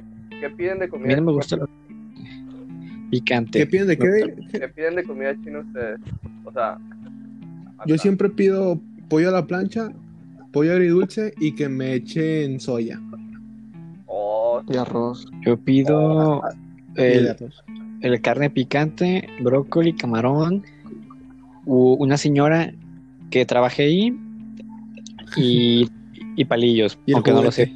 ¿Qué 0.40 0.50
piden 0.50 0.80
de 0.80 0.86
a 0.86 0.88
comida 0.88 1.08
mí 1.08 1.14
no 1.22 1.32
me 1.34 1.40
china? 1.42 1.64
gusta 1.66 3.08
picante. 3.10 3.58
¿Qué 3.60 3.66
piden 3.66 3.86
de 3.88 3.96
qué? 3.98 4.34
¿Qué 4.58 4.68
piden 4.68 4.96
de 4.96 5.04
comida 5.04 5.34
china 5.44 5.60
ustedes? 5.60 6.00
O 6.44 6.50
sea... 6.52 6.78
Yo 7.86 7.98
siempre 7.98 8.28
pido 8.30 8.80
pollo 9.08 9.28
a 9.28 9.32
la 9.32 9.46
plancha, 9.46 9.90
pollo 10.52 10.72
agridulce 10.72 11.32
y 11.40 11.52
que 11.54 11.68
me 11.68 11.94
echen 11.94 12.60
soya. 12.60 13.00
Oh, 14.06 14.62
Y 14.68 14.76
arroz. 14.76 15.26
Yo 15.44 15.56
pido 15.58 16.42
el, 16.96 17.28
arroz. 17.30 17.64
el 18.02 18.20
carne 18.20 18.50
picante, 18.50 19.28
brócoli, 19.42 19.94
camarón, 19.94 20.62
u- 21.64 21.94
una 21.94 22.16
señora 22.16 22.72
que 23.30 23.46
trabajé 23.46 23.84
ahí 23.84 24.18
y, 25.36 25.88
y 26.36 26.44
palillos, 26.44 26.98
Y 27.06 27.14
aunque 27.14 27.32
no 27.32 27.42
lo 27.42 27.50
sé. 27.52 27.72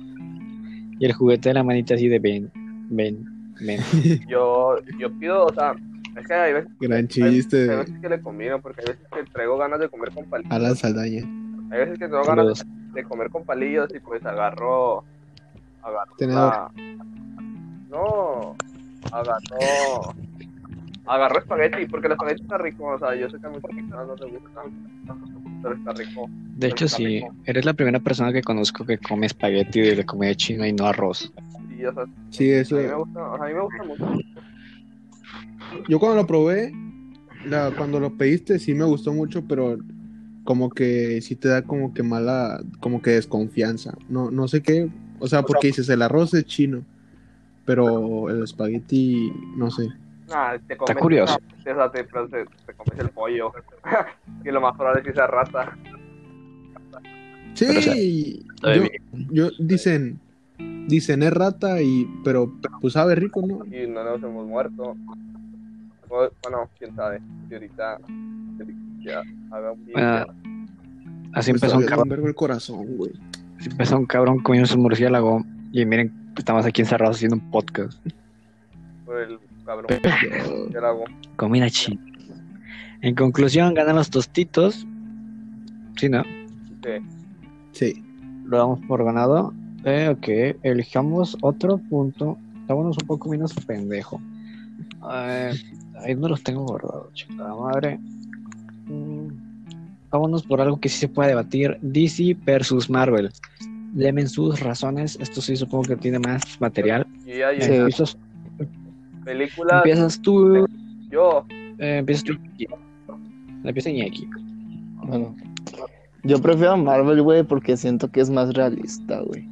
Y 0.98 1.04
el 1.04 1.12
juguete 1.12 1.50
de 1.50 1.54
la 1.54 1.62
manita 1.62 1.94
así 1.94 2.08
de 2.08 2.18
ven, 2.18 2.50
ven, 2.90 3.24
ven. 3.60 3.80
yo, 4.28 4.76
yo 4.98 5.10
pido, 5.18 5.46
o 5.46 5.52
sea... 5.54 5.74
Es 6.18 6.26
que 6.26 6.32
hay 6.32 6.52
veces, 6.54 6.70
Gran 6.80 7.00
hay, 7.00 7.06
chiste 7.08 7.70
hay 7.70 7.76
veces 7.76 7.94
que 8.00 8.08
le 8.08 8.20
combino, 8.22 8.58
porque 8.62 8.80
hay 8.80 8.86
veces 8.94 9.06
que 9.14 9.30
traigo 9.30 9.58
ganas 9.58 9.78
de 9.80 9.90
comer 9.90 10.10
con 10.14 10.24
palillos. 10.24 10.50
a 10.50 10.58
la 10.58 10.74
saldaña. 10.74 11.20
Hay 11.70 11.78
veces 11.78 11.98
que 11.98 12.04
tengo 12.06 12.22
ganas 12.24 12.58
Saludos. 12.58 12.64
de 12.94 13.04
comer 13.04 13.30
con 13.30 13.44
palillos 13.44 13.88
y 13.94 14.00
pues 14.00 14.24
agarro. 14.24 15.04
Agarro. 15.82 16.14
Tenedor. 16.18 16.52
la- 16.52 16.70
No, 17.90 18.56
agarro. 19.12 20.14
Agarro 21.08 21.38
espagueti, 21.38 21.86
porque 21.86 22.06
el 22.08 22.12
espagueti 22.14 22.42
está 22.42 22.58
rico. 22.58 22.84
O 22.86 22.98
sea, 22.98 23.14
yo 23.14 23.30
sé 23.30 23.38
que 23.38 23.46
a 23.46 23.50
muchas 23.50 23.70
personas 23.70 24.06
no 24.08 24.14
te 24.16 24.24
gusta, 24.26 24.62
pero 25.62 25.74
está 25.74 25.92
rico. 25.92 26.26
De 26.56 26.66
hecho, 26.68 26.88
sí, 26.88 27.06
rico. 27.20 27.34
eres 27.44 27.64
la 27.64 27.74
primera 27.74 28.00
persona 28.00 28.32
que 28.32 28.42
conozco 28.42 28.84
que 28.84 28.98
come 28.98 29.26
espagueti 29.26 29.80
de 29.82 29.96
la 29.96 30.04
comida 30.04 30.34
china 30.34 30.66
y 30.66 30.72
no 30.72 30.86
arroz. 30.86 31.32
Y, 31.78 31.84
o 31.84 31.92
sea, 31.92 32.04
Sí, 32.30 32.50
a 32.50 32.60
eso. 32.60 32.76
mí 32.76 32.82
me 32.84 32.94
gusta, 32.94 33.22
o 33.30 33.36
sea, 33.36 33.44
a 33.44 33.48
mí 33.48 33.54
me 33.54 33.60
gusta 33.60 33.84
mucho. 33.84 34.04
Yo 35.88 35.98
cuando 36.00 36.16
lo 36.22 36.26
probé, 36.26 36.72
la- 37.44 37.70
cuando 37.76 38.00
lo 38.00 38.16
pediste, 38.16 38.58
sí 38.58 38.74
me 38.74 38.84
gustó 38.84 39.12
mucho, 39.12 39.46
pero 39.46 39.76
como 40.46 40.70
que 40.70 41.20
sí 41.20 41.36
te 41.36 41.48
da 41.48 41.60
como 41.60 41.92
que 41.92 42.02
mala, 42.02 42.62
como 42.80 43.02
que 43.02 43.10
desconfianza. 43.10 43.92
No, 44.08 44.30
no 44.30 44.48
sé 44.48 44.62
qué. 44.62 44.88
O 45.18 45.26
sea, 45.28 45.42
porque 45.42 45.66
dices, 45.66 45.88
el 45.90 46.00
arroz 46.00 46.32
es 46.32 46.44
chino, 46.46 46.82
pero 47.66 48.30
el 48.30 48.42
espagueti, 48.44 49.30
no 49.56 49.70
sé. 49.70 49.88
Nah, 50.28 50.56
te 50.66 50.76
comes, 50.76 50.96
curioso. 50.96 51.36
Te, 51.62 51.74
pero 52.04 52.28
te- 52.28 52.46
te 52.66 52.72
comes 52.74 52.98
el 52.98 53.10
pollo. 53.10 53.52
y 54.44 54.50
lo 54.50 54.60
más 54.60 54.74
probable 54.76 55.00
es 55.02 55.06
que 55.08 55.12
sea 55.12 55.26
rata. 55.26 55.76
Sí, 57.54 57.66
Pero, 57.68 57.78
o 57.78 57.82
sea, 57.82 57.94
sabe 58.60 59.00
yo, 59.30 59.48
yo- 59.48 59.50
dicen, 59.58 60.20
dicen 60.88 61.22
es 61.22 61.32
rata 61.32 61.80
y, 61.82 62.08
pero 62.24 62.52
pues 62.80 62.92
sabe 62.94 63.14
rico, 63.14 63.42
¿no? 63.46 63.64
Y 63.66 63.86
no 63.86 64.04
nos 64.04 64.22
hemos 64.22 64.46
muerto. 64.46 64.96
Bueno, 66.08 66.70
quién 66.78 66.94
sabe. 66.94 67.20
Si 67.48 67.54
ahorita. 67.54 67.98
Ya, 69.06 69.22
Bueno. 69.92 70.26
Así 71.32 71.52
Me 71.52 71.56
empezó 71.58 71.76
un 71.76 71.84
cabrón, 71.84 72.26
el 72.26 72.34
corazón, 72.34 72.96
güey. 72.96 73.12
así 73.58 73.68
empezó 73.70 73.98
un 73.98 74.06
cabrón 74.06 74.40
comiendo 74.42 74.66
su 74.66 74.78
murciélago. 74.78 75.44
Y 75.70 75.84
miren, 75.84 76.12
estamos 76.36 76.66
aquí 76.66 76.80
encerrados 76.80 77.16
haciendo 77.16 77.36
un 77.36 77.50
podcast. 77.50 77.98
Por 79.04 79.20
el 79.20 79.38
cabrón. 79.64 79.86
Comida 81.36 81.70
china. 81.70 82.00
En 83.00 83.14
conclusión, 83.14 83.74
ganan 83.74 83.94
los 83.96 84.10
tostitos. 84.10 84.84
Sí, 85.96 86.08
¿no? 86.08 86.24
Sí. 86.82 86.90
Sí. 87.72 88.04
Lo 88.44 88.58
damos 88.58 88.80
por 88.86 89.04
ganado. 89.04 89.54
Eh, 89.84 90.08
ok, 90.08 90.58
elijamos 90.64 91.36
otro 91.42 91.78
punto. 91.78 92.38
Vámonos 92.66 92.96
un 93.00 93.06
poco 93.06 93.28
menos 93.28 93.54
pendejo. 93.54 94.20
Eh, 95.12 95.52
ahí 96.02 96.14
no 96.16 96.28
los 96.28 96.42
tengo 96.42 96.64
guardados, 96.64 97.12
chingada 97.12 97.54
madre. 97.54 98.00
Vámonos 100.10 100.42
por 100.44 100.60
algo 100.60 100.78
que 100.80 100.88
sí 100.88 100.98
se 100.98 101.08
puede 101.08 101.30
debatir. 101.30 101.78
DC 101.82 102.36
versus 102.44 102.88
Marvel. 102.88 103.30
Demen 103.92 104.28
sus 104.28 104.60
razones. 104.60 105.18
Esto 105.20 105.40
sí 105.40 105.56
supongo 105.56 105.84
que 105.84 105.96
tiene 105.96 106.18
más 106.18 106.42
material. 106.60 107.06
Y 107.24 107.38
ya, 107.38 107.50
Sí. 107.60 107.68
ya. 107.70 107.76
Empiezas, 107.76 108.16
Películas. 109.24 109.76
empiezas 109.78 110.20
tú. 110.20 110.66
Yo. 111.10 111.44
eh, 111.78 111.98
empiezas 111.98 112.24
tú. 112.24 112.34
Empieza 113.64 113.90
Iñaki. 113.90 114.28
Bueno, 115.06 115.34
yo 116.22 116.40
prefiero 116.40 116.76
Marvel, 116.76 117.22
güey, 117.22 117.42
porque 117.42 117.76
siento 117.76 118.08
que 118.10 118.20
es 118.20 118.30
más 118.30 118.54
realista, 118.54 119.20
güey. 119.20 119.44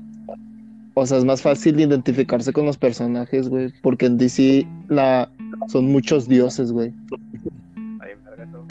O 0.94 1.05
sea, 1.06 1.18
es 1.18 1.24
más 1.24 1.43
fácil 1.43 1.81
identificarse 1.81 2.52
con 2.52 2.66
los 2.66 2.76
personajes, 2.76 3.48
güey, 3.48 3.72
porque 3.82 4.06
en 4.06 4.16
DC 4.18 4.64
la... 4.89 5.28
son 5.68 5.86
muchos 5.90 6.28
dioses, 6.28 6.70
güey. 6.70 6.93
Ahí. 8.01 8.10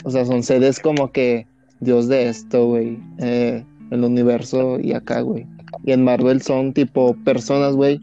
O 0.06 0.10
sea, 0.10 0.26
son 0.26 0.42
seres 0.44 0.80
como 0.80 1.12
que 1.12 1.46
dios 1.84 2.08
de 2.08 2.30
esto, 2.30 2.68
güey, 2.68 3.00
eh, 3.20 3.64
el 3.92 4.04
universo 4.04 4.80
y 4.80 4.94
acá, 4.94 5.22
güey. 5.22 5.46
Y 5.84 5.92
en 5.92 6.04
Marvel 6.04 6.42
son 6.42 6.74
tipo 6.74 7.16
personas, 7.24 7.76
güey, 7.76 8.00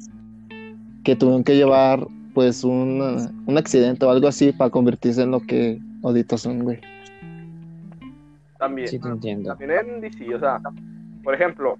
que 1.04 1.16
tuvieron 1.16 1.44
que 1.44 1.56
llevar, 1.56 2.06
pues, 2.34 2.64
un, 2.64 3.42
un 3.46 3.58
accidente 3.58 4.04
o 4.04 4.10
algo 4.10 4.28
así 4.28 4.52
para 4.52 4.70
convertirse 4.70 5.22
en 5.22 5.30
lo 5.30 5.40
que 5.40 5.80
ahorita 6.02 6.36
son, 6.36 6.60
güey. 6.60 6.80
También. 8.58 8.88
Sí, 8.88 8.98
te 8.98 9.08
entiendo. 9.08 9.50
También 9.56 9.88
en 9.88 10.00
DC, 10.00 10.34
o 10.34 10.40
sea, 10.40 10.60
por 11.24 11.34
ejemplo, 11.34 11.78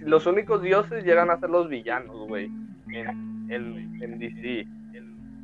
los 0.00 0.26
únicos 0.26 0.62
dioses 0.62 1.04
llegan 1.04 1.30
a 1.30 1.38
ser 1.38 1.50
los 1.50 1.68
villanos, 1.68 2.28
güey. 2.28 2.50
En, 2.88 3.50
en, 3.50 4.02
en 4.02 4.18
DC. 4.18 4.66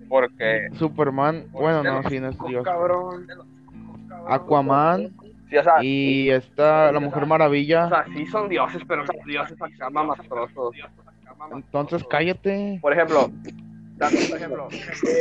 Porque. 0.09 0.69
Superman, 0.75 1.45
bueno, 1.53 1.85
no, 1.85 2.03
sí, 2.09 2.19
no 2.19 2.29
es 2.29 2.39
Dios. 2.49 2.65
Cabrón. 2.65 3.27
Aquaman 4.27 5.13
Sí, 5.51 5.57
o 5.57 5.63
sea, 5.65 5.83
y 5.83 6.31
está 6.31 6.93
la 6.93 7.01
Mujer 7.01 7.25
o 7.25 7.27
Maravilla. 7.27 7.89
sea, 7.89 8.05
sí 8.15 8.25
son 8.27 8.49
dioses, 8.49 8.83
pero 8.87 9.05
son 9.07 9.17
dioses 9.27 9.61
acá 9.61 9.91
mamastrosos. 9.91 10.75
Entonces 11.53 12.05
cállate. 12.09 12.79
Por 12.81 12.93
ejemplo, 12.93 13.31
da- 13.97 14.09
por 14.29 14.37
ejemplo, 14.39 14.69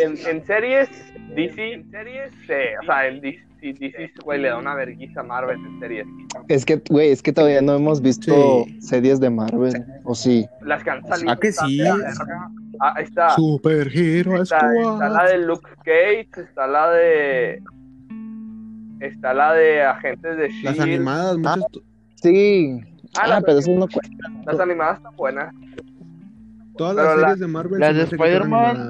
en, 0.03 0.17
en 0.27 0.45
series, 0.45 0.89
DC, 1.35 1.73
en 1.73 1.89
series, 1.91 2.31
sí, 2.45 2.53
o 2.81 2.85
sea, 2.85 3.07
en 3.07 3.21
DC, 3.21 3.39
sí, 3.59 3.73
DC, 3.73 4.11
güey, 4.23 4.39
le 4.41 4.49
da 4.49 4.57
una 4.57 4.75
vergüenza 4.75 5.21
a 5.21 5.23
Marvel 5.23 5.57
en 5.65 5.79
series. 5.79 6.07
Es 6.47 6.65
que, 6.65 6.81
güey, 6.89 7.11
es 7.11 7.21
que 7.23 7.31
todavía 7.33 7.61
no 7.61 7.73
hemos 7.75 8.01
visto 8.01 8.65
Sí. 8.65 8.77
series 8.81 9.19
de 9.19 9.29
Marvel, 9.29 9.83
¿o 10.03 10.13
sí? 10.13 10.45
Las 10.61 10.83
que 10.83 10.89
han 10.91 11.05
salido. 11.07 11.31
¿A 11.31 11.37
que 11.39 11.51
sí? 11.51 11.81
Ah, 12.81 12.93
está. 12.99 13.31
Super 13.31 13.89
Hero 13.93 14.41
Está, 14.41 14.71
está 14.73 15.09
la 15.09 15.25
de 15.25 15.37
Luke 15.39 15.69
Cage, 15.83 16.29
está 16.37 16.65
la 16.67 16.89
de. 16.91 17.61
Está 18.99 19.33
la 19.33 19.53
de 19.53 19.81
Agentes 19.83 20.37
de 20.37 20.49
Las 20.63 20.75
Shield. 20.75 20.81
animadas, 20.81 21.37
muchas. 21.37 21.59
Sí. 22.15 22.79
Ah, 23.17 23.21
Ah, 23.23 23.27
las, 23.27 23.43
pero 23.43 23.59
eso 23.59 23.71
no 23.71 23.87
cuenta. 23.87 24.29
las 24.45 24.59
animadas 24.59 24.97
están 24.97 25.15
buenas. 25.15 25.53
Todas 26.77 26.95
pero 26.95 27.07
las 27.07 27.15
la- 27.17 27.21
series 27.29 27.39
de 27.39 27.47
Marvel. 27.47 27.79
Las 27.79 27.89
se 27.89 27.93
de 27.95 28.03
Spider-Man, 28.03 28.87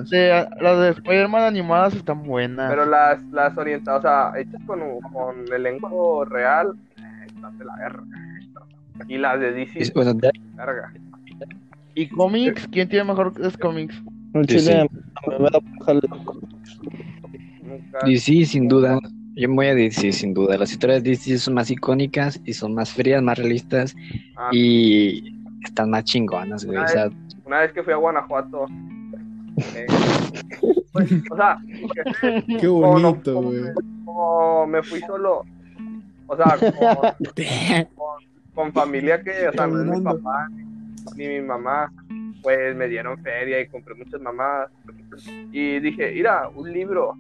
las 0.62 0.80
de 0.80 0.90
Spider-Man 0.90 1.42
animadas 1.44 1.96
están 1.96 2.24
buenas. 2.24 2.70
Pero 2.70 2.86
las, 2.86 3.24
las 3.32 3.58
orientadas, 3.58 4.00
o 4.00 4.02
sea, 4.02 4.40
hechas 4.40 4.62
con, 4.68 4.80
con 5.14 5.52
elenco 5.54 6.26
real, 6.26 6.74
eh, 6.98 7.26
están 7.28 7.58
de 7.58 7.66
la 7.66 7.76
verga. 7.78 8.04
Y 9.08 9.18
las 9.18 9.40
de 9.40 9.54
DC, 9.54 9.80
Es- 9.80 9.94
bueno, 9.94 10.14
de- 10.14 10.32
verga. 10.56 10.92
¿Y 11.96 12.08
cómics? 12.10 12.68
¿Quién 12.72 12.90
tiene 12.90 13.06
mejores 13.06 13.58
cómics? 13.58 13.96
Un 14.34 14.48
Sí, 14.48 14.58
chile, 14.58 14.88
me 15.28 15.50
da 15.50 15.60
Nunca. 17.64 18.00
DC, 18.06 18.46
sin 18.46 18.68
duda. 18.68 19.00
Yo 19.36 19.48
voy 19.50 19.68
a 19.68 19.76
DC, 19.76 20.12
sin 20.12 20.34
duda. 20.34 20.58
Las 20.58 20.72
historias 20.72 21.04
de 21.04 21.12
DC 21.12 21.38
son 21.38 21.54
más 21.54 21.72
icónicas 21.72 22.40
y 22.46 22.54
son 22.54 22.74
más 22.74 22.92
frías, 22.92 23.22
más 23.24 23.38
realistas 23.38 23.96
Ah, 24.36 24.50
y 24.52 25.34
están 25.64 25.90
más 25.92 26.04
chingonas, 26.04 26.66
güey. 26.66 26.78
O 26.78 26.88
sea, 26.88 27.10
Una 27.46 27.60
vez 27.60 27.72
que 27.72 27.84
fui 27.84 27.94
a 27.94 27.98
Guanajuato, 27.98 28.66
eh, 29.76 29.88
Pues, 30.92 31.12
o 31.32 31.36
sea, 31.36 31.58
porque 31.82 32.02
Qué 32.60 32.68
como 32.68 32.80
bonito, 32.92 33.34
como 33.36 33.50
güey. 33.50 33.62
me- 33.62 33.74
como 34.06 34.68
me 34.68 34.84
fui 34.84 35.00
solo, 35.02 35.44
o 36.28 36.36
sea, 36.36 36.58
con, 37.96 38.24
con 38.56 38.74
familia 38.74 39.22
que, 39.24 39.48
o 39.48 39.54
sea, 39.54 39.68
no 39.68 39.80
es 39.82 39.86
mi 40.00 40.04
papá 40.04 40.48
ni, 41.16 41.28
ni 41.28 41.28
mi 41.40 41.42
mamá, 41.48 41.92
pues 42.42 42.76
me 42.76 42.88
dieron 42.88 43.18
feria 43.24 43.62
y 43.62 43.68
compré 43.68 43.94
muchas 43.96 44.20
mamadas. 44.22 44.72
Y 45.52 45.80
dije, 45.80 46.12
mira, 46.14 46.50
un 46.50 46.72
libro. 46.74 47.16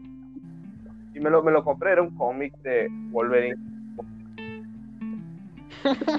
Y 1.13 1.19
me 1.19 1.29
lo, 1.29 1.43
me 1.43 1.51
lo 1.51 1.63
compré, 1.63 1.91
era 1.93 2.01
un 2.01 2.15
cómic 2.15 2.53
de 2.61 2.87
Wolverine. 3.11 3.57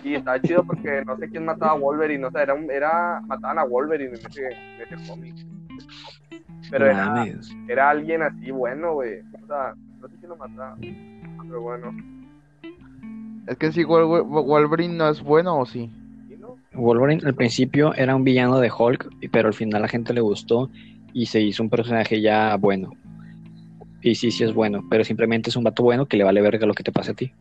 Y 0.04 0.14
estaba 0.14 0.40
chido 0.40 0.64
porque 0.64 1.02
no 1.04 1.16
sé 1.18 1.28
quién 1.28 1.44
mataba 1.44 1.72
a 1.72 1.76
Wolverine, 1.76 2.24
o 2.24 2.30
sea, 2.30 2.42
era, 2.42 2.54
un- 2.54 2.70
era 2.70 3.20
mataban 3.26 3.58
a 3.58 3.64
Wolverine 3.64 4.10
en 4.18 4.26
ese, 4.26 4.46
en 4.46 4.80
ese 4.98 5.08
cómic. 5.08 5.34
Pero 6.70 6.86
era, 6.86 7.24
era 7.68 7.90
alguien 7.90 8.22
así 8.22 8.50
bueno, 8.50 8.94
güey. 8.94 9.20
O 9.42 9.46
sea, 9.46 9.74
no 10.00 10.08
sé 10.08 10.14
quién 10.18 10.30
lo 10.30 10.36
mataba. 10.36 10.76
Pero 10.80 11.60
bueno. 11.60 11.94
Es 13.46 13.56
que 13.58 13.72
si 13.72 13.82
Wol- 13.84 14.06
Wol- 14.26 14.44
Wolverine 14.46 14.94
no 14.94 15.08
es 15.08 15.22
bueno 15.22 15.58
o 15.58 15.66
sí. 15.66 15.90
Wolverine 16.72 17.20
al 17.26 17.34
principio 17.34 17.92
era 17.94 18.14
un 18.14 18.22
villano 18.24 18.58
de 18.60 18.70
Hulk, 18.70 19.08
pero 19.32 19.48
al 19.48 19.54
final 19.54 19.80
a 19.80 19.82
la 19.82 19.88
gente 19.88 20.14
le 20.14 20.20
gustó 20.20 20.70
y 21.12 21.26
se 21.26 21.40
hizo 21.40 21.62
un 21.62 21.68
personaje 21.70 22.20
ya 22.20 22.56
bueno. 22.56 22.92
Y 24.02 24.14
sí, 24.14 24.30
sí 24.30 24.44
es 24.44 24.54
bueno, 24.54 24.82
pero 24.88 25.04
simplemente 25.04 25.50
es 25.50 25.56
un 25.56 25.64
vato 25.64 25.82
bueno 25.82 26.06
que 26.06 26.16
le 26.16 26.24
vale 26.24 26.40
verga 26.40 26.66
lo 26.66 26.74
que 26.74 26.82
te 26.82 26.92
pase 26.92 27.10
a 27.12 27.14
ti. 27.14 27.32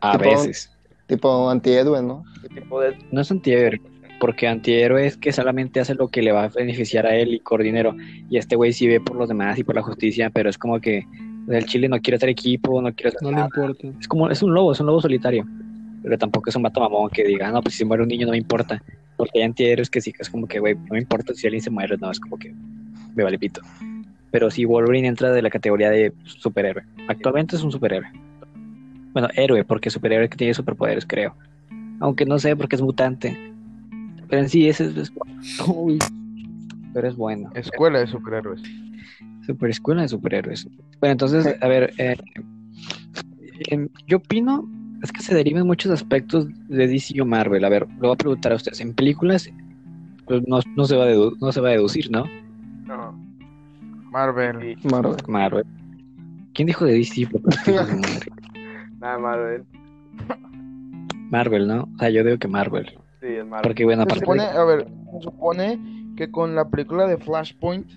A 0.00 0.12
Tipo- 0.18 0.24
veces. 0.30 0.70
Tipo 1.06 1.50
antihéroe, 1.50 2.02
¿no? 2.02 2.24
¿Qué 2.42 2.48
tipo 2.60 2.80
de 2.80 2.96
No 3.12 3.20
es 3.20 3.30
antihéroe, 3.30 3.80
porque 4.18 4.48
antihéroe 4.48 5.06
es 5.06 5.16
que 5.16 5.32
solamente 5.32 5.80
hace 5.80 5.94
lo 5.94 6.08
que 6.08 6.22
le 6.22 6.32
va 6.32 6.44
a 6.44 6.48
beneficiar 6.48 7.06
a 7.06 7.14
él 7.14 7.34
y 7.34 7.40
por 7.40 7.62
dinero. 7.62 7.94
Y 8.30 8.38
este 8.38 8.56
güey 8.56 8.72
sí 8.72 8.86
ve 8.88 9.00
por 9.00 9.16
los 9.16 9.28
demás 9.28 9.58
y 9.58 9.64
por 9.64 9.74
la 9.74 9.82
justicia, 9.82 10.30
pero 10.30 10.48
es 10.50 10.56
como 10.58 10.80
que 10.80 11.04
el 11.48 11.64
Chile 11.66 11.88
no 11.88 12.00
quiere 12.00 12.16
hacer 12.16 12.30
equipo, 12.30 12.80
no 12.80 12.92
quiere 12.94 13.10
hacer 13.10 13.22
No 13.22 13.30
le 13.32 13.40
importa. 13.42 13.88
Es 14.00 14.08
como, 14.08 14.30
es 14.30 14.42
un 14.42 14.54
lobo, 14.54 14.72
es 14.72 14.80
un 14.80 14.86
lobo 14.86 15.00
solitario. 15.02 15.46
Pero 16.02 16.18
tampoco 16.18 16.50
es 16.50 16.56
un 16.56 16.62
vato 16.62 16.80
mamón 16.80 17.08
que 17.10 17.24
diga, 17.24 17.48
"Ah, 17.48 17.52
no, 17.52 17.62
pues 17.62 17.74
si 17.76 17.84
muere 17.84 18.02
un 18.02 18.08
niño 18.08 18.26
no 18.26 18.32
me 18.32 18.38
importa. 18.38 18.82
Porque 19.16 19.38
hay 19.38 19.44
antihéroes 19.44 19.88
que 19.90 20.00
sí, 20.00 20.12
que 20.12 20.22
es 20.22 20.28
como 20.30 20.46
que, 20.46 20.58
güey, 20.58 20.74
no 20.74 20.88
me 20.92 20.98
importa 20.98 21.32
si 21.34 21.46
alguien 21.46 21.62
se 21.62 21.70
muere, 21.70 21.96
no, 21.98 22.10
es 22.10 22.18
como 22.18 22.38
que 22.38 22.52
me 23.14 23.22
vale 23.22 23.38
pito. 23.38 23.60
Pero 24.34 24.50
sí, 24.50 24.64
Wolverine 24.64 25.06
entra 25.06 25.30
de 25.30 25.42
la 25.42 25.48
categoría 25.48 25.90
de 25.90 26.12
superhéroe. 26.24 26.82
Actualmente 27.06 27.54
es 27.54 27.62
un 27.62 27.70
superhéroe. 27.70 28.10
Bueno, 29.12 29.28
héroe, 29.36 29.62
porque 29.62 29.90
superhéroe 29.90 30.28
que 30.28 30.36
tiene 30.36 30.52
superpoderes, 30.52 31.06
creo. 31.06 31.36
Aunque 32.00 32.26
no 32.26 32.40
sé, 32.40 32.56
porque 32.56 32.74
es 32.74 32.82
mutante. 32.82 33.38
Pero 34.28 34.42
en 34.42 34.48
sí, 34.48 34.68
ese 34.68 34.86
es, 34.86 34.96
es- 34.96 35.12
Uy, 35.68 36.00
pero 36.92 37.06
es 37.06 37.14
bueno. 37.14 37.48
Escuela 37.54 38.00
de 38.00 38.08
superhéroes. 38.08 38.60
Super 39.46 39.70
escuela 39.70 40.02
de 40.02 40.08
superhéroes. 40.08 40.66
Bueno, 40.98 41.12
entonces, 41.12 41.54
a 41.60 41.68
ver, 41.68 41.92
eh, 41.98 42.16
em, 43.70 43.88
yo 44.08 44.16
opino 44.16 44.68
es 45.04 45.12
que 45.12 45.22
se 45.22 45.32
derivan 45.32 45.64
muchos 45.64 45.92
aspectos 45.92 46.48
de 46.66 46.88
DC 46.88 47.20
o 47.20 47.24
Marvel. 47.24 47.64
A 47.64 47.68
ver, 47.68 47.86
lo 48.00 48.08
voy 48.08 48.12
a 48.14 48.16
preguntar 48.16 48.50
a 48.50 48.56
ustedes. 48.56 48.80
En 48.80 48.94
películas, 48.94 49.48
pues 50.26 50.42
no, 50.48 50.58
no 50.74 50.84
se, 50.86 50.96
va 50.96 51.04
a 51.04 51.14
no 51.40 51.52
se 51.52 51.60
va 51.60 51.68
a 51.68 51.72
deducir, 51.72 52.10
¿no? 52.10 52.24
No, 52.84 53.23
Marvel. 54.14 54.76
sí, 54.80 54.88
Marvel. 54.88 55.16
Marvel. 55.26 55.64
¿Quién 56.54 56.66
dijo 56.68 56.84
de 56.84 56.92
DC? 56.94 57.28
Nada 59.00 59.18
Marvel. 59.18 59.64
Marvel, 61.30 61.66
¿no? 61.66 61.88
O 61.94 61.98
sea, 61.98 62.10
yo 62.10 62.22
digo 62.22 62.38
que 62.38 62.46
Marvel. 62.46 62.86
Sí, 63.20 63.26
es 63.26 63.44
Marvel. 63.44 63.62
Porque, 63.62 63.84
bueno, 63.84 64.02
Se 64.02 64.04
aparte 64.04 64.20
supone, 64.20 64.42
de- 64.44 64.48
a 64.50 64.64
ver, 64.64 64.86
se 65.12 65.20
supone 65.22 65.80
que 66.16 66.30
con 66.30 66.54
la 66.54 66.68
película 66.68 67.08
de 67.08 67.16
Flashpoint 67.18 67.90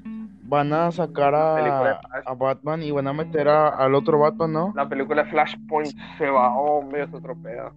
van 0.43 0.73
a 0.73 0.91
sacar 0.91 1.35
a, 1.35 1.99
Batman 2.35 2.81
y 2.81 2.89
van 2.89 3.05
a 3.07 3.13
meter 3.13 3.47
a- 3.47 3.67
al 3.69 3.93
otro 3.93 4.17
Batman, 4.17 4.53
¿no? 4.53 4.73
La 4.75 4.89
película 4.89 5.23
de 5.23 5.29
Flashpoint 5.29 5.93
se 6.17 6.25
va, 6.25 6.51
hombre, 6.57 7.03
es 7.03 7.13
otro 7.13 7.35
pedo. 7.35 7.73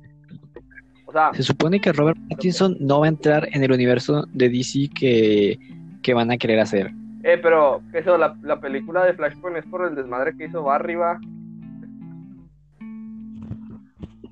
O 1.05 1.13
sea, 1.13 1.35
se 1.35 1.43
supone 1.43 1.79
que 1.81 1.93
Robert 1.93 2.19
Pattinson 2.31 2.77
no 2.81 3.01
va 3.01 3.07
a 3.07 3.09
entrar 3.11 3.49
en 3.53 3.63
el 3.65 3.73
universo 3.73 4.25
de 4.33 4.49
DC 4.49 4.89
que, 4.95 5.59
que 6.03 6.15
van 6.15 6.31
a 6.31 6.39
querer 6.39 6.61
hacer. 6.61 6.91
Eh, 7.23 7.39
pero, 7.43 7.83
¿qué 7.93 7.99
eso? 7.99 8.17
La, 8.19 8.37
la 8.43 8.61
película 8.61 9.05
de 9.05 9.15
Flashpoint 9.15 9.57
es 9.59 9.67
por 9.67 9.87
el 9.87 9.95
desmadre 9.95 10.37
que 10.37 10.47
hizo 10.47 10.63
Barry, 10.63 10.95
va, 10.95 11.19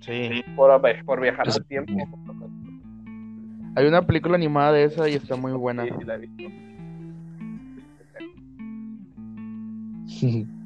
Sí. 0.01 0.43
por, 0.57 0.81
por 1.05 1.21
viajar 1.21 1.45
Pues, 1.45 1.57
al 1.57 1.65
tiempo. 1.67 1.93
Hay 3.77 3.87
una 3.87 4.07
película 4.07 4.37
animada 4.37 4.73
de 4.73 4.85
esa 4.85 5.09
y 5.09 5.15
está 5.15 5.37
muy 5.37 5.53
buena. 5.53 5.85
Sí, 5.85 5.91
sí, 5.99 6.05
la 6.05 6.15
he 6.15 6.19
visto. 6.19 6.45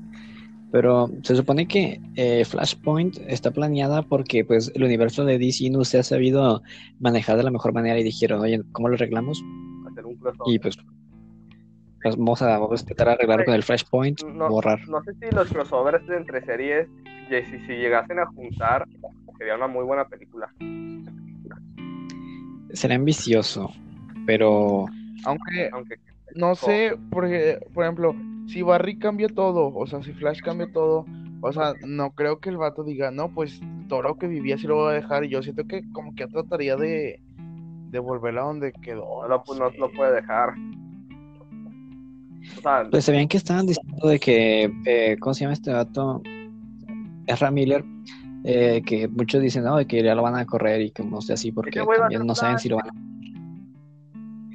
Pero 0.70 1.10
se 1.22 1.36
supone 1.36 1.66
que 1.66 2.00
eh, 2.16 2.44
Flashpoint 2.46 3.18
está 3.26 3.50
planeada 3.50 4.02
porque 4.02 4.42
pues 4.44 4.72
el 4.74 4.84
universo 4.84 5.24
de 5.26 5.38
DC 5.38 5.68
no 5.70 5.84
se 5.84 5.98
ha 5.98 6.02
sabido 6.02 6.62
manejar 6.98 7.36
de 7.36 7.42
la 7.42 7.50
mejor 7.50 7.74
manera 7.74 7.98
y 7.98 8.02
dijeron, 8.04 8.40
oye, 8.40 8.62
¿cómo 8.72 8.88
lo 8.88 8.94
arreglamos? 8.94 9.42
Hacer 9.90 10.06
un 10.06 10.16
crossover. 10.16 10.54
Y 10.54 10.58
pues, 10.58 10.78
pues, 12.02 12.16
vamos, 12.16 12.42
a, 12.42 12.58
vamos 12.58 12.80
a 12.80 12.82
intentar 12.82 13.08
arreglar 13.08 13.44
con 13.44 13.54
el 13.54 13.62
Flashpoint, 13.62 14.22
no, 14.24 14.48
borrar. 14.48 14.80
no 14.88 15.02
sé 15.02 15.14
si 15.14 15.34
los 15.34 15.48
crossovers 15.48 16.06
de 16.06 16.16
entre 16.16 16.44
series, 16.44 16.88
si, 17.28 17.58
si 17.66 17.72
llegasen 17.74 18.18
a 18.18 18.26
juntar, 18.26 18.86
sería 19.38 19.56
una 19.56 19.66
muy 19.66 19.84
buena 19.84 20.06
película. 20.06 20.52
Será 22.72 22.94
ambicioso, 22.94 23.70
pero 24.26 24.86
Aunque 25.24 25.70
Aunque 25.72 25.96
no 26.34 26.54
sé, 26.54 26.96
porque, 27.10 27.58
por 27.74 27.84
ejemplo, 27.84 28.14
si 28.46 28.62
Barry 28.62 28.98
cambia 28.98 29.28
todo, 29.28 29.74
o 29.74 29.86
sea, 29.86 30.02
si 30.02 30.12
Flash 30.12 30.40
cambia 30.40 30.70
todo, 30.72 31.04
o 31.42 31.52
sea, 31.52 31.74
no 31.86 32.12
creo 32.12 32.38
que 32.38 32.48
el 32.48 32.56
vato 32.56 32.84
diga, 32.84 33.10
no, 33.10 33.28
pues 33.28 33.60
todo 33.88 34.02
lo 34.02 34.16
que 34.16 34.28
vivía 34.28 34.56
sí 34.56 34.66
lo 34.66 34.76
voy 34.76 34.92
a 34.92 34.96
dejar. 34.96 35.24
Y 35.24 35.28
yo 35.28 35.42
siento 35.42 35.66
que 35.66 35.82
como 35.92 36.14
que 36.14 36.26
trataría 36.26 36.76
de, 36.76 37.20
de 37.90 37.98
volver 37.98 38.38
a 38.38 38.42
donde 38.42 38.72
quedó. 38.72 39.22
no 39.22 39.28
lo, 39.28 39.44
no 39.58 39.70
sé. 39.70 39.78
lo 39.78 39.90
puede 39.92 40.14
dejar. 40.14 40.54
O 42.58 42.60
sea, 42.62 42.88
pues 42.90 43.04
sabían 43.04 43.28
que 43.28 43.36
estaban 43.36 43.66
diciendo 43.66 44.08
de 44.08 44.18
que, 44.20 44.72
eh, 44.84 45.16
¿cómo 45.20 45.34
se 45.34 45.40
llama 45.42 45.54
este 45.54 45.70
dato? 45.70 46.22
Ezra 47.26 47.50
Miller, 47.50 47.84
eh, 48.44 48.82
que 48.84 49.08
muchos 49.08 49.40
dicen, 49.42 49.64
no, 49.64 49.76
de 49.76 49.86
que 49.86 50.02
ya 50.02 50.14
lo 50.14 50.22
van 50.22 50.36
a 50.36 50.44
correr 50.44 50.80
y 50.82 50.90
que 50.90 51.02
no 51.04 51.20
sé 51.20 51.32
así, 51.34 51.52
porque 51.52 51.80
también 51.98 52.26
no 52.26 52.34
saben 52.34 52.58
si 52.58 52.68
lo 52.68 52.76
van 52.76 52.88
a... 52.88 52.92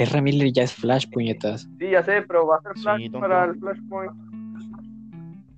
Ezra 0.04 0.22
Miller 0.22 0.52
ya 0.52 0.64
es 0.64 0.74
Flash, 0.74 1.08
puñetas. 1.10 1.68
sí, 1.80 1.90
ya 1.92 2.04
sé, 2.04 2.22
pero 2.22 2.46
va 2.46 2.58
a 2.58 2.62
ser 2.62 2.74
Flash 2.76 3.04
tonto. 3.04 3.20
para 3.20 3.46
el 3.46 3.56
Flashpoint. 3.60 4.12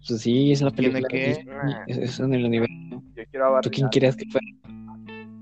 Pues 0.07 0.21
sí, 0.21 0.51
es 0.51 0.61
la 0.61 0.71
¿Tiene 0.71 0.93
película 1.01 1.07
de 1.11 1.45
que? 1.85 1.91
Es, 1.91 1.97
es 1.97 2.19
en 2.21 2.33
el 2.33 2.45
universo. 2.45 2.75
Yo 3.15 3.23
quiero. 3.31 3.59
¿Tú 3.61 3.69
quién 3.69 3.89
quieres 3.89 4.15
que 4.15 4.25
fuera? 4.29 4.47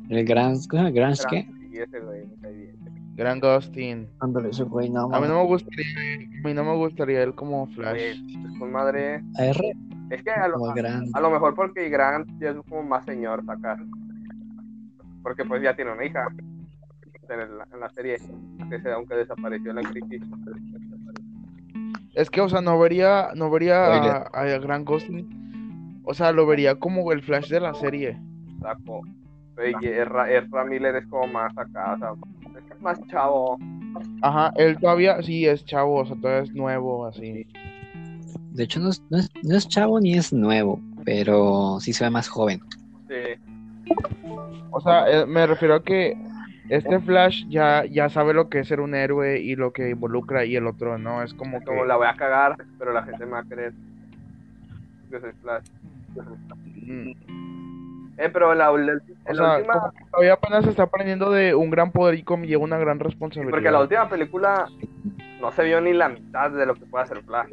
¿El 0.10 0.26
Gran... 0.26 0.56
¿Gran 0.68 0.94
Gran- 0.94 1.14
qué? 1.30 1.48
Sí, 1.70 1.78
ese 1.78 2.00
güey, 2.00 2.26
me 2.26 2.36
cae 2.38 2.54
bien. 2.54 2.76
Gran 3.18 3.40
Gustin. 3.40 4.08
Ándale, 4.20 4.50
ese 4.50 4.64
güey, 4.64 4.92
no, 4.92 5.12
A 5.12 5.20
mí 5.20 5.28
no 5.28 5.42
me 5.42 5.46
gustaría, 5.48 5.86
a 6.44 6.48
mí 6.48 6.54
no 6.54 6.64
me 6.64 6.76
gustaría 6.76 7.24
él 7.24 7.34
como 7.34 7.66
Flash. 7.68 8.22
Pues, 8.22 8.60
con 8.60 8.72
madre. 8.72 9.24
A 9.40 9.46
R 9.46 9.74
Es 10.12 10.24
que 10.24 10.30
a 10.30 10.48
lo, 10.48 10.58
a 10.70 11.30
mejor 11.30 11.56
porque 11.56 11.90
Grant 11.90 12.30
ya 12.40 12.52
es 12.52 12.58
como 12.70 12.84
más 12.84 13.04
señor 13.06 13.44
acá. 13.48 13.78
Porque 15.24 15.44
pues 15.44 15.64
ya 15.64 15.76
tiene 15.76 15.92
una 15.92 16.06
hija 16.06 16.28
en, 17.30 17.80
la 17.80 17.90
serie, 17.90 18.18
que 18.70 18.80
se- 18.80 18.92
aunque 18.92 19.16
desapareció 19.16 19.74
la 19.74 19.82
crisis. 19.82 20.22
Es 22.14 22.30
que, 22.30 22.42
o 22.42 22.50
sea, 22.50 22.62
no 22.62 22.80
vería, 22.80 23.30
no 23.36 23.50
vería 23.50 23.88
a, 23.88 24.22
a 24.32 24.46
Gran 24.60 24.86
Gustin. 24.86 26.02
O 26.04 26.14
sea, 26.14 26.32
lo 26.32 26.46
vería 26.46 26.76
como 26.76 27.12
el 27.12 27.22
Flash 27.24 27.50
de 27.50 27.60
la 27.60 27.74
serie. 27.74 28.18
Saco. 28.62 29.02
Y 29.82 29.88
Ezra, 29.88 30.64
Miller 30.66 30.96
es 30.96 31.08
como 31.08 31.28
más 31.28 31.52
acá, 31.58 31.94
o 31.94 31.98
sea, 31.98 32.10
más 32.82 33.00
chavo. 33.08 33.58
Ajá, 34.22 34.52
él 34.56 34.78
todavía 34.80 35.22
sí 35.22 35.46
es 35.46 35.66
chavo, 35.66 36.02
o 36.02 36.06
sea, 36.06 36.16
todavía 36.16 36.44
es 36.44 36.54
nuevo, 36.54 37.06
así. 37.06 37.48
De 38.52 38.64
hecho, 38.64 38.80
no 38.80 38.90
es, 38.90 39.04
no, 39.10 39.18
es, 39.18 39.30
no 39.44 39.56
es 39.56 39.68
chavo 39.68 40.00
ni 40.00 40.14
es 40.14 40.34
nuevo, 40.34 40.82
pero 41.06 41.80
sí 41.80 41.94
se 41.94 42.04
ve 42.04 42.10
más 42.10 42.28
joven. 42.28 42.62
Sí. 43.08 43.94
O 44.72 44.82
sea, 44.82 45.10
eh, 45.10 45.26
me 45.26 45.46
refiero 45.48 45.76
a 45.76 45.84
que 45.84 46.18
este 46.70 47.00
Flash 47.00 47.46
ya, 47.48 47.86
ya 47.86 48.10
sabe 48.10 48.34
lo 48.34 48.50
que 48.50 48.60
es 48.60 48.68
ser 48.68 48.82
un 48.82 48.94
héroe 48.94 49.40
y 49.40 49.56
lo 49.56 49.72
que 49.72 49.92
involucra 49.92 50.44
y 50.44 50.56
el 50.56 50.68
otro 50.68 50.98
no, 50.98 51.24
es 51.24 51.34
como 51.34 51.60
que... 51.60 51.66
Como 51.66 51.86
la 51.86 51.96
voy 51.96 52.08
a 52.08 52.16
cagar, 52.16 52.58
pero 52.78 52.94
la 52.94 53.04
gente 53.04 53.26
me 53.26 53.32
va 53.32 53.40
a 53.40 53.44
creer 53.44 53.74
que 55.10 55.20
soy 55.20 55.32
Flash. 55.42 55.66
Mm, 56.86 57.12
Eh, 58.18 58.30
pero 58.34 58.54
la, 58.56 58.72
la- 58.72 58.92
en 58.94 59.00
O 59.28 59.34
la 59.34 59.36
sea, 59.36 59.58
última, 59.58 59.92
todavía 60.12 60.34
apenas 60.34 60.64
se 60.64 60.72
está 60.72 60.84
aprendiendo 60.84 61.30
de 61.32 61.54
un 61.54 61.70
gran 61.70 61.92
poder 61.92 62.16
y 62.16 62.24
conlleva 62.24 62.64
una 62.64 62.78
gran 62.80 63.00
responsabilidad. 63.00 63.52
porque 63.52 63.70
la 63.72 63.82
última 63.82 64.10
película 64.10 64.68
no 65.40 65.52
se 65.52 65.64
vio 65.64 65.80
ni 65.82 65.94
la 65.94 66.10
mitad 66.10 66.50
de 66.52 66.66
lo 66.66 66.74
que 66.76 66.86
puede 66.86 67.04
hacer 67.04 67.22
Flash. 67.24 67.50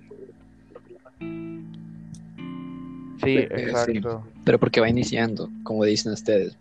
Sí, 3.23 3.25
Sí, 3.25 3.37
exacto. 3.39 4.25
Pero 4.45 4.59
porque 4.59 4.81
va 4.81 4.89
iniciando, 4.89 5.49
como 5.63 5.85
dicen 5.85 6.13
ustedes. 6.13 6.57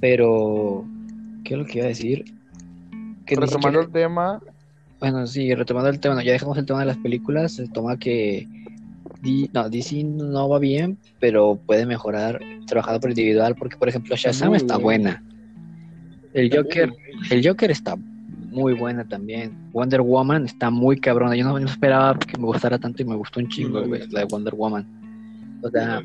Pero, 0.00 0.84
¿qué 1.44 1.54
es 1.54 1.58
lo 1.60 1.66
que 1.66 1.78
iba 1.78 1.84
a 1.86 1.88
decir? 1.88 2.24
Que 3.26 3.34
Retomando 3.36 3.58
siquiera- 3.58 3.82
el 3.82 3.90
tema, 3.92 4.40
bueno, 4.98 5.26
sí, 5.26 5.54
retomando 5.54 5.88
el 5.88 6.00
tema, 6.00 6.14
no, 6.16 6.22
ya 6.22 6.32
dejamos 6.32 6.58
el 6.58 6.66
tema 6.66 6.80
de 6.80 6.86
las 6.86 6.96
películas, 6.98 7.52
se 7.52 7.68
toma 7.68 7.96
que 7.96 8.46
D- 9.22 9.50
no, 9.52 9.68
DC 9.68 10.02
no 10.04 10.48
va 10.48 10.58
bien, 10.58 10.98
pero 11.18 11.56
puede 11.66 11.84
mejorar 11.86 12.40
trabajando 12.66 13.00
por 13.00 13.10
individual, 13.10 13.54
porque 13.54 13.76
por 13.76 13.88
ejemplo 13.88 14.16
Shazam 14.16 14.54
está 14.54 14.76
buena. 14.78 15.22
El 16.32 16.54
Joker, 16.54 16.92
el 17.30 17.46
Joker 17.46 17.70
está 17.70 17.96
muy 17.96 18.74
buena 18.74 19.04
también. 19.04 19.52
Wonder 19.72 20.00
Woman 20.00 20.44
está 20.44 20.70
muy 20.70 20.98
cabrona. 20.98 21.36
Yo 21.36 21.44
no, 21.44 21.58
no 21.58 21.66
esperaba 21.66 22.18
que 22.18 22.38
me 22.38 22.44
gustara 22.46 22.78
tanto 22.78 23.02
y 23.02 23.04
me 23.06 23.16
gustó 23.16 23.40
un 23.40 23.48
chingo, 23.48 23.84
güey, 23.86 24.02
la 24.10 24.20
de 24.20 24.26
Wonder 24.26 24.54
Woman. 24.54 24.86
O 25.62 25.68
sea, 25.70 26.02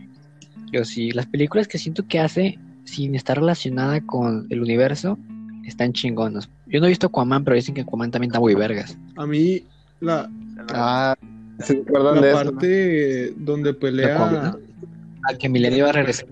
yo 0.71 0.83
sí, 0.83 1.11
las 1.11 1.25
películas 1.27 1.67
que 1.67 1.77
siento 1.77 2.05
que 2.07 2.19
hace 2.19 2.59
sin 2.83 3.15
estar 3.15 3.37
relacionada 3.37 4.01
con 4.01 4.47
el 4.49 4.61
universo 4.61 5.17
están 5.65 5.93
chingonas. 5.93 6.49
Yo 6.67 6.79
no 6.79 6.85
he 6.87 6.89
visto 6.89 7.07
Aquaman, 7.07 7.43
pero 7.43 7.55
dicen 7.55 7.73
que 7.73 7.81
Aquaman 7.81 8.11
también 8.11 8.29
está 8.31 8.39
muy 8.39 8.53
vergas. 8.55 8.97
A 9.15 9.25
mí, 9.25 9.63
la, 10.01 10.29
Ah, 10.69 11.15
¿se 11.59 11.81
acuerdan 11.81 12.15
la 12.15 12.21
de 12.21 12.31
eso? 12.31 12.43
no? 12.43 12.51
parte 12.51 13.33
donde 13.37 13.73
pelea. 13.73 14.55
A 15.27 15.33
que 15.35 15.49
Milenio 15.49 15.85
va 15.85 15.89
a 15.89 15.93
regresar. 15.93 16.27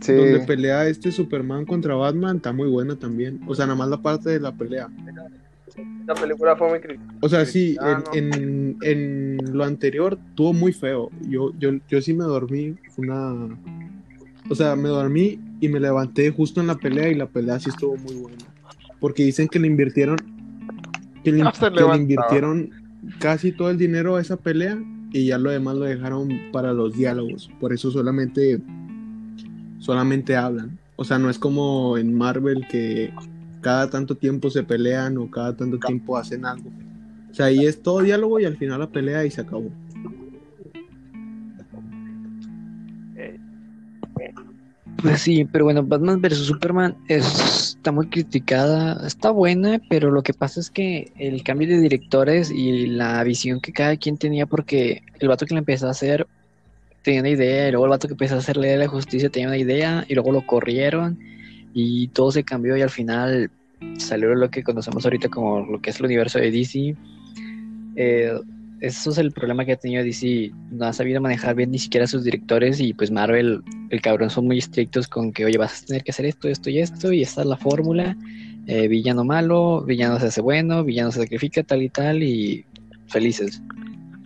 Sí. 0.00 0.12
donde 0.12 0.40
pelea 0.40 0.86
este 0.88 1.10
Superman 1.10 1.64
contra 1.64 1.94
Batman, 1.94 2.36
está 2.36 2.52
muy 2.52 2.68
buena 2.68 2.96
también. 2.96 3.40
O 3.46 3.54
sea, 3.54 3.66
nada 3.66 3.78
más 3.78 3.88
la 3.88 4.02
parte 4.02 4.30
de 4.30 4.40
la 4.40 4.52
pelea. 4.52 4.88
Esta 6.00 6.14
película 6.14 6.54
fue 6.56 6.68
muy 6.68 6.80
crítica. 6.80 7.14
O 7.20 7.28
sea, 7.28 7.44
sí, 7.46 7.76
Ah, 7.80 8.02
en, 8.12 8.32
en, 8.34 8.76
en 8.82 9.38
lo 9.56 9.64
anterior 9.64 10.18
tuvo 10.34 10.52
muy 10.52 10.72
feo. 10.72 11.10
Yo, 11.28 11.52
yo, 11.58 11.70
yo 11.88 12.00
sí 12.00 12.12
me 12.14 12.24
dormí, 12.24 12.76
fue 12.94 13.06
una... 13.06 13.56
O 14.48 14.54
sea, 14.54 14.76
me 14.76 14.88
dormí 14.88 15.40
y 15.60 15.68
me 15.68 15.80
levanté 15.80 16.30
justo 16.30 16.60
en 16.60 16.68
la 16.68 16.76
pelea 16.76 17.08
y 17.08 17.14
la 17.14 17.26
pelea 17.26 17.58
sí 17.58 17.70
estuvo 17.70 17.96
muy 17.96 18.14
buena. 18.14 18.38
Porque 19.00 19.24
dicen 19.24 19.48
que 19.48 19.58
le 19.58 19.66
invirtieron... 19.66 20.16
Que 21.24 21.32
le, 21.32 21.42
No 21.42 21.52
se 21.52 21.58
que 21.60 21.70
le 21.70 21.76
levantaba. 21.76 21.96
invirtieron 22.02 22.70
casi 23.18 23.52
todo 23.52 23.70
el 23.70 23.78
dinero 23.78 24.16
a 24.16 24.20
esa 24.20 24.36
pelea 24.36 24.78
y 25.12 25.26
ya 25.26 25.38
lo 25.38 25.50
demás 25.50 25.76
lo 25.76 25.84
dejaron 25.84 26.28
para 26.52 26.72
los 26.72 26.96
diálogos. 26.96 27.50
Por 27.60 27.72
eso 27.72 27.90
solamente... 27.90 28.60
Solamente 29.78 30.34
hablan. 30.36 30.78
O 30.96 31.04
sea, 31.04 31.18
no 31.18 31.28
es 31.28 31.38
como 31.38 31.98
en 31.98 32.14
Marvel 32.14 32.66
que 32.68 33.12
cada 33.60 33.90
tanto 33.90 34.16
tiempo 34.16 34.48
se 34.50 34.62
pelean 34.62 35.18
o 35.18 35.30
cada 35.30 35.54
tanto 35.56 35.78
tiempo 35.78 36.16
hacen 36.16 36.44
algo. 36.44 36.70
O 37.30 37.34
sea, 37.34 37.46
ahí 37.46 37.66
es 37.66 37.82
todo 37.82 38.00
diálogo 38.00 38.40
y 38.40 38.46
al 38.46 38.56
final 38.56 38.80
la 38.80 38.90
pelea 38.90 39.24
y 39.24 39.30
se 39.30 39.42
acabó. 39.42 39.70
Pues 45.02 45.20
sí, 45.20 45.44
pero 45.44 45.64
bueno, 45.64 45.82
Batman 45.84 46.20
vs 46.20 46.38
Superman 46.38 46.96
es- 47.08 47.75
está 47.86 47.92
muy 47.92 48.08
criticada, 48.08 49.06
está 49.06 49.30
buena, 49.30 49.80
pero 49.88 50.10
lo 50.10 50.24
que 50.24 50.34
pasa 50.34 50.58
es 50.58 50.70
que 50.70 51.12
el 51.20 51.44
cambio 51.44 51.68
de 51.68 51.78
directores 51.78 52.50
y 52.50 52.88
la 52.88 53.22
visión 53.22 53.60
que 53.60 53.72
cada 53.72 53.96
quien 53.96 54.18
tenía, 54.18 54.44
porque 54.44 55.04
el 55.20 55.28
vato 55.28 55.46
que 55.46 55.54
la 55.54 55.60
empezó 55.60 55.86
a 55.86 55.92
hacer 55.92 56.26
tenía 57.02 57.20
una 57.20 57.28
idea, 57.28 57.68
y 57.68 57.70
luego 57.70 57.86
el 57.86 57.90
vato 57.90 58.08
que 58.08 58.14
empezó 58.14 58.34
a 58.34 58.38
hacer 58.38 58.56
Ley 58.56 58.72
de 58.72 58.78
la 58.78 58.88
Justicia 58.88 59.30
tenía 59.30 59.46
una 59.46 59.56
idea, 59.56 60.04
y 60.08 60.14
luego 60.14 60.32
lo 60.32 60.44
corrieron, 60.44 61.16
y 61.74 62.08
todo 62.08 62.32
se 62.32 62.42
cambió, 62.42 62.76
y 62.76 62.82
al 62.82 62.90
final 62.90 63.52
salió 63.98 64.34
lo 64.34 64.50
que 64.50 64.64
conocemos 64.64 65.04
ahorita 65.04 65.28
como 65.28 65.64
lo 65.64 65.80
que 65.80 65.90
es 65.90 66.00
el 66.00 66.06
universo 66.06 66.40
de 66.40 66.50
DC. 66.50 66.96
Eh, 67.94 68.32
eso 68.86 69.10
es 69.10 69.18
el 69.18 69.32
problema 69.32 69.64
que 69.64 69.72
ha 69.72 69.76
tenido 69.76 70.02
DC, 70.02 70.50
no 70.70 70.86
ha 70.86 70.92
sabido 70.92 71.20
manejar 71.20 71.54
bien 71.54 71.70
ni 71.70 71.78
siquiera 71.78 72.04
a 72.04 72.08
sus 72.08 72.24
directores, 72.24 72.80
y 72.80 72.94
pues 72.94 73.10
Marvel 73.10 73.62
el 73.90 74.00
cabrón 74.00 74.30
son 74.30 74.46
muy 74.46 74.58
estrictos 74.58 75.08
con 75.08 75.32
que, 75.32 75.44
oye, 75.44 75.58
vas 75.58 75.82
a 75.82 75.86
tener 75.86 76.04
que 76.04 76.10
hacer 76.10 76.26
esto, 76.26 76.48
esto 76.48 76.70
y 76.70 76.78
esto, 76.78 77.12
y 77.12 77.22
esta 77.22 77.42
es 77.42 77.46
la 77.46 77.56
fórmula. 77.56 78.16
Eh, 78.66 78.88
villano 78.88 79.24
malo, 79.24 79.82
villano 79.82 80.18
se 80.18 80.26
hace 80.26 80.40
bueno, 80.40 80.82
villano 80.82 81.12
se 81.12 81.20
sacrifica, 81.20 81.62
tal 81.62 81.82
y 81.82 81.88
tal, 81.88 82.22
y 82.22 82.64
felices. 83.08 83.62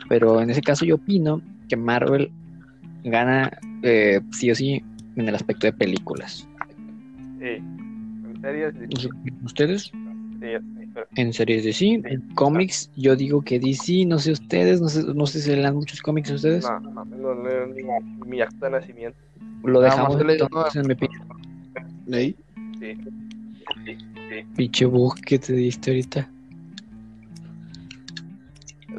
Pero 0.09 0.41
en 0.41 0.51
ese 0.51 0.63
caso 0.63 0.85
yo 0.85 0.95
opino 0.97 1.43
que 1.69 1.77
Marvel 1.77 2.31
gana 3.05 3.51
eh, 3.83 4.21
sí 4.33 4.51
o 4.51 4.55
sí 4.55 4.83
en 5.17 5.29
el 5.29 5.35
aspecto 5.35 5.67
de 5.67 5.73
películas. 5.73 6.49
Sí. 7.39 7.63
En. 8.43 8.89
¿Ustedes? 9.45 9.93
sí, 10.41 10.47
En 11.17 11.33
series 11.33 11.65
de 11.65 11.73
sí, 11.73 12.01
en 12.05 12.21
cómics 12.35 12.91
yo 12.97 13.17
digo 13.17 13.43
que 13.43 13.59
DC, 13.61 14.05
no 14.07 14.19
sé 14.19 14.33
ustedes, 14.33 14.81
no 14.81 14.89
sé, 14.89 15.03
no 15.15 15.27
sé 15.27 15.41
si 15.41 15.51
lean 15.55 15.75
muchos 15.75 16.01
cómics 16.03 16.31
ustedes. 16.31 16.65
No, 16.65 16.81
no, 16.81 17.05
no 17.05 17.35
leo 17.43 17.67
ni 17.67 17.83
mi 18.29 18.41
acta 18.41 18.67
de 18.67 18.73
nacimiento. 18.73 19.19
Lo 19.65 19.81
dejamos 19.81 20.21
entonces 20.21 20.77
en 20.77 20.87
mi 20.89 20.95
pi- 20.95 21.09
¿Ahí? 22.13 22.37
Sí. 22.79 22.95
Sí, 23.85 23.97
sí. 23.97 24.45
pinche 24.57 24.85
bug 24.87 25.15
que 25.21 25.39
te 25.39 25.53
diste 25.53 25.91
ahorita. 25.91 26.31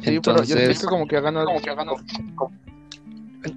pero 0.00 0.10
yo 0.10 0.16
Entonces- 0.16 0.58
siento 0.64 0.80
que 0.80 0.86
como 0.86 1.06
que 1.06 1.16
ha 1.16 1.20
ganado. 1.20 1.46
Como 1.46 1.60
que 1.60 1.70
ha 1.70 1.74
ganado. 1.74 1.96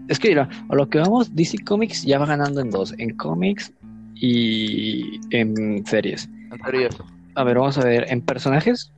Es 0.07 0.19
que 0.19 0.29
mira, 0.29 0.49
a 0.67 0.75
lo 0.75 0.89
que 0.89 0.97
vamos, 0.97 1.33
DC 1.35 1.59
Comics 1.63 2.03
ya 2.03 2.17
va 2.19 2.25
ganando 2.25 2.59
en 2.61 2.71
dos, 2.71 2.93
en 2.97 3.15
cómics 3.15 3.71
y 4.15 5.19
en 5.31 5.85
series. 5.85 6.27
En 6.51 6.59
series. 6.65 6.97
A 7.35 7.43
ver, 7.43 7.57
vamos 7.57 7.77
a 7.77 7.83
ver, 7.83 8.05
en 8.09 8.21
personajes, 8.21 8.91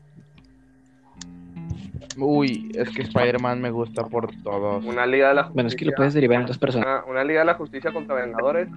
Uy, 2.17 2.71
es 2.73 2.89
que 2.89 3.03
Spider-Man 3.03 3.61
me 3.61 3.69
gusta 3.69 4.03
por 4.05 4.31
todos. 4.41 4.83
Una 4.83 5.05
Liga 5.05 5.29
de 5.29 5.35
la 5.35 5.43
Justicia. 5.43 5.53
bueno, 5.53 5.69
es 5.69 5.75
que 5.75 5.85
lo 5.85 5.91
puedes 5.95 6.13
derivar 6.13 6.41
en 6.41 6.47
dos 6.47 6.57
personajes. 6.57 7.03
Una, 7.05 7.11
una 7.11 7.23
Liga 7.23 7.41
de 7.41 7.45
la 7.45 7.53
Justicia 7.53 7.91
contra 7.93 8.15
Vengadores. 8.15 8.69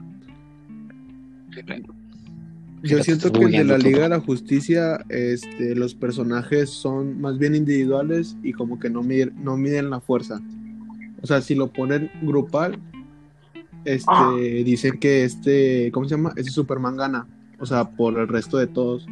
Yo 2.83 3.03
siento 3.03 3.33
que 3.33 3.39
el 3.39 3.41
de 3.41 3.47
bugueando 3.47 3.79
la. 3.79 3.83
Liga 3.83 4.03
de 4.03 4.09
la 4.11 4.21
Justicia, 4.21 5.05
este, 5.09 5.75
los 5.75 5.95
personajes 5.95 6.71
son 6.71 7.21
más 7.21 7.39
bien 7.39 7.55
individuales 7.55 8.37
y 8.43 8.53
como 8.53 8.79
que 8.79 8.91
no, 8.91 9.03
miden, 9.03 9.33
no 9.43 9.57
miden 9.57 9.91
la 9.91 10.01
fuerza. 10.01 10.41
O 11.23 11.27
sea, 11.27 11.41
si 11.41 11.55
lo 11.55 11.73
ponen 11.73 12.11
grupal, 12.23 12.79
este, 13.85 14.65
dicen 14.65 14.99
que 14.99 15.25
este, 15.25 15.91
¿cómo 15.93 16.07
se 16.07 16.17
llama? 16.17 16.33
Ese 16.37 16.51
Superman 16.51 16.97
gana. 16.97 17.27
O 17.59 17.67
sea, 17.67 17.91
por 17.91 18.19
el 18.19 18.29
resto 18.29 18.59
de 18.59 18.67
todos. 18.67 19.07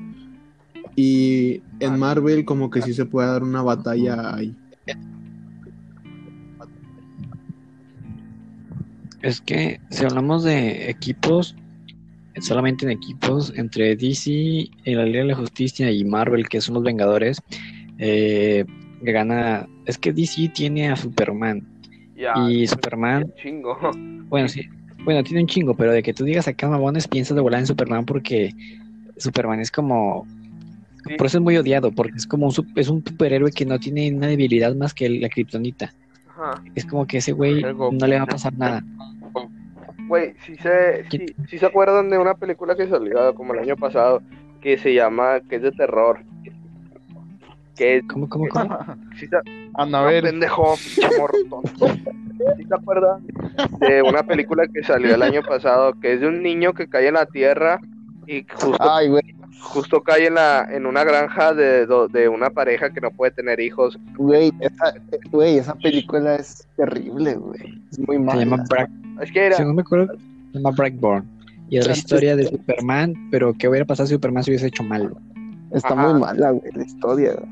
Y 0.97 1.63
en 1.81 1.99
Marvel 1.99 2.45
como 2.45 2.71
que 2.71 2.83
sí 2.83 2.93
se 2.93 3.07
puede 3.07 3.29
dar 3.29 3.43
una 3.43 3.63
batalla 3.63 4.35
ahí. 4.35 4.55
Es 9.23 9.41
que 9.41 9.81
si 9.91 10.05
hablamos 10.05 10.45
de 10.45 10.91
equipos, 10.91 11.57
solamente 12.41 12.85
en 12.85 12.93
equipos 12.93 13.53
entre 13.57 13.97
DC, 13.97 14.31
y 14.31 14.71
la 14.87 15.05
Liga 15.05 15.21
de 15.21 15.25
la 15.27 15.35
Justicia 15.35 15.91
y 15.91 16.05
Marvel, 16.05 16.49
que 16.49 16.61
son 16.61 16.75
los 16.75 16.85
Vengadores, 16.85 17.43
eh, 17.99 18.65
gana. 19.03 19.69
Es 19.87 19.99
que 19.99 20.13
DC 20.13 20.51
tiene 20.55 20.89
a 20.89 20.97
Superman 20.97 21.67
y 22.49 22.67
Superman 22.67 23.33
Chingo. 23.41 23.79
Bueno, 24.29 24.47
sí. 24.47 24.69
Bueno, 25.05 25.25
tiene 25.25 25.41
un 25.41 25.47
chingo, 25.47 25.75
pero 25.75 25.93
de 25.93 26.03
que 26.03 26.13
tú 26.13 26.25
digas 26.25 26.49
acá 26.49 26.69
mamones, 26.69 27.09
piensas 27.09 27.35
de 27.35 27.41
volar 27.41 27.61
en 27.61 27.67
Superman 27.67 28.05
porque 28.05 28.53
Superman 29.17 29.61
es 29.61 29.71
como. 29.71 30.27
Sí. 31.09 31.15
Por 31.17 31.27
eso 31.27 31.39
es 31.39 31.45
muy 31.45 31.57
odiado, 31.57 31.91
porque 31.93 32.17
es 32.17 32.27
como 32.27 32.47
un, 32.47 32.53
es 32.77 32.89
un 32.89 33.05
superhéroe 33.05 33.53
que 33.53 33.67
no 33.67 33.79
tiene 33.79 34.13
una 34.13 34.27
debilidad 34.27 34.75
más 34.75 34.95
que 34.95 35.09
la 35.09 35.29
kriptonita. 35.29 35.93
Ajá. 36.29 36.63
Es 36.75 36.85
como 36.85 37.07
que 37.07 37.19
ese 37.19 37.33
güey 37.33 37.63
no 37.63 38.07
le 38.07 38.17
va 38.17 38.23
a 38.23 38.27
pasar 38.27 38.53
nada. 38.57 38.83
Güey, 40.07 40.35
si 40.47 40.57
se, 40.57 41.05
sí, 41.11 41.27
sí 41.49 41.59
se 41.59 41.67
acuerdan 41.67 42.09
de 42.09 42.19
una 42.19 42.35
película 42.35 42.75
que 42.75 42.89
salió 42.89 43.35
como 43.35 43.53
el 43.53 43.61
año 43.61 43.77
pasado 43.77 44.23
que 44.61 44.79
se 44.79 44.95
llama, 44.95 45.41
que 45.49 45.57
es 45.57 45.63
de 45.63 45.73
terror. 45.73 46.21
Que 47.77 48.03
¿Cómo, 48.09 48.29
cómo, 48.29 48.49
cómo? 48.49 48.79
si 49.19 49.27
se, 49.27 49.37
Anabel. 49.75 50.25
pendejo, 50.25 50.75
pinche 50.77 51.19
morro 51.19 51.39
tonto. 51.49 51.87
¿Sí 52.57 52.65
se 52.65 52.75
acuerdan 52.75 53.27
de 53.81 54.03
una 54.03 54.23
película 54.23 54.67
que 54.67 54.83
salió 54.83 55.15
el 55.15 55.23
año 55.23 55.43
pasado 55.43 55.93
que 56.01 56.15
es 56.15 56.21
de 56.21 56.29
un 56.29 56.43
niño 56.43 56.73
que 56.73 56.89
cae 56.89 57.09
en 57.09 57.15
la 57.15 57.27
tierra 57.27 57.81
y 58.27 58.45
justo, 58.49 58.77
Ay, 58.81 59.09
güey, 59.09 59.23
justo 59.61 60.03
cae 60.03 60.27
en 60.27 60.35
la 60.35 60.67
en 60.71 60.87
una 60.87 61.05
granja 61.05 61.53
de, 61.55 61.87
de 62.11 62.29
una 62.29 62.51
pareja 62.51 62.91
que 62.91 63.01
no 63.01 63.11
puede 63.11 63.33
tener 63.33 63.61
hijos? 63.61 63.99
güey, 64.17 64.53
esa, 64.61 64.95
güey, 65.31 65.59
esa 65.59 65.75
película 65.75 66.37
es 66.37 66.67
terrible, 66.77 67.35
güey. 67.37 67.83
Es 67.91 67.99
muy 67.99 68.17
Se 68.17 68.23
mala. 68.23 68.45
llama 68.45 68.65
Brack, 68.69 68.91
Es 69.23 69.33
que 69.33 69.47
era, 69.47 69.57
si 69.57 69.65
no 69.65 69.75
me 69.75 69.83
acuerdo, 69.83 70.15
se 70.53 70.59
llama 70.59 70.71
Brackborn. 70.77 71.25
Y 71.71 71.77
es 71.79 71.87
la 71.87 71.93
historia 71.93 72.35
de 72.35 72.47
Superman, 72.47 73.15
pero 73.31 73.53
¿qué 73.53 73.69
hubiera 73.69 73.85
pasado 73.85 74.07
si 74.07 74.15
Superman 74.15 74.43
se 74.43 74.51
hubiese 74.53 74.69
hecho 74.69 74.83
malo? 74.83 75.17
Está 75.73 75.89
Ajá. 75.93 76.09
muy 76.09 76.21
mala, 76.21 76.51
güey, 76.53 76.73
la 76.73 76.85
historia. 76.85 77.35
güey. 77.35 77.51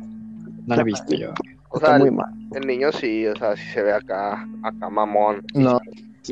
No 0.67 0.75
la 0.75 0.81
he 0.81 0.85
visto 0.85 1.15
yo. 1.15 1.33
o 1.69 1.77
Está 1.77 1.99
muy 1.99 2.09
el, 2.09 2.15
mal. 2.15 2.33
el 2.55 2.67
niño 2.67 2.91
sí, 2.93 3.27
o 3.27 3.37
sea, 3.37 3.55
sí 3.57 3.63
se 3.75 3.83
ve 3.83 3.93
acá, 3.93 4.49
acá 4.63 4.89
mamón. 4.89 5.43
No, 5.55 5.79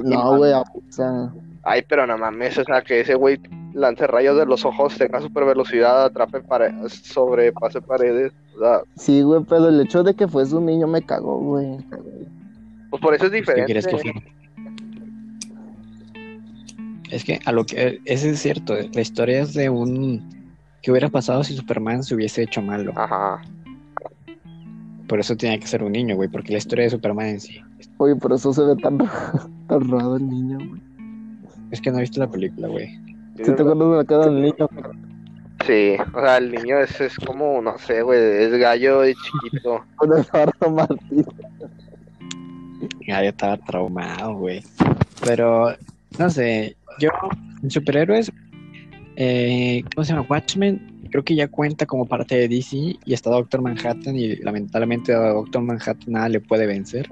no, 0.02 0.36
güey, 0.38 0.52
o 0.54 0.64
sea, 0.88 1.30
Ay, 1.64 1.82
pero 1.88 2.06
no 2.06 2.18
mames, 2.18 2.58
o 2.58 2.64
sea, 2.64 2.82
que 2.82 3.00
ese 3.00 3.14
güey 3.14 3.40
lance 3.72 4.06
rayos 4.06 4.36
de 4.36 4.46
los 4.46 4.64
ojos, 4.64 4.96
tenga 4.96 5.20
super 5.20 5.44
velocidad, 5.44 6.04
atrape 6.04 6.40
paredes, 6.40 6.92
sobrepase 6.92 7.80
paredes. 7.80 8.32
O 8.56 8.58
sea, 8.60 8.82
sí, 8.96 9.22
güey, 9.22 9.42
pero 9.48 9.68
el 9.68 9.80
hecho 9.80 10.02
de 10.02 10.14
que 10.14 10.28
fuese 10.28 10.54
un 10.54 10.66
niño 10.66 10.86
me 10.86 11.02
cagó, 11.02 11.38
güey. 11.38 11.78
pues 12.90 13.02
por 13.02 13.14
eso 13.14 13.26
es 13.26 13.30
¿Qué 13.30 13.36
diferente. 13.38 13.64
quieres 13.66 13.86
que? 13.86 14.34
Es 17.10 17.24
que 17.24 17.40
a 17.44 17.52
lo 17.52 17.64
que 17.64 18.00
ese 18.04 18.30
es 18.30 18.40
cierto, 18.40 18.74
la 18.92 19.00
historia 19.00 19.40
es 19.40 19.54
de 19.54 19.70
un 19.70 20.22
¿qué 20.82 20.90
hubiera 20.90 21.08
pasado 21.08 21.42
si 21.44 21.56
Superman 21.56 22.02
se 22.02 22.14
hubiese 22.14 22.42
hecho 22.42 22.60
malo? 22.60 22.92
Ajá. 22.96 23.40
Por 25.08 25.20
eso 25.20 25.36
tenía 25.36 25.58
que 25.58 25.66
ser 25.66 25.82
un 25.82 25.92
niño, 25.92 26.16
güey, 26.16 26.28
porque 26.28 26.52
la 26.52 26.58
historia 26.58 26.84
de 26.84 26.90
Superman 26.90 27.26
en 27.26 27.40
sí. 27.40 27.60
Oye, 27.98 28.16
por 28.16 28.32
eso 28.32 28.52
se 28.52 28.62
ve 28.62 28.76
tan, 28.76 28.98
tan 29.68 29.88
raro 29.90 30.16
el 30.16 30.28
niño, 30.28 30.58
güey. 30.58 30.93
Es 31.74 31.80
que 31.80 31.90
no 31.90 31.98
he 31.98 32.02
visto 32.02 32.20
la 32.20 32.30
película, 32.30 32.68
güey. 32.68 32.88
Si 33.36 33.42
te 33.42 33.50
acuerdas 33.50 33.90
de 33.90 33.96
la 33.96 34.04
cara 34.04 34.26
del 34.26 34.42
niño, 34.42 34.68
Sí, 35.66 35.96
o 36.14 36.20
sea, 36.20 36.36
el 36.36 36.52
niño 36.52 36.78
es, 36.78 37.00
es 37.00 37.16
como, 37.16 37.60
no 37.60 37.76
sé, 37.78 38.02
güey, 38.02 38.20
es 38.20 38.52
gallo 38.52 39.00
de 39.00 39.14
chiquito. 39.14 39.84
con 39.96 40.12
Eduardo 40.12 40.70
Martínez. 40.70 41.26
Ya 43.08 43.22
yo 43.24 43.30
estaba 43.30 43.56
traumado, 43.56 44.34
güey. 44.36 44.62
Pero, 45.24 45.74
no 46.16 46.30
sé, 46.30 46.76
yo, 47.00 47.08
en 47.60 47.70
superhéroes, 47.70 48.30
eh, 49.16 49.82
¿cómo 49.94 50.04
se 50.04 50.12
llama? 50.12 50.26
Watchmen, 50.30 51.08
creo 51.10 51.24
que 51.24 51.34
ya 51.34 51.48
cuenta 51.48 51.86
como 51.86 52.06
parte 52.06 52.36
de 52.36 52.48
DC 52.48 52.76
y 53.04 53.12
está 53.12 53.30
Doctor 53.30 53.62
Manhattan 53.62 54.14
y 54.14 54.36
lamentablemente 54.36 55.12
a 55.12 55.30
Doctor 55.30 55.62
Manhattan 55.62 56.12
nada 56.12 56.28
le 56.28 56.40
puede 56.40 56.66
vencer. 56.66 57.10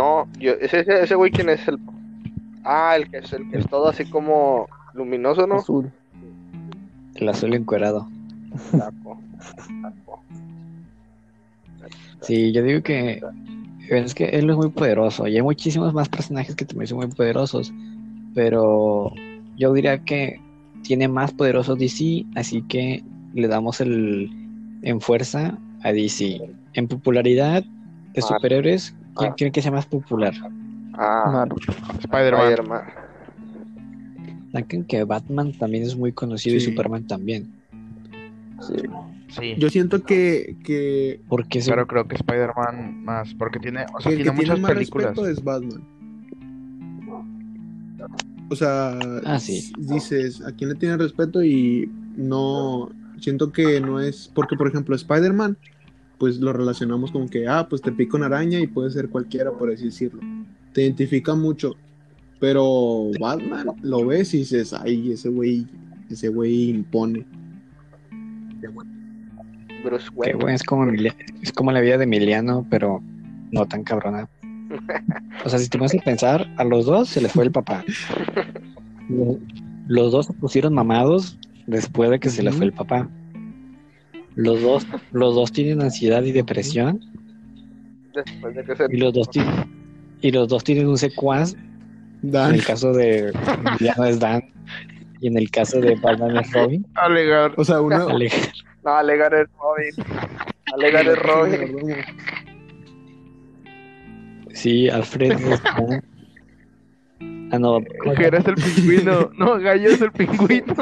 No, 0.00 0.26
yo, 0.38 0.52
ese, 0.52 0.80
ese, 0.80 1.02
ese 1.02 1.14
güey, 1.14 1.30
¿quién 1.30 1.50
es 1.50 1.68
el? 1.68 1.78
Ah, 2.64 2.96
el 2.96 3.10
que 3.10 3.18
es 3.18 3.30
el 3.34 3.50
que 3.50 3.58
es 3.58 3.68
todo 3.68 3.86
así 3.86 4.06
como 4.06 4.66
luminoso, 4.94 5.46
¿no? 5.46 5.56
Azul. 5.56 5.92
El 7.16 7.28
azul 7.28 7.52
encuerado. 7.52 8.08
Taco, 8.70 9.20
taco. 9.82 10.22
Sí, 12.22 12.50
yo 12.50 12.62
digo 12.62 12.82
que 12.82 13.20
es 13.90 14.14
que 14.14 14.30
él 14.30 14.48
es 14.48 14.56
muy 14.56 14.70
poderoso 14.70 15.28
y 15.28 15.36
hay 15.36 15.42
muchísimos 15.42 15.92
más 15.92 16.08
personajes 16.08 16.54
que 16.54 16.64
también 16.64 16.86
son 16.86 16.96
muy 16.96 17.08
poderosos, 17.08 17.70
pero 18.34 19.12
yo 19.58 19.74
diría 19.74 20.02
que 20.02 20.40
tiene 20.82 21.08
más 21.08 21.30
poderoso 21.34 21.76
DC, 21.76 22.24
así 22.36 22.62
que 22.62 23.04
le 23.34 23.48
damos 23.48 23.82
el 23.82 24.30
en 24.80 24.98
fuerza 25.02 25.58
a 25.82 25.92
DC. 25.92 26.40
En 26.72 26.88
popularidad 26.88 27.62
de 28.14 28.22
superhéroes, 28.22 28.94
¿quién 29.16 29.32
cree 29.36 29.52
que 29.52 29.62
sea 29.62 29.70
más 29.72 29.86
popular? 29.86 30.34
Ah, 30.94 31.46
Spider-Man. 32.00 32.82
Saben 34.52 34.84
que 34.84 35.04
Batman 35.04 35.52
también 35.52 35.84
es 35.84 35.96
muy 35.96 36.12
conocido 36.12 36.56
y. 36.56 36.60
Superman 36.60 37.06
también. 37.06 37.52
Sí. 38.60 38.74
Sí. 39.28 39.54
Yo 39.58 39.70
siento 39.70 40.02
que, 40.02 40.56
que, 40.64 41.20
Porque 41.28 41.62
Pero 41.64 41.86
creo 41.86 42.08
que 42.08 42.16
Spider-Man 42.16 43.04
más, 43.04 43.32
porque 43.34 43.60
tiene, 43.60 43.86
o 43.94 44.00
sea, 44.00 44.10
el 44.10 44.16
tiene 44.18 44.18
que 44.18 44.22
tiene 44.24 44.32
muchas 44.32 44.60
más 44.60 44.72
películas. 44.72 45.06
respeto 45.16 45.28
es 45.28 45.44
Batman. 45.44 45.84
O 48.50 48.56
sea, 48.56 48.98
Ah, 49.24 49.38
sí. 49.38 49.72
dices, 49.78 50.42
¿a 50.44 50.50
quién 50.52 50.70
le 50.70 50.76
tiene 50.76 50.96
respeto? 50.96 51.44
Y 51.44 51.88
no, 52.16 52.90
siento 53.20 53.52
que 53.52 53.80
no 53.80 54.00
es, 54.00 54.28
porque 54.34 54.56
por 54.56 54.66
ejemplo 54.66 54.96
Spider-Man, 54.96 55.56
pues 56.20 56.38
lo 56.38 56.52
relacionamos 56.52 57.10
con 57.10 57.28
que, 57.28 57.48
ah, 57.48 57.66
pues 57.68 57.82
te 57.82 57.90
pica 57.90 58.16
una 58.18 58.26
araña 58.26 58.60
y 58.60 58.66
puede 58.68 58.90
ser 58.90 59.08
cualquiera, 59.08 59.50
por 59.50 59.72
así 59.72 59.86
decirlo. 59.86 60.20
Te 60.72 60.82
identifica 60.82 61.34
mucho. 61.34 61.74
Pero 62.38 63.10
Batman, 63.18 63.68
lo 63.82 64.06
ves 64.06 64.32
y 64.34 64.38
dices, 64.38 64.72
ay, 64.74 65.12
ese 65.12 65.30
güey, 65.30 65.66
ese 66.10 66.28
güey 66.28 66.68
impone. 66.70 67.26
Bruce 69.82 70.08
güey, 70.14 70.54
es 70.54 70.62
como 70.62 70.84
es 70.92 71.52
como 71.52 71.72
la 71.72 71.80
vida 71.80 71.96
de 71.96 72.04
Emiliano, 72.04 72.66
pero 72.70 73.02
no 73.50 73.66
tan 73.66 73.82
cabrona. 73.82 74.28
O 75.44 75.48
sea, 75.48 75.58
si 75.58 75.68
te 75.68 75.78
pones 75.78 75.94
a 75.94 75.98
pensar, 76.04 76.46
a 76.58 76.64
los 76.64 76.84
dos 76.86 77.08
se 77.08 77.20
les 77.20 77.32
fue 77.32 77.44
el 77.44 77.50
papá. 77.50 77.82
Los- 79.08 79.38
Los 79.88 80.12
dos 80.12 80.26
se 80.26 80.32
pusieron 80.34 80.72
mamados 80.74 81.36
después 81.66 82.10
de 82.10 82.20
que 82.20 82.28
se 82.30 82.44
les 82.44 82.54
fue 82.54 82.66
el 82.66 82.72
papá. 82.72 83.08
Los 84.36 84.62
dos, 84.62 84.86
los 85.12 85.34
dos 85.34 85.52
tienen 85.52 85.82
ansiedad 85.82 86.22
y 86.22 86.32
depresión 86.32 87.00
Después 88.14 88.54
de 88.54 88.64
que 88.64 88.76
se 88.76 88.86
y 88.90 88.96
los 88.96 89.12
dos 89.12 89.28
tienen, 89.30 89.54
y 90.20 90.30
los 90.30 90.48
dos 90.48 90.64
tienen 90.64 90.88
un 90.88 90.98
secuaz. 90.98 91.54
En 92.22 92.30
Dan, 92.32 92.54
el 92.54 92.64
caso 92.64 92.92
de 92.92 93.32
Emiliano 93.66 94.04
es 94.04 94.18
Dan 94.20 94.42
y 95.20 95.26
en 95.28 95.36
el 95.38 95.50
caso 95.50 95.80
de 95.80 95.94
Batman 95.96 96.36
es 96.38 96.52
Robin. 96.52 96.86
Alegar. 96.94 97.52
o 97.56 97.64
sea, 97.64 97.80
uno... 97.80 98.08
Ale- 98.08 98.30
No, 98.84 98.92
Alegar 98.94 99.34
es 99.34 99.46
Robin. 99.58 100.06
Alegar 100.72 101.06
es 101.06 101.18
Robin. 101.18 101.96
Sí, 104.54 104.88
Alfred 104.88 105.32
es 105.32 105.62
Dan. 105.62 106.02
Ah, 107.52 107.58
no, 107.58 107.80
¿cómo 108.02 108.14
se 108.14 108.18
Que 108.20 108.26
eres 108.26 108.46
el 108.46 108.54
pingüino. 108.54 109.30
No, 109.36 109.58
Gallo 109.58 109.88
es 109.90 110.00
el 110.00 110.12
pingüino. 110.12 110.74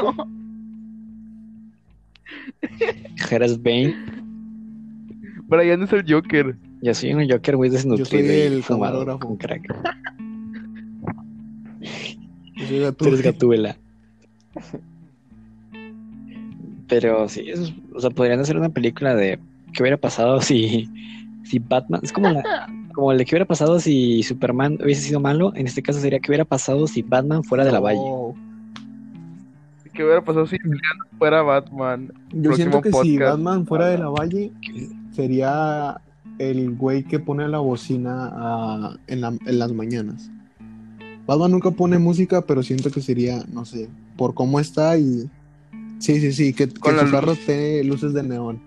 Jera 3.15 3.45
es 3.45 3.61
Bane. 3.61 3.95
Brian 5.47 5.81
es 5.83 5.93
el 5.93 6.05
Joker. 6.07 6.55
Yo 6.81 6.93
soy 6.93 7.13
un 7.13 7.29
Joker 7.29 7.57
muy 7.57 7.69
desnutrido 7.69 8.07
soy 8.27 8.35
y 8.35 8.41
el 8.41 8.63
fumado 8.63 8.99
camarógrafo. 9.05 9.19
con 9.27 9.37
crack. 9.37 9.67
Yo 12.55 12.67
soy 12.67 12.93
Tú 12.93 13.07
eres 13.07 13.21
Gatúbela. 13.21 13.77
Pero 16.87 17.27
sí, 17.29 17.45
eso 17.47 17.63
es- 17.63 17.73
o 17.93 17.99
sea, 17.99 18.09
podrían 18.09 18.39
hacer 18.39 18.57
una 18.57 18.69
película 18.69 19.15
de 19.15 19.39
qué 19.73 19.83
hubiera 19.83 19.97
pasado 19.97 20.41
si, 20.41 20.89
si 21.43 21.59
Batman, 21.59 22.01
es 22.03 22.11
como 22.11 22.29
la, 22.29 22.67
como 22.93 23.11
el 23.11 23.19
de 23.19 23.25
qué 23.25 23.35
hubiera 23.35 23.45
pasado 23.45 23.79
si 23.79 24.23
Superman 24.23 24.77
hubiese 24.83 25.01
sido 25.03 25.19
malo, 25.19 25.53
en 25.55 25.67
este 25.67 25.81
caso 25.83 25.99
sería 25.99 26.19
qué 26.19 26.31
hubiera 26.31 26.45
pasado 26.45 26.87
si 26.87 27.01
Batman 27.03 27.43
fuera 27.43 27.63
de 27.63 27.71
la 27.71 27.79
Valle. 27.79 27.99
¿Qué 29.99 30.05
hubiera 30.05 30.23
pasado 30.23 30.47
si 30.47 30.55
Emiliano 30.55 31.03
fuera 31.17 31.41
Batman? 31.41 32.13
Yo 32.31 32.53
siento 32.53 32.79
que 32.79 32.89
si. 32.89 33.17
Batman 33.17 33.67
fuera 33.67 33.87
de 33.87 33.97
la 33.97 34.07
Valle, 34.07 34.49
sería 35.11 35.99
el 36.37 36.73
güey 36.77 37.03
que 37.03 37.19
pone 37.19 37.45
la 37.49 37.59
bocina 37.59 38.97
en, 39.07 39.19
la- 39.19 39.37
en 39.45 39.59
las 39.59 39.73
mañanas. 39.73 40.31
Batman 41.27 41.51
nunca 41.51 41.71
pone 41.71 41.99
música, 41.99 42.41
pero 42.43 42.63
siento 42.63 42.91
que 42.91 43.01
sería, 43.01 43.43
no 43.51 43.65
sé, 43.65 43.89
por 44.15 44.33
cómo 44.33 44.61
está 44.61 44.97
y... 44.97 45.29
Sí, 45.97 46.21
sí, 46.21 46.31
sí, 46.31 46.53
que, 46.53 46.69
que 46.69 46.75
su 46.79 47.11
carro 47.11 47.31
luz. 47.33 47.45
tiene 47.45 47.83
luces 47.83 48.13
de 48.13 48.23
neón. 48.23 48.61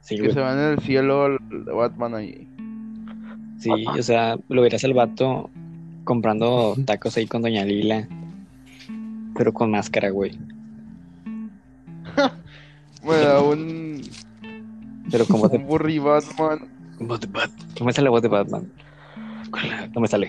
Sí, 0.00 0.14
Que 0.16 0.22
güey. 0.22 0.32
se 0.32 0.40
va 0.40 0.54
en 0.54 0.58
el 0.72 0.78
cielo 0.78 1.26
el 1.26 1.38
Batman 1.66 2.14
ahí. 2.14 2.48
Sí, 3.58 3.68
o 3.86 4.02
sea, 4.02 4.38
lo 4.48 4.62
verás 4.62 4.84
al 4.84 4.94
vato 4.94 5.50
comprando 6.06 6.74
tacos 6.86 7.16
ahí 7.18 7.26
con 7.26 7.42
Doña 7.42 7.64
Lila, 7.66 8.08
pero 9.36 9.52
con 9.52 9.70
máscara, 9.70 10.08
güey. 10.08 10.32
Bueno, 13.02 13.50
un, 13.50 14.00
Pero 15.12 15.26
como 15.26 15.46
de 15.48 15.58
un 15.58 15.66
burri 15.68 15.98
Batman. 16.00 16.58
De 16.98 17.06
Bat- 17.06 17.50
No 17.78 17.86
me 17.86 17.92
sale 17.92 18.06
la 18.06 18.10
voz 18.10 18.22
de 18.22 18.26
Batman. 18.28 18.66
No 19.94 20.00
me 20.00 20.08
sale. 20.08 20.28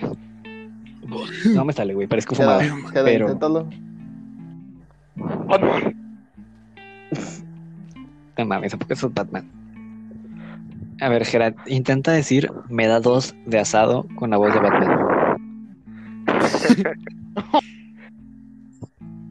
No 1.56 1.66
me 1.66 1.74
sale, 1.74 1.96
güey. 1.96 2.06
Parezco 2.06 2.36
fumado. 2.36 2.60
Pero- 2.94 3.26
inténtalo. 3.32 3.68
No 8.38 8.46
mames, 8.46 8.74
¿a 8.76 8.78
poco 8.78 8.96
sos 8.96 9.12
Batman? 9.12 9.50
A 11.02 11.10
ver, 11.10 11.26
Gerard, 11.26 11.56
intenta 11.66 12.12
decir 12.12 12.52
me 12.70 12.86
da 12.86 13.00
dos 13.00 13.34
de 13.48 13.58
asado 13.60 14.06
con 14.18 14.30
la 14.30 14.38
voz 14.38 14.54
de 14.54 14.60
Batman. 14.60 15.07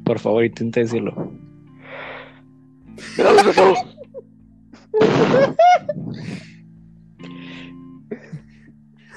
Por 0.04 0.18
favor, 0.18 0.44
intenta 0.44 0.80
decirlo. 0.80 1.32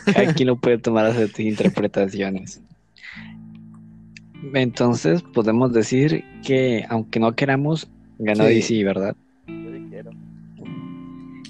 Cada 0.05 0.33
quien 0.33 0.47
lo 0.47 0.55
puede 0.57 0.77
tomar 0.77 1.05
a 1.05 1.13
sus 1.13 1.39
interpretaciones. 1.39 2.61
Entonces, 4.53 5.21
podemos 5.21 5.73
decir 5.73 6.23
que, 6.43 6.85
aunque 6.89 7.19
no 7.19 7.33
queramos, 7.35 7.89
ganó 8.17 8.45
Sí. 8.45 8.55
DC, 8.55 8.83
¿verdad? 8.83 9.15
Yo 9.47 9.71
sí 9.71 9.85
quiero. 9.89 10.11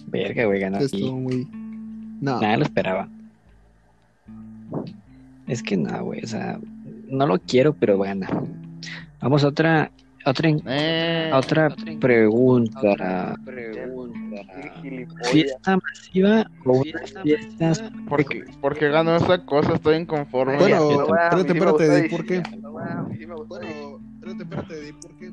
Verga, 0.08 0.46
güey, 0.46 0.60
ganó 0.60 0.80
DC. 0.80 0.98
muy... 0.98 1.48
No, 2.22 2.42
Nadie 2.42 2.58
lo 2.58 2.64
esperaba. 2.64 3.08
Es 5.50 5.64
que 5.64 5.76
no, 5.76 6.04
güey, 6.06 6.24
o 6.24 6.28
sea, 6.28 6.60
no 7.08 7.26
lo 7.26 7.40
quiero, 7.40 7.74
pero 7.74 7.98
gana. 7.98 8.30
Vamos 9.20 9.44
a 9.44 9.48
otra, 9.48 9.92
otra, 10.24 10.50
Eh, 10.68 11.32
a 11.34 11.40
otra 11.40 11.76
pregunta. 12.00 13.36
Gilipollas. 14.82 15.28
¿Fiesta 15.32 15.78
masiva 15.78 16.52
o 16.66 16.74
una 16.74 17.24
fiesta? 17.24 17.92
¿por, 18.08 18.24
qué, 18.26 18.46
por 18.62 18.78
qué 18.78 18.90
ganó 18.90 19.16
esa 19.16 19.44
cosa? 19.44 19.74
Estoy 19.74 19.96
inconforme. 19.98 20.58
Bueno, 20.58 20.86
bueno, 20.86 21.16
espérate, 21.16 21.54
espérate, 21.54 22.02
di 22.02 22.10
por 22.10 22.26
qué. 22.28 22.44
Bueno, 22.62 23.10
espérate, 23.10 24.44
espérate, 24.44 24.82
di 24.82 24.94
por 24.94 25.18
qué. 25.18 25.32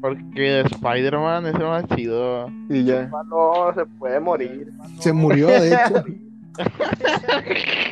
Porque 0.00 0.60
Spider-Man 0.62 1.46
es 1.46 1.54
el 1.54 1.60
más 1.60 1.84
chido. 1.94 2.50
Y 2.70 2.84
ya. 2.84 3.10
No, 3.28 3.74
se 3.74 3.84
puede 3.84 4.18
morir. 4.20 4.72
Se 5.00 5.12
murió, 5.12 5.48
de 5.48 5.74
hecho. 5.74 6.04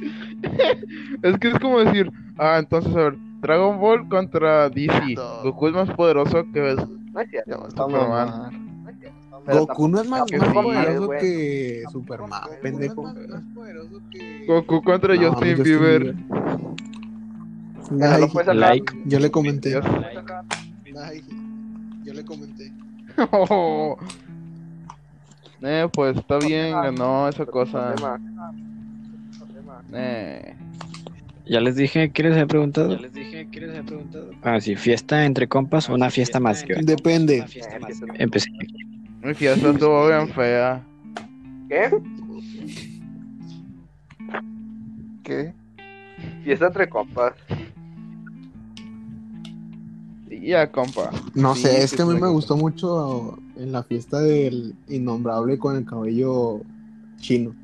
Es 1.22 1.38
que 1.38 1.48
es 1.48 1.58
como 1.58 1.80
decir, 1.80 2.10
ah, 2.38 2.58
entonces 2.58 2.94
a 2.94 2.98
ver, 2.98 3.18
Dragon 3.40 3.80
Ball 3.80 4.08
contra 4.08 4.68
DC. 4.68 5.14
Goku 5.42 5.68
es 5.68 5.74
más 5.74 5.90
poderoso 5.90 6.44
que 6.52 6.76
No 7.12 7.20
es 7.20 7.30
cierto. 7.30 7.68
Pero 9.46 9.66
Goku 9.66 9.88
no 9.88 10.00
es 10.00 10.08
más, 10.08 10.24
que 10.24 10.38
más 10.38 10.48
sí. 10.48 10.54
poderoso 10.54 11.10
que 11.20 11.82
Superman, 11.90 12.40
pendejo. 12.62 13.14
Goku 14.46 14.82
contra 14.82 15.14
No, 15.14 15.30
Justin 15.30 15.56
Justin 15.56 15.64
Bieber. 15.64 16.14
Like. 17.90 18.54
Like. 18.54 18.92
yo 19.06 19.18
le 19.18 19.30
comenté. 19.30 19.80
Like, 20.92 21.24
yo 22.04 22.14
le 22.14 22.24
comenté. 22.24 22.72
Eh, 25.62 25.86
pues 25.92 26.16
está 26.16 26.38
bien, 26.38 26.72
ganó 26.72 27.28
esa 27.28 27.44
cosa. 27.44 27.94
Eh. 29.92 30.54
Ya 31.46 31.60
les 31.60 31.74
dije, 31.76 32.10
¿qué 32.12 32.22
les 32.22 32.32
había 32.32 32.46
preguntado? 32.46 32.94
Ya 32.94 33.00
les 33.02 33.12
dije, 33.12 33.48
¿qué 33.50 33.60
les 33.60 33.70
había 33.70 33.82
preguntado? 33.82 34.30
Ah, 34.42 34.60
sí, 34.60 34.76
fiesta 34.76 35.24
entre 35.24 35.48
compas 35.48 35.88
o 35.88 35.94
una 35.94 36.10
fiesta 36.10 36.38
masiva. 36.38 36.78
Depende. 36.82 37.38
Eh, 37.38 37.46
fiesta- 37.48 37.78
Empecé. 38.14 38.50
Mi 39.22 39.34
fiesta 39.34 39.70
estuvo 39.70 40.06
bien 40.06 40.28
fea. 40.28 40.82
¿Qué? 41.68 41.90
¿Qué? 45.24 45.52
Fiesta 46.44 46.66
entre 46.68 46.88
compas. 46.88 47.32
Y 50.30 50.46
ya, 50.48 50.70
compa. 50.70 51.10
No 51.34 51.54
Sí, 51.54 51.62
sé, 51.62 51.82
es 51.82 51.90
sí, 51.90 51.96
que 51.96 52.02
a 52.02 52.06
mí 52.06 52.18
me 52.18 52.28
gustó 52.28 52.56
mucho 52.56 53.38
en 53.56 53.72
la 53.72 53.82
fiesta 53.82 54.20
del 54.20 54.74
innombrable 54.88 55.58
con 55.58 55.76
el 55.76 55.84
cabello 55.84 56.60
chino. 57.18 57.54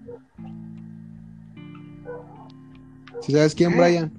¿Sí 3.21 3.33
sabes 3.33 3.55
quién, 3.55 3.77
Brian? 3.77 4.13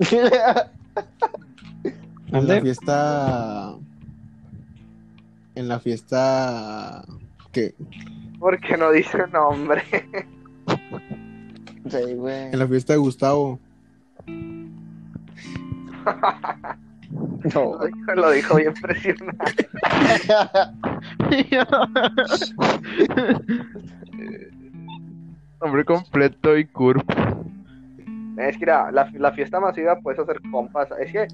En 2.32 2.46
la 2.46 2.60
fiesta. 2.60 3.74
En 5.56 5.66
la 5.68 5.80
fiesta. 5.80 7.04
¿Qué? 7.50 7.74
¿Por 8.38 8.60
qué 8.60 8.76
no 8.76 8.92
dice 8.92 9.26
nombre? 9.32 9.82
Sí, 11.88 12.14
güey. 12.14 12.52
En 12.52 12.58
la 12.58 12.68
fiesta 12.68 12.92
de 12.92 12.98
Gustavo. 13.00 13.58
No. 17.54 17.78
Lo 18.14 18.30
dijo 18.30 18.56
bien 18.56 18.74
presionante. 18.74 19.68
Nombre 25.60 25.84
completo 25.84 26.56
y 26.56 26.66
curvo. 26.66 27.02
Es 28.48 28.56
que 28.56 28.66
mira, 28.66 28.90
la, 28.90 29.10
la 29.12 29.32
fiesta 29.32 29.60
masiva 29.60 29.96
puedes 29.96 30.20
hacer 30.20 30.40
compas. 30.50 30.88
Es 30.98 31.12
que 31.12 31.28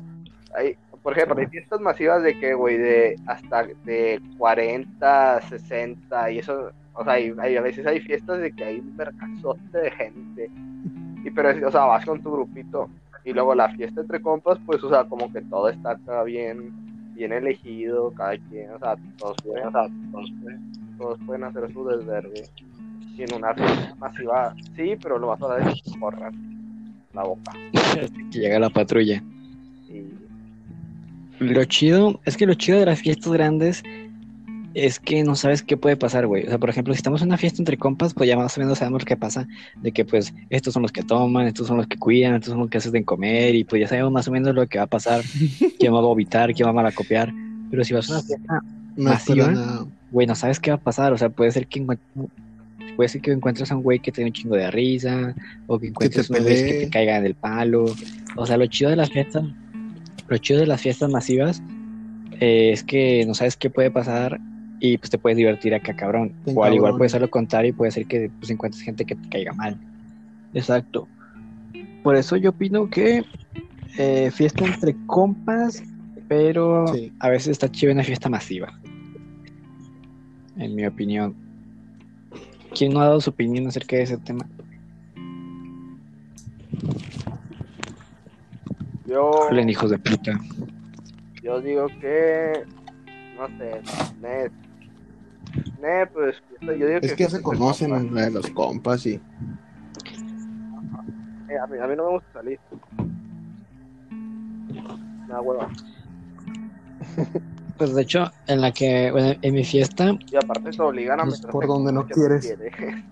hay, 0.54 0.76
por 1.02 1.12
ejemplo, 1.12 1.38
hay 1.38 1.46
fiestas 1.46 1.80
masivas 1.80 2.22
de 2.22 2.38
que, 2.38 2.54
güey, 2.54 2.78
de 2.78 3.16
hasta 3.26 3.64
de 3.84 4.20
40, 4.38 5.40
60 5.42 6.30
y 6.32 6.38
eso. 6.38 6.70
O 6.94 7.04
sea, 7.04 7.12
hay, 7.12 7.56
a 7.56 7.60
veces 7.60 7.86
hay 7.86 8.00
fiestas 8.00 8.40
de 8.40 8.50
que 8.52 8.64
hay 8.64 8.80
un 8.80 8.96
mercazote 8.96 9.78
de 9.78 9.90
gente. 9.92 10.50
Y 11.24 11.30
pero, 11.30 11.68
o 11.68 11.70
sea, 11.70 11.84
vas 11.84 12.04
con 12.04 12.22
tu 12.22 12.32
grupito. 12.32 12.88
Y 13.24 13.32
luego 13.32 13.54
la 13.54 13.68
fiesta 13.70 14.00
entre 14.00 14.20
compas, 14.20 14.58
pues, 14.64 14.82
o 14.82 14.88
sea, 14.88 15.04
como 15.04 15.32
que 15.32 15.42
todo 15.42 15.68
está 15.68 15.96
bien, 16.24 16.72
bien 17.14 17.32
elegido, 17.32 18.12
cada 18.12 18.36
quien, 18.38 18.70
o 18.70 18.78
sea, 18.78 18.96
todos 19.18 19.36
pueden, 19.44 19.72
todos 20.98 21.18
pueden, 21.26 21.44
hacer 21.44 21.72
su 21.72 21.86
desverde. 21.86 22.48
Y 23.16 23.22
en 23.22 23.34
una 23.34 23.54
fiesta 23.54 23.94
masiva, 23.96 24.54
sí, 24.76 24.96
pero 25.02 25.18
lo 25.18 25.28
vas 25.28 25.42
a 25.42 25.48
dar 25.48 25.68
es 25.68 25.82
corran 25.98 26.55
la 27.16 27.24
boca. 27.24 27.52
Que 28.30 28.38
llega 28.38 28.58
la 28.58 28.70
patrulla. 28.70 29.22
Y 31.40 31.44
Lo 31.44 31.64
chido, 31.64 32.20
es 32.24 32.36
que 32.36 32.46
lo 32.46 32.54
chido 32.54 32.78
de 32.78 32.86
las 32.86 33.00
fiestas 33.00 33.32
grandes 33.32 33.82
es 34.76 35.00
que 35.00 35.24
no 35.24 35.34
sabes 35.36 35.62
qué 35.62 35.78
puede 35.78 35.96
pasar, 35.96 36.26
güey. 36.26 36.44
O 36.44 36.48
sea, 36.48 36.58
por 36.58 36.68
ejemplo, 36.68 36.92
si 36.92 36.98
estamos 36.98 37.22
en 37.22 37.28
una 37.28 37.38
fiesta 37.38 37.62
entre 37.62 37.78
compas, 37.78 38.12
pues 38.12 38.28
ya 38.28 38.36
más 38.36 38.56
o 38.58 38.60
menos 38.60 38.78
sabemos 38.78 39.06
qué 39.06 39.16
pasa. 39.16 39.48
De 39.80 39.90
que, 39.90 40.04
pues, 40.04 40.34
estos 40.50 40.74
son 40.74 40.82
los 40.82 40.92
que 40.92 41.02
toman, 41.02 41.46
estos 41.46 41.66
son 41.66 41.78
los 41.78 41.86
que 41.86 41.96
cuidan, 41.96 42.34
estos 42.34 42.50
son 42.50 42.60
los 42.60 42.68
que 42.68 42.76
hacen 42.76 43.02
comer, 43.02 43.54
y 43.54 43.64
pues 43.64 43.80
ya 43.80 43.88
sabemos 43.88 44.12
más 44.12 44.28
o 44.28 44.32
menos 44.32 44.54
lo 44.54 44.66
que 44.66 44.76
va 44.76 44.84
a 44.84 44.86
pasar, 44.88 45.22
quién 45.78 45.94
va 45.94 45.98
a 45.98 46.02
vomitar, 46.02 46.52
quién 46.52 46.66
va 46.66 46.70
a 46.70 46.74
malacopiar. 46.74 47.32
Pero 47.70 47.84
si 47.84 47.94
vas 47.94 48.10
a 48.10 48.12
una 48.14 48.22
fiesta, 48.22 48.60
No 48.96 49.10
¿Masiva? 49.10 49.86
güey, 50.10 50.26
no 50.26 50.34
sabes 50.34 50.60
qué 50.60 50.70
va 50.70 50.76
a 50.76 50.80
pasar. 50.80 51.14
O 51.14 51.18
sea, 51.18 51.30
puede 51.30 51.50
ser 51.52 51.66
que 51.66 51.80
puede 52.96 53.08
ser 53.08 53.20
que 53.20 53.30
encuentres 53.32 53.70
a 53.70 53.76
un 53.76 53.82
güey 53.82 53.98
que 54.00 54.10
te 54.10 54.22
dé 54.22 54.26
un 54.26 54.32
chingo 54.32 54.56
de 54.56 54.70
risa, 54.70 55.34
o 55.66 55.78
que 55.78 55.88
encuentres 55.88 56.26
te 56.26 56.32
unos 56.32 56.44
güeyes 56.44 56.62
que 56.72 56.78
te 56.80 56.90
caigan 56.90 57.22
del 57.22 57.34
palo. 57.34 57.84
O 58.36 58.46
sea, 58.46 58.56
lo 58.56 58.66
chido 58.66 58.90
de 58.90 58.96
las 58.96 59.10
fiestas, 59.10 59.44
lo 60.28 60.38
chido 60.38 60.60
de 60.60 60.66
las 60.66 60.80
fiestas 60.80 61.10
masivas 61.10 61.62
eh, 62.40 62.70
es 62.72 62.82
que 62.82 63.24
no 63.26 63.34
sabes 63.34 63.56
qué 63.56 63.70
puede 63.70 63.90
pasar 63.90 64.40
y 64.80 64.98
pues 64.98 65.10
te 65.10 65.18
puedes 65.18 65.36
divertir 65.36 65.74
acá, 65.74 65.94
cabrón. 65.94 66.32
O 66.46 66.64
al 66.64 66.74
igual 66.74 66.96
puede 66.96 67.08
ser 67.10 67.20
lo 67.20 67.30
contrario 67.30 67.70
y 67.70 67.72
puede 67.72 67.90
ser 67.92 68.06
que 68.06 68.30
pues 68.38 68.50
encuentres 68.50 68.82
gente 68.82 69.04
que 69.04 69.14
te 69.14 69.28
caiga 69.28 69.52
mal. 69.52 69.76
Exacto. 70.54 71.06
Por 72.02 72.16
eso 72.16 72.36
yo 72.36 72.50
opino 72.50 72.88
que 72.90 73.24
eh, 73.98 74.30
fiesta 74.32 74.64
entre 74.64 74.94
compas, 75.06 75.82
pero 76.28 76.86
Sí. 76.88 77.12
a 77.20 77.30
veces 77.30 77.48
está 77.48 77.70
chido 77.70 77.92
una 77.92 78.04
fiesta 78.04 78.28
masiva. 78.28 78.72
En 80.58 80.74
mi 80.74 80.86
opinión. 80.86 81.45
¿Quién 82.76 82.92
no 82.92 83.00
ha 83.00 83.06
dado 83.06 83.20
su 83.22 83.30
opinión 83.30 83.66
acerca 83.66 83.96
de 83.96 84.02
ese 84.02 84.18
tema? 84.18 84.46
yo, 89.06 89.44
Hablen 89.44 89.68
hijos 89.70 89.90
de 89.90 89.98
puta. 89.98 90.38
yo 91.42 91.60
digo 91.60 91.86
que, 92.00 92.64
no 93.38 93.46
sé, 93.58 93.80
Ned. 94.20 94.50
Ned, 95.80 96.08
pues, 96.12 96.36
yo 96.60 96.72
digo 96.72 96.98
Es 97.00 97.14
que 97.14 97.30
se 97.30 97.40
conocen 97.40 97.90
compas. 97.90 98.12
la 98.12 98.22
de 98.26 98.30
los 98.30 98.50
compas 98.50 99.06
y. 99.06 99.14
Eh, 101.48 101.58
a, 101.62 101.66
mí, 101.66 101.78
a 101.78 101.86
mí 101.86 101.94
no 101.96 102.04
me 102.04 102.10
gusta 102.10 102.32
salir. 102.34 102.58
Me 104.10 105.28
da 105.28 105.40
hueva. 105.40 105.68
Pues 107.78 107.94
de 107.94 108.02
hecho, 108.02 108.30
en 108.46 108.60
la 108.62 108.72
que, 108.72 109.10
bueno, 109.10 109.34
en 109.42 109.54
mi 109.54 109.64
fiesta, 109.64 110.16
Y 110.32 110.36
aparte 110.36 110.70
te 110.70 110.82
obligan 110.82 111.20
a 111.20 111.24
Pues 111.24 111.38
meter 111.38 111.50
por 111.50 111.66
donde 111.66 111.92
no 111.92 112.06
quieres. 112.06 112.46
quiere. 112.46 113.04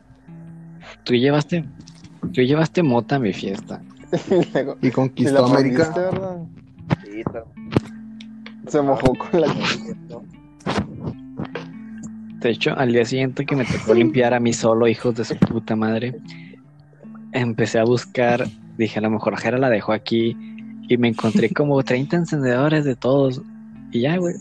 tú 1.05 1.15
llevaste, 1.15 1.65
tú 2.33 2.41
llevaste 2.43 2.83
mota 2.83 3.17
a 3.17 3.19
mi 3.19 3.33
fiesta. 3.33 3.83
Y 4.83 4.89
y 4.89 4.91
conquistó 4.91 5.47
la 5.49 5.55
América. 5.55 5.93
Sí, 7.05 7.23
pero- 7.31 7.47
Se 8.69 8.81
mojó 8.81 9.13
con 9.15 9.41
la 9.41 9.49
De 12.41 12.51
hecho, 12.51 12.73
al 12.77 12.93
día 12.93 13.05
siguiente 13.05 13.45
que 13.47 13.57
me 13.57 13.65
tocó 13.65 13.95
limpiar 13.95 14.35
a 14.35 14.41
mí 14.41 14.53
solo, 14.53 14.87
hijos 14.87 15.15
de 15.15 15.25
su 15.25 15.37
puta 15.37 15.77
madre, 15.77 16.15
empecé 17.33 17.79
a 17.79 17.85
buscar, 17.85 18.47
dije, 18.77 18.99
a 18.99 19.03
lo 19.03 19.11
mejor 19.11 19.37
Jera 19.39 19.59
la 19.59 19.71
dejó 19.71 19.93
aquí 19.93 20.37
y 20.89 20.97
me 20.99 21.09
encontré 21.09 21.51
como 21.51 21.83
30 21.83 22.17
encendedores 22.17 22.85
de 22.85 22.97
todos. 22.97 23.41
Y 23.91 24.01
ya, 24.03 24.17
güey. 24.19 24.35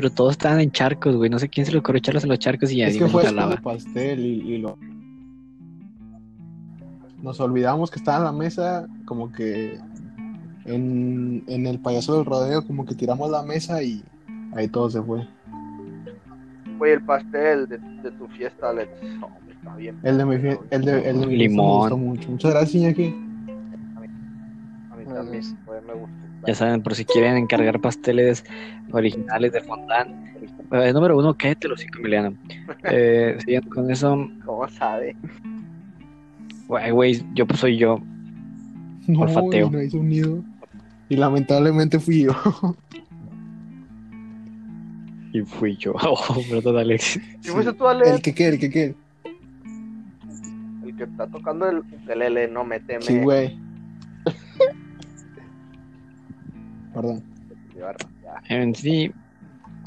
Pero 0.00 0.10
todos 0.10 0.30
estaban 0.30 0.60
en 0.60 0.70
charcos, 0.70 1.16
güey. 1.16 1.28
No 1.28 1.40
sé 1.40 1.48
quién 1.48 1.66
se 1.66 1.72
le 1.72 1.78
ocurrió 1.78 1.98
echarlos 1.98 2.22
en 2.22 2.28
los 2.30 2.38
charcos 2.38 2.70
y 2.70 2.76
ya 2.76 2.86
Es 2.86 2.92
ni 2.92 2.98
que 3.00 3.04
me 3.06 3.10
fue 3.10 3.26
el 3.28 3.60
pastel 3.62 4.20
y, 4.24 4.54
y 4.54 4.58
lo. 4.58 4.78
Nos 7.20 7.40
olvidamos 7.40 7.90
que 7.90 7.98
estaba 7.98 8.18
en 8.18 8.24
la 8.24 8.30
mesa, 8.32 8.86
como 9.06 9.32
que 9.32 9.76
en, 10.66 11.42
en 11.48 11.66
el 11.66 11.80
payaso 11.80 12.14
del 12.16 12.26
rodeo, 12.26 12.64
como 12.64 12.84
que 12.86 12.94
tiramos 12.94 13.28
la 13.28 13.42
mesa 13.42 13.82
y 13.82 14.04
ahí 14.54 14.68
todo 14.68 14.88
se 14.88 15.02
fue. 15.02 15.26
Güey, 16.78 16.92
el 16.92 17.02
pastel 17.04 17.66
de, 17.68 17.78
de 17.78 18.10
tu 18.12 18.28
fiesta, 18.28 18.70
Alex. 18.70 18.88
Oh, 19.20 19.28
está 19.50 19.74
bien. 19.74 19.98
El 20.04 20.16
de 20.18 20.24
mi, 20.24 20.36
fie- 20.36 20.60
el 20.70 20.84
de, 20.84 21.10
el 21.10 21.20
de 21.20 21.26
mi 21.26 21.36
fiesta 21.38 21.48
Limón. 21.50 21.66
me 21.66 21.78
gustó 21.80 21.96
mucho. 21.98 22.30
Muchas 22.30 22.50
gracias, 22.52 22.74
Iñaki. 22.76 23.16
Me 25.22 25.94
gusta. 25.94 26.14
Ya 26.46 26.54
saben, 26.54 26.82
por 26.82 26.94
si 26.94 27.04
quieren 27.04 27.36
encargar 27.36 27.80
pasteles 27.80 28.44
originales 28.92 29.52
de 29.52 29.60
fondant. 29.60 30.10
Eh, 30.72 30.92
número 30.92 31.16
uno, 31.18 31.34
cállate 31.36 31.68
los 31.68 31.80
cinco, 31.80 31.98
Emiliano. 31.98 32.34
Eh, 32.84 33.36
siguiendo 33.40 33.70
con 33.70 33.90
eso, 33.90 34.28
¿Cómo 34.44 34.68
sabe? 34.68 35.16
güey, 36.68 36.90
güey, 36.90 37.24
yo 37.34 37.46
pues 37.46 37.60
soy 37.60 37.76
yo. 37.78 38.00
No, 39.06 39.20
Olfateo. 39.20 39.66
y 39.66 39.70
no 39.70 39.82
hizo 39.82 39.98
un 39.98 40.08
nido. 40.08 40.44
Y 41.08 41.16
lamentablemente 41.16 41.98
fui 41.98 42.22
yo. 42.24 42.32
Y 45.32 45.40
fui 45.42 45.76
yo. 45.76 45.92
Oh, 46.02 46.18
perdón, 46.48 46.78
Alex. 46.78 47.20
Fuiste 47.42 47.72
tú, 47.74 47.86
Alex, 47.86 48.10
El 48.10 48.22
que 48.22 48.34
qué, 48.34 48.48
el 48.48 48.58
que 48.58 48.70
qué. 48.70 48.94
el 50.84 50.96
que 50.96 51.04
está 51.04 51.26
tocando 51.26 51.68
el 51.68 51.78
ukelele, 51.78 52.48
no 52.48 52.64
me 52.64 52.80
teme. 52.80 53.02
Sí, 53.02 53.18
güey. 53.18 53.58
Perdón. 57.00 57.22
En 58.48 58.74
sí, 58.74 59.10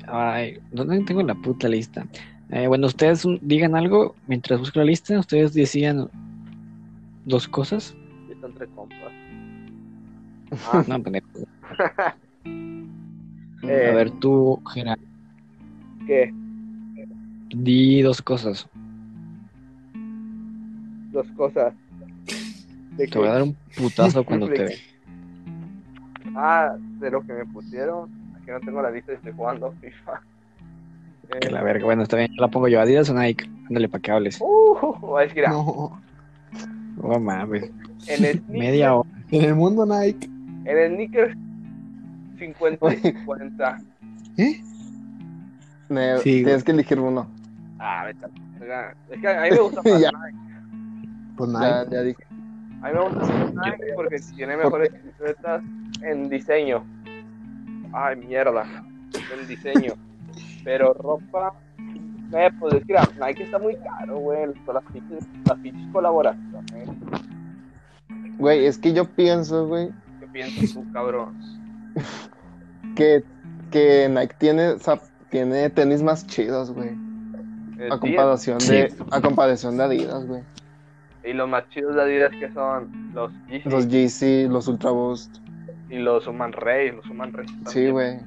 ay, 0.08 0.58
¿dónde 0.72 1.02
tengo 1.04 1.22
la 1.24 1.36
puta 1.36 1.68
lista? 1.68 2.06
Eh, 2.50 2.68
bueno, 2.68 2.88
ustedes 2.88 3.26
un- 3.26 3.40
digan 3.42 3.76
algo 3.76 4.16
mientras 4.28 4.60
busco 4.60 4.80
la 4.80 4.86
lista. 4.86 5.20
Ustedes 5.20 5.54
decían 5.54 6.10
dos 7.26 7.48
cosas. 7.48 7.96
Entre 8.44 8.68
compas. 8.68 9.12
No, 10.88 11.04
pendejo. 11.04 11.28
Eh, 13.64 13.90
A 13.92 13.94
ver, 13.94 14.12
tú, 14.20 14.62
Gerard. 14.74 15.00
¿Qué? 16.08 16.32
Di 17.54 18.02
dos 18.02 18.22
cosas. 18.22 18.68
Dos 21.12 21.28
cosas. 21.36 21.74
¿De 22.98 23.08
Te 23.08 23.18
voy 23.20 23.28
a 23.28 23.34
dar 23.34 23.44
un 23.44 23.56
putazo 23.76 24.24
cuando 24.26 24.48
te 24.48 24.64
vea. 24.64 24.78
Ah, 26.36 26.76
de 27.00 27.12
lo 27.12 27.22
que 27.22 27.34
me 27.34 27.46
pusieron. 27.46 28.10
Aquí 28.36 28.52
no 28.52 28.60
tengo 28.60 28.82
la 28.82 28.92
lista 28.92 29.12
y 29.12 29.16
estoy 29.16 29.34
jugando 29.34 29.72
FIFA. 29.82 30.22
Eh, 31.34 31.40
Que 31.42 31.50
la 31.50 31.64
verga. 31.64 31.86
Bueno, 31.86 32.04
está 32.04 32.18
bien. 32.18 32.32
La 32.38 32.48
pongo 32.50 32.68
yo. 32.68 32.82
Adidas 32.82 33.10
o 33.10 33.14
Nike. 33.14 33.50
Ándale, 33.68 33.88
para 33.90 34.02
que 34.02 34.12
hables. 34.12 34.40
Uh, 34.42 35.18
es 35.24 35.34
que 35.34 35.48
No. 35.48 36.02
No 37.02 37.20
mames. 37.20 37.72
en 38.08 38.26
el 38.26 38.44
Media 38.50 38.96
hora. 38.96 39.10
En 39.32 39.44
el 39.46 39.56
mundo 39.56 39.86
Nike. 39.86 40.26
En 40.66 40.78
el 40.78 40.94
sneakers 40.96 41.38
50 42.38 42.94
y 42.94 42.98
50. 42.98 43.78
¿Eh? 44.38 44.62
Ne- 45.90 46.18
Sí, 46.20 46.44
tienes 46.44 46.64
que 46.64 46.72
elegir 46.72 47.00
uno. 47.00 47.28
Ah, 47.80 48.06
vete. 48.06 48.26
Es 49.10 49.20
que 49.20 49.28
a 49.28 49.42
mí 49.44 49.50
me 49.52 49.60
gusta 49.60 49.82
más 49.84 50.02
Ya. 50.02 50.10
Nike. 50.12 50.38
Pues 51.38 51.52
Ya, 51.52 51.84
Nike. 51.84 51.96
ya 51.96 52.02
dije. 52.04 52.24
A 52.82 52.88
mí 52.88 52.94
me 52.94 53.10
gusta 53.10 53.52
Nike 53.54 53.94
porque 53.96 54.20
tiene 54.36 54.58
mejores 54.58 54.92
bicicletas 54.92 55.62
en 56.02 56.30
diseño. 56.30 56.84
Ay, 57.94 58.16
mierda. 58.16 58.66
En 59.14 59.48
diseño. 59.48 59.94
Pero 60.64 60.94
ropa. 60.94 61.54
Eh, 62.34 62.50
pues 62.60 62.74
es 62.76 62.86
que 62.86 62.94
mira, 62.94 63.08
Nike 63.20 63.44
está 63.44 63.60
muy 63.60 63.76
caro, 63.78 64.18
güey. 64.18 64.54
Con 64.66 64.76
las 64.76 64.84
pinches, 64.86 65.28
las 65.46 65.60
pinches 65.60 65.92
colaboraciones. 65.92 66.90
Güey, 68.38 68.66
es 68.66 68.78
que 68.78 68.94
yo 68.94 69.06
pienso, 69.06 69.68
güey, 69.68 69.90
¿Qué 70.20 70.28
piensas 70.28 70.74
tú, 70.74 70.92
cabrón? 70.92 71.38
que, 72.96 73.24
que 73.70 74.10
Nike 74.10 74.36
tiene, 74.40 74.70
o 74.70 74.80
sea, 74.80 75.00
tiene 75.30 75.70
tenis 75.70 76.02
más 76.02 76.26
chidos, 76.26 76.72
güey. 76.72 76.90
A 77.90 77.98
comparación 77.98 78.60
de, 78.60 78.94
a 79.12 79.22
comparación 79.22 79.78
de 79.78 79.84
Adidas, 79.84 80.26
güey. 80.26 80.44
Y 81.24 81.34
los 81.34 81.48
más 81.48 81.68
chidos 81.70 81.96
de 81.96 82.02
Adidas 82.02 82.32
que 82.32 82.52
son 82.52 83.12
los 83.14 83.32
Yeezy 83.48 83.70
Los 83.70 83.88
Yeezy, 83.88 84.48
los 84.48 84.68
Ultra 84.68 84.90
Boost. 84.92 85.38
y 85.90 85.98
los 86.00 86.26
Human 86.28 86.52
Ray. 86.54 86.92
Los 86.92 87.06
Human 87.10 87.32
Ray. 87.34 87.46
Sí, 87.68 87.90
güey. 87.90 88.20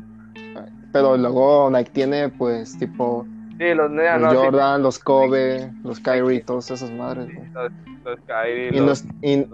Pero 0.93 1.17
luego 1.17 1.71
Nike 1.71 1.91
tiene, 1.91 2.29
pues, 2.29 2.79
tipo, 2.79 3.27
Sí, 3.59 3.73
los, 3.75 3.91
Nea, 3.91 4.19
los 4.19 4.33
no, 4.35 4.41
sí, 4.41 4.47
Jordan, 4.47 4.83
los 4.83 4.99
Kobe, 4.99 5.73
los 5.85 6.01
Kyrie, 6.01 6.41
todas 6.41 6.71
esas 6.71 6.91
madres, 6.91 7.27
güey. 7.35 7.49
los, 7.53 7.73
los 8.05 8.21
Kyrie, 8.27 8.69
Y 8.77 8.81
no, 8.81 8.87
los, 8.87 9.05
y, 9.23 9.37
no 9.37 9.45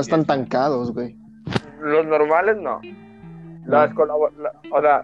están 0.00 0.24
97. 0.24 0.24
tan 0.26 0.44
caros, 0.46 0.92
güey. 0.92 1.16
Los 1.80 2.04
normales 2.06 2.56
no. 2.58 2.80
Las 3.66 3.92
colabo- 3.94 4.30
la- 4.38 4.52
o 4.72 4.80
sea, 4.80 5.02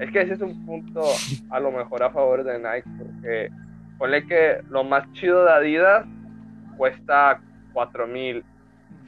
es 0.00 0.10
que 0.10 0.20
ese 0.22 0.34
es 0.34 0.40
un 0.42 0.64
punto 0.66 1.02
a 1.50 1.60
lo 1.60 1.70
mejor 1.70 2.02
a 2.02 2.10
favor 2.10 2.44
de 2.44 2.58
Nike, 2.58 2.88
porque 2.98 3.48
ponle 3.98 4.26
que 4.26 4.58
lo 4.70 4.84
más 4.84 5.10
chido 5.12 5.44
de 5.44 5.50
Adidas 5.52 6.06
cuesta 6.78 7.42
4 7.74 8.06
mil, 8.06 8.42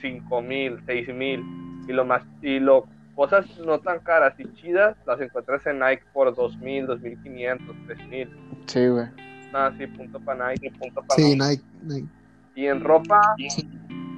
5 0.03 0.43
mil, 0.43 0.79
6 0.85 1.09
mil, 1.15 1.43
y 1.89 1.93
lo 1.93 2.05
más, 2.05 2.23
y 2.43 2.59
lo, 2.59 2.87
cosas 3.15 3.47
no 3.65 3.79
tan 3.81 4.01
caras 4.01 4.35
y 4.39 4.53
chidas 4.55 4.97
las 5.07 5.21
encuentras 5.21 5.67
en 5.67 5.79
Nike 5.79 6.03
por 6.13 6.35
2 6.35 6.59
mil, 6.59 6.87
2 6.87 7.01
mil 7.01 7.23
500, 7.23 7.77
3 7.87 8.09
mil. 8.09 8.29
Sí, 8.67 8.87
güey. 8.87 9.07
Nada, 9.53 9.75
sí, 9.79 9.87
punto 9.87 10.21
para 10.21 10.51
Nike, 10.51 10.71
punto 10.79 11.03
para 11.03 11.15
Sí, 11.17 11.35
Nike. 11.37 11.63
Nike. 11.83 12.03
Nike. 12.03 12.09
Y 12.57 12.67
en 12.67 12.81
ropa, 12.83 13.21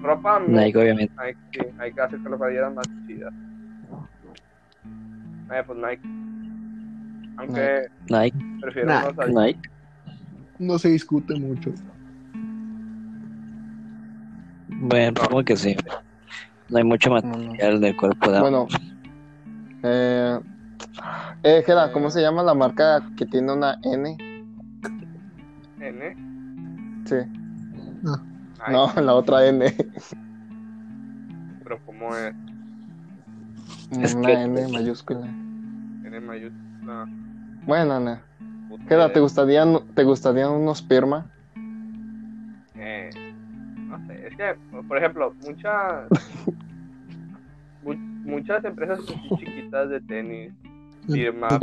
ropa, 0.03 0.41
Nike, 0.41 0.79
obviamente. 0.79 1.15
Nike, 1.23 1.39
sí, 1.53 1.61
Nike 1.79 2.01
hace 2.01 2.17
que 2.21 2.29
las 2.29 2.39
playeras 2.39 2.75
más 2.75 2.87
chidas. 3.07 3.33
Eh, 5.55 5.63
pues 5.67 5.79
Nike. 5.79 6.03
Aunque 7.37 7.89
Nike. 8.09 8.39
prefiero 8.61 8.89
Nike. 8.89 9.33
Nike. 9.33 9.71
No 10.59 10.79
se 10.79 10.89
discute 10.89 11.35
mucho. 11.39 11.73
Bueno, 14.81 15.21
supongo 15.21 15.45
que 15.45 15.57
sí. 15.57 15.77
No 16.69 16.79
hay 16.79 16.85
mucho 16.85 17.11
No, 17.11 17.21
no. 17.21 17.39
material 17.39 17.81
del 17.81 17.97
cual 17.97 18.13
podamos. 18.17 18.51
Bueno. 18.51 18.67
Eh, 19.85 20.41
eh, 21.43 21.63
Jera, 21.67 21.93
¿cómo 21.93 22.11
se 22.11 22.21
llama 22.21 22.43
la 22.43 22.55
marca 22.55 23.03
que 23.17 23.27
tiene 23.27 23.53
una 23.53 23.79
N? 23.83 24.17
N. 25.81 26.17
Sí. 27.05 27.15
Nike, 28.05 28.71
No, 28.71 28.93
la 29.01 29.15
otra 29.15 29.47
N. 29.47 29.65
pero 31.65 31.79
como 31.85 32.15
es 32.17 32.35
Es 34.01 34.15
una 34.15 34.27
que- 34.29 34.33
N 34.43 34.69
mayúscula. 34.69 35.27
N 35.27 36.21
mayúscula. 36.21 37.07
Bueno, 37.67 38.01
no. 38.01 38.19
puta, 38.69 38.85
Jera, 38.89 39.13
¿te 39.13 39.21
gustarían, 39.21 39.81
¿te 39.95 40.05
gustarían 40.05 40.51
unos 40.51 40.81
Pirma? 40.83 41.27
eh, 42.75 43.11
no 43.93 44.07
sé, 44.07 44.27
es 44.27 44.37
que, 44.37 44.55
por 44.89 44.97
ejemplo, 44.99 45.35
muchas 45.47 46.09
mu- 47.85 47.95
muchas 47.95 48.65
empresas 48.65 49.01
chiquitas 49.39 49.91
de 49.91 50.01
tenis, 50.01 50.53
firma, 51.11 51.49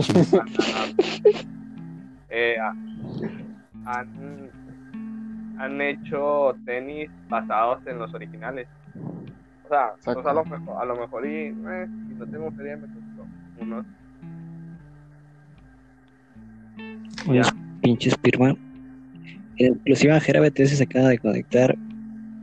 eh, 2.29 2.57
han, 3.85 4.49
han 5.57 5.81
hecho 5.81 6.55
tenis 6.65 7.09
basados 7.29 7.85
en 7.87 7.97
los 7.99 8.13
originales. 8.13 8.67
O 9.65 9.69
sea, 9.69 9.93
pues 10.03 10.25
a, 10.25 10.33
lo 10.33 10.45
mejor, 10.45 10.81
a 10.81 10.85
lo 10.85 10.95
mejor 10.95 11.25
y 11.27 11.47
eh, 11.47 11.87
si 12.07 12.13
no 12.15 12.25
tengo 12.25 12.51
feria 12.51 12.75
me 12.77 12.87
costó 12.87 13.27
unos 13.61 13.85
Unos 17.27 17.53
pinches 17.81 18.17
Pirma. 18.17 18.55
Inclusive 19.57 20.19
Jera 20.21 20.39
BTS 20.41 20.77
se 20.77 20.83
acaba 20.83 21.09
de 21.09 21.19
conectar, 21.19 21.75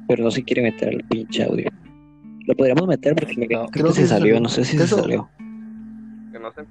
pero 0.08 0.22
no 0.24 0.30
se 0.30 0.42
quiere 0.42 0.62
meter 0.62 0.92
el 0.94 1.04
pinche 1.04 1.44
audio. 1.44 1.70
Lo 2.46 2.54
podríamos 2.54 2.86
meter 2.86 3.14
porque 3.14 3.36
me 3.36 3.46
creo, 3.46 3.66
creo 3.68 3.86
que 3.86 3.92
se 3.92 4.02
que 4.02 4.06
salió, 4.08 4.34
salió. 4.34 4.40
no 4.40 4.48
sé 4.48 4.64
si 4.64 4.76
se 4.76 4.84
Eso- 4.84 4.98
salió. 5.00 5.28
que 6.32 6.38
no 6.38 6.52
sé. 6.52 6.62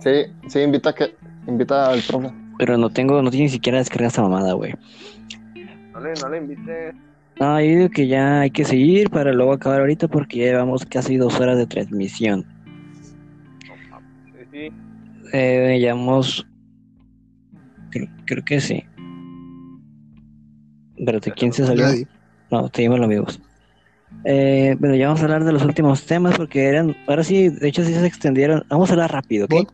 Sí, 0.00 0.32
sí, 0.48 0.60
invita 0.60 0.94
que 0.94 1.14
invita 1.46 1.90
al 1.92 2.00
profe. 2.02 2.30
Pero 2.58 2.76
no 2.78 2.90
tengo, 2.90 3.22
no 3.22 3.30
tiene 3.30 3.44
ni 3.44 3.50
siquiera 3.50 3.78
descargada 3.78 4.08
esta 4.08 4.22
mamada, 4.22 4.52
güey. 4.54 4.74
No 5.92 6.00
le, 6.00 6.12
no 6.14 6.28
le 6.28 6.38
invites. 6.38 6.94
No, 7.40 7.60
yo 7.60 7.66
digo 7.66 7.88
que 7.90 8.06
ya 8.08 8.40
hay 8.40 8.50
que 8.50 8.64
seguir 8.64 9.10
para 9.10 9.32
luego 9.32 9.52
acabar 9.52 9.80
ahorita 9.80 10.08
porque 10.08 10.38
ya 10.38 10.44
llevamos 10.46 10.84
casi 10.86 11.16
dos 11.16 11.38
horas 11.40 11.56
de 11.58 11.66
transmisión. 11.66 12.44
Sí, 13.60 14.46
sí. 14.52 14.68
Eh, 15.32 15.78
llevamos. 15.80 16.46
Creo, 17.90 18.08
creo 18.26 18.44
que 18.44 18.60
sí. 18.60 18.84
Espérate, 20.96 21.32
¿quién 21.32 21.52
se 21.52 21.66
salió? 21.66 21.86
Nadie. 21.86 22.06
No, 22.52 22.70
seguimos 22.72 22.98
los 22.98 23.06
amigos. 23.06 23.40
Eh, 24.24 24.76
bueno, 24.78 24.94
ya 24.94 25.06
vamos 25.06 25.22
a 25.22 25.24
hablar 25.24 25.44
de 25.44 25.52
los 25.52 25.64
últimos 25.64 26.04
temas 26.04 26.36
porque 26.36 26.66
eran. 26.66 26.94
Ahora 27.08 27.24
sí, 27.24 27.48
de 27.48 27.66
hecho, 27.66 27.82
sí 27.82 27.94
se 27.94 28.06
extendieron. 28.06 28.62
Vamos 28.68 28.90
a 28.90 28.92
hablar 28.92 29.10
rápido, 29.10 29.46
¿ok? 29.46 29.72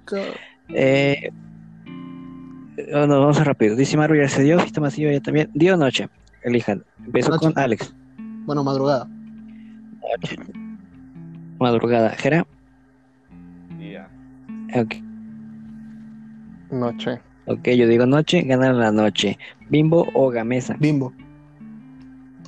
Eh, 0.69 1.31
no, 2.93 3.09
vamos 3.21 3.41
a 3.41 3.45
rápido. 3.45 3.75
Dice 3.75 3.97
Maru 3.97 4.15
ya 4.15 4.29
se 4.29 4.45
dio, 4.45 4.61
Fista 4.61 4.81
Masillo 4.81 5.11
ya 5.11 5.21
también. 5.21 5.51
Día 5.55 5.75
o 5.75 5.77
noche, 5.77 6.09
elijan. 6.45 6.85
Noche. 6.99 7.29
con 7.41 7.53
Alex. 7.59 7.93
Bueno, 8.47 8.63
madrugada. 8.63 9.09
Noche. 10.01 10.37
Madrugada. 11.59 12.11
Jera. 12.11 12.47
Ya. 13.81 14.09
Ok. 14.81 14.95
Noche. 16.71 17.19
Ok, 17.47 17.71
yo 17.71 17.89
digo 17.89 18.07
noche, 18.07 18.43
gana 18.43 18.73
la 18.73 18.93
noche. 18.93 19.37
Bimbo 19.69 20.07
o 20.15 20.31
Gamesa. 20.31 20.77
Bimbo. 20.79 21.13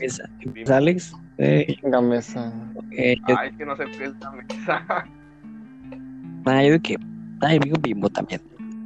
Empieza, 0.00 0.30
empieza 0.40 0.76
Alex. 0.78 1.12
Eh, 1.36 1.76
Gamesa. 1.82 2.52
eh, 2.92 3.16
yo, 3.28 3.36
Ay, 3.38 3.50
es 3.50 3.56
que 3.56 3.66
no 3.66 3.76
se 3.76 3.84
la 3.84 4.30
mesa. 4.32 4.84
ah, 6.46 6.64
yo 6.64 6.80
que. 6.80 6.96
Ah, 7.42 7.52
yo 7.54 7.60
digo 7.60 7.76
Bimbo 7.80 8.08
también. 8.08 8.40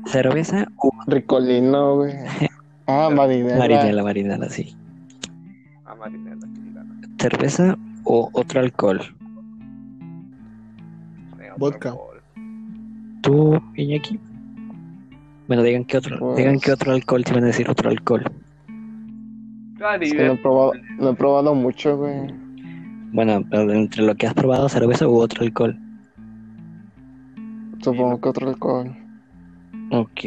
Cerveza 0.07 0.67
o 0.77 0.91
Ricolino, 1.07 1.97
güey. 1.97 2.15
Ah, 2.87 3.09
marinela. 3.11 3.57
marinela, 3.57 4.03
marinela, 4.03 4.51
sí. 4.51 4.77
A 5.87 5.95
Marinela, 5.95 6.47
gana. 6.75 7.01
Cerveza 7.19 7.79
o 8.05 8.29
otro 8.35 8.61
alcohol. 8.61 9.01
Vodka. 11.57 11.95
¿Tú, 13.23 13.59
Iñaki? 13.75 14.21
Bueno, 15.49 15.63
digan 15.63 15.85
que 15.87 15.97
otro, 15.97 16.19
Pues- 16.19 16.37
digan 16.37 16.61
que 16.61 16.73
otro 16.73 16.93
alcohol, 16.93 17.25
si 17.25 17.33
van 17.33 17.45
a 17.45 17.47
decir 17.47 17.71
otro 17.71 17.89
alcohol. 17.89 18.25
Es 20.01 20.13
que 20.15 20.25
no 20.27 20.33
he 20.33 20.37
probado, 20.37 20.73
no 20.99 21.11
he 21.11 21.15
probado 21.15 21.55
mucho, 21.55 21.97
güey. 21.97 22.27
Bueno, 23.13 23.45
pero 23.51 23.73
entre 23.73 24.03
lo 24.03 24.15
que 24.15 24.27
has 24.27 24.35
probado, 24.35 24.69
cerveza 24.69 25.07
u 25.07 25.17
otro 25.17 25.43
alcohol. 25.45 25.79
Supongo 27.83 28.21
que 28.21 28.29
otro 28.29 28.49
alcohol. 28.49 28.97
Ok. 29.91 30.21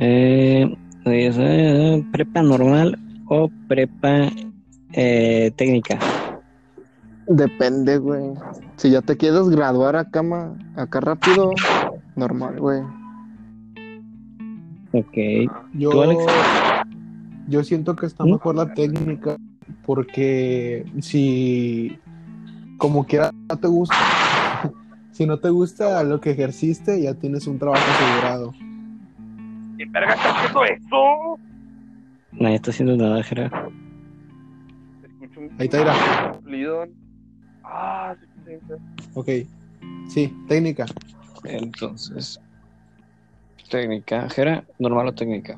Eh, 0.00 0.76
dice, 1.04 2.04
¿Prepa 2.12 2.42
normal 2.42 2.98
o 3.26 3.50
prepa 3.68 4.28
eh, 4.94 5.52
técnica? 5.56 5.98
Depende, 7.26 7.98
güey. 7.98 8.32
Si 8.76 8.90
ya 8.90 9.02
te 9.02 9.16
quieres 9.16 9.48
graduar 9.50 9.96
acá, 9.96 10.22
ma- 10.22 10.54
acá 10.76 11.00
rápido, 11.00 11.52
normal, 12.16 12.58
güey. 12.58 12.80
Ok. 14.92 15.52
Yo, 15.74 15.90
¿Tú, 15.90 16.02
Alex? 16.02 16.24
Yo 17.48 17.64
siento 17.64 17.96
que 17.96 18.06
está 18.06 18.24
¿Mm? 18.24 18.30
mejor 18.30 18.54
la 18.54 18.72
técnica 18.74 19.36
porque 19.84 20.84
si 21.00 21.98
como 22.76 23.06
quiera 23.06 23.30
no 23.48 23.56
te 23.58 23.66
gusta, 23.66 23.96
si 25.12 25.26
no 25.26 25.38
te 25.38 25.50
gusta 25.50 26.02
lo 26.04 26.20
que 26.20 26.30
ejerciste, 26.30 27.02
ya 27.02 27.14
tienes 27.14 27.46
un 27.46 27.58
trabajo 27.58 27.84
asegurado. 27.90 28.52
¿Qué 29.76 29.84
verga 29.86 30.14
está 30.14 30.30
haciendo 30.30 30.64
eso? 30.64 31.38
Nadie 32.32 32.56
está 32.56 32.70
haciendo 32.70 32.96
nada, 32.96 33.22
Jera. 33.22 33.68
Ahí 35.58 35.66
está, 35.66 36.32
cumplido. 36.32 36.84
Ah, 37.64 38.14
sí, 38.20 38.26
sí, 38.44 38.52
sí. 38.66 39.08
Ok. 39.14 39.28
Sí, 40.08 40.34
técnica. 40.48 40.86
Entonces, 41.44 42.40
técnica. 43.70 44.28
Jera, 44.30 44.64
normal 44.78 45.08
o 45.08 45.14
técnica. 45.14 45.56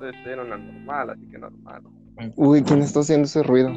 Estoy, 0.00 0.32
en 0.32 0.40
una 0.40 0.56
normal, 0.56 1.10
así 1.10 1.26
que 1.30 1.38
normal. 1.38 1.82
Uy, 2.36 2.62
¿quién 2.62 2.80
está 2.80 3.00
haciendo 3.00 3.24
ese 3.26 3.42
ruido? 3.42 3.72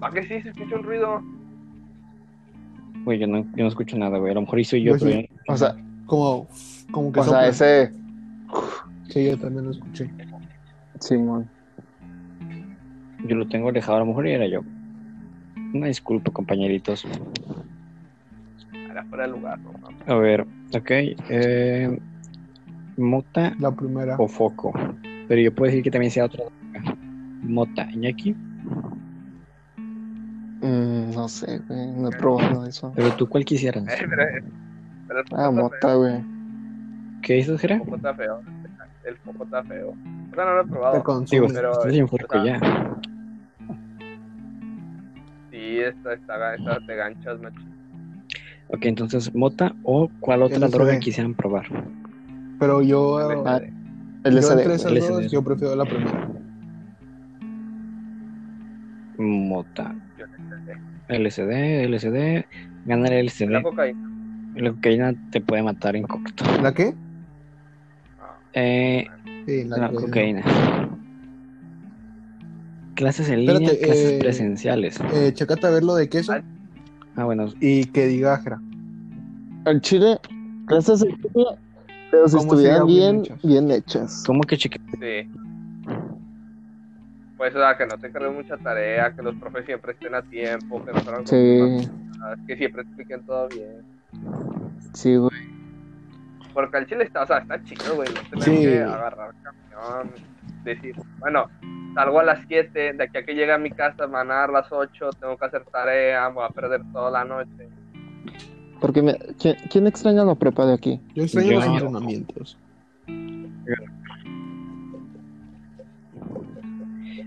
¿Para 0.00 0.14
qué 0.14 0.22
sí 0.22 0.42
se 0.42 0.48
escucha 0.50 0.76
un 0.76 0.82
ruido? 0.82 1.22
Güey, 3.04 3.18
yo 3.18 3.26
no, 3.26 3.38
yo 3.56 3.64
no 3.64 3.68
escucho 3.68 3.96
nada, 3.96 4.18
güey. 4.18 4.32
A 4.32 4.34
lo 4.34 4.42
mejor 4.42 4.60
hice 4.60 4.80
yo, 4.82 4.92
pero 4.98 5.10
sí. 5.10 5.10
yo 5.28 5.34
no- 5.48 5.54
O 5.54 5.56
sea, 5.56 5.76
Como, 6.06 6.48
como 6.90 7.12
que 7.12 7.20
o 7.20 7.24
sea, 7.24 7.46
ese. 7.48 7.92
Sí, 9.08 9.26
yo 9.26 9.38
también 9.38 9.64
lo 9.66 9.70
escuché. 9.70 10.10
Simón. 10.98 11.48
yo 13.26 13.36
lo 13.36 13.48
tengo 13.48 13.68
alejado. 13.68 13.96
A 13.96 14.00
lo 14.00 14.06
mejor 14.06 14.26
era 14.26 14.46
yo. 14.46 14.60
Una 15.72 15.86
disculpa, 15.86 16.30
compañeritos. 16.32 17.06
Era 18.90 19.04
fuera 19.04 19.24
de 19.26 19.30
lugar, 19.32 19.58
no. 19.60 19.72
A 20.12 20.18
ver, 20.18 20.42
ok. 20.74 20.90
Eh, 20.90 21.98
mota 22.96 23.54
La 23.58 23.70
primera. 23.74 24.16
o 24.18 24.26
foco. 24.28 24.72
Pero 25.30 25.42
yo 25.42 25.54
puedo 25.54 25.70
decir 25.70 25.84
que 25.84 25.92
también 25.92 26.10
sea 26.10 26.24
otra. 26.24 26.42
droga. 26.42 26.96
Mota, 27.44 27.88
Iñaki. 27.92 28.34
Mm, 30.60 31.14
no 31.14 31.28
sé, 31.28 31.60
güey. 31.68 31.86
No 31.92 32.08
he 32.08 32.10
probado 32.16 32.66
eso. 32.66 32.92
Pero 32.96 33.12
tú, 33.14 33.28
¿cuál 33.28 33.44
quisieras? 33.44 33.84
Eh, 33.86 34.06
pero, 34.08 34.24
pero 35.06 35.22
Ah, 35.40 35.52
mota, 35.52 35.94
güey. 35.94 36.20
¿Qué 37.22 37.34
dices. 37.34 37.60
Jera? 37.60 37.76
El 37.76 37.82
foco 37.84 37.94
está 37.96 38.12
feo. 38.14 38.40
El 39.04 39.16
foco 39.18 39.44
está 39.44 39.62
feo. 39.62 39.90
O 39.90 40.34
sea, 40.34 40.44
no 40.44 40.52
lo 40.54 40.60
he 40.62 40.64
Te 40.64 40.70
probado. 40.70 40.92
Digo, 40.94 41.04
consume. 41.04 41.48
pero- 41.54 41.72
estás 41.74 41.92
sea, 41.92 42.44
ya. 42.44 42.58
Sí, 45.52 45.78
esta, 45.78 46.12
esta, 46.14 46.54
esta 46.56 46.78
te 46.88 46.96
ganchas, 46.96 47.40
macho. 47.40 47.60
Ok, 48.66 48.84
entonces, 48.84 49.32
mota 49.32 49.76
o 49.84 50.10
cuál 50.18 50.42
otra 50.42 50.66
droga 50.66 50.98
quisieran 50.98 51.34
probar. 51.34 51.66
Pero 52.58 52.82
yo, 52.82 53.44
Ah, 54.24 54.30
yo 54.30 54.38
entre 54.38 54.74
esas 54.74 55.08
dos, 55.08 55.30
yo 55.30 55.42
prefiero 55.42 55.74
la 55.76 55.84
primera. 55.84 56.28
Mota. 59.18 59.94
LSD, 61.08 61.88
LSD. 61.88 62.44
Gana 62.86 63.08
el 63.08 63.26
LSD. 63.26 63.50
La 63.50 63.62
cocaína. 63.62 64.10
La 64.56 64.70
cocaína 64.72 65.14
te 65.30 65.40
puede 65.40 65.62
matar 65.62 65.96
en 65.96 66.04
corto. 66.04 66.44
¿La 66.62 66.72
qué? 66.72 66.94
Eh, 68.52 69.06
Sí, 69.46 69.64
la, 69.64 69.90
cocaína. 69.90 70.42
Clases 72.94 73.28
en 73.30 73.40
Espérate, 73.40 73.64
línea, 73.64 73.78
clases 73.80 74.10
eh, 74.12 74.18
presenciales. 74.20 75.00
Eh, 75.14 75.32
chécate 75.32 75.66
a 75.66 75.70
ver 75.70 75.82
lo 75.82 75.94
de 75.94 76.08
queso. 76.08 76.34
Ah, 77.16 77.24
bueno, 77.24 77.46
y 77.60 77.86
que 77.86 78.06
diga 78.06 78.38
Jera. 78.38 78.60
Al 79.64 79.80
chile, 79.80 80.18
clases 80.66 81.02
en 81.02 81.08
línea, 81.08 81.58
pero 82.10 82.28
si 82.28 82.36
¿Cómo 82.36 82.52
estuvieran 82.54 82.86
bien 82.86 83.22
bien, 83.22 83.24
hechas? 83.24 83.42
bien 83.42 83.70
hechas. 83.70 84.24
¿cómo 84.26 84.42
que 84.42 84.56
cheque? 84.56 84.80
Sí. 85.00 85.30
Pues, 87.36 87.54
o 87.54 87.58
sea, 87.58 87.76
que 87.76 87.86
no 87.86 87.96
te 87.96 88.10
carguen 88.12 88.34
mucha 88.34 88.56
tarea, 88.58 89.14
que 89.14 89.22
los 89.22 89.34
profes 89.36 89.64
siempre 89.64 89.92
estén 89.92 90.14
a 90.14 90.20
tiempo, 90.22 90.84
que 90.84 90.92
no 90.92 91.00
fueran 91.00 91.26
Sí, 91.26 91.88
que 92.46 92.56
siempre 92.56 92.82
expliquen 92.82 93.24
todo 93.24 93.48
bien. 93.48 93.80
sí, 94.92 95.16
güey. 95.16 95.30
Porque 96.52 96.76
al 96.76 96.86
chile 96.86 97.04
está, 97.04 97.22
o 97.22 97.26
sea, 97.26 97.38
está 97.38 97.62
chido, 97.62 97.94
güey. 97.96 98.08
No 98.12 98.20
tener 98.28 98.44
Sí. 98.44 98.60
que 98.62 98.82
agarrar 98.82 99.32
camión, 99.42 100.10
decir, 100.64 100.94
bueno, 101.18 101.46
salgo 101.94 102.20
a 102.20 102.24
las 102.24 102.40
7, 102.46 102.92
de 102.92 103.04
aquí 103.04 103.16
a 103.18 103.24
que 103.24 103.34
llegue 103.34 103.52
a 103.52 103.58
mi 103.58 103.70
casa 103.70 104.04
van 104.06 104.30
a 104.30 104.34
dar 104.34 104.50
las 104.50 104.70
8, 104.70 105.10
tengo 105.18 105.38
que 105.38 105.46
hacer 105.46 105.64
tarea, 105.72 106.28
me 106.28 106.34
voy 106.34 106.44
a 106.44 106.48
perder 106.50 106.82
toda 106.92 107.10
la 107.10 107.24
noche. 107.24 107.68
Porque 108.80 109.02
me- 109.02 109.18
¿quién, 109.38 109.56
quién 109.70 109.86
extraña 109.86 110.24
la 110.24 110.34
prepa 110.34 110.66
de 110.66 110.74
aquí? 110.74 111.00
Yo 111.14 111.22
extraño 111.24 111.50
Yo- 111.52 111.56
los 111.58 111.66
entrenamientos. 111.66 112.58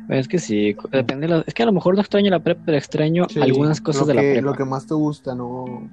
Es 0.09 0.27
que 0.27 0.37
sí, 0.39 0.75
depende 0.91 1.27
de 1.27 1.33
la- 1.35 1.43
Es 1.47 1.53
que 1.53 1.63
a 1.63 1.65
lo 1.65 1.71
mejor 1.71 1.95
no 1.95 2.01
extraño 2.01 2.29
la 2.29 2.39
prepa, 2.39 2.61
pero 2.65 2.77
extraño 2.77 3.25
Sí, 3.29 3.41
algunas 3.41 3.79
cosas 3.81 4.05
de 4.07 4.13
la 4.13 4.21
que- 4.21 4.31
prepa. 4.33 4.45
Lo 4.47 4.53
que 4.55 4.65
más 4.65 4.85
te 4.85 4.93
gusta, 4.93 5.33
¿no? 5.33 5.89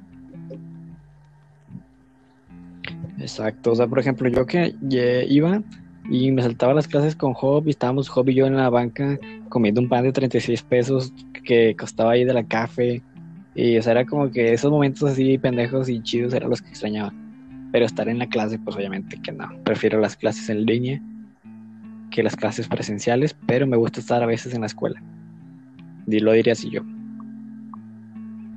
Exacto, 3.18 3.72
o 3.72 3.74
sea, 3.74 3.86
por 3.86 3.98
ejemplo, 3.98 4.28
yo 4.28 4.46
que 4.46 4.74
iba 5.28 5.62
y 6.10 6.30
me 6.32 6.42
saltaba 6.42 6.74
las 6.74 6.88
clases 6.88 7.14
con 7.14 7.34
Job 7.34 7.64
y 7.66 7.70
estábamos 7.70 8.08
Job 8.08 8.28
y 8.30 8.34
yo 8.34 8.46
en 8.46 8.56
la 8.56 8.70
banca 8.70 9.18
comiendo 9.48 9.80
un 9.80 9.88
pan 9.88 10.04
de 10.04 10.12
36 10.12 10.62
pesos 10.62 11.12
que 11.44 11.76
costaba 11.78 12.12
ahí 12.12 12.24
de 12.24 12.32
la 12.34 12.44
café 12.44 13.02
y 13.54 13.76
o 13.78 13.82
sea, 13.82 13.92
era 13.92 14.04
como 14.06 14.30
que 14.30 14.52
esos 14.52 14.70
momentos 14.70 15.10
así 15.10 15.38
pendejos 15.38 15.88
y 15.88 16.02
chidos 16.02 16.34
eran 16.34 16.50
los 16.50 16.62
que 16.62 16.68
extrañaba. 16.68 17.12
Pero 17.72 17.86
estar 17.86 18.08
en 18.08 18.18
la 18.18 18.26
clase, 18.26 18.58
pues 18.58 18.76
obviamente 18.76 19.20
que 19.20 19.32
no. 19.32 19.48
Prefiero 19.64 20.00
las 20.00 20.16
clases 20.16 20.48
en 20.48 20.66
línea 20.66 21.00
que 22.10 22.22
las 22.22 22.36
clases 22.36 22.68
presenciales, 22.68 23.36
pero 23.46 23.66
me 23.66 23.76
gusta 23.76 24.00
estar 24.00 24.22
a 24.22 24.26
veces 24.26 24.54
en 24.54 24.60
la 24.60 24.66
escuela. 24.66 25.00
Y 26.06 26.18
lo 26.18 26.32
diría 26.32 26.54
así 26.54 26.70
yo. 26.70 26.82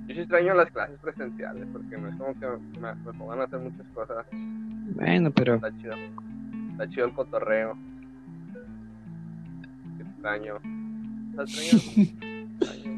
Yo 0.07 0.15
sí 0.15 0.21
extraño 0.21 0.55
las 0.55 0.71
clases 0.71 0.99
presenciales, 0.99 1.67
porque 1.71 1.97
no 1.97 2.09
es 2.09 2.15
como 2.15 2.33
que 2.33 2.47
me, 2.79 2.95
me 2.95 3.13
pongan 3.13 3.41
a 3.41 3.43
hacer 3.43 3.59
muchas 3.59 3.87
cosas. 3.93 4.25
Bueno, 4.95 5.31
pero 5.31 5.55
Está 5.55 5.71
chido. 5.77 5.93
Está 6.71 6.89
chido 6.89 7.05
el 7.05 7.13
cotorreo. 7.13 7.77
Extraño. 9.99 10.55
Está 11.31 11.43
extraño. 11.43 12.89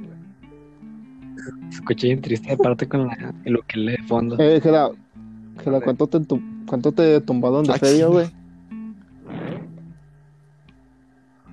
güey. 1.57 1.69
escuché 1.69 2.07
bien 2.07 2.21
triste 2.21 2.51
aparte 2.51 2.87
con 2.87 3.07
la, 3.07 3.33
lo 3.45 3.61
que 3.63 3.77
lee 3.79 3.91
de 3.97 4.03
fondo. 4.07 4.35
Eh, 4.39 4.61
¿cuánto 5.83 6.07
te, 6.07 6.19
¿cuánto 6.67 6.91
te 6.91 7.21
tumbaron 7.21 7.63
de 7.63 7.73
Ah, 7.73 7.77
feria, 7.77 8.07
güey? 8.07 8.27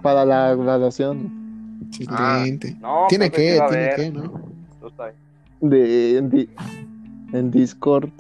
Para 0.03 0.25
la 0.25 0.55
graduación 0.55 1.43
Excelente. 1.91 2.77
No, 2.81 3.07
tiene 3.09 3.27
sí 3.27 3.31
que, 3.33 3.61
tiene 3.69 3.91
que, 3.97 4.11
¿no? 4.11 4.43
De, 5.61 6.19
en, 6.19 6.31
di- 6.31 6.49
en 7.33 7.51
Discord. 7.51 8.11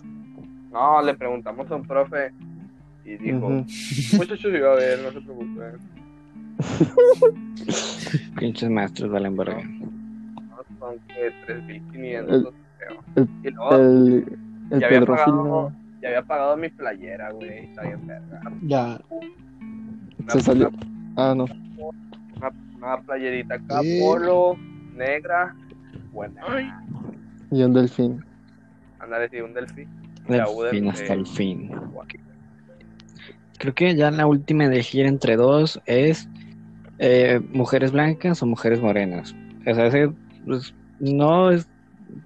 No, 0.70 1.02
le 1.02 1.14
preguntamos 1.14 1.70
a 1.70 1.76
un 1.76 1.82
profe 1.86 2.32
y 3.04 3.16
dijo, 3.16 3.46
Ujú. 3.46 3.64
muchachos 4.16 4.52
iba 4.54 4.72
a 4.72 4.76
ver, 4.76 4.98
no 5.00 5.12
se 5.12 5.20
preocupen. 5.20 5.78
Pinches 8.38 8.70
maestros 8.70 9.10
valen 9.10 9.36
verga. 9.36 9.62
No, 9.64 9.90
son 10.82 10.98
que 11.06 11.32
3.500, 11.46 12.34
El- 12.34 12.48
creo. 12.78 13.00
el- 13.16 13.28
y 13.46 13.50
luego 13.50 13.76
El, 13.76 14.38
el 14.72 14.80
ya, 14.80 14.86
había 14.88 15.06
pagado, 15.06 15.72
ya 16.00 16.08
había 16.08 16.22
pagado 16.22 16.56
mi 16.56 16.68
playera, 16.70 17.30
güey. 17.30 17.66
Está 17.66 17.82
bien 17.82 18.06
verga. 18.06 18.40
Ya. 18.62 19.00
Una, 19.10 20.32
Se 20.32 20.40
salió. 20.40 20.68
Una, 20.68 20.80
Ah, 21.16 21.34
no. 21.36 21.44
una- 21.44 22.52
una 22.76 23.00
playerita 23.02 23.54
acá, 23.54 23.80
Sí. 23.82 24.00
polo, 24.00 24.56
negra, 24.96 25.54
buena. 26.12 26.42
Y 27.52 27.62
un 27.62 27.74
delfín. 27.74 28.24
Andar 28.98 29.22
así, 29.22 29.40
un 29.40 29.54
delfín. 29.54 29.88
Del 30.28 30.38
La 30.38 30.48
U 30.48 30.62
del- 30.62 30.70
fin 30.70 30.88
hasta 30.88 31.12
de- 31.14 31.20
el 31.20 31.26
fin. 31.26 31.70
Creo 33.58 33.74
que 33.74 33.94
ya 33.94 34.10
la 34.10 34.26
última 34.26 34.64
de 34.64 34.74
elegir 34.74 35.06
entre 35.06 35.36
dos 35.36 35.80
es 35.86 36.28
eh, 36.98 37.40
mujeres 37.52 37.90
blancas 37.92 38.42
o 38.42 38.46
mujeres 38.46 38.80
morenas. 38.80 39.34
O 39.66 39.74
sea, 39.74 39.86
ese, 39.86 40.10
pues, 40.44 40.74
no 41.00 41.50
es 41.50 41.66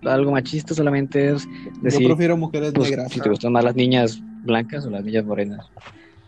algo 0.04 0.32
machista, 0.32 0.74
solamente 0.74 1.30
es 1.30 1.46
Yo 1.46 1.52
decir, 1.82 2.06
prefiero 2.08 2.36
mujeres 2.36 2.72
pues, 2.74 2.90
negras. 2.90 3.12
si 3.12 3.20
te 3.20 3.28
gustan 3.28 3.52
más 3.52 3.64
las 3.64 3.76
niñas 3.76 4.20
blancas 4.44 4.86
o 4.86 4.90
las 4.90 5.04
niñas 5.04 5.24
morenas. 5.24 5.66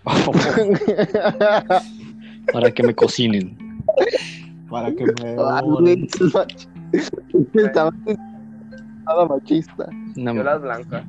para 2.53 2.71
que 2.71 2.83
me 2.83 2.95
cocinen. 2.95 3.57
Para 4.71 4.95
que 4.95 5.05
me 5.05 5.37
Ah, 5.39 5.63
Estaba 7.55 7.91
nada 8.07 9.27
machista. 9.27 9.87
No, 10.17 10.35
Yo 10.35 10.43
las 10.43 10.61
blancas, 10.63 11.05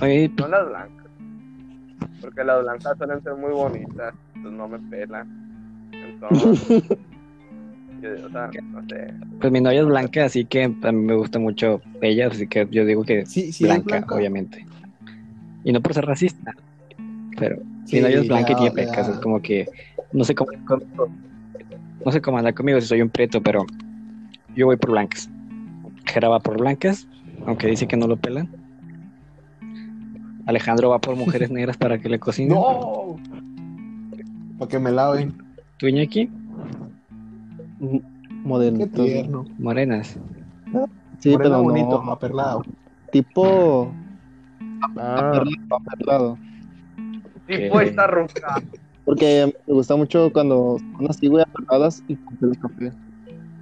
oye, 0.00 0.30
no 0.38 0.48
las 0.48 0.68
blancas. 0.68 1.06
Porque 2.20 2.44
las 2.44 2.62
blancas 2.62 2.98
suelen 2.98 3.22
ser 3.22 3.34
muy 3.34 3.52
bonitas, 3.52 4.14
pues 4.40 4.52
no 4.54 4.68
me 4.68 4.78
pelan. 4.78 5.90
Entonces, 5.92 6.84
yo, 8.02 8.26
o 8.26 8.30
sea, 8.30 8.50
no 8.70 8.82
sé. 8.88 9.14
pues 9.40 9.52
mi 9.52 9.60
novia 9.60 9.80
es 9.80 9.86
blanca, 9.86 10.24
así 10.24 10.44
que 10.44 10.64
a 10.64 10.68
mí 10.92 11.00
me 11.04 11.14
gusta 11.14 11.38
mucho 11.38 11.80
ella, 12.00 12.26
así 12.28 12.46
que 12.46 12.66
yo 12.70 12.84
digo 12.84 13.04
que 13.04 13.24
Sí, 13.26 13.52
sí, 13.52 13.64
es 13.64 13.70
blanca, 13.70 13.96
blanca. 13.98 14.14
obviamente. 14.16 14.66
Y 15.64 15.72
no 15.72 15.80
por 15.80 15.94
ser 15.94 16.04
racista, 16.06 16.54
pero 17.38 17.56
Sí, 17.84 17.96
mi 17.96 18.02
novia 18.02 18.20
es 18.20 18.28
blanca 18.28 18.52
y 18.52 18.56
tiene 18.56 18.70
pecas. 18.72 19.08
Es 19.08 19.16
como 19.18 19.40
que 19.40 19.66
no 20.12 20.24
sé 20.24 20.34
cómo 20.34 20.50
no 22.04 22.10
sé 22.12 22.20
cómo 22.20 22.38
andar 22.38 22.54
conmigo 22.54 22.80
si 22.80 22.86
soy 22.88 23.00
un 23.02 23.10
prieto, 23.10 23.40
pero 23.42 23.64
yo 24.56 24.66
voy 24.66 24.76
por 24.76 24.90
blancas. 24.90 25.30
Jera 26.06 26.28
va 26.28 26.40
por 26.40 26.58
blancas, 26.58 27.06
aunque 27.46 27.68
dice 27.68 27.86
que 27.86 27.96
no 27.96 28.06
lo 28.08 28.16
pelan. 28.16 28.48
Alejandro 30.46 30.90
va 30.90 31.00
por 31.00 31.14
mujeres 31.16 31.50
negras 31.52 31.76
para 31.76 31.98
que 31.98 32.08
le 32.08 32.18
cocinen. 32.18 32.54
¡No! 32.58 33.16
Para 34.58 34.68
que 34.68 34.78
me 34.78 34.90
laven. 34.90 35.34
¿Tú, 35.78 35.86
Iñaki? 35.86 36.28
Tierno. 38.92 39.44
Morenas. 39.58 40.18
Sí, 41.18 41.30
Moreno 41.30 41.56
pero 41.56 41.62
bonito, 41.62 42.02
no. 42.02 42.12
aperlado. 42.12 42.62
Tipo 43.10 43.92
Ah, 44.96 45.42
aperlado. 45.70 46.38
Pues 47.46 47.88
está 47.88 48.06
roja. 48.06 48.62
Porque 49.04 49.52
me 49.66 49.74
gusta 49.74 49.96
mucho 49.96 50.32
cuando 50.32 50.78
son 50.78 51.10
así, 51.10 51.26
güey, 51.28 51.42
aperladas 51.42 52.02
y 52.08 52.16
con 52.16 52.36
pelo 52.36 52.52
café. 52.54 52.92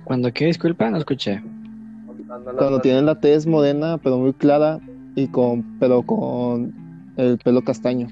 ¿Cuándo 0.05 0.33
qué? 0.33 0.47
Disculpa, 0.47 0.91
no 0.91 0.99
escuché. 0.99 1.43
Cuando 2.57 2.81
tienen 2.81 3.07
la 3.07 3.19
tez 3.19 3.47
morena, 3.47 3.99
pero 3.99 4.19
muy 4.19 4.33
clara, 4.33 4.81
y 5.15 5.27
con, 5.29 5.79
pero 5.79 6.03
con 6.03 6.73
el 7.17 7.39
pelo 7.39 7.63
castaño. 7.63 8.09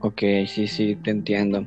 Ok, 0.00 0.22
sí, 0.46 0.66
sí, 0.66 0.96
te 0.96 1.10
entiendo. 1.10 1.66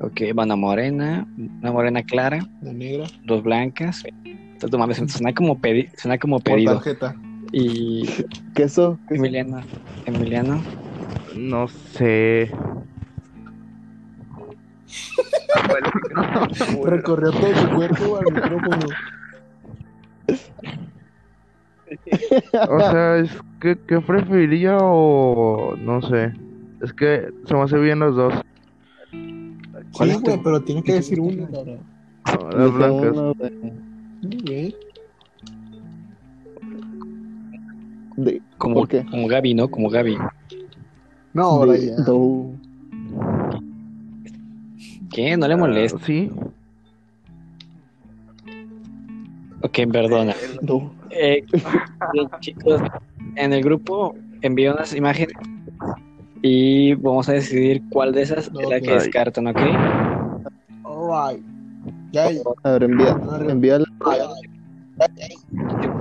Ok, 0.00 0.20
va 0.38 0.44
una 0.44 0.56
morena, 0.56 1.26
una 1.60 1.72
morena 1.72 2.02
clara, 2.02 2.38
La 2.62 2.72
negra. 2.72 3.06
dos 3.24 3.42
blancas. 3.42 4.04
Entonces, 4.24 4.70
no 4.70 4.78
mames, 4.78 4.98
suena 5.12 5.32
como, 5.34 5.58
pedi 5.58 5.88
suena 5.96 6.18
como 6.18 6.38
Por 6.38 6.54
pedido. 6.54 6.74
tarjeta. 6.74 7.14
Y 7.52 8.02
Queso, 8.54 8.98
queso. 9.08 9.24
Emiliano, 9.24 9.60
Emiliano, 10.06 10.62
no 11.36 11.66
sé. 11.68 12.50
Recorrió 16.84 17.30
todo 17.30 17.54
su 17.56 17.68
cuerpo 17.74 18.18
al 18.18 18.32
micrófono. 18.32 18.86
O 22.68 22.78
sea, 22.80 23.16
es 23.18 23.30
que 23.60 23.76
¿qué 23.86 24.00
preferiría 24.00 24.76
o 24.80 25.74
no 25.76 26.02
sé? 26.02 26.32
Es 26.82 26.92
que 26.92 27.28
se 27.46 27.54
me 27.54 27.62
hace 27.62 27.78
bien 27.78 27.98
los 27.98 28.14
dos. 28.16 28.34
¿Cuál 29.98 30.10
Sí, 30.10 30.16
es 30.16 30.22
tu- 30.22 30.30
güey, 30.30 30.42
pero 30.42 30.62
tiene 30.62 30.82
que 30.82 30.92
decir 30.94 31.20
uno, 31.20 31.46
cabrón. 31.50 31.78
Las 32.56 32.72
blancas. 32.72 33.10
uno 33.12 33.34
de- 33.34 33.50
Muy 34.22 34.36
bien. 34.44 34.74
de- 38.16 38.42
como, 38.58 38.74
¿Por 38.74 38.88
qué? 38.88 39.04
como 39.06 39.28
Gaby, 39.28 39.54
¿no? 39.54 39.68
Como 39.70 39.88
Gaby. 39.90 40.16
No, 41.34 41.66
de- 41.66 41.78
Brian. 41.78 42.04
do- 42.04 42.52
¿Qué? 45.12 45.36
No 45.36 45.48
le 45.48 45.56
molesta. 45.56 45.98
Sí. 46.04 46.30
Ok, 49.62 49.78
perdona. 49.90 50.34
do- 50.62 50.92
Eh, 51.10 51.44
bien, 52.12 52.28
chicos, 52.40 52.80
en 53.36 53.52
el 53.52 53.62
grupo 53.62 54.14
envío 54.42 54.74
unas 54.74 54.94
imágenes 54.94 55.34
y 56.42 56.94
vamos 56.94 57.28
a 57.28 57.32
decidir 57.32 57.82
cuál 57.90 58.12
de 58.12 58.22
esas 58.22 58.46
es 58.46 58.52
la 58.68 58.80
que 58.80 58.92
descartan, 58.92 59.46
¿ok? 59.46 59.60
Alright. 60.84 61.44
Ya, 62.12 62.24
ahí 62.24 62.40
A 62.64 62.70
ver, 62.72 62.82
envía, 62.84 63.16
envía 63.48 63.78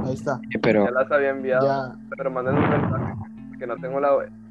ahí 0.04 0.14
está. 0.14 0.40
Pero 0.62 0.86
Ya 0.86 0.92
las 0.92 1.12
había 1.12 1.30
enviado, 1.30 1.66
Ya. 1.68 1.96
pero 2.18 2.32
mandé 2.32 2.52
un 2.52 2.60
mensaje 2.62 3.14
que 3.60 3.68
no 3.68 3.76
tengo 3.78 4.00
la, 4.00 4.10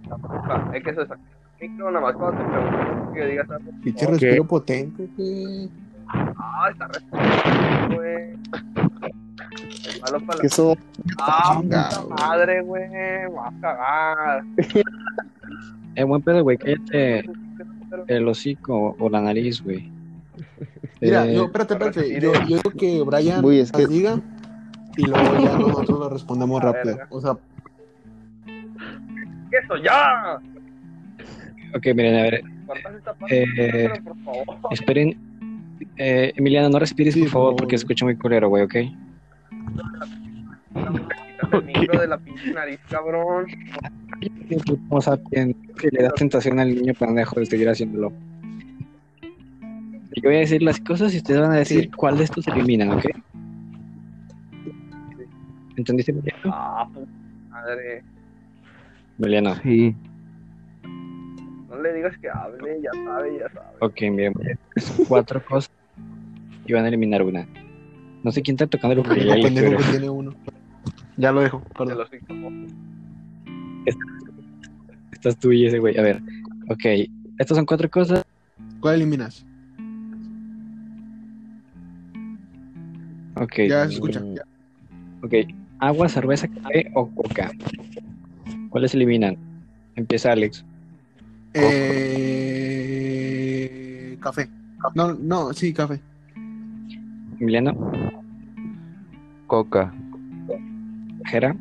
la 0.08 0.16
boca. 0.16 0.70
Es 0.74 0.82
que 0.84 0.94
se 0.94 1.06
saca 1.06 1.20
el 1.60 1.70
micro 1.70 1.90
nada 1.90 2.06
más 2.06 2.14
cuando 2.16 2.42
te 2.42 2.50
pregunto 2.50 3.12
que 3.12 3.26
digas 3.26 3.50
algo. 3.50 3.70
Pinche 3.82 4.04
Ok. 4.04 4.10
respiro 4.12 4.44
potente, 4.44 5.08
güey. 5.16 5.70
Ah, 6.08 6.68
está 6.70 6.88
respondiendo, 6.88 7.96
güey. 7.96 9.25
El 9.94 10.01
malo 10.01 10.20
para 10.26 10.38
la... 10.43 10.76
Ah, 11.18 11.59
Chinga, 11.60 11.88
madre, 12.18 12.60
güey. 12.62 12.88
Me 12.88 13.28
va 13.28 13.48
a 13.48 13.52
cagar. 13.60 14.44
Eh, 15.94 16.05
buen 16.05 16.22
pedo, 16.22 16.43
güey, 16.43 16.59
cállate 16.59 17.24
el 18.09 18.28
hocico 18.28 18.94
o 18.98 19.09
la 19.09 19.20
nariz, 19.22 19.62
güey. 19.62 19.90
Mira, 21.01 21.26
Eh, 21.26 21.34
yo, 21.34 21.44
espérate, 21.47 21.74
espérate. 21.74 22.20
Yo, 22.20 22.32
yo 22.34 22.40
digo 22.47 22.70
que 22.78 23.02
Brian 23.02 23.44
Uy, 23.44 23.60
es 23.60 23.72
que- 23.72 23.86
diga 23.86 24.20
y 24.97 25.06
luego 25.06 25.38
ya 25.38 25.59
nosotros 25.59 25.98
lo 25.98 26.09
respondemos 26.10 26.60
A 26.62 26.64
rápido. 26.72 26.97
verga. 26.97 27.06
O 27.10 27.20
sea, 27.20 27.32
¡Eso 29.52 29.76
ya! 29.82 30.38
ok, 31.74 31.86
miren, 31.94 32.16
a 32.18 32.22
ver. 32.22 32.43
Eh, 33.30 33.88
favor. 34.24 34.44
esperen. 34.72 35.16
Eh, 35.98 36.32
Emiliano, 36.36 36.68
no 36.68 36.78
respires, 36.78 37.14
Sí, 37.14 37.20
por 37.22 37.30
favor, 37.30 37.56
porque 37.56 37.78
se 37.78 37.82
escucha 37.84 38.05
muy 38.05 38.16
culero, 38.16 38.48
güey, 38.48 38.64
¿ok? 38.64 38.74
El 41.52 41.64
micro 41.64 42.01
de 42.01 42.06
la 42.09 42.18
pinche 42.18 42.52
nariz, 42.52 42.80
cabrón. 42.90 43.47
O 44.88 45.01
sea, 45.01 45.18
que 45.30 45.55
que 45.78 45.88
le 45.90 46.02
da 46.02 46.10
tentación 46.10 46.59
al 46.59 46.74
niño 46.74 46.93
pendejo 46.94 47.38
de 47.40 47.47
seguir 47.47 47.68
haciéndolo. 47.68 48.12
Yo 50.16 50.22
voy 50.30 50.36
a 50.36 50.40
decir 50.40 50.62
las 50.62 50.80
cosas 50.80 51.12
y 51.14 51.18
ustedes 51.18 51.40
van 51.40 51.52
a 51.52 51.56
decir 51.56 51.82
Sí. 51.84 51.90
cuál 51.90 52.16
de 52.18 52.24
estos 52.24 52.44
se 52.44 52.51
eliminan, 52.51 52.90
¿ok? 52.90 53.05
¿Entendiste, 55.76 56.10
Emiliano? 56.12 56.40
Ah, 56.47 56.88
madre. 57.51 58.02
Emiliano. 59.18 59.55
Sí. 59.56 59.94
No 61.68 61.82
le 61.82 61.93
digas 61.93 62.16
que 62.18 62.30
hable, 62.30 62.80
ya 62.82 62.90
sabe, 63.05 63.38
ya 63.38 63.48
sabe. 63.51 63.76
Ok, 63.80 64.01
bien. 64.16 64.32
Cuatro 65.09 65.44
cosas 65.44 65.70
y 66.64 66.72
van 66.72 66.84
a 66.84 66.88
eliminar 66.88 67.22
una. 67.22 67.47
No 68.26 68.32
sé 68.32 68.42
quién 68.42 68.56
está 68.56 68.66
tocando 68.66 68.92
el 68.94 68.98
el 68.98 69.06
ukulele, 69.06 69.40
pendejo 69.40 69.68
pero 69.68 69.78
que 69.78 69.84
tiene 69.84 70.10
uno. 70.10 70.34
Ya 71.16 71.30
lo 71.30 71.42
dejo, 71.42 71.62
perdón. 71.78 72.66
estás 75.12 75.38
tú 75.38 75.52
y 75.52 75.64
ese 75.64 75.78
güey. 75.78 75.96
A 75.96 76.02
ver, 76.02 76.20
ok. 76.68 76.84
Estas 77.38 77.56
son 77.56 77.64
cuatro 77.66 77.88
cosas. 77.88 78.24
¿Cuál 78.80 78.96
eliminas? 78.96 79.46
Ok. 83.36 83.58
Ya 83.68 83.86
se 83.86 83.94
escucha. 83.94 84.20
Ok. 85.22 85.34
Agua, 85.78 86.08
cerveza, 86.08 86.48
café 86.48 86.90
o 86.96 87.08
coca. 87.08 87.52
¿Cuáles 88.70 88.92
eliminan? 88.92 89.36
Empieza 89.94 90.32
Alex. 90.32 90.64
Eh... 91.54 91.68
Café. 94.20 94.48
No, 94.96 95.14
no, 95.14 95.52
sí, 95.52 95.72
café. 95.72 96.00
Emiliano, 97.40 97.74
Coca. 99.46 99.92
Jera. 101.26 101.56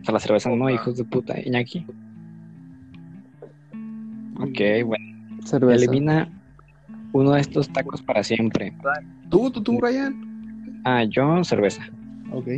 O 0.00 0.04
sea, 0.04 0.14
la 0.14 0.20
cerveza 0.20 0.50
no, 0.50 0.70
hijos 0.70 0.96
de 0.96 1.04
puta. 1.04 1.34
Iñaki. 1.44 1.86
Ok, 4.38 4.60
bueno. 4.86 5.04
Cerveza. 5.44 5.84
Elimina 5.84 6.28
uno 7.12 7.32
de 7.32 7.40
estos 7.40 7.68
tacos 7.70 8.02
para 8.02 8.22
siempre. 8.22 8.72
¿Tú, 9.28 9.50
tú, 9.50 9.62
tú, 9.62 9.78
Brian? 9.78 10.80
Ah, 10.84 11.04
yo, 11.04 11.44
cerveza. 11.44 11.82
Ok. 12.32 12.48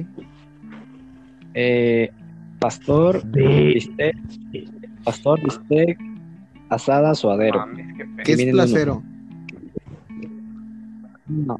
Eh, 1.54 2.10
pastor, 2.58 3.22
bistec, 3.26 4.16
pastor, 5.04 5.42
bistec, 5.42 5.98
asada, 6.70 7.14
suadero. 7.14 7.58
Mames, 7.58 7.94
qué. 7.96 8.22
¿Qué 8.24 8.32
es 8.32 8.52
placero? 8.52 9.02
No, 11.26 11.58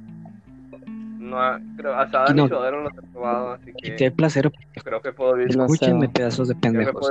No, 1.18 1.38
creo, 1.76 1.94
asada 1.94 2.24
Aquí 2.24 2.34
no. 2.34 2.48
no 2.48 2.80
los 2.82 2.92
he 2.98 3.02
probado, 3.12 3.52
así 3.52 3.66
que 3.66 3.72
quité 3.90 4.06
el 4.06 4.12
placero. 4.12 4.50
creo 4.82 5.00
que 5.00 5.12
puedo 5.12 5.34
decir. 5.36 5.58
Escúchenme, 5.60 6.08
pedazos 6.08 6.48
de 6.48 6.54
pendejos. 6.54 7.08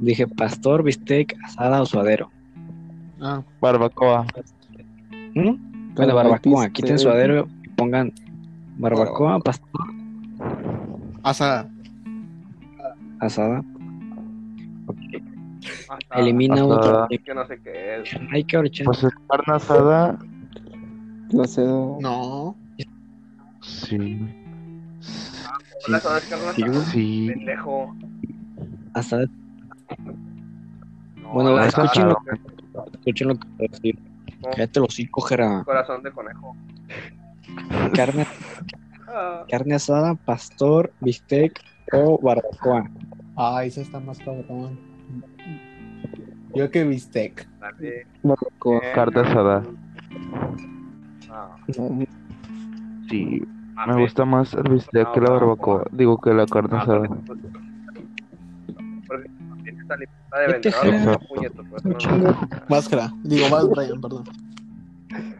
Dije 0.00 0.26
pastor, 0.26 0.82
bistec, 0.82 1.36
asada 1.44 1.80
o 1.80 1.86
suadero. 1.86 2.30
Ah, 3.20 3.42
Barbacoa. 3.60 4.26
¿Mm? 5.34 5.94
Bueno, 5.94 6.14
barbacoa. 6.14 6.68
Quiten 6.70 6.98
suadero 6.98 7.46
y 7.62 7.68
pongan 7.68 8.12
barbacoa, 8.78 9.38
pastor, 9.40 9.68
asada. 11.22 11.68
asada. 13.20 13.62
Elimina 16.16 16.54
Asada. 16.54 17.04
otro. 17.04 17.08
Que 17.24 17.34
no 17.34 17.46
sé 17.46 17.60
qué 17.62 18.00
es. 18.02 18.10
Hay 18.32 18.42
que 18.44 18.56
ahorchar. 18.56 18.86
Pues 18.86 19.04
es 19.04 19.12
carne 19.28 19.54
asada. 19.54 20.18
Placero. 21.32 21.98
No. 22.00 22.56
Sí. 23.62 24.18
Sí. 25.80 25.92
Sí. 26.92 27.26
Pendejo. 27.28 27.94
Asada. 28.94 29.26
No, 31.16 31.32
Bueno, 31.32 31.56
la 31.56 31.66
escuchen 31.66 32.08
lo, 32.08 32.16
escuchen 32.92 33.28
lo 33.28 33.34
que 33.38 33.48
voy 33.56 33.66
a 33.66 33.70
decir. 33.70 33.98
No. 34.42 34.50
Cállate 34.50 34.80
los 34.80 34.96
Jera. 35.28 35.62
Corazón 35.64 36.02
de 36.02 36.12
conejo. 36.12 36.56
Carne, 37.94 38.26
Ah, 39.14 39.44
carne 39.50 39.74
asada, 39.74 40.14
pastor, 40.14 40.92
bistec 41.00 41.60
o 41.92 42.18
barbacoa. 42.18 42.90
Ah, 43.36 43.62
ese 43.64 43.82
está 43.82 44.00
más 44.00 44.18
cabrón. 44.18 44.78
Yo 46.54 46.70
que 46.70 46.84
bistec. 46.84 47.46
Barbacoa. 48.22 48.80
Carne 48.94 49.20
asada. 49.20 49.62
No, 51.32 51.56
Sí, 53.08 53.40
me 53.40 53.46
mames. 53.74 53.96
gusta 53.96 54.24
más 54.24 54.54
el 54.54 54.62
bistec 54.64 55.10
que 55.12 55.20
la 55.20 55.30
barbacoa. 55.30 55.84
Digo 55.92 56.18
que 56.20 56.32
la 56.34 56.46
carne 56.46 56.76
Ah, 56.78 56.82
asada. 56.82 57.08
pues, 57.26 57.38
Máscara. 62.68 63.10
Digo, 63.24 63.48
más 63.48 63.68
Brian, 63.68 64.00
perdón. 64.00 64.24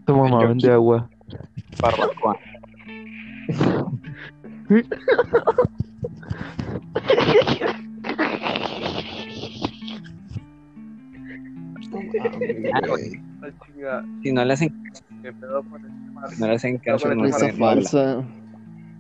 Tu 0.07 0.17
mamá 0.17 0.47
vende 0.47 0.73
agua. 0.73 1.09
Barbacoa. 1.81 2.37
Ah, 12.73 14.03
Si 14.23 14.33
no 14.33 14.45
le 14.45 14.53
hacen, 14.53 14.83
qué 15.23 15.33
pedo 15.33 15.61
este 15.61 16.41
no 16.41 16.47
le 16.47 16.55
hacen 16.55 16.79
caso, 16.79 17.15
no, 17.15 17.25
no 17.27 17.33
falsa. 17.59 18.23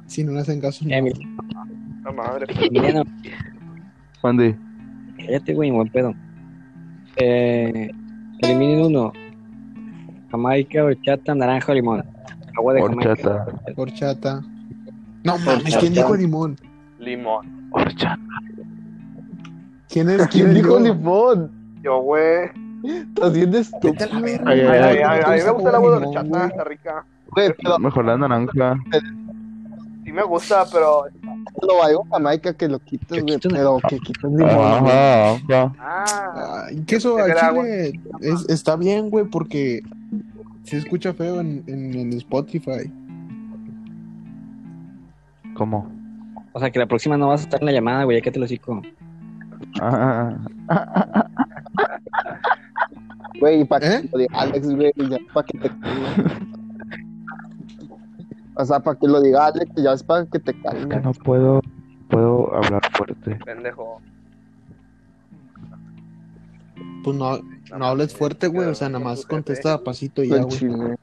Si 0.06 0.24
no 0.24 0.32
le 0.32 0.40
hacen 0.40 0.60
caso, 0.60 0.84
no. 0.84 0.94
Emily, 0.94 1.26
Puta 2.02 2.12
madre. 2.12 2.46
Emiliano, 2.60 3.04
Mande. 4.22 4.56
cállate, 5.18 5.54
güey, 5.54 5.70
buen 5.70 5.88
pedo. 5.88 6.14
Eh, 7.16 7.90
eliminen 8.40 8.86
uno. 8.86 9.12
Jamaica, 10.30 10.84
horchata, 10.84 11.34
naranja 11.34 11.72
o 11.72 11.74
limón. 11.74 12.04
Agua 12.56 12.74
de 12.74 12.82
Jamaica. 12.82 13.10
Horchata. 13.10 13.46
Horchata. 13.76 14.42
No 15.24 15.38
mames, 15.38 15.64
Horchata. 15.64 15.80
¿quién 15.80 15.94
dijo 15.94 16.16
limón? 16.16 16.56
Limón. 16.98 17.68
Horchata. 17.70 18.18
¿Quién 19.88 20.08
es? 20.10 20.26
¿Quién 20.28 20.54
dijo 20.54 20.78
limón? 20.80 20.98
limón? 20.98 21.80
Yo, 21.82 22.00
güey. 22.00 22.50
Estás 22.84 23.32
bien 23.32 23.54
estúpido. 23.54 24.04
A 24.10 24.20
mí 24.20 24.22
me 24.32 25.50
gusta 25.52 25.68
el 25.68 25.74
agua 25.74 25.98
de 26.00 26.06
horchata, 26.06 26.46
está 26.46 26.64
rica. 26.64 27.04
Güey, 27.30 27.54
pero 27.62 27.78
Mejor 27.78 28.04
la 28.04 28.16
naranja. 28.18 28.76
Sí 30.04 30.12
me 30.12 30.22
gusta, 30.24 30.64
pero. 30.72 31.04
lo 31.62 32.00
un 32.00 32.10
Jamaica 32.10 32.52
que 32.54 32.68
lo 32.68 32.78
quitas, 32.80 33.18
Yo 33.18 33.24
güey. 33.24 33.38
Pero 33.38 33.78
que 33.88 33.98
quitas 34.00 34.30
limón. 34.30 34.48
Ajá, 34.50 35.32
ajá. 35.32 35.72
Ah, 35.78 36.64
Ay, 36.68 36.82
que 36.84 36.96
eso 36.96 37.16
chile 37.16 37.92
es- 38.20 38.48
está 38.48 38.76
bien, 38.76 39.10
güey, 39.10 39.24
porque 39.26 39.82
se 40.64 40.78
escucha 40.78 41.14
feo 41.14 41.40
en, 41.40 41.62
en, 41.68 41.94
en 41.94 42.12
Spotify. 42.14 42.90
¿Cómo? 45.54 45.90
O 46.52 46.58
sea, 46.60 46.70
que 46.70 46.78
la 46.78 46.86
próxima 46.86 47.16
no 47.16 47.28
vas 47.28 47.40
a 47.40 47.44
estar 47.44 47.60
en 47.60 47.66
la 47.66 47.72
llamada, 47.72 48.04
güey, 48.04 48.18
ya 48.18 48.22
que 48.22 48.30
te 48.30 48.38
lo 48.38 48.44
hocico. 48.46 48.82
Ah, 49.80 50.36
Güey, 53.42 53.64
para 53.64 53.92
¿Eh? 53.92 54.02
que 54.02 54.08
lo 54.12 54.18
diga 54.18 54.38
Alex, 54.40 54.72
güey, 54.72 54.92
ya 54.96 55.18
para 55.34 55.46
que 55.46 55.58
te 55.58 55.68
calme. 55.68 56.24
O 58.54 58.64
sea, 58.64 58.78
para 58.78 58.96
que 58.96 59.08
lo 59.08 59.20
diga 59.20 59.46
Alex, 59.46 59.72
ya 59.74 59.92
es 59.94 60.02
para 60.04 60.26
que 60.26 60.38
te 60.38 60.54
que 60.54 60.62
calme. 60.62 61.00
no 61.00 61.12
puedo, 61.12 61.60
puedo 62.08 62.54
hablar 62.54 62.80
fuerte. 62.92 63.34
pendejo. 63.44 64.00
Pues 67.02 67.16
no, 67.16 67.40
no 67.76 67.84
hables 67.84 68.14
fuerte, 68.14 68.46
güey, 68.46 68.68
o 68.68 68.76
sea, 68.76 68.88
nada 68.88 69.04
más 69.04 69.26
contesta 69.26 69.82
pasito 69.82 70.22
y 70.22 70.28
ya, 70.28 70.36
güey. 70.36 70.48
chile. 70.48 70.94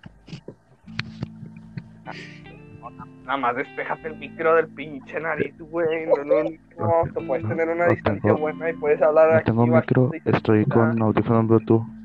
Nada 3.26 3.38
más 3.38 3.57
despejate 3.57 4.07
el 4.07 4.16
micro 4.16 4.56
del 4.56 4.70
pinche 4.70 5.20
nariz, 5.20 5.53
güey. 5.60 6.06
No, 6.06 6.24
no, 6.24 6.44
no, 6.80 7.14
te 7.14 7.26
puedes 7.28 7.45
tener 7.49 7.68
una 7.68 7.88
No 7.88 7.91
distancia 7.91 8.32
buena 8.32 8.70
y 8.70 8.74
puedes 8.76 9.02
hablar 9.02 9.30
No 9.30 9.36
aquí 9.40 9.45
tengo 9.48 9.68
bajito 9.68 10.10
micro, 10.14 10.38
estoy 10.38 10.66
con 10.68 11.02
audífonos 11.02 11.45
Bluetooth. 11.45 11.99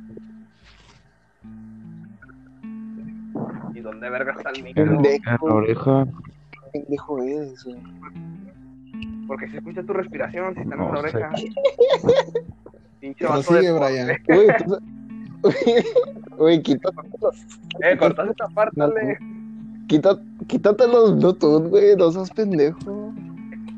Dónde 3.85 4.11
verga 4.11 4.33
está 4.33 4.51
el 4.51 4.65
micro? 4.65 4.83
en 4.83 5.23
la 5.25 5.39
oreja. 5.55 6.07
Pendejo 6.73 7.23
eres, 7.23 7.65
güey. 7.65 7.77
Porque 9.29 9.49
se 9.49 9.59
escucha 9.59 9.83
tu 9.83 9.93
respiración 9.93 10.55
si 10.55 10.63
está 10.63 10.75
en 10.75 10.81
No 10.81 10.93
la 10.93 10.99
oreja. 11.01 11.31
Pinche 13.01 13.27
vato 13.27 13.55
de 13.55 13.61
sigue, 13.61 13.73
porte. 13.73 13.93
Brian. 13.93 14.19
Güey, 14.27 14.49
entonces... 14.49 14.83
Güey, 16.37 16.63
quítate, 16.63 16.97
Eh, 17.83 17.97
cortaste 17.99 18.31
esta 18.33 18.49
parte, 18.49 19.19
quítate, 19.87 20.23
quítate 20.47 20.89
los 20.89 21.17
Bluetooth, 21.19 21.69
güey. 21.69 21.95
No 21.97 22.11
seas 22.11 22.31
pendejo. 22.31 23.13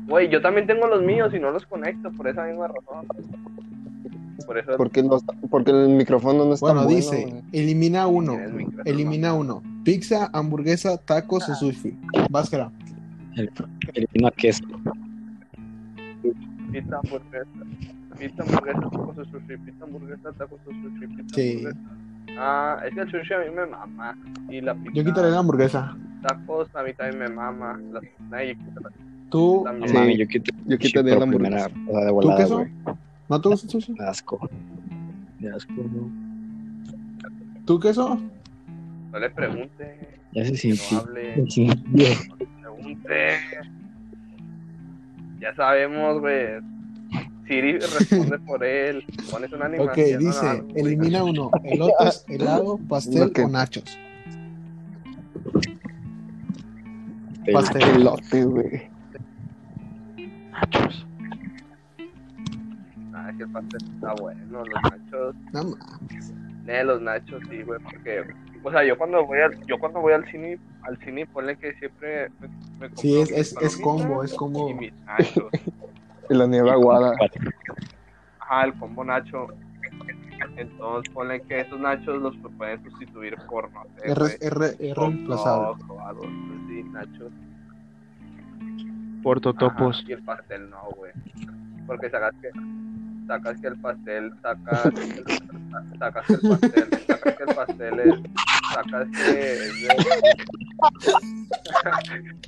Güey, 0.07 0.29
yo 0.29 0.41
también 0.41 0.65
tengo 0.65 0.87
los 0.87 1.03
míos 1.03 1.33
y 1.33 1.39
no 1.39 1.51
los 1.51 1.65
conecto 1.65 2.09
por 2.13 2.27
esa 2.27 2.45
misma 2.45 2.67
razón. 2.67 3.05
Por 4.47 4.57
eso 4.57 4.71
Porque, 4.77 5.03
los, 5.03 5.23
porque 5.51 5.71
el 5.71 5.89
micrófono 5.89 6.45
no 6.45 6.53
está 6.53 6.65
Bueno, 6.67 6.83
bueno, 6.85 6.95
dice, 6.95 7.21
güey. 7.29 7.43
elimina 7.51 8.07
uno. 8.07 8.35
Elimina 8.85 9.33
uno. 9.35 9.61
Pizza, 9.83 10.29
hamburguesa, 10.33 10.97
tacos 10.97 11.47
o 11.49 11.53
sushi. 11.55 11.95
Máscara. 12.31 12.71
Elimino 13.93 14.31
queso. 14.35 14.63
Pizza, 16.71 16.99
hamburguesa. 17.03 17.47
Pizza, 18.17 18.43
hamburguesa, 18.43 18.79
tacos 18.81 19.17
o 19.17 19.25
sushi. 19.25 19.57
Pizza, 19.57 19.83
hamburguesa, 19.85 20.31
tacos 20.37 20.59
o 20.65 20.71
sushi. 20.71 21.07
Pizza, 21.07 21.35
Sí. 21.35 21.63
Ah, 22.39 22.79
es 22.87 22.93
que 22.93 23.01
el 23.01 23.11
sushi 23.11 23.33
a 23.33 23.39
mí 23.39 23.45
me 23.55 23.65
mama. 23.65 24.17
Y 24.49 24.61
la 24.61 24.73
pizza, 24.75 24.91
Yo 24.93 25.03
quitaré 25.05 25.29
la 25.31 25.39
hamburguesa. 25.39 25.95
tacos 26.27 26.73
a 26.75 26.83
mí 26.83 26.93
también 26.93 27.19
me 27.19 27.29
mama. 27.29 27.79
La, 27.91 28.01
nadie 28.29 28.55
quita 28.55 28.81
la 28.81 28.89
¿Tú, 29.29 29.65
No. 29.77 29.87
Sí. 29.87 30.17
yo 30.17 30.27
quito 30.27 30.51
Yo 30.65 30.77
quitaría 30.77 31.15
por 31.17 31.27
la 31.27 31.33
primera 31.33 31.65
hamburguesa. 31.65 31.89
o 31.89 31.93
sea, 31.93 32.01
de 32.01 32.07
¿tú 32.09 32.13
volada, 32.15 32.37
queso? 32.37 32.55
güey. 32.57 32.69
¿No 33.29 33.41
te 33.41 33.49
gusta 33.49 33.65
el 33.67 33.71
sushi? 33.71 33.95
Asco. 33.99 34.49
Me 35.39 35.49
asco, 35.49 35.73
¿no? 35.73 36.09
¿Tú 37.65 37.79
queso? 37.79 38.19
No 39.11 39.19
le 39.19 39.29
pregunte. 39.29 40.19
Ya 40.33 40.45
se 40.45 40.55
sintió. 40.55 40.97
no 40.97 41.03
hable. 41.03 41.45
Sí. 41.49 41.67
No 41.67 41.73
le 41.97 42.47
pregunte. 42.61 43.37
Ya 45.39 45.53
sabemos, 45.55 46.19
güey. 46.19 46.59
Siri 47.47 47.79
responde 47.79 48.39
por 48.39 48.63
él. 48.63 49.03
Pones 49.31 49.51
una 49.53 49.65
animación. 49.65 49.89
Ok, 50.15 50.19
dice, 50.19 50.63
elimina 50.75 51.23
uno. 51.23 51.49
Elotes, 51.63 52.25
helado, 52.27 52.77
pastel 52.89 53.23
Ok. 53.29 53.39
o 53.45 53.47
nachos. 53.49 53.97
Pastel. 57.53 57.83
Elote, 57.83 58.43
güey. 58.45 58.89
Nachos. 60.51 61.06
Ah, 63.27 63.31
es 63.31 63.37
que 63.37 63.43
el 63.43 63.49
pastel 63.49 63.81
está 63.93 64.13
bueno. 64.13 64.41
Los 64.49 64.67
nachos. 64.69 65.35
No 65.53 65.63
mames. 65.63 66.33
Eh, 66.67 66.83
los 66.83 67.01
nachos, 67.01 67.41
sí, 67.49 67.61
güey, 67.63 67.79
porque, 67.81 68.23
o 68.63 68.71
sea, 68.71 68.83
yo 68.85 68.97
cuando 68.97 69.25
voy 69.25 69.39
al, 69.39 69.65
yo 69.65 69.77
cuando 69.79 70.01
voy 70.01 70.13
al 70.13 70.25
cine, 70.31 70.59
al 70.83 70.97
cine, 70.99 71.25
ponle 71.25 71.55
que 71.57 71.73
siempre 71.75 72.29
me, 72.39 72.47
me 72.47 72.87
compro 72.87 72.97
Sí, 73.01 73.19
es- 73.19 73.31
es- 73.31 73.55
es 73.61 73.77
combo, 73.77 74.23
es 74.23 74.33
combo. 74.33 74.69
Y 74.69 74.73
mis 74.73 74.93
nachos. 75.05 75.49
Y 76.29 76.33
la 76.33 76.45
nieve 76.45 76.69
aguada. 76.71 77.13
Ajá, 78.39 78.65
el 78.65 78.73
combo 78.77 79.03
nacho. 79.05 79.47
Entonces, 80.57 81.13
ponle 81.13 81.41
que 81.43 81.61
esos 81.61 81.79
nachos 81.79 82.21
los 82.21 82.35
pueden 82.57 82.83
sustituir 82.83 83.37
por, 83.49 83.71
no 83.71 83.83
sé, 83.95 84.11
Es, 84.11 84.37
es 84.81 84.95
reemplazable. 84.97 85.83
así, 86.65 86.83
nachos. 86.91 87.31
Por 89.23 89.39
totopos. 89.39 89.99
Ajá, 89.99 90.09
y 90.09 90.11
el 90.13 90.23
pastel 90.23 90.69
no, 90.69 90.83
güey. 90.97 91.11
Porque 91.85 92.09
sacas 92.09 92.33
que, 92.41 92.49
sacas 93.27 93.59
que 93.59 93.67
el 93.67 93.79
pastel, 93.81 94.31
sacas, 94.41 94.81
sacas 95.99 96.25
que 96.25 96.33
el 96.33 96.39
pastel, 96.39 96.89
sacas 97.07 97.35
que 97.35 97.43
el 97.43 97.55
pastel 97.55 97.99
es, 97.99 98.15
sacas 98.73 99.07
que 99.11 99.53
es 99.53 99.81
de, 99.81 99.87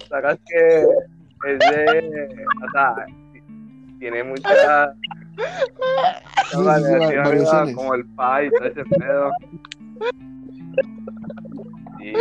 sacas 0.09 0.39
que 0.47 0.81
es 1.47 1.59
de, 1.59 2.45
o 2.65 2.71
sea, 2.71 3.05
tiene 3.99 4.23
mucha, 4.23 4.93
variación, 6.53 7.23
variaciones. 7.23 7.75
como 7.75 7.93
el 7.95 8.05
pie 8.05 8.45
y 8.45 8.49
todo 8.51 8.65
ese 8.65 8.85
pedo. 8.85 9.31
Sí, 11.99 12.13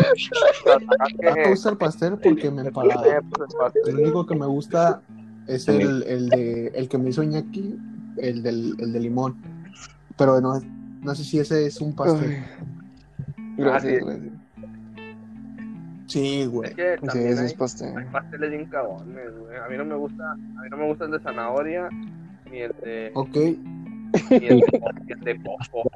No 1.22 1.34
me 1.34 1.48
gusta 1.50 1.70
el 1.70 1.76
pastel 1.76 2.18
porque 2.18 2.50
me 2.50 2.62
empalaga. 2.62 3.18
Eh, 3.18 3.20
pues. 3.30 3.72
El 3.86 4.00
único 4.00 4.26
que 4.26 4.34
me 4.34 4.46
gusta 4.46 5.00
es 5.46 5.68
el, 5.68 6.02
el 6.02 6.28
de 6.28 6.66
el 6.74 6.88
que 6.88 6.98
me 6.98 7.10
hizo 7.10 7.22
Iñaki, 7.22 7.78
el 8.20 8.42
del, 8.42 8.74
el 8.78 8.92
de 8.92 9.00
limón. 9.00 9.36
Pero 10.16 10.40
no, 10.40 10.60
no 11.02 11.14
sé 11.14 11.24
si 11.24 11.38
ese 11.38 11.66
es 11.66 11.80
un 11.80 11.94
pastel. 11.94 12.42
Gracias, 13.56 14.02
Ah, 14.02 14.02
sí. 14.02 14.04
gracias. 14.06 14.32
Sí, 16.06 16.46
güey. 16.46 16.70
Es 16.70 16.74
que 16.76 16.96
Sí, 17.00 17.06
también 17.06 17.28
ese 17.32 17.40
hay, 17.40 17.46
es 17.46 17.54
pastel. 17.54 17.96
hay 17.96 18.04
pasteles 18.06 18.50
bien 18.50 18.64
cagones, 18.66 19.38
güey. 19.38 19.56
A 19.58 19.68
mí 19.68 19.76
no 19.76 19.84
me 19.84 19.94
gusta, 19.94 20.32
a 20.32 20.36
mí 20.36 20.68
no 20.70 20.76
me 20.78 20.86
gusta 20.86 21.04
el 21.04 21.10
de 21.10 21.20
zanahoria, 21.20 21.88
ni 22.50 22.58
el 22.60 22.74
de, 22.82 23.10
Ok. 23.14 23.36
ni 23.36 24.46
el 24.46 24.60
de, 24.60 24.80
ni 25.04 25.12
el 25.12 25.20
de 25.20 25.42
coco. 25.42 25.90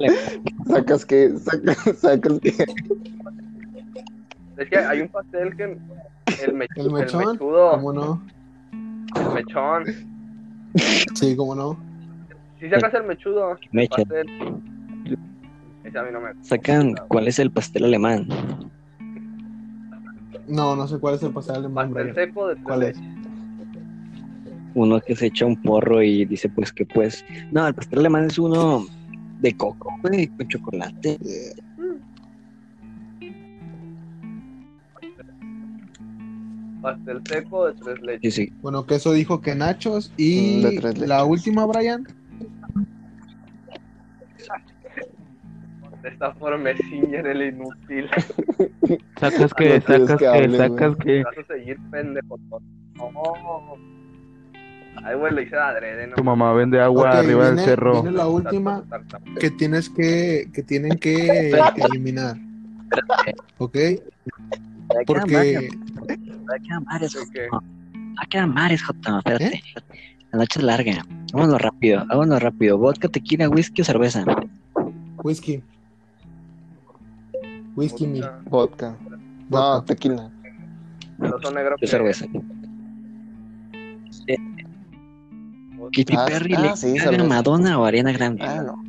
Sacas 0.66 1.06
que, 1.06 1.30
sacas, 1.38 1.78
sacas 1.98 2.40
que. 2.40 2.48
Es 4.58 4.68
que 4.68 4.76
hay 4.76 5.00
un 5.00 5.08
pastel 5.08 5.56
que 5.56 5.64
el, 6.44 6.52
me, 6.54 6.66
El 6.76 6.92
mechón, 6.92 7.32
mechudo, 7.32 7.70
¿Cómo 7.72 7.92
no? 7.94 8.22
el 9.16 9.34
mechón, 9.34 9.84
Sí, 11.14 11.34
cómo 11.36 11.54
no. 11.54 11.76
Si 12.62 12.70
sacas 12.70 12.94
el 12.94 13.02
mechudo, 13.02 13.50
el 13.60 13.68
Mecha. 13.72 13.96
pastel. 13.96 14.26
Ese 15.82 15.98
a 15.98 16.02
mí 16.04 16.10
no 16.12 16.20
me 16.20 16.30
Sacan 16.42 16.94
cuál 17.08 17.26
es 17.26 17.40
el 17.40 17.50
pastel 17.50 17.86
alemán. 17.86 18.28
No, 20.46 20.76
no 20.76 20.86
sé 20.86 21.00
cuál 21.00 21.16
es 21.16 21.24
el 21.24 21.32
pastel 21.32 21.56
alemán, 21.56 21.92
Pastel 21.92 22.14
seco 22.14 22.46
de 22.46 22.62
¿Cuál 22.62 22.84
es? 22.84 23.00
Uno 24.74 25.00
que 25.00 25.16
se 25.16 25.26
echa 25.26 25.44
un 25.44 25.60
porro 25.60 26.04
y 26.04 26.24
dice 26.24 26.48
pues 26.50 26.72
que 26.72 26.86
pues. 26.86 27.24
No, 27.50 27.66
el 27.66 27.74
pastel 27.74 27.98
alemán 27.98 28.26
es 28.26 28.38
uno 28.38 28.86
de 29.40 29.56
coco, 29.56 29.92
güey, 30.04 30.28
con 30.28 30.46
chocolate. 30.46 31.18
Pastel 36.80 37.22
seco 37.28 37.66
de 37.66 37.72
tres 37.74 37.98
Sí, 38.00 38.06
leches. 38.06 38.34
sí. 38.34 38.52
Bueno, 38.62 38.86
que 38.86 38.94
eso 38.94 39.12
dijo 39.12 39.40
que 39.40 39.56
nachos. 39.56 40.12
Y 40.16 40.62
Mm, 40.64 41.06
la 41.06 41.24
última, 41.24 41.66
Brian. 41.66 42.04
De 46.02 46.08
esta 46.08 46.32
forma 46.34 46.58
me 46.58 46.76
ciñen 46.76 47.26
el 47.26 47.42
inútil. 47.42 48.08
Sacas 49.20 49.54
que, 49.54 49.64
quieres 49.80 49.84
sacas 49.84 50.10
que 50.10 50.16
que, 50.16 50.26
hable, 50.26 50.58
sacas 50.58 50.96
que. 50.96 51.22
Vas 51.22 51.38
a 51.38 51.44
seguir 51.54 51.78
pendejo. 51.90 52.38
No. 52.96 53.76
Ay, 55.04 55.16
güey, 55.16 55.32
lo 55.32 55.40
hice 55.40 55.56
de 55.56 55.62
adrede, 55.62 56.06
¿no? 56.08 56.16
Tu 56.16 56.24
mamá 56.24 56.52
vende 56.52 56.80
agua 56.80 57.10
Ok, 57.10 57.16
arriba 57.16 57.44
del 57.46 57.54
viene- 57.54 57.64
cerro. 57.68 58.02
viene 58.02 58.16
la 58.16 58.26
última 58.26 58.84
que 59.40 59.50
tienes 59.50 59.88
que, 59.90 60.48
que 60.52 60.62
tienen 60.62 60.98
que 60.98 61.50
eliminar. 61.76 62.36
¿Ok? 63.58 63.76
Porque 65.06 65.70
Va 66.50 66.54
a 66.56 66.58
quedar 66.58 66.82
mares, 66.84 67.12
¿De 67.14 67.20
qué? 67.32 67.48
Joto. 67.48 67.64
Va 67.96 68.22
a 68.22 68.26
quedar 68.26 68.46
mares, 68.48 68.82
Joto. 68.84 69.18
Espérate. 69.18 69.62
La 70.32 70.38
noche 70.38 70.58
es 70.60 70.64
larga. 70.64 71.04
Vámonos 71.32 71.60
rápido, 71.60 72.04
vámonos 72.06 72.42
rápido. 72.42 72.78
Vodka, 72.78 73.08
tequila, 73.08 73.48
whisky 73.48 73.82
o 73.82 73.84
cerveza. 73.84 74.24
whisky. 75.22 75.62
Whisky, 77.76 78.06
mi. 78.06 78.20
Vodka. 78.20 78.96
Vodka. 78.98 79.18
No, 79.50 79.74
Vodka. 79.74 79.84
tequila. 79.94 80.30
Que- 81.78 81.86
cerveza. 81.86 82.26
Katy 85.94 86.14
Ah, 86.16 86.26
Perry 86.26 86.54
ah, 86.54 86.60
le 86.62 86.76
sí, 86.76 86.86
caga 86.96 87.00
a 87.00 87.04
cerveza. 87.04 87.24
Madonna 87.28 87.78
o 87.78 87.84
Ariana 87.84 88.12
Grande. 88.12 88.42
Ah, 88.44 88.62
no. 88.62 88.82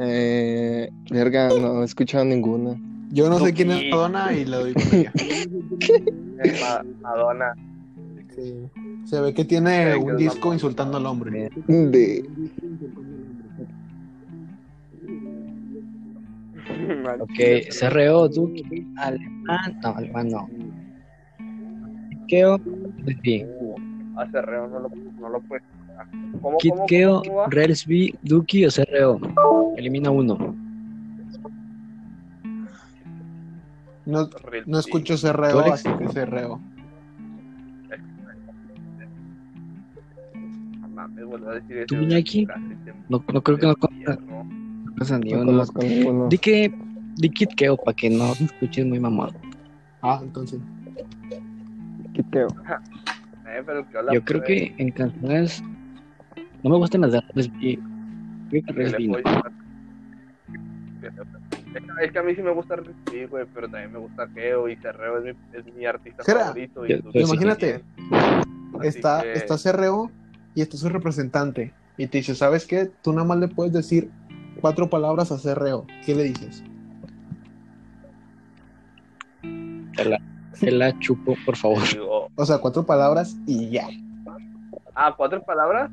Eh, 0.00 0.88
verga, 1.10 1.48
no 1.48 1.82
he 1.82 1.84
escuchado 1.84 2.24
ninguna. 2.24 2.76
Yo 3.10 3.28
no 3.28 3.38
sé 3.40 3.50
No, 3.50 3.56
quién 3.56 3.70
es. 3.72 3.90
Madonna 3.90 4.32
y 4.32 4.44
le 4.44 4.56
doy 4.56 4.74
ella. 4.92 5.12
Ma- 6.60 6.84
Madonna. 7.02 7.54
Sí. 8.38 8.70
Se 9.04 9.20
ve 9.20 9.34
que 9.34 9.44
tiene 9.44 9.96
un 9.96 10.16
disco 10.16 10.52
insultando 10.52 10.98
al 10.98 11.06
hombre. 11.06 11.50
De. 11.66 12.24
Ok, 17.20 17.68
CRO, 17.80 18.28
Duque, 18.28 18.86
alemán. 18.96 19.80
No, 19.82 19.88
alemán 19.88 20.28
no. 20.28 20.48
Keo, 22.28 22.60
sí. 23.24 23.44
Hace 24.16 24.42
reo, 24.42 24.68
no 24.68 24.80
lo, 24.80 24.90
no 25.18 25.28
lo 25.30 25.40
puedes. 25.40 25.64
¿Cómo, 26.14 26.40
cómo, 26.42 26.58
Kit 26.58 26.72
cómo, 26.72 26.86
Keo, 26.86 27.22
cómo 27.22 27.36
va? 27.36 27.46
Relsby, 27.48 28.14
Duki 28.22 28.66
o 28.66 28.68
CRO. 28.68 29.20
Elimina 29.76 30.10
uno. 30.10 30.54
No, 34.06 34.28
no 34.66 34.78
escucho 34.78 35.16
¿Tú, 35.18 35.58
así 35.60 35.88
que 35.98 36.08
cerreo. 36.08 36.60
Vuelvo 41.28 41.50
a 41.50 41.54
decir 41.54 41.76
eso. 41.78 41.86
¿Tú, 41.86 41.96
Iñaki? 41.96 42.46
Casi 42.46 42.60
te- 42.84 42.92
No, 43.08 43.24
no 43.32 43.42
creo 43.42 43.58
que 43.58 43.66
no 43.66 43.74
te 43.74 43.80
conozcas 43.80 43.90
entierro. 43.92 44.44
ni 45.18 45.32
No 45.52 46.10
uno. 46.10 46.28
Di 46.28 46.38
que, 46.38 46.74
di 47.16 47.30
Kit 47.30 47.54
Keo 47.54 47.76
para 47.76 47.94
que 47.94 48.10
no 48.10 48.32
escuches 48.32 48.84
muy 48.86 48.98
mamón. 49.00 49.30
Ah, 50.02 50.20
entonces. 50.22 50.60
Quiteo. 52.12 52.48
Eh, 53.46 53.64
Yo 54.12 54.24
creo 54.24 54.40
por 54.40 54.46
que 54.46 54.74
en 54.76 54.90
canciones 54.90 55.62
no 56.62 56.70
me 56.70 56.76
gustan 56.76 57.00
las 57.02 57.12
de 57.12 57.20
Relsby. 57.34 57.78
Creo 58.50 58.62
que 58.64 58.72
Relsby 58.72 59.08
no. 59.08 59.18
Es 62.02 62.12
que- 62.12 62.18
a 62.18 62.22
mí 62.22 62.34
sí 62.34 62.42
me 62.42 62.50
gusta 62.52 62.76
Ricky, 62.76 63.26
güey, 63.26 63.46
pero 63.54 63.68
también 63.68 63.92
me 63.92 63.98
gusta 63.98 64.26
Keo 64.34 64.68
y 64.68 64.76
Cerreo 64.76 65.18
es 65.18 65.24
mi, 65.36 65.58
es 65.58 65.74
mi 65.74 65.84
artista 65.86 66.24
Jera, 66.24 66.46
favorito. 66.46 66.86
yo- 66.86 66.96
Y 66.96 67.02
pues 67.02 67.14
sí. 67.14 67.20
Imagínate, 67.34 67.84
está, 68.82 69.22
que- 69.22 69.32
está 69.32 69.58
cerreo 69.58 70.10
y 70.58 70.62
está 70.62 70.76
su 70.76 70.88
representante. 70.88 71.72
Y 71.96 72.08
te 72.08 72.18
dice, 72.18 72.34
¿sabes 72.34 72.66
qué? 72.66 72.90
Tú 73.02 73.12
nada 73.12 73.24
más 73.28 73.38
le 73.38 73.46
puedes 73.46 73.72
decir 73.72 74.10
cuatro 74.60 74.90
palabras 74.90 75.30
a 75.30 75.38
cerreo. 75.38 75.86
¿Qué 76.04 76.16
le 76.16 76.24
dices? 76.24 76.64
Te 79.94 80.04
la, 80.04 80.18
te 80.58 80.72
la 80.72 80.98
chupo, 80.98 81.36
por 81.46 81.56
favor. 81.56 81.78
O 82.34 82.44
sea, 82.44 82.58
cuatro 82.58 82.84
palabras 82.84 83.36
y 83.46 83.70
ya. 83.70 83.86
ah, 84.96 85.14
cuatro 85.16 85.40
palabras. 85.44 85.92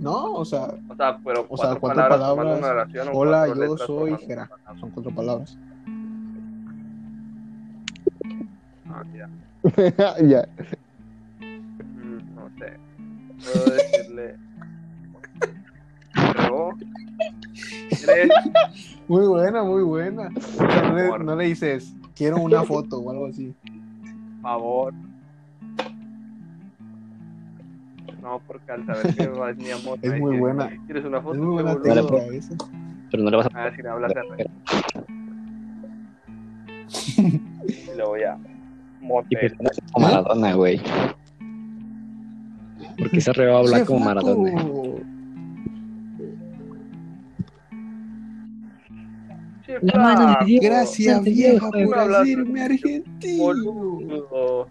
¿No? 0.00 0.32
O 0.34 0.44
sea, 0.44 0.74
O 0.88 0.96
sea, 0.96 1.16
pero 1.24 1.46
O 1.48 1.56
sea, 1.56 1.76
cuatro, 1.76 2.02
palabras, 2.02 2.18
formando 2.18 2.34
palabras. 2.36 2.58
una 2.58 2.68
oración. 2.70 3.08
o 3.08 3.18
Hola, 3.20 3.44
cuatro 3.46 3.64
yo 3.66 3.78
soy 3.86 4.16
Jera. 4.26 4.50
Son 4.80 4.90
cuatro 4.90 5.14
palabras. 5.14 5.56
Ah, 8.90 9.04
ya. 9.14 9.28
ya. 10.26 10.48
Mm, 11.40 12.34
No 12.34 12.50
sé. 12.58 12.91
Puedo 13.42 13.76
decirle. 13.76 14.36
Pero. 16.14 16.70
¿Quieres? 17.88 18.30
Muy 19.08 19.26
buena, 19.26 19.62
muy 19.62 19.82
buena. 19.82 20.30
No, 20.30 20.94
le, 20.94 21.24
no 21.24 21.36
le 21.36 21.44
dices, 21.46 21.94
quiero 22.14 22.36
una 22.38 22.62
foto 22.64 22.98
o 22.98 23.10
algo 23.10 23.26
así. 23.26 23.54
favor. 24.40 24.94
No, 28.22 28.40
porque 28.46 28.70
al 28.70 28.86
saber 28.86 29.14
que 29.14 29.22
es 29.50 29.56
mi 29.56 29.70
amor. 29.70 29.98
Es 30.00 30.20
muy 30.20 30.38
buena. 30.38 30.70
¿Quieres 30.86 31.04
una 31.04 31.20
foto? 31.20 31.34
Es 31.34 31.40
muy 31.40 31.62
buena 31.62 31.72
esa. 32.32 32.54
Pero 33.10 33.24
no 33.24 33.30
le 33.30 33.36
vas 33.36 33.46
a 33.52 33.60
A 33.60 33.64
ver 33.64 33.76
si 33.76 33.82
me 33.82 33.88
hablas 33.88 34.14
de 34.14 34.22
re. 34.22 34.46
Y 37.62 37.96
lo 37.96 38.08
voy 38.08 38.22
a. 38.22 38.36
Y 39.00 39.04
Motel. 39.04 39.38
pues 39.40 39.60
no 39.60 39.68
sé 39.72 39.82
como 39.92 40.06
Maradona, 40.06 40.54
güey. 40.54 40.80
Porque 42.98 43.18
ese 43.18 43.32
reo 43.32 43.56
habla 43.58 43.78
Che, 43.78 43.84
como. 43.84 44.04
Maradona. 44.04 44.62
Sí, 49.66 49.72
La 49.82 49.98
mano 49.98 50.36
de 50.40 50.46
Dios. 50.46 50.64
Gracias, 50.64 51.24
vieja, 51.24 51.70
viejo, 51.70 51.90
por 51.94 52.18
decirme 52.18 52.62
argentino. 52.62 53.42
boludo. 53.42 54.66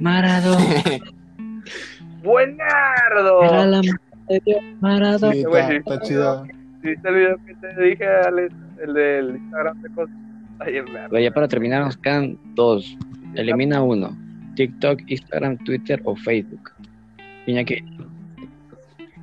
Maradona. 0.00 0.64
¡Buenardo! 2.22 3.42
Era 3.44 3.66
la 3.66 3.76
mano 3.82 3.98
de 4.28 4.42
Dios, 4.44 4.60
Maradona. 4.80 5.32
Sí, 5.32 5.40
está, 5.40 5.68
sí. 5.68 5.74
está 5.76 6.00
chida. 6.00 6.42
¿Viste 6.82 7.08
el 7.08 7.14
video 7.14 7.36
que 7.46 7.54
te 7.54 7.82
dije, 7.82 8.06
Alex? 8.06 8.54
El 8.82 8.94
del 8.94 9.36
Instagram 9.36 9.82
de 9.82 9.88
cosas. 9.90 10.16
Ay, 10.58 10.76
es 10.78 10.84
verdad. 10.84 11.08
Güey, 11.10 11.24
ya 11.24 11.30
para 11.30 11.48
terminar 11.48 11.84
nos 11.84 11.96
quedan 11.96 12.38
dos. 12.54 12.96
Elimina 13.34 13.82
uno. 13.82 14.16
TikTok, 14.54 15.00
Instagram, 15.06 15.58
Twitter 15.64 16.00
o 16.04 16.14
Facebook. 16.16 16.70
Piña 17.46 17.64
que 17.64 17.82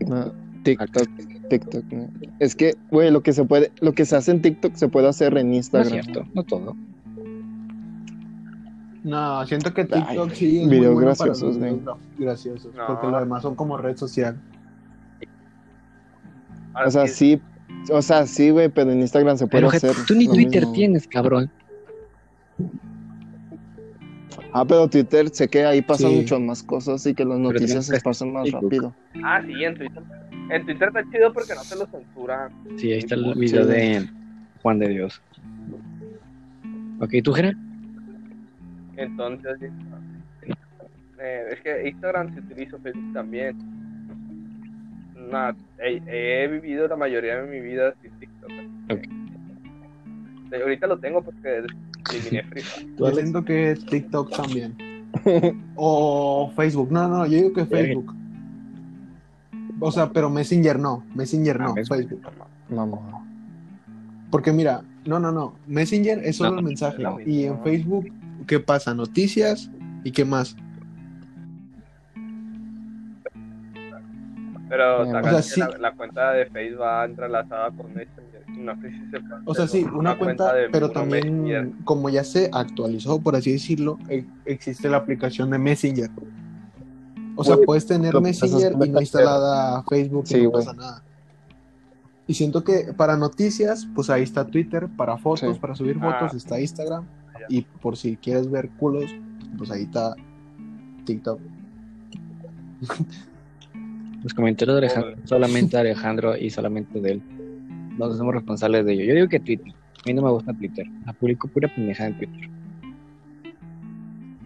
No, 0.08 0.32
TikTok, 0.64 1.08
TikTok, 1.50 1.84
no. 1.92 2.10
Es 2.40 2.56
que, 2.56 2.76
güey, 2.90 3.12
lo 3.12 3.22
que 3.24 3.34
se 3.34 3.44
puede, 3.46 3.72
lo 3.82 3.94
que 3.94 4.06
se 4.06 4.16
hace 4.16 4.32
en 4.32 4.42
TikTok 4.42 4.76
se 4.76 4.88
puede 4.88 5.08
hacer 5.08 5.38
en 5.38 5.48
no 5.48 5.52
es 5.54 5.58
Instagram. 5.58 5.92
cierto, 5.92 6.26
no 6.34 6.44
todo. 6.44 6.76
No, 9.04 9.46
siento 9.48 9.74
que 9.74 9.82
Ay, 9.82 9.88
TikTok 9.90 10.32
sí 10.34 10.58
es 10.62 10.68
muy 10.68 10.76
videos 10.78 10.94
bueno 10.94 11.14
para 11.16 11.26
graciosos, 11.32 11.58
los 11.58 11.60
videos 11.60 11.98
graciosos, 12.20 12.76
No. 12.76 12.86
porque 12.88 13.08
lo 13.08 13.20
demás 13.20 13.42
son 13.42 13.56
como 13.56 13.78
red 13.78 13.98
social. 13.98 14.38
O 16.86 16.90
sea, 16.92 17.08
sí, 17.08 17.42
o 17.92 18.02
sea, 18.02 18.26
sí, 18.28 18.52
güey, 18.52 18.70
pero 18.70 18.92
en 18.92 19.00
Instagram 19.02 19.38
se 19.38 19.48
puede 19.48 19.66
Pero 19.68 19.76
hacer. 19.76 19.96
tú 20.08 20.14
ni 20.14 20.28
Twitter 20.28 20.62
mismo. 20.62 20.74
tienes, 20.74 21.08
cabrón. 21.08 21.50
Ah, 24.54 24.66
pero 24.66 24.88
Twitter 24.90 25.30
sé 25.30 25.48
que 25.48 25.64
ahí 25.66 25.82
pasan 25.82 26.12
Sí. 26.12 26.16
muchas 26.18 26.40
más 26.42 26.64
cosas 26.64 27.06
y 27.06 27.14
que 27.14 27.24
las 27.24 27.40
noticias 27.40 27.86
se 27.86 27.96
esparcen 27.96 28.34
más 28.34 28.44
Facebook. 28.44 28.64
rápido. 28.64 28.96
Ah, 29.24 29.42
sí, 29.46 29.64
en 29.64 29.76
Twitter. 29.76 30.04
En 30.50 30.66
Twitter 30.66 30.88
está 30.90 31.04
chido 31.10 31.32
porque 31.34 31.54
no 31.56 31.62
te 31.62 31.76
lo 31.78 31.86
censuran. 31.88 32.52
Sí, 32.78 32.92
ahí 32.92 33.00
está 33.00 33.16
el 33.16 33.34
Sí. 33.34 33.40
video 33.40 33.66
de 33.66 34.10
Juan 34.62 34.80
de 34.80 34.90
Dios. 34.90 35.22
Ok, 37.00 37.14
¿tú, 37.24 37.32
Jera? 37.34 37.54
Entonces, 38.98 39.58
eh, 41.20 41.44
es 41.52 41.60
que 41.62 41.88
Instagram 41.90 42.34
se 42.34 42.40
utiliza, 42.42 42.78
Facebook 42.80 43.14
también. 43.14 43.56
Nah, 45.32 45.54
he, 45.80 46.02
he 46.44 46.48
vivido 46.48 46.88
la 46.90 46.98
mayoría 46.98 47.42
de 47.42 47.50
mi 47.50 47.62
vida 47.66 47.94
sin 48.02 48.12
TikTok. 48.20 48.52
así 48.52 48.70
que- 48.88 48.94
Ok. 48.94 49.02
Eh, 50.54 50.62
ahorita 50.62 50.88
lo 50.88 51.00
tengo 51.00 51.22
porque. 51.22 51.62
Yo 52.98 53.12
siento 53.12 53.44
que 53.46 53.78
TikTok 53.90 54.36
también. 54.36 54.76
O 55.76 56.52
Facebook. 56.56 56.90
No, 56.92 57.08
no, 57.10 57.26
yo 57.26 57.38
digo 57.38 57.54
que 57.54 57.66
Facebook. 57.66 58.16
O 59.82 59.92
sea, 59.92 60.10
pero 60.12 60.30
Messenger 60.30 60.80
no. 60.80 61.04
Messenger 61.14 61.60
no, 61.60 61.70
Ah, 61.70 61.74
Messenger. 61.76 62.08
Facebook. 62.08 62.32
No, 62.70 62.86
no. 62.86 63.26
Porque 64.32 64.54
mira, 64.54 64.84
no, 65.06 65.20
no, 65.20 65.32
no. 65.34 65.56
Messenger 65.68 66.20
es 66.24 66.38
solo 66.38 66.52
No, 66.52 66.60
el 66.60 66.64
mensaje. 66.66 67.04
no. 67.04 67.20
Y 67.20 67.44
en 67.44 67.62
Facebook, 67.62 68.08
¿qué 68.48 68.60
pasa? 68.62 68.94
Noticias 68.94 69.70
y 70.06 70.12
qué 70.12 70.24
más. 70.24 70.56
Pero 74.70 75.02
O 75.02 75.06
sacaste 75.12 75.42
sea, 75.44 75.66
que 75.66 75.72
sí. 75.74 75.78
la, 75.82 75.90
la 75.90 75.96
cuenta 75.96 76.32
de 76.32 76.46
Facebook 76.46 76.82
va 76.82 77.04
entrelazada 77.06 77.72
con 77.72 77.94
Messenger. 77.94 78.31
No 78.66 78.76
sé 78.82 78.92
si 78.92 79.00
se 79.10 79.20
puede 79.20 79.42
O 79.46 79.54
sea, 79.56 79.68
sí, 79.68 79.84
una 79.94 80.18
cuenta, 80.18 80.54
de 80.54 80.70
pero 80.70 80.90
también, 80.92 81.44
Messenger. 81.44 81.72
como 81.84 82.10
ya 82.10 82.24
se 82.24 82.50
actualizó, 82.54 83.20
por 83.22 83.36
así 83.36 83.52
decirlo, 83.52 83.98
e- 84.10 84.26
existe 84.46 84.90
la 84.90 84.98
aplicación 84.98 85.50
de 85.50 85.58
Messenger. 85.58 86.10
O 87.36 87.44
sea, 87.44 87.58
puedes 87.66 87.86
tener 87.88 88.20
Messenger 88.22 88.74
y 88.86 88.90
no 88.90 89.00
instalada 89.02 89.84
Facebook 89.90 90.26
y 90.30 90.44
no 90.44 90.52
pasa 90.52 90.74
nada. 90.74 91.04
Y 92.28 92.34
siento 92.34 92.64
que 92.64 92.94
para 92.96 93.18
noticias, 93.18 93.88
pues 93.96 94.10
ahí 94.10 94.24
está 94.24 94.46
Twitter, 94.46 94.88
para 94.96 95.18
fotos, 95.18 95.56
Sí. 95.56 95.60
para 95.60 95.76
subir 95.76 95.98
Ah. 96.02 96.20
fotos 96.20 96.38
está 96.38 96.60
Instagram. 96.62 97.06
Ya. 97.40 97.46
Y 97.50 97.62
por 97.64 97.98
si 97.98 98.16
quieres 98.18 98.50
ver 98.50 98.70
culos, 98.78 99.12
pues 99.58 99.72
ahí 99.72 99.84
está 99.84 100.16
TikTok. 101.06 101.40
Los 104.24 104.34
comentarios 104.36 104.76
de 104.80 104.86
Alejandro, 104.88 105.16
solamente 105.26 105.78
de 105.78 105.82
Alejandro 105.82 106.38
y 106.38 106.50
solamente 106.52 107.02
de 107.02 107.12
él. 107.14 107.22
Nos 107.98 108.16
hacemos 108.16 108.34
responsables 108.34 108.86
de 108.86 108.94
ello. 108.94 109.06
Yo 109.06 109.16
digo 109.16 109.28
que 109.28 109.40
Twitter. 109.40 109.74
A 109.74 110.08
mí 110.08 110.14
no 110.14 110.24
me 110.24 110.32
gusta 110.32 110.54
Twitter. 110.54 110.86
La 111.06 111.14
publico 111.14 111.48
pura 111.48 111.68
pendejada 111.74 112.10
en 112.10 112.18
Twitter. 112.18 112.50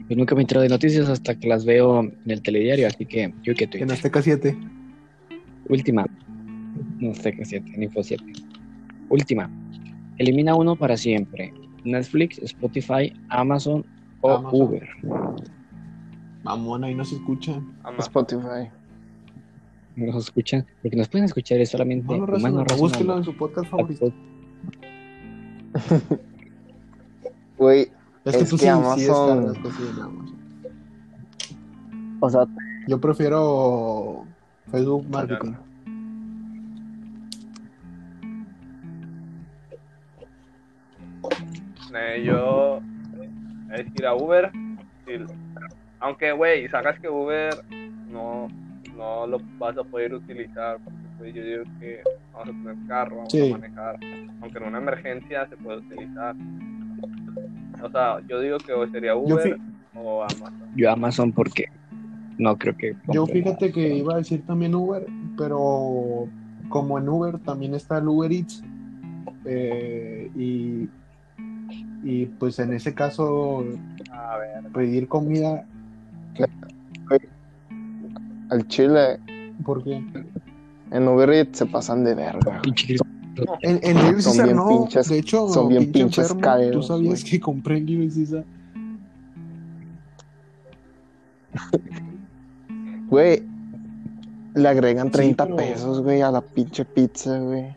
Yo 0.09 0.15
nunca 0.15 0.35
me 0.35 0.41
entero 0.41 0.61
de 0.61 0.69
noticias 0.69 1.09
hasta 1.09 1.33
que 1.35 1.47
las 1.47 1.65
veo 1.65 2.01
en 2.01 2.15
el 2.27 2.41
telediario, 2.41 2.87
así 2.87 3.05
que 3.05 3.33
yo 3.41 3.55
que 3.55 3.63
En 3.63 3.69
Twitter. 3.71 3.91
Azteca 3.91 4.21
7. 4.21 4.57
Última. 5.69 6.05
No 6.99 7.13
sé 7.15 7.33
qué 7.33 7.45
7, 7.45 7.73
ni 7.77 7.85
Info 7.85 8.03
7. 8.03 8.23
Última. 9.09 9.49
Elimina 10.17 10.55
uno 10.55 10.75
para 10.75 10.97
siempre. 10.97 11.53
Netflix, 11.83 12.39
Spotify, 12.39 13.13
Amazon 13.29 13.85
o 14.21 14.31
Amazon. 14.31 14.61
Uber. 14.61 14.87
Mamón, 16.43 16.83
ahí 16.83 16.93
no 16.93 17.05
se 17.05 17.15
escucha. 17.15 17.59
Spotify. 17.99 18.69
Nos 19.95 20.25
escuchan, 20.25 20.65
porque 20.81 20.97
nos 20.97 21.07
pueden 21.07 21.25
escuchar 21.25 21.59
es 21.59 21.69
solamente 21.71 22.05
Mano 22.07 22.25
humanos 22.25 22.63
razonable. 22.63 22.81
Búsquelo 22.81 23.17
en 23.17 23.23
su 23.23 23.35
podcast 23.37 23.69
favorito. 23.69 24.11
Güey, 27.57 27.87
Es 28.25 28.35
que 28.35 28.43
Es 28.43 28.49
tú 28.49 28.57
que 28.57 28.63
sí, 28.63 28.65
sí 28.65 28.67
Amazon- 28.67 29.55
en 29.55 30.01
Amazon. 30.01 30.35
o 32.19 32.29
sea, 32.29 32.45
Yo 32.87 32.99
prefiero 32.99 34.25
Facebook 34.69 35.07
Marketing. 35.09 35.53
Eh, 41.93 42.23
yo 42.25 42.79
es 43.73 43.85
ir 43.95 44.05
a 44.05 44.15
Uber. 44.15 44.51
sí. 45.05 45.13
Aunque, 45.99 46.31
güey, 46.33 46.67
sacas 46.67 46.99
que 46.99 47.09
Uber 47.09 47.53
no, 48.11 48.47
no 48.95 49.27
lo 49.27 49.39
vas 49.57 49.77
a 49.77 49.83
poder 49.83 50.13
utilizar. 50.13 50.77
Porque 50.83 50.99
pues, 51.17 51.33
yo 51.33 51.43
digo 51.43 51.63
que 51.79 52.01
vamos 52.33 52.49
a 52.49 52.51
tener 52.51 52.75
carro, 52.87 53.15
vamos 53.17 53.31
Sí. 53.31 53.51
a 53.51 53.57
manejar. 53.57 53.99
Aunque 54.41 54.57
en 54.57 54.63
una 54.65 54.77
emergencia 54.77 55.47
se 55.47 55.57
puede 55.57 55.77
utilizar. 55.79 56.35
O 57.81 57.89
sea, 57.89 58.19
yo 58.27 58.39
digo 58.39 58.57
que 58.57 58.73
sería 58.91 59.11
Yo, 59.11 59.19
Uber 59.19 59.55
fi- 59.55 59.61
o 59.97 60.23
Amazon. 60.23 60.69
Yo 60.75 60.91
Amazon 60.91 61.31
porque 61.31 61.65
no 62.37 62.57
creo 62.57 62.75
que... 62.75 62.95
yo 63.13 63.25
fíjate 63.27 63.71
que 63.71 63.95
iba 63.95 64.13
a 64.15 64.17
decir 64.17 64.45
también 64.45 64.75
Uber, 64.75 65.05
pero 65.37 66.27
como 66.69 66.97
en 66.97 67.07
Uber 67.07 67.39
también 67.39 67.73
está 67.75 67.97
el 67.99 68.07
Uber 68.07 68.31
Eats. 68.31 68.63
eh, 69.45 70.29
y, 70.35 70.89
y 72.03 72.25
pues 72.25 72.57
en 72.59 72.73
ese 72.73 72.93
caso 72.93 73.63
A 74.11 74.37
ver, 74.37 74.71
pedir 74.73 75.07
comida, 75.07 75.65
al 78.49 78.67
chile 78.67 79.19
porque 79.63 80.03
en 80.91 81.07
Uber 81.07 81.29
Eats 81.31 81.57
se 81.59 81.65
pasan 81.65 82.03
de 82.03 82.15
verga. 82.15 82.61
Pinche 82.61 82.95
en, 83.63 83.79
en 83.83 83.97
Little 83.97 84.21
Son 84.21 84.31
Caesar 84.37 84.45
bien 84.45 84.55
no, 84.57 84.69
pinches- 84.69 85.09
de 85.09 85.17
hecho, 85.19 85.49
son 85.49 85.67
bien 85.67 85.91
pinche 85.91 86.21
pinches 86.21 86.33
caeros, 86.35 86.87
tú 86.87 86.93
sabías 86.93 87.21
güey. 87.21 87.31
que 87.31 87.39
compré 87.39 87.77
en 87.77 87.85
Little 87.85 88.09
Caesar. 88.13 88.45
Güey, 93.07 93.43
le 94.55 94.67
agregan 94.67 95.11
30 95.11 95.43
pero- 95.45 95.55
pesos, 95.57 96.01
güey, 96.01 96.21
a 96.21 96.31
la 96.31 96.41
pinche 96.41 96.83
pizza, 96.85 97.37
güey. 97.39 97.75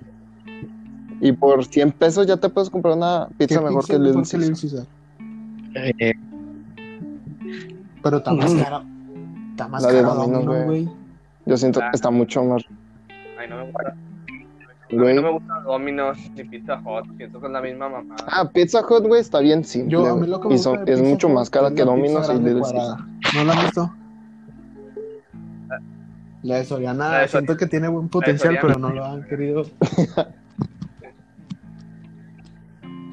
Y 1.21 1.33
por 1.33 1.65
100 1.65 1.93
pesos 1.93 2.27
ya 2.27 2.37
te 2.37 2.49
puedes 2.49 2.71
comprar 2.71 2.97
una 2.97 3.29
pizza 3.37 3.59
¿Qué 3.59 3.65
mejor 3.65 3.81
pizza 3.83 3.93
que 3.95 3.99
Little 3.99 4.23
Caesar. 4.23 4.41
Caesar? 4.57 4.87
Eh, 5.99 6.15
Pero 8.03 8.17
está 8.19 8.33
más 8.33 8.53
Ujú. 8.53 8.61
Caro. 9.67 9.67
Está 9.67 9.69
más 9.69 9.83
La 9.83 9.93
de 9.93 10.03
Domino's, 10.03 10.65
güey. 10.67 10.89
Yo 11.47 11.57
siento 11.57 11.81
Ah. 11.83 11.91
que 11.91 11.97
está 11.97 12.11
mucho 12.11 12.45
más, 12.45 12.63
ay, 13.39 13.49
no 13.49 13.57
me 13.57 13.65
gusta. 13.65 13.89
A 13.91 14.95
mí 14.95 14.97
güey. 14.99 15.15
no 15.17 15.23
me 15.23 15.31
gusta 15.33 15.61
Domino's 15.61 16.19
ni 16.35 16.45
Pizza 16.45 16.81
Hut. 16.85 17.05
Siento 17.19 17.41
que 17.41 17.47
es 17.47 17.53
la 17.53 17.61
misma 17.61 17.89
mamá. 17.91 18.17
Ah, 18.27 18.49
Pizza 18.51 18.81
Hut, 18.81 19.07
güey, 19.07 19.21
está 19.21 19.41
bien 19.41 19.65
simple. 19.65 19.93
Yo, 19.93 20.07
a 20.07 20.17
mí 20.17 20.27
lo 20.27 20.41
que 20.41 20.49
me 20.49 20.55
gusta 20.55 20.71
son- 20.77 20.85
de 20.85 20.93
es 20.95 21.03
mucho 21.03 21.29
más 21.29 21.51
cara 21.51 21.71
que 21.73 21.85
Domino's 21.85 22.29
y 22.31 22.35
Little. 22.39 22.61
¿No 23.35 23.45
la 23.45 23.53
han 23.53 23.61
visto? 23.65 23.95
La 26.45 26.57
de 26.57 26.65
Soriana, 26.65 27.09
La 27.11 27.19
de 27.19 27.29
siento 27.29 27.57
que 27.57 27.67
tiene 27.67 27.89
buen 27.89 28.09
potencial, 28.09 28.59
pero 28.63 28.79
no 28.79 28.91
lo 28.91 29.05
han 29.05 29.25
querido. 29.25 29.63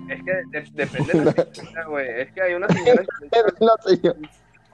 Es 0.07 0.23
que 0.23 0.31
de- 0.31 0.72
depende 0.85 1.13
de 1.13 1.26
la 1.26 1.31
señora, 1.53 1.85
güey. 1.88 2.07
Es 2.22 2.31
que 2.31 2.41
hay 2.41 2.53
unas 2.53 2.72
señoras 2.72 3.05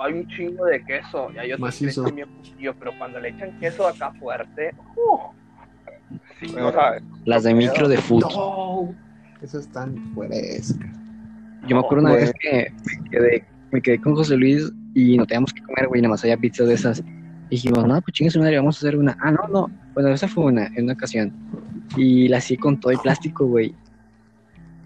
yo. 0.10 0.15
hay 0.15 0.22
un 0.22 0.28
chingo 0.28 0.65
de 0.65 0.84
queso 0.86 1.30
y 1.34 1.38
hay 1.38 1.53
otras 1.53 1.78
que 1.78 1.86
le 1.86 1.88
Macizo. 1.91 2.03
bien 2.11 2.30
poquillo, 2.30 2.76
pero 2.80 2.91
cuando 2.98 3.19
le 3.19 3.30
echan 3.30 3.60
queso 3.60 3.88
acá 3.88 4.11
fuerte, 4.14 4.72
¡uh! 4.95 5.18
sí, 6.40 6.53
no 6.56 6.72
sabes. 6.72 7.03
las 7.26 7.44
de 7.44 7.53
micro 7.53 7.88
de 7.88 7.98
food. 7.98 8.22
No, 8.23 8.94
esas 9.41 9.65
están 9.65 9.95
frescas. 10.15 10.78
Yo 11.68 11.76
me 11.76 11.80
acuerdo 11.80 12.06
una 12.06 12.14
Güey. 12.14 12.23
vez 12.23 12.34
que 12.40 12.73
me 13.03 13.10
quedé, 13.10 13.45
me 13.72 13.82
quedé 13.82 14.02
con 14.02 14.15
José 14.15 14.36
Luis 14.36 14.72
y 14.95 15.18
no 15.18 15.26
teníamos 15.26 15.53
que 15.53 15.61
comer, 15.61 15.88
güey, 15.88 16.02
nada 16.02 16.10
más 16.11 16.23
había 16.23 16.38
pizzas 16.38 16.68
de 16.68 16.73
esas. 16.73 16.99
Y 17.49 17.56
dijimos, 17.56 17.86
no, 17.86 18.02
pues 18.02 18.14
chingue 18.14 18.32
su 18.32 18.40
madre, 18.40 18.57
vamos 18.57 18.78
a 18.78 18.80
hacer 18.80 18.98
una. 18.98 19.15
Ah, 19.22 19.32
no, 19.32 19.48
no. 19.48 19.69
Bueno, 19.94 20.10
esa 20.10 20.28
fue 20.28 20.45
una, 20.45 20.68
en 20.68 20.86
una 20.86 20.94
ocasión. 20.94 21.32
Y 21.98 22.28
la 22.30 22.38
hacía 22.38 22.57
con 22.57 22.80
todo 22.80 22.91
el 22.91 22.99
plástico, 22.99 23.45
güey. 23.45 23.76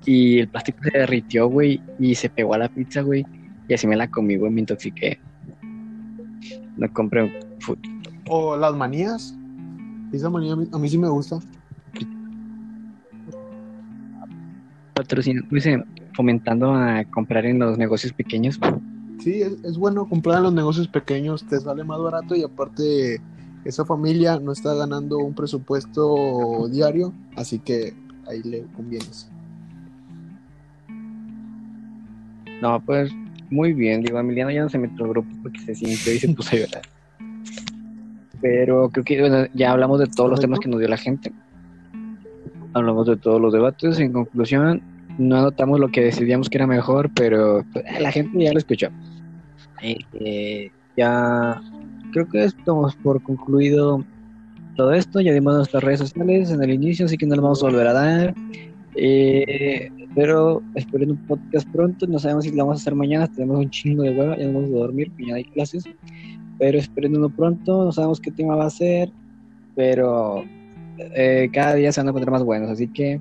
Y 0.05 0.39
el 0.39 0.47
plástico 0.47 0.79
se 0.83 0.97
derritió, 0.97 1.47
güey, 1.47 1.81
y 1.99 2.15
se 2.15 2.29
pegó 2.29 2.53
a 2.55 2.57
la 2.57 2.69
pizza, 2.69 3.01
güey. 3.01 3.25
Y 3.67 3.73
así 3.73 3.87
me 3.87 3.95
la 3.95 4.09
comí, 4.09 4.37
güey, 4.37 4.51
me 4.51 4.61
intoxiqué. 4.61 5.19
No 6.77 6.91
compré 6.93 7.39
food. 7.59 7.79
O 8.29 8.55
las 8.57 8.75
manías. 8.75 9.35
Esa 10.11 10.29
manía 10.29 10.53
a 10.53 10.55
mí, 10.55 10.67
a 10.71 10.77
mí 10.77 10.89
sí 10.89 10.97
me 10.97 11.09
gusta. 11.09 11.39
Patrocina, 14.93 15.41
dice, 15.51 15.83
fomentando 16.13 16.73
a 16.73 17.03
comprar 17.05 17.45
en 17.45 17.59
los 17.59 17.77
negocios 17.77 18.13
pequeños. 18.13 18.59
Sí, 19.19 19.41
es, 19.41 19.53
es 19.63 19.77
bueno 19.77 20.07
comprar 20.07 20.37
en 20.37 20.43
los 20.43 20.53
negocios 20.53 20.87
pequeños, 20.87 21.43
te 21.45 21.59
sale 21.59 21.83
más 21.83 21.99
barato 21.99 22.35
y 22.35 22.43
aparte 22.43 23.19
esa 23.65 23.83
familia 23.83 24.39
no 24.39 24.51
está 24.51 24.73
ganando 24.75 25.17
un 25.17 25.33
presupuesto 25.33 26.67
diario, 26.69 27.13
así 27.35 27.59
que 27.59 27.93
ahí 28.27 28.41
le 28.43 28.63
convienes. 28.75 29.29
No, 32.61 32.79
pues 32.85 33.11
muy 33.55 33.73
bien. 33.73 34.01
Digo, 34.01 34.19
Emiliano 34.19 34.51
ya 34.51 34.61
no 34.61 34.69
se 34.69 34.77
metió 34.77 35.05
al 35.05 35.11
grupo 35.11 35.29
porque 35.41 35.59
se 35.59 35.75
sintió 35.75 36.13
y 36.13 36.19
se 36.19 36.29
puso 36.29 36.55
a 36.55 36.59
llorar. 36.59 36.81
Pero 38.41 38.89
creo 38.89 39.05
que 39.05 39.19
bueno, 39.21 39.47
ya 39.53 39.71
hablamos 39.71 39.99
de 39.99 40.07
todos 40.07 40.29
los 40.29 40.39
temas 40.39 40.59
que 40.59 40.69
nos 40.69 40.79
dio 40.79 40.89
la 40.89 40.97
gente. 40.97 41.31
Hablamos 42.73 43.07
de 43.07 43.15
todos 43.15 43.41
los 43.41 43.53
debates. 43.53 43.99
En 43.99 44.11
conclusión, 44.11 44.81
no 45.17 45.37
anotamos 45.37 45.79
lo 45.79 45.89
que 45.89 46.03
decidíamos 46.03 46.49
que 46.49 46.57
era 46.57 46.67
mejor, 46.67 47.09
pero 47.15 47.65
pues, 47.71 47.85
la 47.99 48.11
gente 48.11 48.43
ya 48.43 48.51
lo 48.51 48.59
escuchó. 48.59 48.89
Eh, 49.81 50.71
ya 50.97 51.61
creo 52.11 52.27
que 52.29 52.43
estamos 52.43 52.95
por 52.97 53.23
concluido 53.23 54.03
todo 54.75 54.93
esto. 54.93 55.21
Ya 55.21 55.33
dimos 55.33 55.55
nuestras 55.55 55.83
redes 55.83 55.99
sociales 55.99 56.51
en 56.51 56.61
el 56.61 56.71
inicio, 56.71 57.05
así 57.05 57.17
que 57.17 57.25
no 57.25 57.35
las 57.35 57.43
vamos 57.43 57.63
a 57.63 57.67
volver 57.67 57.87
a 57.87 57.93
dar. 57.93 58.35
Eh, 58.95 59.89
pero 60.15 60.61
esperen 60.75 61.11
un 61.11 61.17
podcast 61.27 61.67
pronto. 61.69 62.07
No 62.07 62.17
sabemos 62.19 62.45
si 62.45 62.51
lo 62.51 62.57
vamos 62.65 62.79
a 62.79 62.81
hacer 62.81 62.95
mañana. 62.95 63.27
Tenemos 63.27 63.57
un 63.59 63.69
chingo 63.69 64.03
de 64.03 64.17
hueva. 64.17 64.37
Ya 64.37 64.45
nos 64.45 64.53
vamos 64.55 64.69
a 64.71 64.77
dormir, 64.79 65.09
porque 65.11 65.27
ya 65.27 65.35
hay 65.35 65.43
clases. 65.45 65.83
Pero 66.57 66.77
esperen 66.79 67.17
uno 67.17 67.29
pronto. 67.29 67.83
No 67.85 67.91
sabemos 67.91 68.19
qué 68.21 68.31
tema 68.31 68.55
va 68.55 68.65
a 68.65 68.69
ser. 68.69 69.11
Pero 69.75 70.43
eh, 70.97 71.49
cada 71.53 71.75
día 71.75 71.91
se 71.91 71.99
van 71.99 72.07
a 72.07 72.09
encontrar 72.11 72.31
más 72.31 72.43
buenos. 72.43 72.69
Así 72.69 72.87
que 72.87 73.19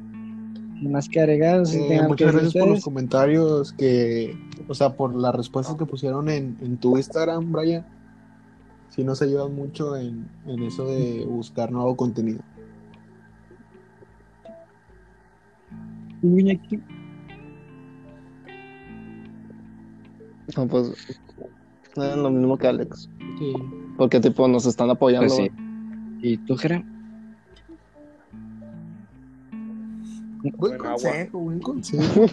más 0.82 1.08
que 1.08 1.20
agregar, 1.20 1.66
si 1.66 1.78
Eh, 1.78 1.86
tengan 1.88 2.04
que 2.04 2.08
muchas 2.08 2.26
decir 2.26 2.40
gracias 2.42 2.52
por 2.52 2.68
los 2.68 2.78
ustedes. 2.78 2.84
comentarios 2.84 3.72
que, 3.72 4.36
o 4.68 4.74
sea, 4.74 4.90
por 4.96 5.14
las 5.14 5.34
respuestas 5.34 5.76
que 5.76 5.86
pusieron 5.86 6.28
en, 6.28 6.56
en 6.60 6.76
tu 6.76 6.96
Instagram, 6.96 7.50
Brian. 7.52 7.84
Sí 8.90 9.02
nos 9.02 9.20
ayudan 9.22 9.54
mucho 9.56 9.96
en, 9.96 10.28
en 10.46 10.62
eso 10.62 10.86
de 10.86 11.24
buscar 11.26 11.72
nuevo 11.72 11.96
contenido. 11.96 12.40
Muñequito. 16.26 16.84
No, 20.56 20.68
pues 20.68 20.92
es 21.96 22.16
lo 22.16 22.30
mismo 22.30 22.56
que 22.58 22.68
Alex. 22.68 23.08
Sí. 23.38 23.52
Porque 23.96 24.20
tipo 24.20 24.46
nos 24.48 24.66
están 24.66 24.90
apoyando. 24.90 25.34
Pues 25.34 25.36
sí. 25.36 25.50
¿Y 26.22 26.36
tú, 26.38 26.56
Jera? 26.56 26.84
Buen 30.56 30.78
consejo, 30.78 31.38
buen 31.40 31.60
consejo. 31.60 32.26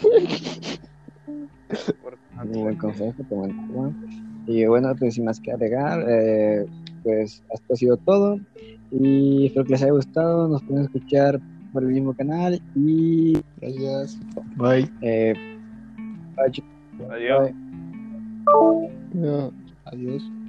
Muy 2.46 2.62
buen 2.62 2.78
consejo, 2.78 3.24
buen 3.30 3.60
agua. 3.60 3.92
Y 4.48 4.66
bueno, 4.66 4.94
pues 4.98 5.16
sin 5.16 5.26
más 5.26 5.40
que 5.40 5.52
agregar, 5.52 6.04
eh, 6.10 6.66
pues 7.04 7.44
esto 7.54 7.74
ha 7.74 7.76
sido 7.76 7.98
todo. 7.98 8.40
Y 8.92 9.48
espero 9.48 9.66
que 9.66 9.72
les 9.72 9.84
haya 9.84 9.94
gustado. 9.94 10.48
Nos 10.48 10.64
pueden 10.64 10.86
escuchar 10.86 11.40
por 11.72 11.84
el 11.84 11.90
mismo 11.90 12.14
canal. 12.14 12.62
Y 12.76 13.38
Gracias. 13.58 14.20
Bye. 14.56 14.90
eh, 15.02 15.34
bye. 16.36 16.64
Adiós. 17.10 17.52
Bye. 18.46 18.92
Ya. 19.14 19.50
Adiós. 19.86 20.41